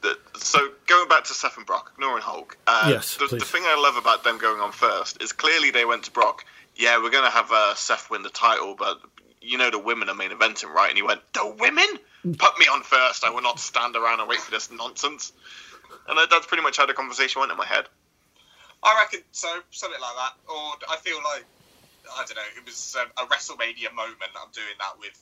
The, 0.00 0.16
so 0.36 0.60
going 0.86 1.08
back 1.08 1.24
to 1.24 1.34
Seth 1.34 1.56
and 1.56 1.66
Brock, 1.66 1.90
ignoring 1.94 2.22
Hulk. 2.22 2.56
Uh, 2.68 2.86
Yes, 2.88 3.16
the, 3.16 3.26
the 3.26 3.40
thing 3.44 3.64
I 3.66 3.74
love 3.82 3.96
about 3.96 4.22
them 4.22 4.38
going 4.38 4.60
on 4.60 4.70
first 4.70 5.20
is 5.20 5.32
clearly 5.32 5.72
they 5.72 5.84
went 5.84 6.04
to 6.04 6.12
Brock. 6.12 6.44
Yeah, 6.76 7.02
we're 7.02 7.10
gonna 7.10 7.30
have 7.30 7.50
uh, 7.50 7.74
Seth 7.74 8.08
win 8.08 8.22
the 8.22 8.30
title, 8.30 8.76
but 8.78 9.00
you 9.40 9.58
know 9.58 9.70
the 9.70 9.78
women 9.80 10.08
are 10.08 10.14
main 10.14 10.30
eventing, 10.30 10.68
right? 10.72 10.88
And 10.88 10.96
he 10.96 11.02
went, 11.02 11.20
the 11.32 11.52
women? 11.58 11.86
Put 12.38 12.58
me 12.60 12.66
on 12.66 12.82
first. 12.84 13.24
I 13.24 13.30
will 13.30 13.42
not 13.42 13.58
stand 13.58 13.96
around 13.96 14.20
and 14.20 14.28
wait 14.28 14.38
for 14.38 14.52
this 14.52 14.70
nonsense. 14.70 15.32
And 16.08 16.16
that, 16.16 16.30
that's 16.30 16.46
pretty 16.46 16.62
much 16.62 16.76
how 16.76 16.86
the 16.86 16.94
conversation 16.94 17.40
went 17.40 17.50
in 17.50 17.58
my 17.58 17.66
head. 17.66 17.86
I 18.82 18.94
reckon 19.02 19.20
so, 19.32 19.48
something 19.70 20.00
like 20.00 20.16
that. 20.16 20.34
Or 20.48 20.72
I 20.90 20.96
feel 20.96 21.18
like 21.18 21.44
I 22.16 22.24
don't 22.24 22.36
know. 22.36 22.50
It 22.56 22.64
was 22.64 22.96
um, 22.98 23.08
a 23.18 23.26
WrestleMania 23.28 23.92
moment. 23.94 24.32
I'm 24.36 24.50
doing 24.52 24.76
that 24.78 24.98
with 24.98 25.20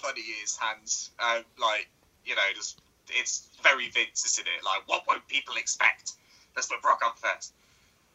bloody 0.00 0.22
Ears 0.40 0.56
hands. 0.56 1.10
Uh, 1.18 1.40
like 1.60 1.88
you 2.24 2.34
know, 2.34 2.42
just 2.54 2.80
it's 3.08 3.48
very 3.62 3.88
Vince, 3.90 4.24
isn't 4.26 4.46
it? 4.46 4.64
Like 4.64 4.86
what 4.86 5.06
won't 5.08 5.26
people 5.28 5.56
expect? 5.56 6.12
Let's 6.56 6.68
put 6.68 6.82
Brock 6.82 7.00
on 7.04 7.12
first. 7.16 7.52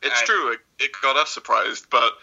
It's 0.01 0.21
Uh, 0.21 0.25
true, 0.25 0.51
it, 0.53 0.59
it 0.79 0.91
got 1.01 1.15
us 1.15 1.29
surprised, 1.29 1.89
but 1.89 2.13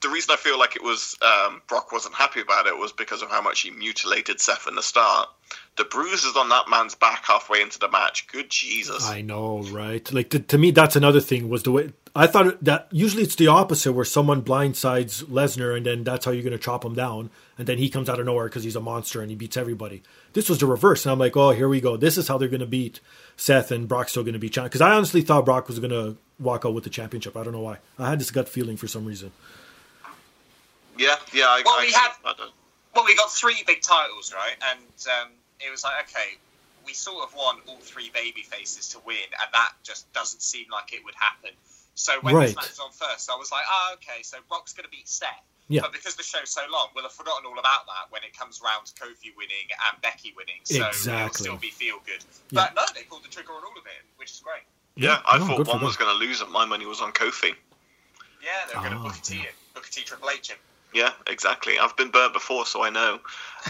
the 0.00 0.08
reason 0.08 0.32
I 0.32 0.36
feel 0.36 0.58
like 0.58 0.76
it 0.76 0.82
was 0.82 1.16
um, 1.22 1.62
Brock 1.68 1.92
wasn't 1.92 2.14
happy 2.14 2.40
about 2.40 2.66
it 2.66 2.76
was 2.76 2.92
because 2.92 3.22
of 3.22 3.30
how 3.30 3.42
much 3.42 3.60
he 3.60 3.70
mutilated 3.70 4.40
Seth 4.40 4.66
in 4.68 4.74
the 4.74 4.82
start. 4.82 5.28
The 5.76 5.84
bruises 5.84 6.36
on 6.36 6.48
that 6.50 6.68
man's 6.68 6.94
back 6.94 7.24
halfway 7.26 7.60
into 7.60 7.78
the 7.78 7.90
match. 7.90 8.26
Good 8.28 8.50
Jesus! 8.50 9.08
I 9.08 9.20
know, 9.20 9.62
right? 9.64 10.10
Like 10.12 10.30
to, 10.30 10.38
to 10.40 10.58
me, 10.58 10.70
that's 10.70 10.96
another 10.96 11.20
thing. 11.20 11.48
Was 11.48 11.62
the 11.64 11.72
way 11.72 11.92
I 12.16 12.26
thought 12.26 12.62
that 12.62 12.88
usually 12.92 13.24
it's 13.24 13.34
the 13.34 13.48
opposite, 13.48 13.92
where 13.92 14.04
someone 14.04 14.42
blindsides 14.42 15.24
Lesnar, 15.24 15.76
and 15.76 15.84
then 15.84 16.04
that's 16.04 16.24
how 16.24 16.30
you're 16.30 16.44
going 16.44 16.52
to 16.52 16.58
chop 16.58 16.84
him 16.84 16.94
down, 16.94 17.30
and 17.58 17.66
then 17.66 17.78
he 17.78 17.88
comes 17.88 18.08
out 18.08 18.20
of 18.20 18.26
nowhere 18.26 18.46
because 18.46 18.64
he's 18.64 18.76
a 18.76 18.80
monster 18.80 19.20
and 19.20 19.30
he 19.30 19.36
beats 19.36 19.56
everybody. 19.56 20.02
This 20.32 20.48
was 20.48 20.58
the 20.58 20.66
reverse, 20.66 21.04
and 21.04 21.12
I'm 21.12 21.18
like, 21.18 21.36
oh, 21.36 21.50
here 21.50 21.68
we 21.68 21.80
go. 21.80 21.96
This 21.96 22.16
is 22.16 22.28
how 22.28 22.38
they're 22.38 22.48
going 22.48 22.60
to 22.60 22.66
beat 22.66 23.00
Seth, 23.36 23.70
and 23.70 23.88
Brock's 23.88 24.12
still 24.12 24.22
going 24.22 24.34
to 24.34 24.38
be 24.38 24.48
champion. 24.48 24.68
Because 24.68 24.80
I 24.80 24.92
honestly 24.92 25.20
thought 25.22 25.44
Brock 25.44 25.68
was 25.68 25.78
going 25.78 25.90
to 25.90 26.16
walk 26.38 26.64
out 26.64 26.74
with 26.74 26.84
the 26.84 26.90
championship. 26.90 27.36
I 27.36 27.42
don't 27.42 27.52
know 27.52 27.60
why. 27.60 27.78
I 27.98 28.10
had 28.10 28.18
this 28.20 28.30
gut 28.30 28.48
feeling 28.48 28.76
for 28.76 28.86
some 28.88 29.04
reason. 29.04 29.32
Yeah, 30.98 31.16
yeah. 31.32 31.44
I, 31.48 31.62
Well, 31.64 31.74
I, 31.80 31.84
we 31.86 31.92
had- 31.92 32.12
I 32.24 32.34
Well, 32.94 33.04
we 33.04 33.16
got 33.16 33.30
three 33.32 33.62
big 33.66 33.82
titles, 33.82 34.32
right? 34.32 34.54
And 34.70 34.80
um, 35.20 35.30
it 35.60 35.70
was 35.70 35.82
like, 35.82 36.08
okay, 36.08 36.38
we 36.86 36.92
sort 36.92 37.24
of 37.28 37.34
want 37.34 37.60
all 37.66 37.78
three 37.78 38.10
baby 38.14 38.42
faces 38.42 38.88
to 38.90 38.98
win, 39.04 39.16
and 39.40 39.48
that 39.52 39.72
just 39.82 40.12
doesn't 40.12 40.42
seem 40.42 40.66
like 40.70 40.92
it 40.92 41.04
would 41.04 41.14
happen. 41.18 41.50
So 41.96 42.12
when 42.20 42.34
Right. 42.34 42.46
this 42.46 42.56
match 42.56 42.68
was 42.70 42.78
on 42.80 42.90
first, 42.92 43.30
I 43.30 43.36
was 43.36 43.50
like, 43.50 43.64
oh, 43.68 43.94
okay, 43.94 44.22
so 44.22 44.38
Brock's 44.48 44.72
going 44.72 44.84
to 44.84 44.90
beat 44.90 45.08
Seth. 45.08 45.28
Yeah. 45.68 45.80
But 45.80 45.92
because 45.92 46.14
the 46.16 46.22
show's 46.22 46.50
so 46.50 46.60
long, 46.70 46.88
we'll 46.94 47.04
have 47.04 47.12
forgotten 47.12 47.46
all 47.46 47.58
about 47.58 47.86
that 47.86 48.10
when 48.10 48.22
it 48.22 48.36
comes 48.36 48.60
round 48.62 48.86
to 48.86 48.92
Kofi 48.94 49.32
winning 49.36 49.66
and 49.90 50.00
Becky 50.02 50.34
winning. 50.36 50.60
So 50.64 50.74
it'll 50.76 50.88
Exactly. 50.88 51.44
still 51.44 51.56
be 51.56 51.70
feel 51.70 51.96
good. 52.04 52.22
Yeah. 52.50 52.68
But 52.68 52.74
no, 52.76 52.82
they 52.94 53.02
pulled 53.04 53.24
the 53.24 53.28
trigger 53.28 53.52
on 53.52 53.62
all 53.64 53.72
of 53.78 53.86
it, 53.86 54.04
which 54.16 54.30
is 54.32 54.40
great. 54.40 54.62
yeah, 54.96 55.20
I 55.26 55.38
no, 55.38 55.46
thought 55.46 55.66
one 55.66 55.82
was 55.82 55.96
going 55.96 56.10
to 56.18 56.24
lose, 56.24 56.40
and 56.42 56.52
my 56.52 56.64
money 56.66 56.84
was 56.86 57.00
on 57.00 57.12
Kofi. 57.12 57.54
Yeah, 58.42 58.50
they're 58.70 58.80
going 58.82 58.92
to 58.92 58.98
Oh, 58.98 59.02
Booker 59.04 59.20
T 59.22 59.36
yeah. 59.36 59.42
it. 59.44 59.54
Booker 59.74 59.88
T 59.90 60.02
Triple 60.02 60.28
H 60.30 60.50
him. 60.50 60.58
Yeah, 60.92 61.12
exactly. 61.26 61.78
I've 61.78 61.96
been 61.96 62.10
burnt 62.10 62.34
before, 62.34 62.66
so 62.66 62.82
I 62.84 62.90
know. 62.90 63.14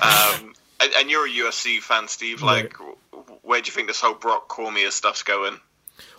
Um, 0.02 0.54
and, 0.80 0.92
and 0.98 1.10
you're 1.10 1.26
a 1.26 1.30
UFC 1.30 1.80
fan, 1.80 2.08
Steve. 2.08 2.42
Like, 2.42 2.72
w- 2.72 2.96
where 3.42 3.60
do 3.62 3.66
you 3.68 3.72
think 3.72 3.86
this 3.88 4.00
whole 4.00 4.14
Brock 4.14 4.48
Cormier 4.48 4.90
stuff's 4.90 5.22
going? 5.22 5.58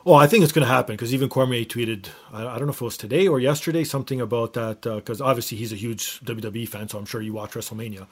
Oh, 0.07 0.13
I 0.13 0.27
think 0.27 0.43
it's 0.43 0.53
going 0.53 0.65
to 0.67 0.71
happen 0.71 0.95
because 0.95 1.15
even 1.15 1.29
Cormier 1.29 1.65
tweeted, 1.65 2.09
I, 2.31 2.45
I 2.45 2.57
don't 2.57 2.67
know 2.67 2.73
if 2.73 2.81
it 2.81 2.85
was 2.85 2.95
today 2.95 3.27
or 3.27 3.39
yesterday, 3.39 3.83
something 3.83 4.21
about 4.21 4.53
that. 4.53 4.81
Because 4.81 5.19
obviously 5.19 5.57
he's 5.57 5.73
a 5.73 5.77
huge 5.77 6.19
WWE 6.21 6.67
fan, 6.67 6.87
so 6.87 6.99
I'm 6.99 7.05
sure 7.05 7.21
you 7.21 7.33
watch 7.33 7.53
WrestleMania. 7.53 8.05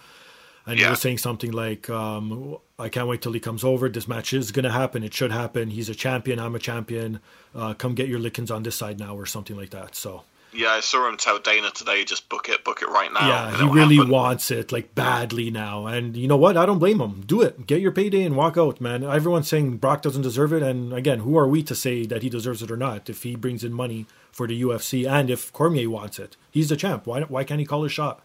And 0.65 0.79
he 0.79 0.85
was 0.87 1.01
saying 1.01 1.17
something 1.17 1.51
like, 1.51 1.89
um, 1.89 2.57
I 2.79 2.87
can't 2.89 3.07
wait 3.07 3.21
till 3.21 3.33
he 3.33 3.39
comes 3.39 3.63
over. 3.63 3.89
This 3.89 4.07
match 4.07 4.33
is 4.33 4.51
going 4.51 4.63
to 4.63 4.71
happen. 4.71 5.03
It 5.03 5.13
should 5.13 5.31
happen. 5.31 5.69
He's 5.69 5.89
a 5.89 5.95
champion. 5.95 6.39
I'm 6.39 6.55
a 6.55 6.59
champion. 6.59 7.19
Uh, 7.53 7.73
come 7.73 7.95
get 7.95 8.07
your 8.07 8.19
lickings 8.19 8.49
on 8.49 8.63
this 8.63 8.75
side 8.75 8.97
now, 8.97 9.15
or 9.15 9.25
something 9.25 9.57
like 9.57 9.71
that. 9.71 9.93
So, 9.93 10.23
Yeah, 10.55 10.69
I 10.69 10.81
saw 10.81 11.09
him 11.09 11.17
tell 11.17 11.39
Dana 11.39 11.71
today, 11.71 12.03
just 12.03 12.29
book 12.29 12.47
it, 12.47 12.63
book 12.63 12.81
it 12.81 12.87
right 12.87 13.11
now. 13.11 13.27
yeah, 13.27 13.57
he 13.57 13.63
really 13.69 13.95
happen. 13.95 14.11
wants 14.11 14.51
it 14.51 14.71
like 14.71 14.93
badly 14.93 15.49
now. 15.49 15.87
And 15.87 16.15
you 16.15 16.27
know 16.27 16.37
what? 16.37 16.57
I 16.57 16.65
don't 16.65 16.77
blame 16.79 17.01
him. 17.01 17.23
Do 17.25 17.41
it. 17.41 17.65
Get 17.65 17.81
your 17.81 17.91
payday 17.91 18.23
and 18.23 18.35
walk 18.35 18.55
out, 18.57 18.79
man. 18.79 19.03
Everyone's 19.03 19.47
saying 19.47 19.77
Brock 19.77 20.03
doesn't 20.03 20.21
deserve 20.21 20.53
it. 20.53 20.61
And 20.61 20.93
again, 20.93 21.19
who 21.19 21.37
are 21.37 21.47
we 21.47 21.63
to 21.63 21.73
say 21.73 22.05
that 22.05 22.21
he 22.21 22.29
deserves 22.29 22.61
it 22.61 22.69
or 22.69 22.77
not? 22.77 23.09
If 23.09 23.23
he 23.23 23.35
brings 23.35 23.63
in 23.63 23.73
money 23.73 24.05
for 24.31 24.47
the 24.47 24.61
UFC 24.61 25.09
and 25.09 25.29
if 25.31 25.51
Cormier 25.53 25.89
wants 25.89 26.19
it, 26.19 26.37
he's 26.51 26.69
the 26.69 26.75
champ. 26.77 27.07
Why, 27.07 27.21
why 27.21 27.43
can't 27.43 27.59
he 27.59 27.65
call 27.65 27.83
his 27.83 27.91
shot? 27.91 28.21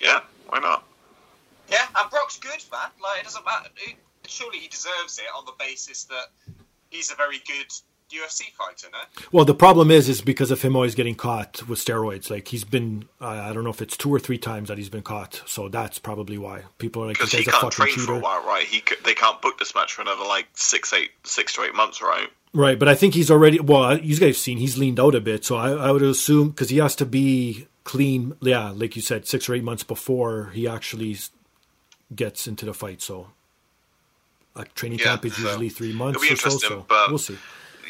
Yeah, 0.00 0.20
why 0.48 0.58
not? 0.58 0.84
Yeah, 1.70 1.86
and 1.96 2.10
Brock's 2.10 2.38
good, 2.38 2.50
man. 2.72 2.90
Like 3.00 3.20
it 3.20 3.24
doesn't 3.24 3.44
matter. 3.44 3.68
Surely 4.26 4.58
he 4.58 4.68
deserves 4.68 5.18
it 5.18 5.24
on 5.36 5.44
the 5.44 5.52
basis 5.58 6.04
that 6.04 6.26
he's 6.90 7.12
a 7.12 7.14
very 7.14 7.38
good 7.46 7.66
UFC 8.12 8.52
fighter, 8.52 8.88
no? 8.92 8.98
Well, 9.32 9.44
the 9.44 9.54
problem 9.54 9.90
is, 9.90 10.08
is 10.08 10.20
because 10.20 10.50
of 10.50 10.62
him 10.62 10.76
always 10.76 10.94
getting 10.94 11.14
caught 11.14 11.66
with 11.68 11.78
steroids. 11.78 12.30
Like 12.30 12.48
he's 12.48 12.64
been, 12.64 13.06
I 13.20 13.50
I 13.50 13.52
don't 13.52 13.64
know 13.64 13.70
if 13.70 13.82
it's 13.82 13.96
two 13.96 14.12
or 14.14 14.18
three 14.20 14.38
times 14.38 14.68
that 14.68 14.78
he's 14.78 14.88
been 14.90 15.02
caught. 15.02 15.42
So 15.46 15.68
that's 15.68 15.98
probably 15.98 16.38
why 16.38 16.62
people 16.78 17.02
are 17.02 17.06
like, 17.08 17.16
Because 17.18 17.32
he 17.32 17.44
can't 17.44 17.72
train 17.72 17.96
for 17.96 18.14
a 18.14 18.20
while, 18.20 18.44
right? 18.44 18.64
He 18.66 18.78
c- 18.88 18.96
they 19.04 19.14
can't 19.14 19.40
book 19.42 19.58
this 19.58 19.74
match 19.74 19.92
for 19.94 20.02
another 20.02 20.24
like 20.24 20.46
six, 20.54 20.92
eight, 20.92 21.10
six 21.24 21.54
to 21.54 21.62
eight 21.62 21.74
months, 21.74 22.00
right? 22.02 22.28
Right, 22.52 22.78
but 22.78 22.88
I 22.88 22.94
think 22.94 23.14
he's 23.14 23.32
already. 23.32 23.58
Well, 23.58 23.98
you 23.98 24.14
guys 24.16 24.28
have 24.28 24.36
seen 24.36 24.58
he's 24.58 24.78
leaned 24.78 25.00
out 25.00 25.16
a 25.16 25.20
bit, 25.20 25.44
so 25.44 25.56
I, 25.56 25.70
I 25.72 25.90
would 25.90 26.02
assume 26.02 26.50
because 26.50 26.68
he 26.68 26.78
has 26.78 26.94
to 26.96 27.06
be 27.06 27.66
clean. 27.82 28.34
Yeah, 28.40 28.70
like 28.70 28.94
you 28.94 29.02
said, 29.02 29.26
six 29.26 29.48
or 29.48 29.54
eight 29.54 29.64
months 29.64 29.82
before 29.82 30.50
he 30.54 30.68
actually 30.68 31.16
gets 32.14 32.46
into 32.46 32.64
the 32.64 32.72
fight. 32.72 33.02
So, 33.02 33.28
a 34.54 34.64
training 34.66 35.00
Yeah, 35.00 35.06
camp 35.06 35.24
is 35.24 35.34
so 35.34 35.42
usually 35.42 35.68
three 35.68 35.92
months 35.92 36.22
it'll 36.22 36.36
be 36.36 36.46
or 36.46 36.50
so. 36.50 36.58
So 36.58 36.86
but- 36.88 37.08
we'll 37.08 37.18
see. 37.18 37.38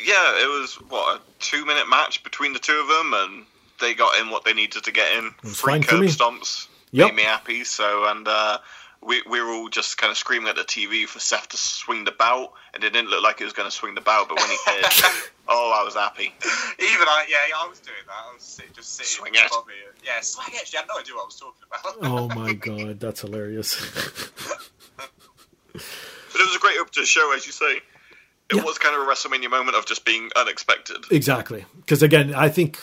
Yeah, 0.04 0.42
it 0.42 0.48
was 0.48 0.74
what 0.88 1.18
a 1.18 1.22
two-minute 1.40 1.88
match 1.88 2.22
between 2.24 2.52
the 2.52 2.58
two 2.58 2.74
of 2.80 2.88
them, 2.88 3.14
and 3.14 3.46
they 3.80 3.94
got 3.94 4.20
in 4.20 4.30
what 4.30 4.44
they 4.44 4.52
needed 4.54 4.84
to 4.84 4.92
get 4.92 5.16
in. 5.18 5.32
was 5.42 5.56
Three 5.56 5.72
fine 5.72 5.82
for 5.82 5.96
curb 5.96 6.02
me. 6.02 6.08
stomps 6.08 6.68
Yep. 6.92 7.08
made 7.08 7.16
me 7.16 7.22
happy. 7.22 7.64
So, 7.64 8.06
and 8.08 8.26
uh, 8.28 8.58
we 9.02 9.22
we 9.28 9.40
were 9.40 9.50
all 9.50 9.68
just 9.68 9.98
kind 9.98 10.10
of 10.10 10.16
screaming 10.16 10.48
at 10.48 10.56
the 10.56 10.62
TV 10.62 11.06
for 11.06 11.20
Seth 11.20 11.48
to 11.50 11.56
swing 11.56 12.04
the 12.04 12.12
bout, 12.12 12.52
and 12.74 12.84
it 12.84 12.92
didn't 12.92 13.10
look 13.10 13.22
like 13.22 13.38
he 13.38 13.44
was 13.44 13.52
going 13.54 13.68
to 13.68 13.74
swing 13.74 13.94
the 13.94 14.00
bout, 14.02 14.28
but 14.28 14.38
when 14.38 14.50
he 14.50 14.56
did, 14.66 14.84
oh, 15.48 15.78
I 15.80 15.84
was 15.84 15.94
happy. 15.94 16.34
Even 16.78 17.08
I, 17.08 17.26
yeah, 17.28 17.36
I 17.56 17.68
was 17.68 17.80
doing 17.80 17.96
that. 18.06 18.14
I 18.30 18.34
was 18.34 18.42
sit, 18.44 18.72
just 18.74 18.94
sitting 18.96 19.10
Swing 19.10 19.32
it. 19.34 19.46
above 19.46 19.66
me. 19.66 19.74
Yeah, 20.04 20.20
swing 20.20 20.48
it. 20.52 20.70
I 20.74 20.78
had 20.78 20.86
no 20.88 21.00
idea 21.00 21.14
what 21.14 21.22
I 21.22 21.26
was 21.26 21.36
talking 21.40 21.64
about. 21.68 21.96
Oh 22.02 22.28
my 22.28 22.52
god, 22.54 23.00
that's 23.00 23.22
hilarious. 23.22 23.80
But 26.32 26.40
it 26.40 26.46
was 26.46 26.56
a 26.56 26.60
great 26.60 26.78
up 26.80 26.90
to 26.92 27.00
the 27.00 27.06
show, 27.06 27.32
as 27.34 27.46
you 27.46 27.52
say. 27.52 27.80
It 28.50 28.56
Yeah. 28.56 28.62
was 28.64 28.78
kind 28.78 28.94
of 28.94 29.02
a 29.02 29.10
WrestleMania 29.10 29.50
moment 29.50 29.76
of 29.76 29.86
just 29.86 30.04
being 30.04 30.30
unexpected. 30.36 30.98
exactly, 31.10 31.64
because 31.76 32.02
again, 32.02 32.34
I 32.34 32.48
think 32.48 32.78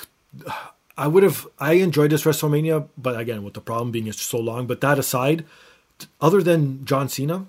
I 0.98 1.08
would 1.08 1.24
have. 1.24 1.48
I 1.60 1.74
enjoyed 1.74 2.10
this 2.12 2.24
WrestleMania, 2.24 2.88
but 2.98 3.20
again, 3.20 3.44
with 3.44 3.54
the 3.54 3.62
problem 3.62 3.92
being 3.92 4.08
it's 4.08 4.22
so 4.22 4.40
long. 4.40 4.68
But 4.68 4.82
that 4.82 4.98
aside, 5.00 5.46
other 6.20 6.42
than 6.42 6.84
John 6.86 7.10
Cena, 7.10 7.46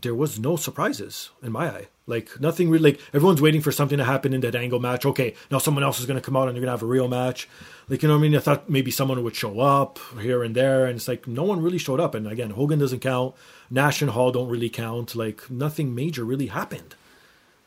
there 0.00 0.14
was 0.14 0.38
no 0.38 0.56
surprises 0.56 1.30
in 1.42 1.52
my 1.52 1.66
eye. 1.68 1.86
Like 2.06 2.38
nothing 2.40 2.68
really. 2.70 2.92
Like 2.92 3.00
everyone's 3.14 3.40
waiting 3.40 3.62
for 3.62 3.72
something 3.72 3.98
to 3.98 4.04
happen 4.04 4.34
in 4.34 4.40
that 4.42 4.54
angle 4.54 4.78
match. 4.80 5.06
Okay, 5.06 5.34
now 5.50 5.58
someone 5.58 5.82
else 5.84 5.98
is 6.00 6.06
going 6.06 6.18
to 6.20 6.24
come 6.24 6.36
out 6.36 6.48
and 6.48 6.56
you're 6.56 6.60
going 6.64 6.66
to 6.74 6.78
have 6.78 6.82
a 6.82 6.86
real 6.86 7.08
match. 7.08 7.48
Like 7.88 8.02
you 8.02 8.08
know 8.08 8.14
what 8.14 8.20
I 8.20 8.22
mean? 8.28 8.36
I 8.36 8.40
thought 8.40 8.68
maybe 8.68 8.90
someone 8.90 9.22
would 9.24 9.34
show 9.36 9.60
up 9.60 9.98
here 10.20 10.42
and 10.42 10.54
there, 10.54 10.84
and 10.86 10.96
it's 10.96 11.08
like 11.08 11.26
no 11.26 11.44
one 11.44 11.62
really 11.62 11.78
showed 11.78 12.00
up. 12.00 12.14
And 12.14 12.26
again, 12.28 12.50
Hogan 12.50 12.78
doesn't 12.78 13.00
count. 13.00 13.34
Nash 13.70 14.02
and 14.02 14.10
Hall 14.10 14.30
don't 14.32 14.48
really 14.48 14.68
count. 14.70 15.14
Like 15.16 15.50
nothing 15.50 15.94
major 15.94 16.24
really 16.24 16.46
happened, 16.48 16.94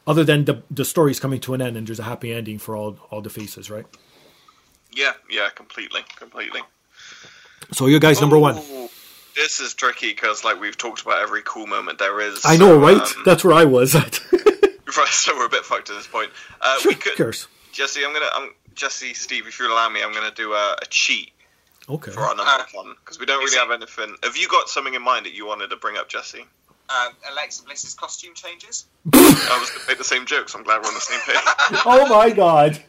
other 0.07 0.23
than 0.23 0.45
the 0.45 0.63
the 0.71 0.85
story's 0.85 1.19
coming 1.19 1.39
to 1.41 1.53
an 1.53 1.61
end 1.61 1.77
and 1.77 1.85
there's 1.87 1.99
a 1.99 2.03
happy 2.03 2.33
ending 2.33 2.57
for 2.57 2.75
all 2.75 2.97
all 3.11 3.21
the 3.21 3.29
faces, 3.29 3.69
right? 3.69 3.85
Yeah, 4.95 5.13
yeah, 5.29 5.49
completely, 5.53 6.01
completely. 6.15 6.61
So 7.73 7.85
you 7.87 7.99
guys 7.99 8.19
number 8.21 8.39
one. 8.39 8.57
Ooh, 8.57 8.89
This 9.35 9.59
is 9.59 9.73
tricky 9.75 10.09
because, 10.13 10.43
like 10.43 10.59
we've 10.59 10.77
talked 10.77 11.01
about, 11.03 11.21
every 11.21 11.41
cool 11.43 11.67
moment 11.67 11.99
there 11.99 12.19
is. 12.19 12.41
I 12.45 12.57
know, 12.57 12.69
so, 12.69 12.79
right? 12.79 13.01
um, 13.01 13.23
That's 13.25 13.43
where 13.43 13.53
I 13.53 13.65
was 13.65 13.93
at. 13.93 14.19
right, 14.33 15.07
so 15.09 15.35
we're 15.35 15.45
a 15.45 15.49
bit 15.49 15.63
fucked 15.65 15.89
at 15.91 15.97
this 15.97 16.07
point. 16.07 16.31
Uh, 16.61 16.79
sure, 16.79 16.91
we 16.91 16.95
could, 16.95 17.15
cares. 17.15 17.47
Jesse. 17.71 18.03
I'm 18.03 18.13
gonna, 18.13 18.29
I'm, 18.33 18.49
Jesse, 18.73 19.13
Steve. 19.13 19.45
If 19.47 19.59
you 19.59 19.71
allow 19.71 19.89
me, 19.89 20.01
I'm 20.01 20.13
gonna 20.13 20.31
do 20.33 20.53
a, 20.53 20.75
a 20.81 20.85
cheat 20.89 21.31
Okay. 21.89 22.11
for 22.11 22.21
our 22.21 22.35
number 22.35 22.49
Uh, 22.51 22.63
one 22.73 22.95
because 23.03 23.19
we 23.19 23.25
don't 23.27 23.39
really 23.43 23.55
it- 23.55 23.59
have 23.59 23.71
anything. 23.71 24.15
Have 24.23 24.35
you 24.37 24.47
got 24.47 24.69
something 24.69 24.93
in 24.95 25.03
mind 25.03 25.25
that 25.27 25.33
you 25.33 25.45
wanted 25.45 25.69
to 25.69 25.75
bring 25.77 25.97
up, 25.97 26.09
Jesse? 26.09 26.45
Um, 26.89 27.13
Alexa 27.31 27.63
Bliss's 27.63 27.93
costume 27.93 28.33
changes. 28.33 28.85
I 29.13 29.57
was 29.59 29.69
gonna 29.69 29.83
make 29.87 29.97
the 29.97 30.03
same 30.03 30.25
jokes. 30.25 30.55
I'm 30.55 30.63
glad 30.63 30.81
we're 30.81 30.87
on 30.87 30.93
the 30.93 30.99
same 31.01 31.19
page. 31.21 31.35
oh 31.85 32.07
my 32.07 32.29
god. 32.29 32.81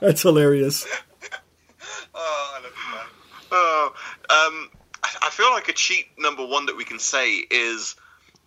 That's 0.00 0.22
hilarious. 0.22 0.86
Oh, 2.18 2.54
I 2.56 2.62
love 2.62 2.72
you, 2.72 2.96
man. 2.96 3.06
Oh, 3.52 3.92
um, 4.30 4.70
I 5.04 5.26
I 5.26 5.30
feel 5.30 5.50
like 5.50 5.68
a 5.68 5.74
cheat 5.74 6.06
number 6.18 6.46
one 6.46 6.64
that 6.64 6.76
we 6.78 6.84
can 6.84 6.98
say 6.98 7.34
is 7.50 7.94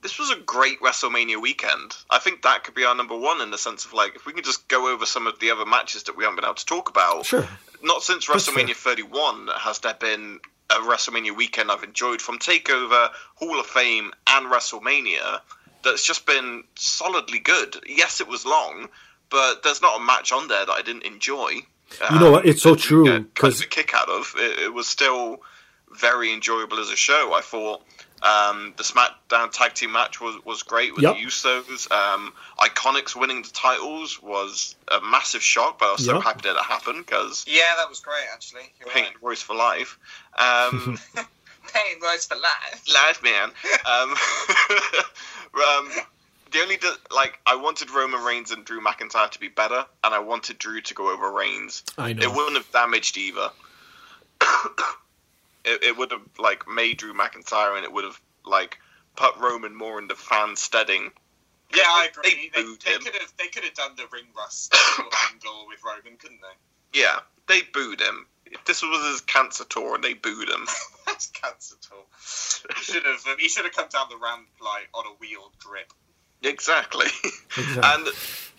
this 0.02 0.18
was 0.18 0.32
a 0.32 0.38
great 0.38 0.80
WrestleMania 0.82 1.40
weekend. 1.40 1.96
I 2.10 2.18
think 2.20 2.42
that 2.42 2.64
could 2.64 2.74
be 2.74 2.84
our 2.86 2.96
number 2.96 3.16
one 3.16 3.42
in 3.42 3.52
the 3.52 3.60
sense 3.60 3.86
of 3.86 3.94
like 3.94 4.16
if 4.16 4.26
we 4.26 4.34
can 4.34 4.44
just 4.44 4.68
go 4.68 4.92
over 4.92 5.06
some 5.06 5.28
of 5.28 5.40
the 5.40 5.52
other 5.52 5.66
matches 5.66 6.04
that 6.04 6.18
we 6.18 6.24
haven't 6.24 6.38
been 6.38 6.46
able 6.46 6.56
to 6.56 6.66
talk 6.66 6.90
about. 6.90 7.28
Sure. 7.28 7.48
Not 7.84 8.02
since 8.02 8.26
WrestleMania 8.26 8.76
31 8.76 9.50
has 9.60 9.80
there 9.80 9.94
been 9.94 10.40
a 10.70 10.76
WrestleMania 10.76 11.36
weekend 11.36 11.72
I've 11.72 11.84
enjoyed 11.84 12.22
from 12.22 12.38
Takeover, 12.40 13.10
Hall 13.36 13.60
of 13.60 13.66
Fame, 13.66 14.12
and 14.28 14.52
WrestleMania 14.52 15.42
that's 15.84 16.06
just 16.06 16.26
been 16.26 16.64
solidly 16.76 17.40
good. 17.40 17.78
Yes, 17.88 18.22
it 18.22 18.28
was 18.28 18.46
long, 18.46 18.90
but 19.30 19.64
there's 19.64 19.82
not 19.82 20.00
a 20.00 20.04
match 20.04 20.32
on 20.32 20.48
there 20.48 20.66
that 20.66 20.72
I 20.72 20.82
didn't 20.82 21.04
enjoy. 21.06 21.62
You 22.12 22.20
know 22.20 22.32
what? 22.32 22.46
It's 22.46 22.62
so 22.62 22.72
um, 22.72 22.78
true, 22.78 23.04
because 23.04 23.16
kind 23.16 23.26
of 23.26 23.34
'cause- 23.34 23.62
a 23.62 23.68
kick 23.68 23.94
out 23.96 24.10
of. 24.10 24.34
It, 24.38 24.60
it 24.60 24.74
was 24.74 24.88
still 24.88 25.42
very 25.92 26.32
enjoyable 26.34 26.80
as 26.80 26.90
a 26.92 26.96
show. 26.96 27.34
I 27.36 27.42
thought 27.42 27.82
um, 28.22 28.74
the 28.78 28.84
SmackDown 28.84 29.52
tag 29.52 29.74
team 29.74 29.92
match 29.92 30.20
was, 30.20 30.36
was 30.46 30.64
great 30.64 30.94
with 30.96 31.04
Yep. 31.04 31.16
the 31.16 31.22
Usos. 31.26 31.92
Um, 31.92 32.34
Iconics 32.60 33.16
winning 33.16 33.42
the 33.44 33.50
titles 33.50 34.22
was 34.22 34.76
a 34.90 35.00
massive 35.02 35.42
shock, 35.42 35.80
but 35.80 35.86
I 35.88 35.92
was 35.94 36.06
so 36.06 36.16
Yep. 36.16 36.24
happy 36.24 36.42
that 36.50 36.56
it 36.58 36.64
happened 36.64 37.06
because 37.06 37.46
Yeah, 37.48 37.62
that 37.78 37.88
was 37.90 38.00
great, 38.00 38.26
actually. 38.34 38.72
You're 38.80 38.90
Peyton 38.90 39.14
right. 39.14 39.24
Royce 39.24 39.42
for 39.42 39.56
life. 39.56 39.98
Um, 40.38 40.98
Peyton 41.16 42.02
Royce 42.02 42.26
for 42.26 42.36
life. 42.36 42.84
life, 42.94 43.24
man. 43.24 43.52
Um, 43.86 44.12
um, 45.56 45.92
the 46.52 46.60
only 46.62 46.78
di- 46.78 46.92
like 47.16 47.40
I 47.46 47.56
wanted 47.56 47.90
Roman 47.92 48.24
Reigns 48.24 48.52
and 48.52 48.66
Drew 48.66 48.82
McIntyre 48.82 49.30
to 49.32 49.40
be 49.40 49.48
better, 49.50 49.86
and 50.04 50.14
I 50.14 50.20
wanted 50.20 50.58
Drew 50.58 50.82
to 50.82 50.94
go 50.94 51.12
over 51.12 51.32
Reigns. 51.32 51.84
I 51.98 52.14
know 52.14 52.24
It 52.24 52.32
wouldn't 52.36 52.58
have 52.58 52.72
damaged 52.72 53.18
either. 53.18 53.50
it, 55.70 55.84
it 55.84 55.98
would 55.98 56.12
have 56.12 56.22
like 56.38 56.68
made 56.68 56.98
Drew 56.98 57.14
McIntyre, 57.14 57.76
and 57.76 57.86
it 57.86 57.92
would 57.92 58.04
have 58.04 58.20
like 58.46 58.78
put 59.16 59.38
Roman 59.38 59.76
more 59.76 60.00
into 60.00 60.16
fan 60.16 60.56
steading. 60.56 61.12
Yeah, 61.76 61.84
I 61.86 62.10
agree. 62.12 62.52
They, 62.54 62.64
booed 62.64 62.82
they 62.82 62.94
him. 62.94 63.02
could 63.02 63.14
have 63.14 63.34
they 63.38 63.48
could 63.48 63.64
have 63.64 63.74
done 63.76 63.92
the 63.96 64.08
ring 64.12 64.26
rust 64.36 64.76
angle 65.32 65.66
with 65.68 65.80
Roman, 65.84 66.18
couldn't 66.18 66.42
they? 66.42 67.00
Yeah, 67.00 67.20
they 67.48 67.62
booed 67.62 68.02
him. 68.02 68.26
This 68.66 68.82
was 68.82 69.12
his 69.12 69.22
cancer 69.22 69.64
tour, 69.66 69.96
and 69.96 70.04
they 70.04 70.14
booed 70.14 70.50
him. 70.50 70.68
That's 71.06 71.28
cancer 71.28 71.76
tool. 71.82 72.06
He 72.76 72.84
should 72.84 73.04
have 73.04 73.24
he 73.40 73.50
should 73.50 73.66
have 73.66 73.76
come 73.76 73.90
down 73.90 74.08
the 74.10 74.18
ramp 74.18 74.48
like 74.60 74.90
on 74.94 75.06
a 75.06 75.16
wheeled 75.20 75.54
grip. 75.60 75.94
Exactly. 76.44 77.08
Exactly. 77.58 77.82
And 77.84 78.08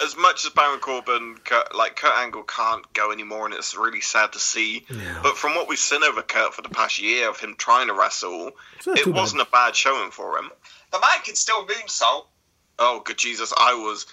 as 0.03 0.17
much 0.17 0.45
as 0.45 0.51
Baron 0.53 0.81
Corbin, 0.81 1.37
Kurt, 1.45 1.75
like 1.75 1.97
Kurt 1.97 2.17
Angle, 2.19 2.43
can't 2.43 2.91
go 2.93 3.13
anymore, 3.13 3.45
and 3.47 3.55
it's 3.55 3.77
really 3.77 4.01
sad 4.01 4.33
to 4.33 4.39
see. 4.39 4.85
Yeah. 4.89 5.21
But 5.23 5.37
from 5.37 5.55
what 5.55 5.69
we've 5.69 5.79
seen 5.79 6.03
over 6.03 6.23
Kurt 6.23 6.55
for 6.55 6.63
the 6.63 6.69
past 6.71 7.01
year 7.01 7.29
of 7.29 7.39
him 7.39 7.55
trying 7.57 7.89
to 7.89 7.95
wrestle, 7.95 8.53
it 8.87 9.07
wasn't 9.07 9.43
a 9.43 9.47
bad 9.47 9.77
showing 9.77 10.11
for 10.11 10.39
him. 10.39 10.51
The 10.91 10.99
man 11.01 11.23
can 11.25 11.35
still 11.37 11.67
moonsault. 11.67 12.27
Oh, 12.79 13.03
good 13.05 13.19
Jesus! 13.19 13.53
I 13.57 13.75
was. 13.75 14.07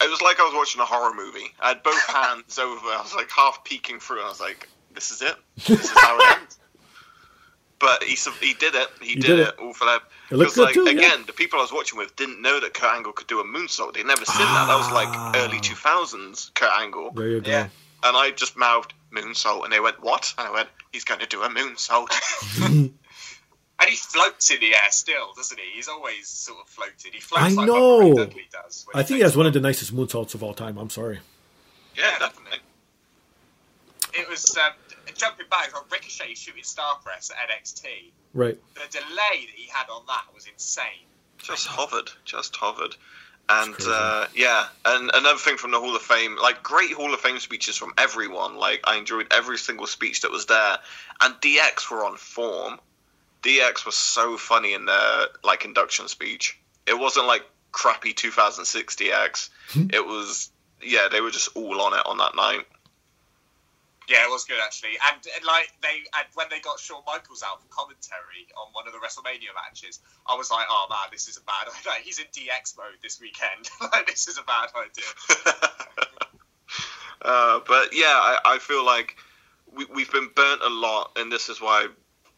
It 0.00 0.10
was 0.10 0.20
like 0.22 0.40
I 0.40 0.44
was 0.44 0.54
watching 0.54 0.80
a 0.80 0.84
horror 0.84 1.14
movie. 1.14 1.52
I 1.60 1.68
had 1.68 1.82
both 1.82 2.06
hands 2.06 2.58
over. 2.58 2.86
I 2.86 3.00
was 3.02 3.14
like 3.14 3.30
half 3.30 3.64
peeking 3.64 3.98
through, 4.00 4.18
and 4.18 4.26
I 4.26 4.28
was 4.28 4.40
like, 4.40 4.68
"This 4.94 5.10
is 5.10 5.22
it. 5.22 5.34
This 5.66 5.84
is 5.84 5.90
how 5.90 6.18
it 6.18 6.38
ends." 6.40 6.58
But 7.78 8.02
he 8.02 8.16
he 8.40 8.54
did 8.54 8.74
it. 8.74 8.88
He, 9.00 9.08
He 9.08 9.14
did, 9.16 9.26
did 9.26 9.38
it. 9.40 9.48
it. 9.48 9.54
all 9.58 9.72
for 9.74 9.84
looked 10.30 10.54
Because 10.54 10.54
good 10.54 10.62
like 10.64 10.74
too, 10.74 10.84
yeah. 10.84 10.92
again, 10.92 11.24
the 11.26 11.32
people 11.34 11.58
I 11.58 11.62
was 11.62 11.72
watching 11.72 11.98
with 11.98 12.16
didn't 12.16 12.40
know 12.40 12.58
that 12.60 12.72
Kurt 12.74 12.94
Angle 12.94 13.12
could 13.12 13.26
do 13.26 13.40
a 13.40 13.44
moonsault. 13.44 13.94
They'd 13.94 14.06
never 14.06 14.24
seen 14.24 14.38
that. 14.46 14.66
That 14.66 14.76
was 14.78 14.90
like 14.92 15.08
Ah. 15.10 15.32
early 15.36 15.60
two 15.60 15.74
thousands 15.74 16.50
Kurt 16.54 16.72
Angle, 16.72 17.10
There 17.12 17.28
you 17.28 17.40
go. 17.42 17.50
Yeah. 17.50 17.68
and 18.02 18.16
I 18.16 18.30
just 18.30 18.56
mouthed 18.56 18.94
moonsault, 19.12 19.64
and 19.64 19.72
they 19.72 19.80
went, 19.80 20.00
"What?" 20.02 20.32
And 20.38 20.48
I 20.48 20.50
went, 20.50 20.68
"He's 20.92 21.04
going 21.04 21.20
to 21.20 21.26
do 21.26 21.42
a 21.42 21.48
moonsault." 21.50 22.08
And 23.78 23.90
he 23.90 23.96
floats 23.96 24.50
in 24.50 24.58
the 24.60 24.68
air 24.68 24.90
still, 24.90 25.34
doesn't 25.36 25.60
he? 25.60 25.66
He's 25.74 25.86
always 25.86 26.26
sort 26.28 26.60
of 26.62 26.66
floated. 26.66 27.12
He 27.12 27.20
floats 27.20 27.44
I 27.44 27.48
like 27.50 27.66
know. 27.66 28.14
Does. 28.50 28.86
I 28.94 29.02
think 29.02 29.18
he 29.18 29.22
has 29.22 29.36
one 29.36 29.44
of 29.44 29.52
the 29.52 29.60
nicest 29.60 29.94
moonsaults 29.94 30.34
of 30.34 30.42
all 30.42 30.54
time. 30.54 30.78
I'm 30.78 30.88
sorry. 30.88 31.18
yeah, 31.94 32.18
definitely. 32.18 32.60
It 34.14 34.26
was 34.30 34.56
um, 34.56 34.72
jumping 35.16 35.46
back 35.50 35.76
on 35.76 35.82
Ricochet 35.90 36.34
shooting 36.34 36.64
Star 36.64 36.96
Press 37.04 37.30
at 37.30 37.50
NXT. 37.50 38.12
Right. 38.34 38.58
The 38.74 38.98
delay 38.98 39.46
that 39.46 39.54
he 39.54 39.68
had 39.70 39.88
on 39.90 40.02
that 40.06 40.24
was 40.34 40.46
insane. 40.46 41.06
just 41.38 41.66
hovered, 41.66 42.10
just 42.24 42.56
hovered. 42.56 42.96
And 43.48 43.76
uh, 43.86 44.26
yeah, 44.34 44.66
and 44.84 45.10
another 45.14 45.38
thing 45.38 45.56
from 45.56 45.70
the 45.70 45.78
Hall 45.78 45.94
of 45.94 46.02
Fame, 46.02 46.36
like 46.36 46.64
great 46.64 46.92
Hall 46.92 47.14
of 47.14 47.20
Fame 47.20 47.38
speeches 47.38 47.76
from 47.76 47.92
everyone. 47.96 48.56
Like 48.56 48.80
I 48.84 48.96
enjoyed 48.96 49.28
every 49.30 49.56
single 49.56 49.86
speech 49.86 50.22
that 50.22 50.32
was 50.32 50.46
there, 50.46 50.78
and 51.20 51.34
DX 51.34 51.88
were 51.90 52.04
on 52.04 52.16
form. 52.16 52.80
DX 53.42 53.86
was 53.86 53.94
so 53.94 54.36
funny 54.36 54.74
in 54.74 54.86
their 54.86 55.26
like 55.44 55.64
induction 55.64 56.08
speech. 56.08 56.58
It 56.88 56.98
wasn't 56.98 57.26
like 57.26 57.42
crappy 57.70 58.12
2006 58.12 58.96
DX. 58.96 59.48
it 59.92 60.04
was 60.04 60.50
yeah, 60.82 61.08
they 61.10 61.20
were 61.20 61.30
just 61.30 61.56
all 61.56 61.80
on 61.80 61.94
it 61.94 62.04
on 62.04 62.18
that 62.18 62.34
night. 62.34 62.66
Yeah, 64.08 64.24
it 64.24 64.30
was 64.30 64.44
good 64.44 64.58
actually, 64.62 64.94
and, 65.10 65.18
and 65.34 65.44
like 65.44 65.72
they 65.82 66.06
and 66.14 66.26
when 66.34 66.46
they 66.48 66.60
got 66.60 66.78
Shawn 66.78 67.02
Michaels 67.06 67.42
out 67.42 67.60
for 67.60 67.68
commentary 67.68 68.46
on 68.56 68.68
one 68.72 68.86
of 68.86 68.92
the 68.92 69.00
WrestleMania 69.00 69.50
matches, 69.54 69.98
I 70.28 70.36
was 70.36 70.50
like, 70.50 70.66
oh 70.70 70.86
man, 70.88 71.08
this 71.10 71.26
is 71.26 71.36
a 71.36 71.42
bad 71.42 71.66
idea. 71.80 72.04
He's 72.04 72.18
in 72.18 72.26
DX 72.26 72.76
mode 72.76 72.98
this 73.02 73.20
weekend. 73.20 73.68
like 73.92 74.06
this 74.06 74.28
is 74.28 74.38
a 74.38 74.44
bad 74.44 74.70
idea. 74.76 75.54
uh, 77.22 77.60
but 77.66 77.88
yeah, 77.92 78.06
I, 78.06 78.38
I 78.44 78.58
feel 78.58 78.84
like 78.86 79.16
we, 79.74 79.86
we've 79.86 80.12
been 80.12 80.28
burnt 80.34 80.62
a 80.62 80.70
lot, 80.70 81.12
and 81.16 81.30
this 81.30 81.48
is 81.48 81.60
why 81.60 81.88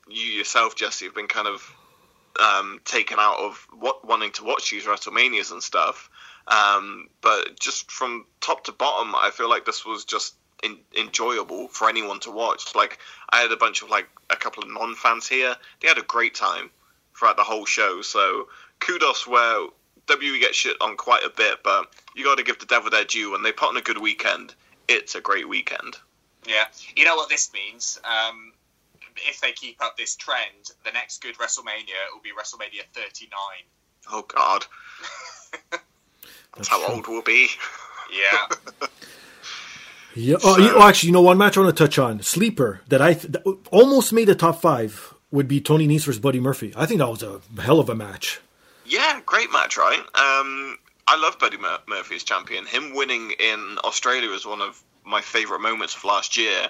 you 0.08 0.24
yourself, 0.24 0.74
Jesse, 0.74 1.04
have 1.04 1.14
been 1.14 1.28
kind 1.28 1.48
of 1.48 1.70
um, 2.40 2.80
taken 2.84 3.18
out 3.20 3.38
of 3.38 3.66
what 3.78 4.06
wanting 4.06 4.32
to 4.32 4.44
watch 4.44 4.70
these 4.70 4.84
WrestleManias 4.84 5.52
and 5.52 5.62
stuff. 5.62 6.08
Um, 6.46 7.08
but 7.20 7.60
just 7.60 7.90
from 7.90 8.24
top 8.40 8.64
to 8.64 8.72
bottom, 8.72 9.14
I 9.14 9.30
feel 9.30 9.50
like 9.50 9.66
this 9.66 9.84
was 9.84 10.04
just 10.04 10.34
in, 10.62 10.78
enjoyable 10.98 11.68
for 11.68 11.88
anyone 11.88 12.20
to 12.20 12.30
watch. 12.30 12.74
Like 12.74 12.98
I 13.30 13.40
had 13.40 13.52
a 13.52 13.56
bunch 13.56 13.82
of 13.82 13.90
like 13.90 14.08
a 14.30 14.36
couple 14.36 14.62
of 14.62 14.70
non-fans 14.70 15.28
here; 15.28 15.54
they 15.80 15.88
had 15.88 15.98
a 15.98 16.02
great 16.02 16.34
time 16.34 16.70
throughout 17.16 17.36
the 17.36 17.44
whole 17.44 17.64
show. 17.64 18.02
So 18.02 18.48
kudos 18.80 19.26
where 19.26 19.66
WWE 20.06 20.40
gets 20.40 20.56
shit 20.56 20.76
on 20.80 20.96
quite 20.96 21.24
a 21.24 21.30
bit, 21.30 21.62
but 21.62 21.92
you 22.14 22.24
got 22.24 22.38
to 22.38 22.44
give 22.44 22.58
the 22.58 22.66
devil 22.66 22.90
their 22.90 23.04
due. 23.04 23.32
When 23.32 23.42
they 23.42 23.52
put 23.52 23.68
on 23.68 23.76
a 23.76 23.82
good 23.82 23.98
weekend, 23.98 24.54
it's 24.88 25.14
a 25.14 25.20
great 25.20 25.48
weekend. 25.48 25.96
Yeah, 26.46 26.64
you 26.96 27.04
know 27.04 27.16
what 27.16 27.28
this 27.28 27.52
means. 27.52 28.00
Um, 28.04 28.52
if 29.28 29.40
they 29.40 29.52
keep 29.52 29.82
up 29.82 29.96
this 29.96 30.16
trend, 30.16 30.72
the 30.84 30.92
next 30.92 31.22
good 31.22 31.36
WrestleMania 31.36 32.12
will 32.12 32.22
be 32.22 32.30
WrestleMania 32.30 32.84
39. 32.92 33.30
Oh 34.10 34.22
God, 34.22 34.64
that's 36.56 36.68
how 36.68 36.84
true. 36.84 36.94
old 36.94 37.08
we'll 37.08 37.22
be. 37.22 37.48
Yeah. 38.10 38.56
Yeah. 40.14 40.36
Oh, 40.42 40.58
you, 40.58 40.70
oh, 40.74 40.88
actually, 40.88 41.08
you 41.08 41.12
know, 41.12 41.22
one 41.22 41.38
match 41.38 41.56
I 41.56 41.60
want 41.60 41.76
to 41.76 41.84
touch 41.84 41.98
on 41.98 42.22
sleeper 42.22 42.80
that 42.88 43.00
I 43.00 43.14
th- 43.14 43.32
that 43.32 43.42
almost 43.70 44.12
made 44.12 44.26
the 44.26 44.34
top 44.34 44.60
five 44.60 45.14
would 45.30 45.46
be 45.48 45.60
Tony 45.60 45.86
Nese 45.86 46.04
versus 46.04 46.18
Buddy 46.18 46.40
Murphy. 46.40 46.72
I 46.76 46.86
think 46.86 46.98
that 46.98 47.08
was 47.08 47.22
a 47.22 47.40
hell 47.60 47.78
of 47.80 47.88
a 47.88 47.94
match. 47.94 48.40
Yeah, 48.86 49.20
great 49.26 49.52
match, 49.52 49.76
right? 49.76 49.98
Um, 49.98 50.78
I 51.06 51.16
love 51.20 51.38
Buddy 51.38 51.58
Mur- 51.58 51.78
Murphy 51.86 52.16
as 52.16 52.24
champion. 52.24 52.64
Him 52.66 52.94
winning 52.94 53.32
in 53.38 53.76
Australia 53.84 54.30
was 54.30 54.46
one 54.46 54.62
of 54.62 54.82
my 55.04 55.20
favourite 55.20 55.60
moments 55.60 55.94
of 55.94 56.04
last 56.04 56.36
year, 56.36 56.62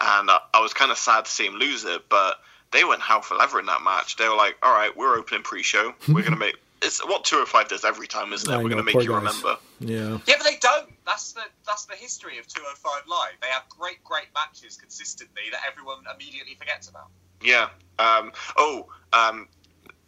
and 0.00 0.30
I, 0.30 0.38
I 0.54 0.60
was 0.60 0.72
kind 0.74 0.90
of 0.90 0.98
sad 0.98 1.24
to 1.24 1.30
see 1.30 1.46
him 1.46 1.54
lose 1.54 1.84
it. 1.84 2.08
But 2.08 2.36
they 2.72 2.84
went 2.84 3.00
hell 3.00 3.22
for 3.22 3.34
leather 3.36 3.58
in 3.58 3.66
that 3.66 3.82
match. 3.82 4.16
They 4.16 4.28
were 4.28 4.36
like, 4.36 4.56
"All 4.62 4.72
right, 4.72 4.94
we're 4.96 5.16
opening 5.16 5.42
pre-show. 5.42 5.94
We're 6.08 6.22
gonna 6.22 6.36
make 6.46 6.56
it's 6.82 7.04
what 7.06 7.24
205 7.24 7.68
does 7.68 7.84
every 7.84 8.06
time, 8.06 8.32
isn't 8.32 8.50
it? 8.50 8.54
I 8.54 8.62
we're 8.62 8.68
gonna 8.70 8.82
make 8.82 8.94
you 8.94 9.00
guys. 9.00 9.08
remember." 9.08 9.56
Yeah. 9.80 10.18
Yeah, 10.26 10.34
but 10.38 10.44
they 10.44 10.56
don't. 10.60 10.92
That's 11.06 11.32
the 11.32 11.42
that's 11.66 11.86
the 11.86 11.94
history 11.94 12.38
of 12.38 12.46
205 12.46 13.02
Live. 13.08 13.32
They 13.40 13.48
have 13.48 13.68
great, 13.68 14.02
great 14.04 14.28
matches 14.34 14.76
consistently 14.76 15.42
that 15.52 15.60
everyone 15.70 15.98
immediately 16.14 16.54
forgets 16.54 16.88
about. 16.88 17.08
Yeah. 17.40 17.68
Um, 17.98 18.32
oh, 18.56 18.86
um, 19.12 19.48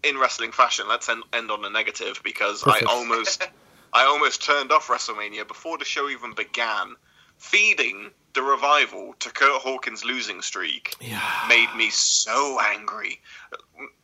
in 0.03 0.19
wrestling 0.19 0.53
fashion, 0.53 0.87
let's 0.89 1.09
end, 1.09 1.23
end 1.33 1.51
on 1.51 1.65
a 1.65 1.71
negative 1.71 2.21
because 2.23 2.63
Perfect. 2.63 2.87
I 2.89 2.93
almost, 2.93 3.49
I 3.93 4.05
almost 4.05 4.43
turned 4.45 4.71
off 4.73 4.89
WrestleMania 4.89 5.47
before 5.49 5.79
the 5.79 5.85
show 5.85 6.09
even 6.09 6.35
began. 6.35 6.95
Feeding 7.39 8.11
the 8.35 8.43
revival 8.43 9.15
to 9.19 9.31
Curt 9.31 9.61
Hawkins' 9.61 10.05
losing 10.05 10.41
streak 10.41 10.95
Yeah. 11.01 11.21
made 11.49 11.69
me 11.77 11.91
so 11.91 12.59
angry. 12.61 13.21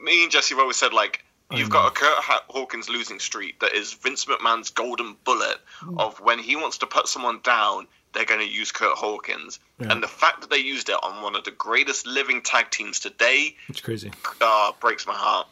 Me 0.00 0.24
and 0.24 0.32
Jesse 0.32 0.54
have 0.54 0.60
always 0.60 0.76
said 0.76 0.92
like. 0.92 1.24
You've 1.52 1.70
got 1.70 1.88
a 1.88 1.90
Curt 1.90 2.18
Hawkins 2.48 2.88
losing 2.88 3.18
streak 3.18 3.60
that 3.60 3.72
is 3.74 3.92
Vince 3.94 4.24
McMahon's 4.26 4.70
golden 4.70 5.16
bullet 5.24 5.58
Hmm. 5.80 5.98
of 5.98 6.20
when 6.20 6.38
he 6.38 6.54
wants 6.56 6.78
to 6.78 6.86
put 6.86 7.08
someone 7.08 7.40
down, 7.42 7.86
they're 8.12 8.24
going 8.24 8.40
to 8.40 8.46
use 8.46 8.70
Curt 8.72 8.96
Hawkins. 8.96 9.58
Yeah. 9.80 9.92
And 9.92 10.02
the 10.02 10.08
fact 10.08 10.40
that 10.42 10.50
they 10.50 10.58
used 10.58 10.88
it 10.88 10.96
on 11.02 11.22
one 11.22 11.34
of 11.36 11.44
the 11.44 11.50
greatest 11.52 12.06
living 12.06 12.42
tag 12.42 12.70
teams 12.70 13.00
today 13.00 13.56
It's 13.68 13.80
crazy. 13.80 14.10
uh, 14.40 14.72
breaks 14.80 15.06
my 15.06 15.14
heart. 15.14 15.46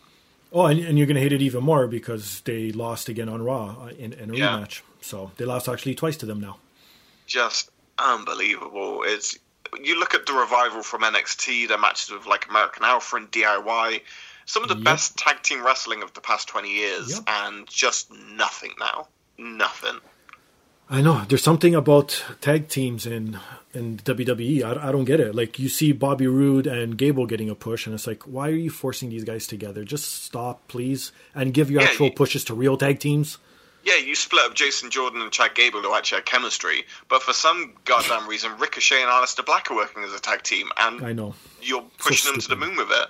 Oh, 0.53 0.67
and, 0.67 0.81
and 0.81 0.97
you're 0.99 1.07
going 1.07 1.17
to 1.17 1.21
hate 1.21 1.33
it 1.33 1.43
even 1.43 1.63
more 1.65 1.87
because 1.87 2.41
they 2.43 2.73
lost 2.73 3.09
again 3.09 3.29
on 3.29 3.43
Raw 3.43 3.77
uh, 3.85 3.89
in, 3.99 4.13
in 4.15 4.31
a 4.31 4.35
Yeah. 4.35 4.49
rematch. 4.59 4.81
So 5.01 5.31
they 5.37 5.45
lost 5.45 5.69
actually 5.69 5.95
twice 5.95 6.17
to 6.19 6.27
them 6.27 6.41
now. 6.41 6.59
Just 7.27 7.71
unbelievable. 7.99 9.03
It's 9.05 9.39
you 9.83 9.99
look 10.01 10.15
at 10.15 10.25
the 10.27 10.33
revival 10.33 10.83
from 10.83 11.03
NXT, 11.03 11.69
their 11.69 11.79
matches 11.79 12.11
with 12.11 12.27
like 12.27 12.49
American 12.49 12.85
Alpha 12.85 13.17
and 13.17 13.31
DIY, 13.31 14.01
some 14.49 14.63
of 14.63 14.69
the 14.69 14.75
Yep. 14.77 14.85
best 14.85 15.17
tag 15.17 15.43
team 15.43 15.65
wrestling 15.65 16.03
of 16.03 16.13
the 16.15 16.21
past 16.21 16.49
twenty 16.49 16.73
years, 16.75 17.13
Yep. 17.15 17.23
and 17.27 17.69
just 17.69 18.11
nothing 18.13 18.73
now. 18.81 19.09
Nothing. 19.37 19.99
I 20.91 21.03
know. 21.03 21.23
There's 21.29 21.43
something 21.43 21.75
about 21.75 22.25
tag 22.41 22.69
teams 22.69 23.05
in 23.07 23.39
in 23.75 23.99
WWE. 23.99 24.63
I, 24.65 24.89
I 24.89 24.93
don't 24.93 25.05
get 25.05 25.21
it. 25.21 25.35
Like 25.35 25.59
you 25.59 25.69
see 25.69 25.93
Bobby 25.93 26.27
Roode 26.27 26.67
and 26.67 26.97
Gable 26.97 27.27
getting 27.27 27.51
a 27.51 27.55
push, 27.55 27.85
and 27.87 27.95
it's 27.95 28.07
like, 28.07 28.23
why 28.23 28.49
are 28.49 28.53
you 28.67 28.71
forcing 28.71 29.11
these 29.11 29.25
guys 29.25 29.47
together? 29.47 29.85
Just 29.85 30.25
stop, 30.25 30.67
please, 30.69 31.13
and 31.35 31.53
give 31.53 31.71
your 31.71 31.83
Yeah, 31.83 31.89
actual 31.89 32.07
you- 32.07 32.13
pushes 32.13 32.43
to 32.45 32.55
real 32.55 32.77
tag 32.79 32.99
teams. 33.01 33.37
Yeah, 33.85 33.97
you 33.97 34.15
split 34.15 34.45
up 34.47 34.55
Jason 34.55 34.91
Jordan 34.91 35.21
and 35.23 35.31
Chad 35.31 35.55
Gable 35.55 35.81
who 35.83 35.95
actually 35.95 36.17
had 36.19 36.27
chemistry, 36.27 36.85
but 37.09 37.23
for 37.23 37.33
some 37.33 37.75
goddamn 37.85 38.27
reason, 38.29 38.51
Ricochet 38.59 39.01
and 39.03 39.11
Aleister 39.11 39.45
Black 39.47 39.71
are 39.71 39.77
working 39.77 40.03
as 40.05 40.13
a 40.13 40.19
tag 40.21 40.43
team, 40.43 40.69
and 40.79 41.05
I 41.05 41.13
know. 41.13 41.35
you're 41.63 41.85
pushing 41.99 42.33
them 42.33 42.41
to 42.41 42.49
the 42.49 42.57
moon 42.57 42.77
with 42.77 42.91
it. 42.91 43.09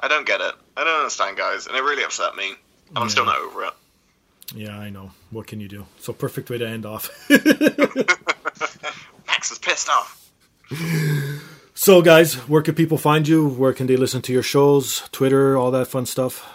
I 0.00 0.08
don't 0.08 0.26
get 0.26 0.40
it. 0.40 0.54
I 0.76 0.84
don't 0.84 0.98
understand, 0.98 1.36
guys, 1.36 1.66
and 1.66 1.76
it 1.76 1.82
really 1.82 2.04
upset 2.04 2.36
me. 2.36 2.54
And 2.88 2.98
I'm 2.98 3.08
still 3.08 3.24
not 3.24 3.38
over 3.38 3.64
it. 3.64 3.72
Yeah, 4.54 4.78
I 4.78 4.90
know. 4.90 5.10
What 5.30 5.46
can 5.46 5.60
you 5.60 5.68
do? 5.68 5.86
So 5.98 6.12
perfect 6.12 6.50
way 6.50 6.58
to 6.58 6.68
end 6.68 6.86
off. 6.86 7.10
Max 9.26 9.50
is 9.50 9.58
pissed 9.58 9.88
off. 9.88 10.30
so, 11.74 12.02
guys, 12.02 12.34
where 12.48 12.62
can 12.62 12.74
people 12.74 12.98
find 12.98 13.26
you? 13.26 13.48
Where 13.48 13.72
can 13.72 13.86
they 13.86 13.96
listen 13.96 14.22
to 14.22 14.32
your 14.32 14.42
shows? 14.42 15.08
Twitter, 15.12 15.56
all 15.56 15.70
that 15.72 15.86
fun 15.86 16.06
stuff. 16.06 16.52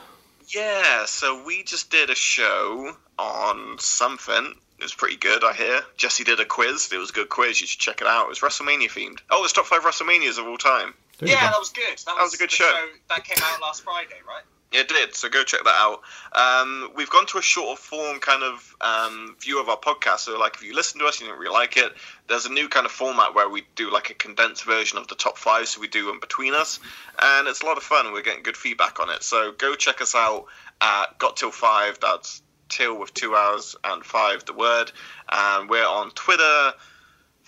Yeah, 0.47 1.05
so 1.05 1.43
we 1.45 1.63
just 1.63 1.89
did 1.91 2.09
a 2.09 2.15
show 2.15 2.95
on 3.18 3.77
something. 3.80 4.53
It 4.80 4.84
was 4.84 4.93
pretty 4.93 5.18
good, 5.18 5.43
I 5.43 5.53
hear. 5.53 5.81
Jesse 5.95 6.23
did 6.23 6.39
a 6.39 6.45
quiz. 6.45 6.89
It 6.91 6.97
was 6.97 7.11
a 7.11 7.13
good 7.13 7.30
quiz. 7.30 7.61
You 7.61 7.68
should 7.68 7.80
check 7.80 8.01
it 8.01 8.07
out. 8.07 8.26
It 8.26 8.30
was 8.30 8.39
WrestleMania 8.39 8.89
themed. 8.89 9.19
Oh, 9.30 9.43
it's 9.43 9.53
top 9.53 9.68
five 9.68 9.84
WrestleManias 9.84 10.39
of 10.39 10.47
all 10.47 10.57
time. 10.57 10.93
There 11.22 11.30
yeah, 11.30 11.52
that 11.52 11.60
was 11.60 11.69
good. 11.69 11.98
That, 12.06 12.18
was 12.18 12.34
a 12.34 12.38
good 12.38 12.49
the 12.49 12.56
show. 12.56 12.88
That 13.10 13.23
came 13.23 13.38
out 13.43 13.61
last 13.61 13.84
Friday, 13.84 14.15
right? 14.27 14.41
It 14.72 14.88
did, 14.88 15.14
so 15.14 15.30
go 15.30 15.43
check 15.43 15.64
that 15.65 15.69
out. 15.69 16.02
Um, 16.31 16.91
we've 16.95 17.10
gone 17.10 17.27
to 17.27 17.38
a 17.38 17.41
shorter 17.41 17.80
form 17.80 18.19
kind 18.19 18.41
of 18.41 18.76
um, 18.81 19.35
view 19.39 19.61
of 19.61 19.69
our 19.69 19.77
podcast. 19.77 20.19
So, 20.19 20.39
like, 20.39 20.56
if 20.56 20.64
you 20.64 20.73
listen 20.73 20.99
to 21.02 21.06
us, 21.06 21.19
you 21.19 21.27
didn't 21.27 21.39
really 21.39 21.53
like 21.53 21.77
it, 21.77 21.91
there's 22.27 22.48
a 22.48 22.52
new 22.52 22.69
kind 22.69 22.88
of 22.88 22.91
format 22.91 23.35
where 23.35 23.49
we 23.49 23.64
do 23.76 23.91
like 23.91 24.10
a 24.10 24.14
condensed 24.15 24.64
version 24.64 24.98
of 24.98 25.07
the 25.10 25.15
top 25.15 25.38
five, 25.38 25.68
so 25.68 25.80
we 25.80 25.89
do 25.89 26.07
them 26.07 26.19
between 26.22 26.56
us, 26.56 26.80
and 27.22 27.48
it's 27.48 27.61
a 27.61 27.65
lot 27.65 27.77
of 27.77 27.84
fun. 27.84 28.14
We're 28.14 28.23
getting 28.23 28.43
good 28.43 28.57
feedback 28.57 28.99
on 28.99 29.11
it. 29.11 29.22
So 29.22 29.52
go 29.52 29.76
check 29.76 30.02
us 30.02 30.15
out 30.15 30.45
at 30.80 31.18
Got 31.19 31.38
Till 31.38 31.52
Five. 31.52 31.99
That's 32.02 32.41
till 32.72 32.98
with 32.98 33.14
two 33.14 33.35
hours 33.35 33.76
and 33.84 34.03
five, 34.03 34.45
the 34.45 34.53
word. 34.53 34.91
And 35.31 35.69
we're 35.69 35.85
on 35.85 36.11
Twitter. 36.11 36.73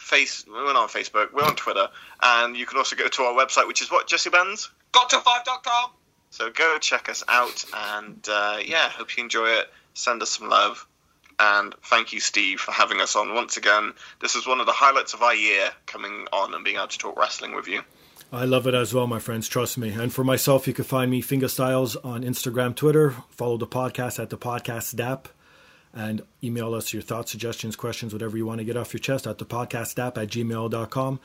Face, 0.03 0.45
we're 0.47 0.65
not 0.65 0.75
on 0.75 0.87
Facebook. 0.89 1.33
We're 1.33 1.43
on 1.43 1.55
Twitter, 1.55 1.87
and 2.21 2.55
you 2.57 2.65
can 2.65 2.77
also 2.77 2.95
go 2.95 3.07
to 3.07 3.23
our 3.23 3.33
website, 3.33 3.67
which 3.67 3.81
is 3.81 3.89
what 3.89 4.07
Jesse 4.07 4.29
Benz. 4.29 4.69
Got 4.91 5.09
to 5.11 5.17
5.com. 5.17 5.91
So 6.29 6.49
go 6.51 6.77
check 6.79 7.09
us 7.09 7.23
out, 7.27 7.63
and 7.73 8.27
uh, 8.29 8.57
yeah, 8.65 8.89
hope 8.89 9.15
you 9.15 9.23
enjoy 9.23 9.47
it. 9.47 9.71
Send 9.93 10.21
us 10.21 10.31
some 10.31 10.49
love, 10.49 10.85
and 11.39 11.73
thank 11.83 12.11
you, 12.11 12.19
Steve, 12.19 12.59
for 12.59 12.71
having 12.71 12.99
us 13.01 13.15
on 13.15 13.33
once 13.33 13.57
again. 13.57 13.93
This 14.19 14.35
is 14.35 14.45
one 14.45 14.59
of 14.59 14.65
the 14.65 14.73
highlights 14.73 15.13
of 15.13 15.21
our 15.21 15.35
year, 15.35 15.69
coming 15.85 16.27
on 16.33 16.53
and 16.53 16.63
being 16.63 16.77
able 16.77 16.87
to 16.87 16.97
talk 16.97 17.17
wrestling 17.17 17.55
with 17.55 17.67
you. 17.67 17.81
I 18.31 18.45
love 18.45 18.65
it 18.65 18.73
as 18.73 18.93
well, 18.95 19.05
my 19.05 19.19
friends. 19.19 19.47
Trust 19.47 19.77
me. 19.77 19.89
And 19.91 20.11
for 20.11 20.23
myself, 20.23 20.67
you 20.67 20.73
can 20.73 20.85
find 20.85 21.11
me 21.11 21.21
Fingastylz 21.21 21.95
on 22.03 22.23
Instagram, 22.23 22.75
Twitter. 22.75 23.11
Follow 23.29 23.57
the 23.57 23.67
podcast 23.67 24.21
at 24.21 24.31
dapodcastdap. 24.31 25.25
And 25.93 26.23
email 26.43 26.73
us 26.73 26.91
your 26.91 27.03
thoughts, 27.03 27.31
suggestions, 27.31 27.75
questions, 27.75 28.13
whatever 28.13 28.35
you 28.35 28.45
want 28.45 28.59
to 28.59 28.65
get 28.65 28.77
off 28.77 28.93
your 28.93 28.99
chest 28.99 29.27
at 29.27 29.37
dapodcastdap 29.37 30.17
at 30.17 30.29
gmail.com. 30.29 31.19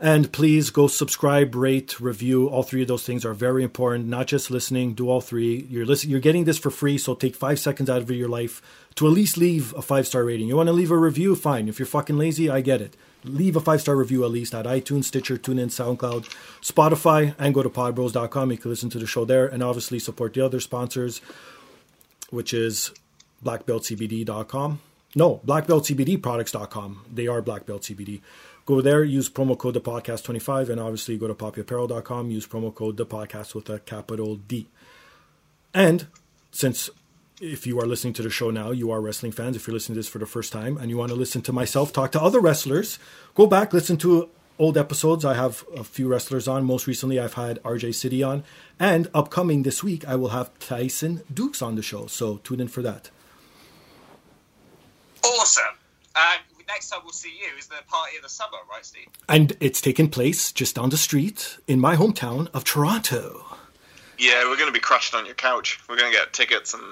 And 0.00 0.32
please 0.32 0.70
go 0.70 0.88
subscribe, 0.88 1.54
rate, 1.54 2.00
review. 2.00 2.48
All 2.48 2.64
three 2.64 2.82
of 2.82 2.88
those 2.88 3.06
things 3.06 3.24
are 3.24 3.32
very 3.32 3.62
important. 3.62 4.06
Not 4.06 4.26
just 4.26 4.50
listening, 4.50 4.94
do 4.94 5.08
all 5.08 5.20
three. 5.20 5.66
You're 5.70 5.86
listening, 5.86 6.10
you're 6.10 6.20
getting 6.20 6.44
this 6.44 6.58
for 6.58 6.70
free, 6.70 6.98
so 6.98 7.14
take 7.14 7.36
five 7.36 7.60
seconds 7.60 7.88
out 7.88 8.02
of 8.02 8.10
your 8.10 8.28
life 8.28 8.60
to 8.96 9.06
at 9.06 9.12
least 9.12 9.36
leave 9.36 9.72
a 9.74 9.82
five 9.82 10.06
star 10.06 10.24
rating. 10.24 10.48
You 10.48 10.56
want 10.56 10.66
to 10.66 10.72
leave 10.72 10.90
a 10.90 10.98
review? 10.98 11.36
Fine. 11.36 11.68
If 11.68 11.78
you're 11.78 11.86
fucking 11.86 12.18
lazy, 12.18 12.50
I 12.50 12.60
get 12.60 12.80
it. 12.80 12.96
Leave 13.22 13.56
a 13.56 13.60
five 13.60 13.80
star 13.80 13.94
review 13.94 14.24
at 14.24 14.30
least 14.30 14.54
at 14.54 14.66
iTunes, 14.66 15.04
Stitcher, 15.04 15.38
TuneIn, 15.38 15.68
SoundCloud, 15.68 16.28
Spotify, 16.60 17.34
and 17.38 17.54
go 17.54 17.62
to 17.62 17.70
podbros.com. 17.70 18.50
You 18.50 18.58
can 18.58 18.70
listen 18.70 18.90
to 18.90 18.98
the 18.98 19.06
show 19.06 19.24
there 19.24 19.46
and 19.46 19.62
obviously 19.62 20.00
support 20.00 20.34
the 20.34 20.44
other 20.44 20.60
sponsors, 20.60 21.20
which 22.30 22.52
is 22.52 22.92
blackbeltcbd.com. 23.44 24.80
No, 25.14 25.40
blackbeltcbdproducts.com. 25.46 27.04
They 27.12 27.26
are 27.28 27.40
Black 27.40 27.66
Belt 27.66 27.82
CBD. 27.82 28.20
Go 28.66 28.80
there, 28.80 29.04
use 29.04 29.28
promo 29.28 29.56
code 29.56 29.76
Dapodcast25 29.76 30.70
and 30.70 30.80
obviously 30.80 31.18
go 31.18 31.28
to 31.28 31.34
poppyapparel.com, 31.34 32.30
use 32.30 32.46
promo 32.46 32.74
code 32.74 32.96
Dapodcast 32.96 33.54
with 33.54 33.68
a 33.68 33.78
capital 33.78 34.36
D. 34.36 34.66
And 35.74 36.06
since 36.50 36.88
if 37.40 37.66
you 37.66 37.78
are 37.80 37.86
listening 37.86 38.14
to 38.14 38.22
the 38.22 38.30
show 38.30 38.50
now, 38.50 38.70
you 38.70 38.90
are 38.90 39.00
wrestling 39.00 39.32
fans. 39.32 39.54
If 39.54 39.66
you're 39.66 39.74
listening 39.74 39.94
to 39.94 39.98
this 39.98 40.08
for 40.08 40.18
the 40.18 40.26
first 40.26 40.52
time 40.52 40.78
and 40.78 40.88
you 40.88 40.96
want 40.96 41.10
to 41.10 41.16
listen 41.16 41.42
to 41.42 41.52
myself 41.52 41.92
talk 41.92 42.12
to 42.12 42.22
other 42.22 42.40
wrestlers, 42.40 42.98
go 43.34 43.46
back, 43.46 43.72
listen 43.72 43.98
to 43.98 44.30
old 44.58 44.78
episodes. 44.78 45.24
I 45.24 45.34
have 45.34 45.64
a 45.76 45.84
few 45.84 46.08
wrestlers 46.08 46.48
on. 46.48 46.64
Most 46.64 46.86
recently, 46.86 47.18
I've 47.18 47.34
had 47.34 47.62
RJ 47.62 47.94
City 47.94 48.22
on. 48.22 48.44
And 48.80 49.10
upcoming 49.12 49.62
this 49.62 49.82
week, 49.82 50.06
I 50.06 50.16
will 50.16 50.30
have 50.30 50.58
Tyson 50.58 51.22
Dux 51.32 51.60
on 51.60 51.74
the 51.74 51.82
show. 51.82 52.06
So 52.06 52.38
tune 52.38 52.60
in 52.60 52.68
for 52.68 52.82
that. 52.82 53.10
Awesome. 55.24 55.64
Uh, 56.14 56.34
next 56.68 56.90
time 56.90 57.00
we'll 57.02 57.12
see 57.12 57.30
you 57.30 57.58
is 57.58 57.66
the 57.66 57.76
party 57.88 58.16
of 58.16 58.22
the 58.22 58.28
summer, 58.28 58.58
right, 58.70 58.84
Steve? 58.84 59.08
And 59.28 59.56
it's 59.60 59.80
taking 59.80 60.08
place 60.08 60.52
just 60.52 60.76
down 60.76 60.90
the 60.90 60.96
street 60.96 61.58
in 61.66 61.80
my 61.80 61.96
hometown 61.96 62.48
of 62.54 62.64
Toronto. 62.64 63.44
Yeah, 64.18 64.44
we're 64.44 64.56
going 64.56 64.68
to 64.68 64.72
be 64.72 64.80
crashing 64.80 65.18
on 65.18 65.26
your 65.26 65.34
couch. 65.34 65.80
We're 65.88 65.96
going 65.96 66.12
to 66.12 66.16
get 66.16 66.32
tickets 66.32 66.74
and 66.74 66.82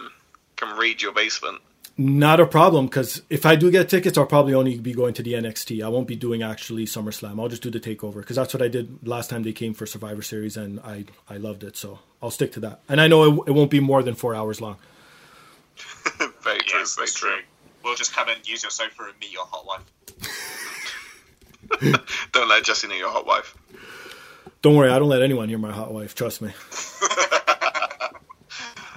come 0.56 0.78
raid 0.78 1.02
your 1.02 1.12
basement. 1.12 1.60
Not 1.98 2.40
a 2.40 2.46
problem, 2.46 2.86
because 2.86 3.20
if 3.28 3.44
I 3.44 3.54
do 3.54 3.70
get 3.70 3.90
tickets, 3.90 4.16
I'll 4.16 4.24
probably 4.24 4.54
only 4.54 4.78
be 4.78 4.94
going 4.94 5.12
to 5.14 5.22
the 5.22 5.34
NXT. 5.34 5.84
I 5.84 5.88
won't 5.88 6.08
be 6.08 6.16
doing 6.16 6.42
actually 6.42 6.86
SummerSlam. 6.86 7.38
I'll 7.38 7.48
just 7.48 7.62
do 7.62 7.70
the 7.70 7.78
takeover, 7.78 8.16
because 8.16 8.36
that's 8.36 8.54
what 8.54 8.62
I 8.62 8.68
did 8.68 9.06
last 9.06 9.28
time 9.28 9.42
they 9.42 9.52
came 9.52 9.74
for 9.74 9.84
Survivor 9.84 10.22
Series, 10.22 10.56
and 10.56 10.80
I, 10.80 11.04
I 11.28 11.36
loved 11.36 11.62
it. 11.62 11.76
So 11.76 11.98
I'll 12.22 12.30
stick 12.30 12.52
to 12.52 12.60
that. 12.60 12.80
And 12.88 12.98
I 12.98 13.08
know 13.08 13.42
it, 13.42 13.48
it 13.48 13.52
won't 13.52 13.70
be 13.70 13.80
more 13.80 14.02
than 14.02 14.14
four 14.14 14.34
hours 14.34 14.58
long. 14.58 14.78
very 16.42 16.60
true, 16.60 16.80
Yes, 16.80 16.96
very 16.96 17.06
that's 17.06 17.14
true. 17.14 17.38
We'll 17.84 17.96
just 17.96 18.12
come 18.14 18.28
and 18.28 18.46
use 18.48 18.62
your 18.62 18.70
sofa 18.70 19.04
and 19.04 19.14
meet 19.20 19.32
your 19.32 19.46
hot 19.46 19.66
wife. 19.66 19.84
Don't 22.32 22.48
let 22.48 22.64
Jesse 22.64 22.88
know 22.88 22.94
your 22.94 23.10
hot 23.10 23.26
wife. 23.26 23.56
Don't 24.60 24.76
worry, 24.76 24.90
I 24.90 24.98
don't 25.00 25.08
let 25.08 25.22
anyone 25.22 25.48
hear 25.48 25.58
my 25.58 25.72
hot 25.72 25.92
wife. 25.92 26.14
Trust 26.14 26.40
me. 26.40 26.52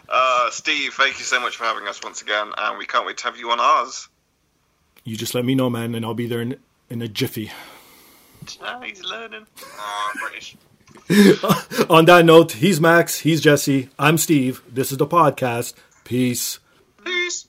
Uh, 0.08 0.50
Steve, 0.50 0.94
thank 0.94 1.18
you 1.18 1.26
so 1.26 1.42
much 1.42 1.58
for 1.58 1.66
having 1.66 1.86
us 1.90 2.02
once 2.02 2.22
again, 2.22 2.50
and 2.58 2.78
we 2.78 2.86
can't 2.86 3.06
wait 3.06 3.18
to 3.18 3.26
have 3.26 3.36
you 3.38 3.52
on 3.52 3.60
ours. 3.60 4.08
You 5.04 5.18
just 5.18 5.36
let 5.36 5.44
me 5.44 5.56
know, 5.56 5.70
man, 5.70 5.94
and 5.94 6.06
I'll 6.06 6.14
be 6.14 6.26
there 6.26 6.40
in, 6.40 6.56
in 6.90 7.02
a 7.02 7.08
jiffy. 7.10 7.52
Ah, 8.62 8.80
he's 8.82 9.04
learning. 9.04 9.46
Oh, 9.78 10.12
British. 10.22 10.56
On 11.90 12.06
that 12.06 12.24
note, 12.24 12.54
he's 12.54 12.80
Max, 12.80 13.20
he's 13.20 13.42
Jesse, 13.42 13.90
I'm 14.00 14.18
Steve. 14.18 14.62
This 14.72 14.92
is 14.92 14.98
Da 14.98 15.06
Podcast. 15.06 15.74
Peace. 16.06 16.60
Peace. 17.04 17.48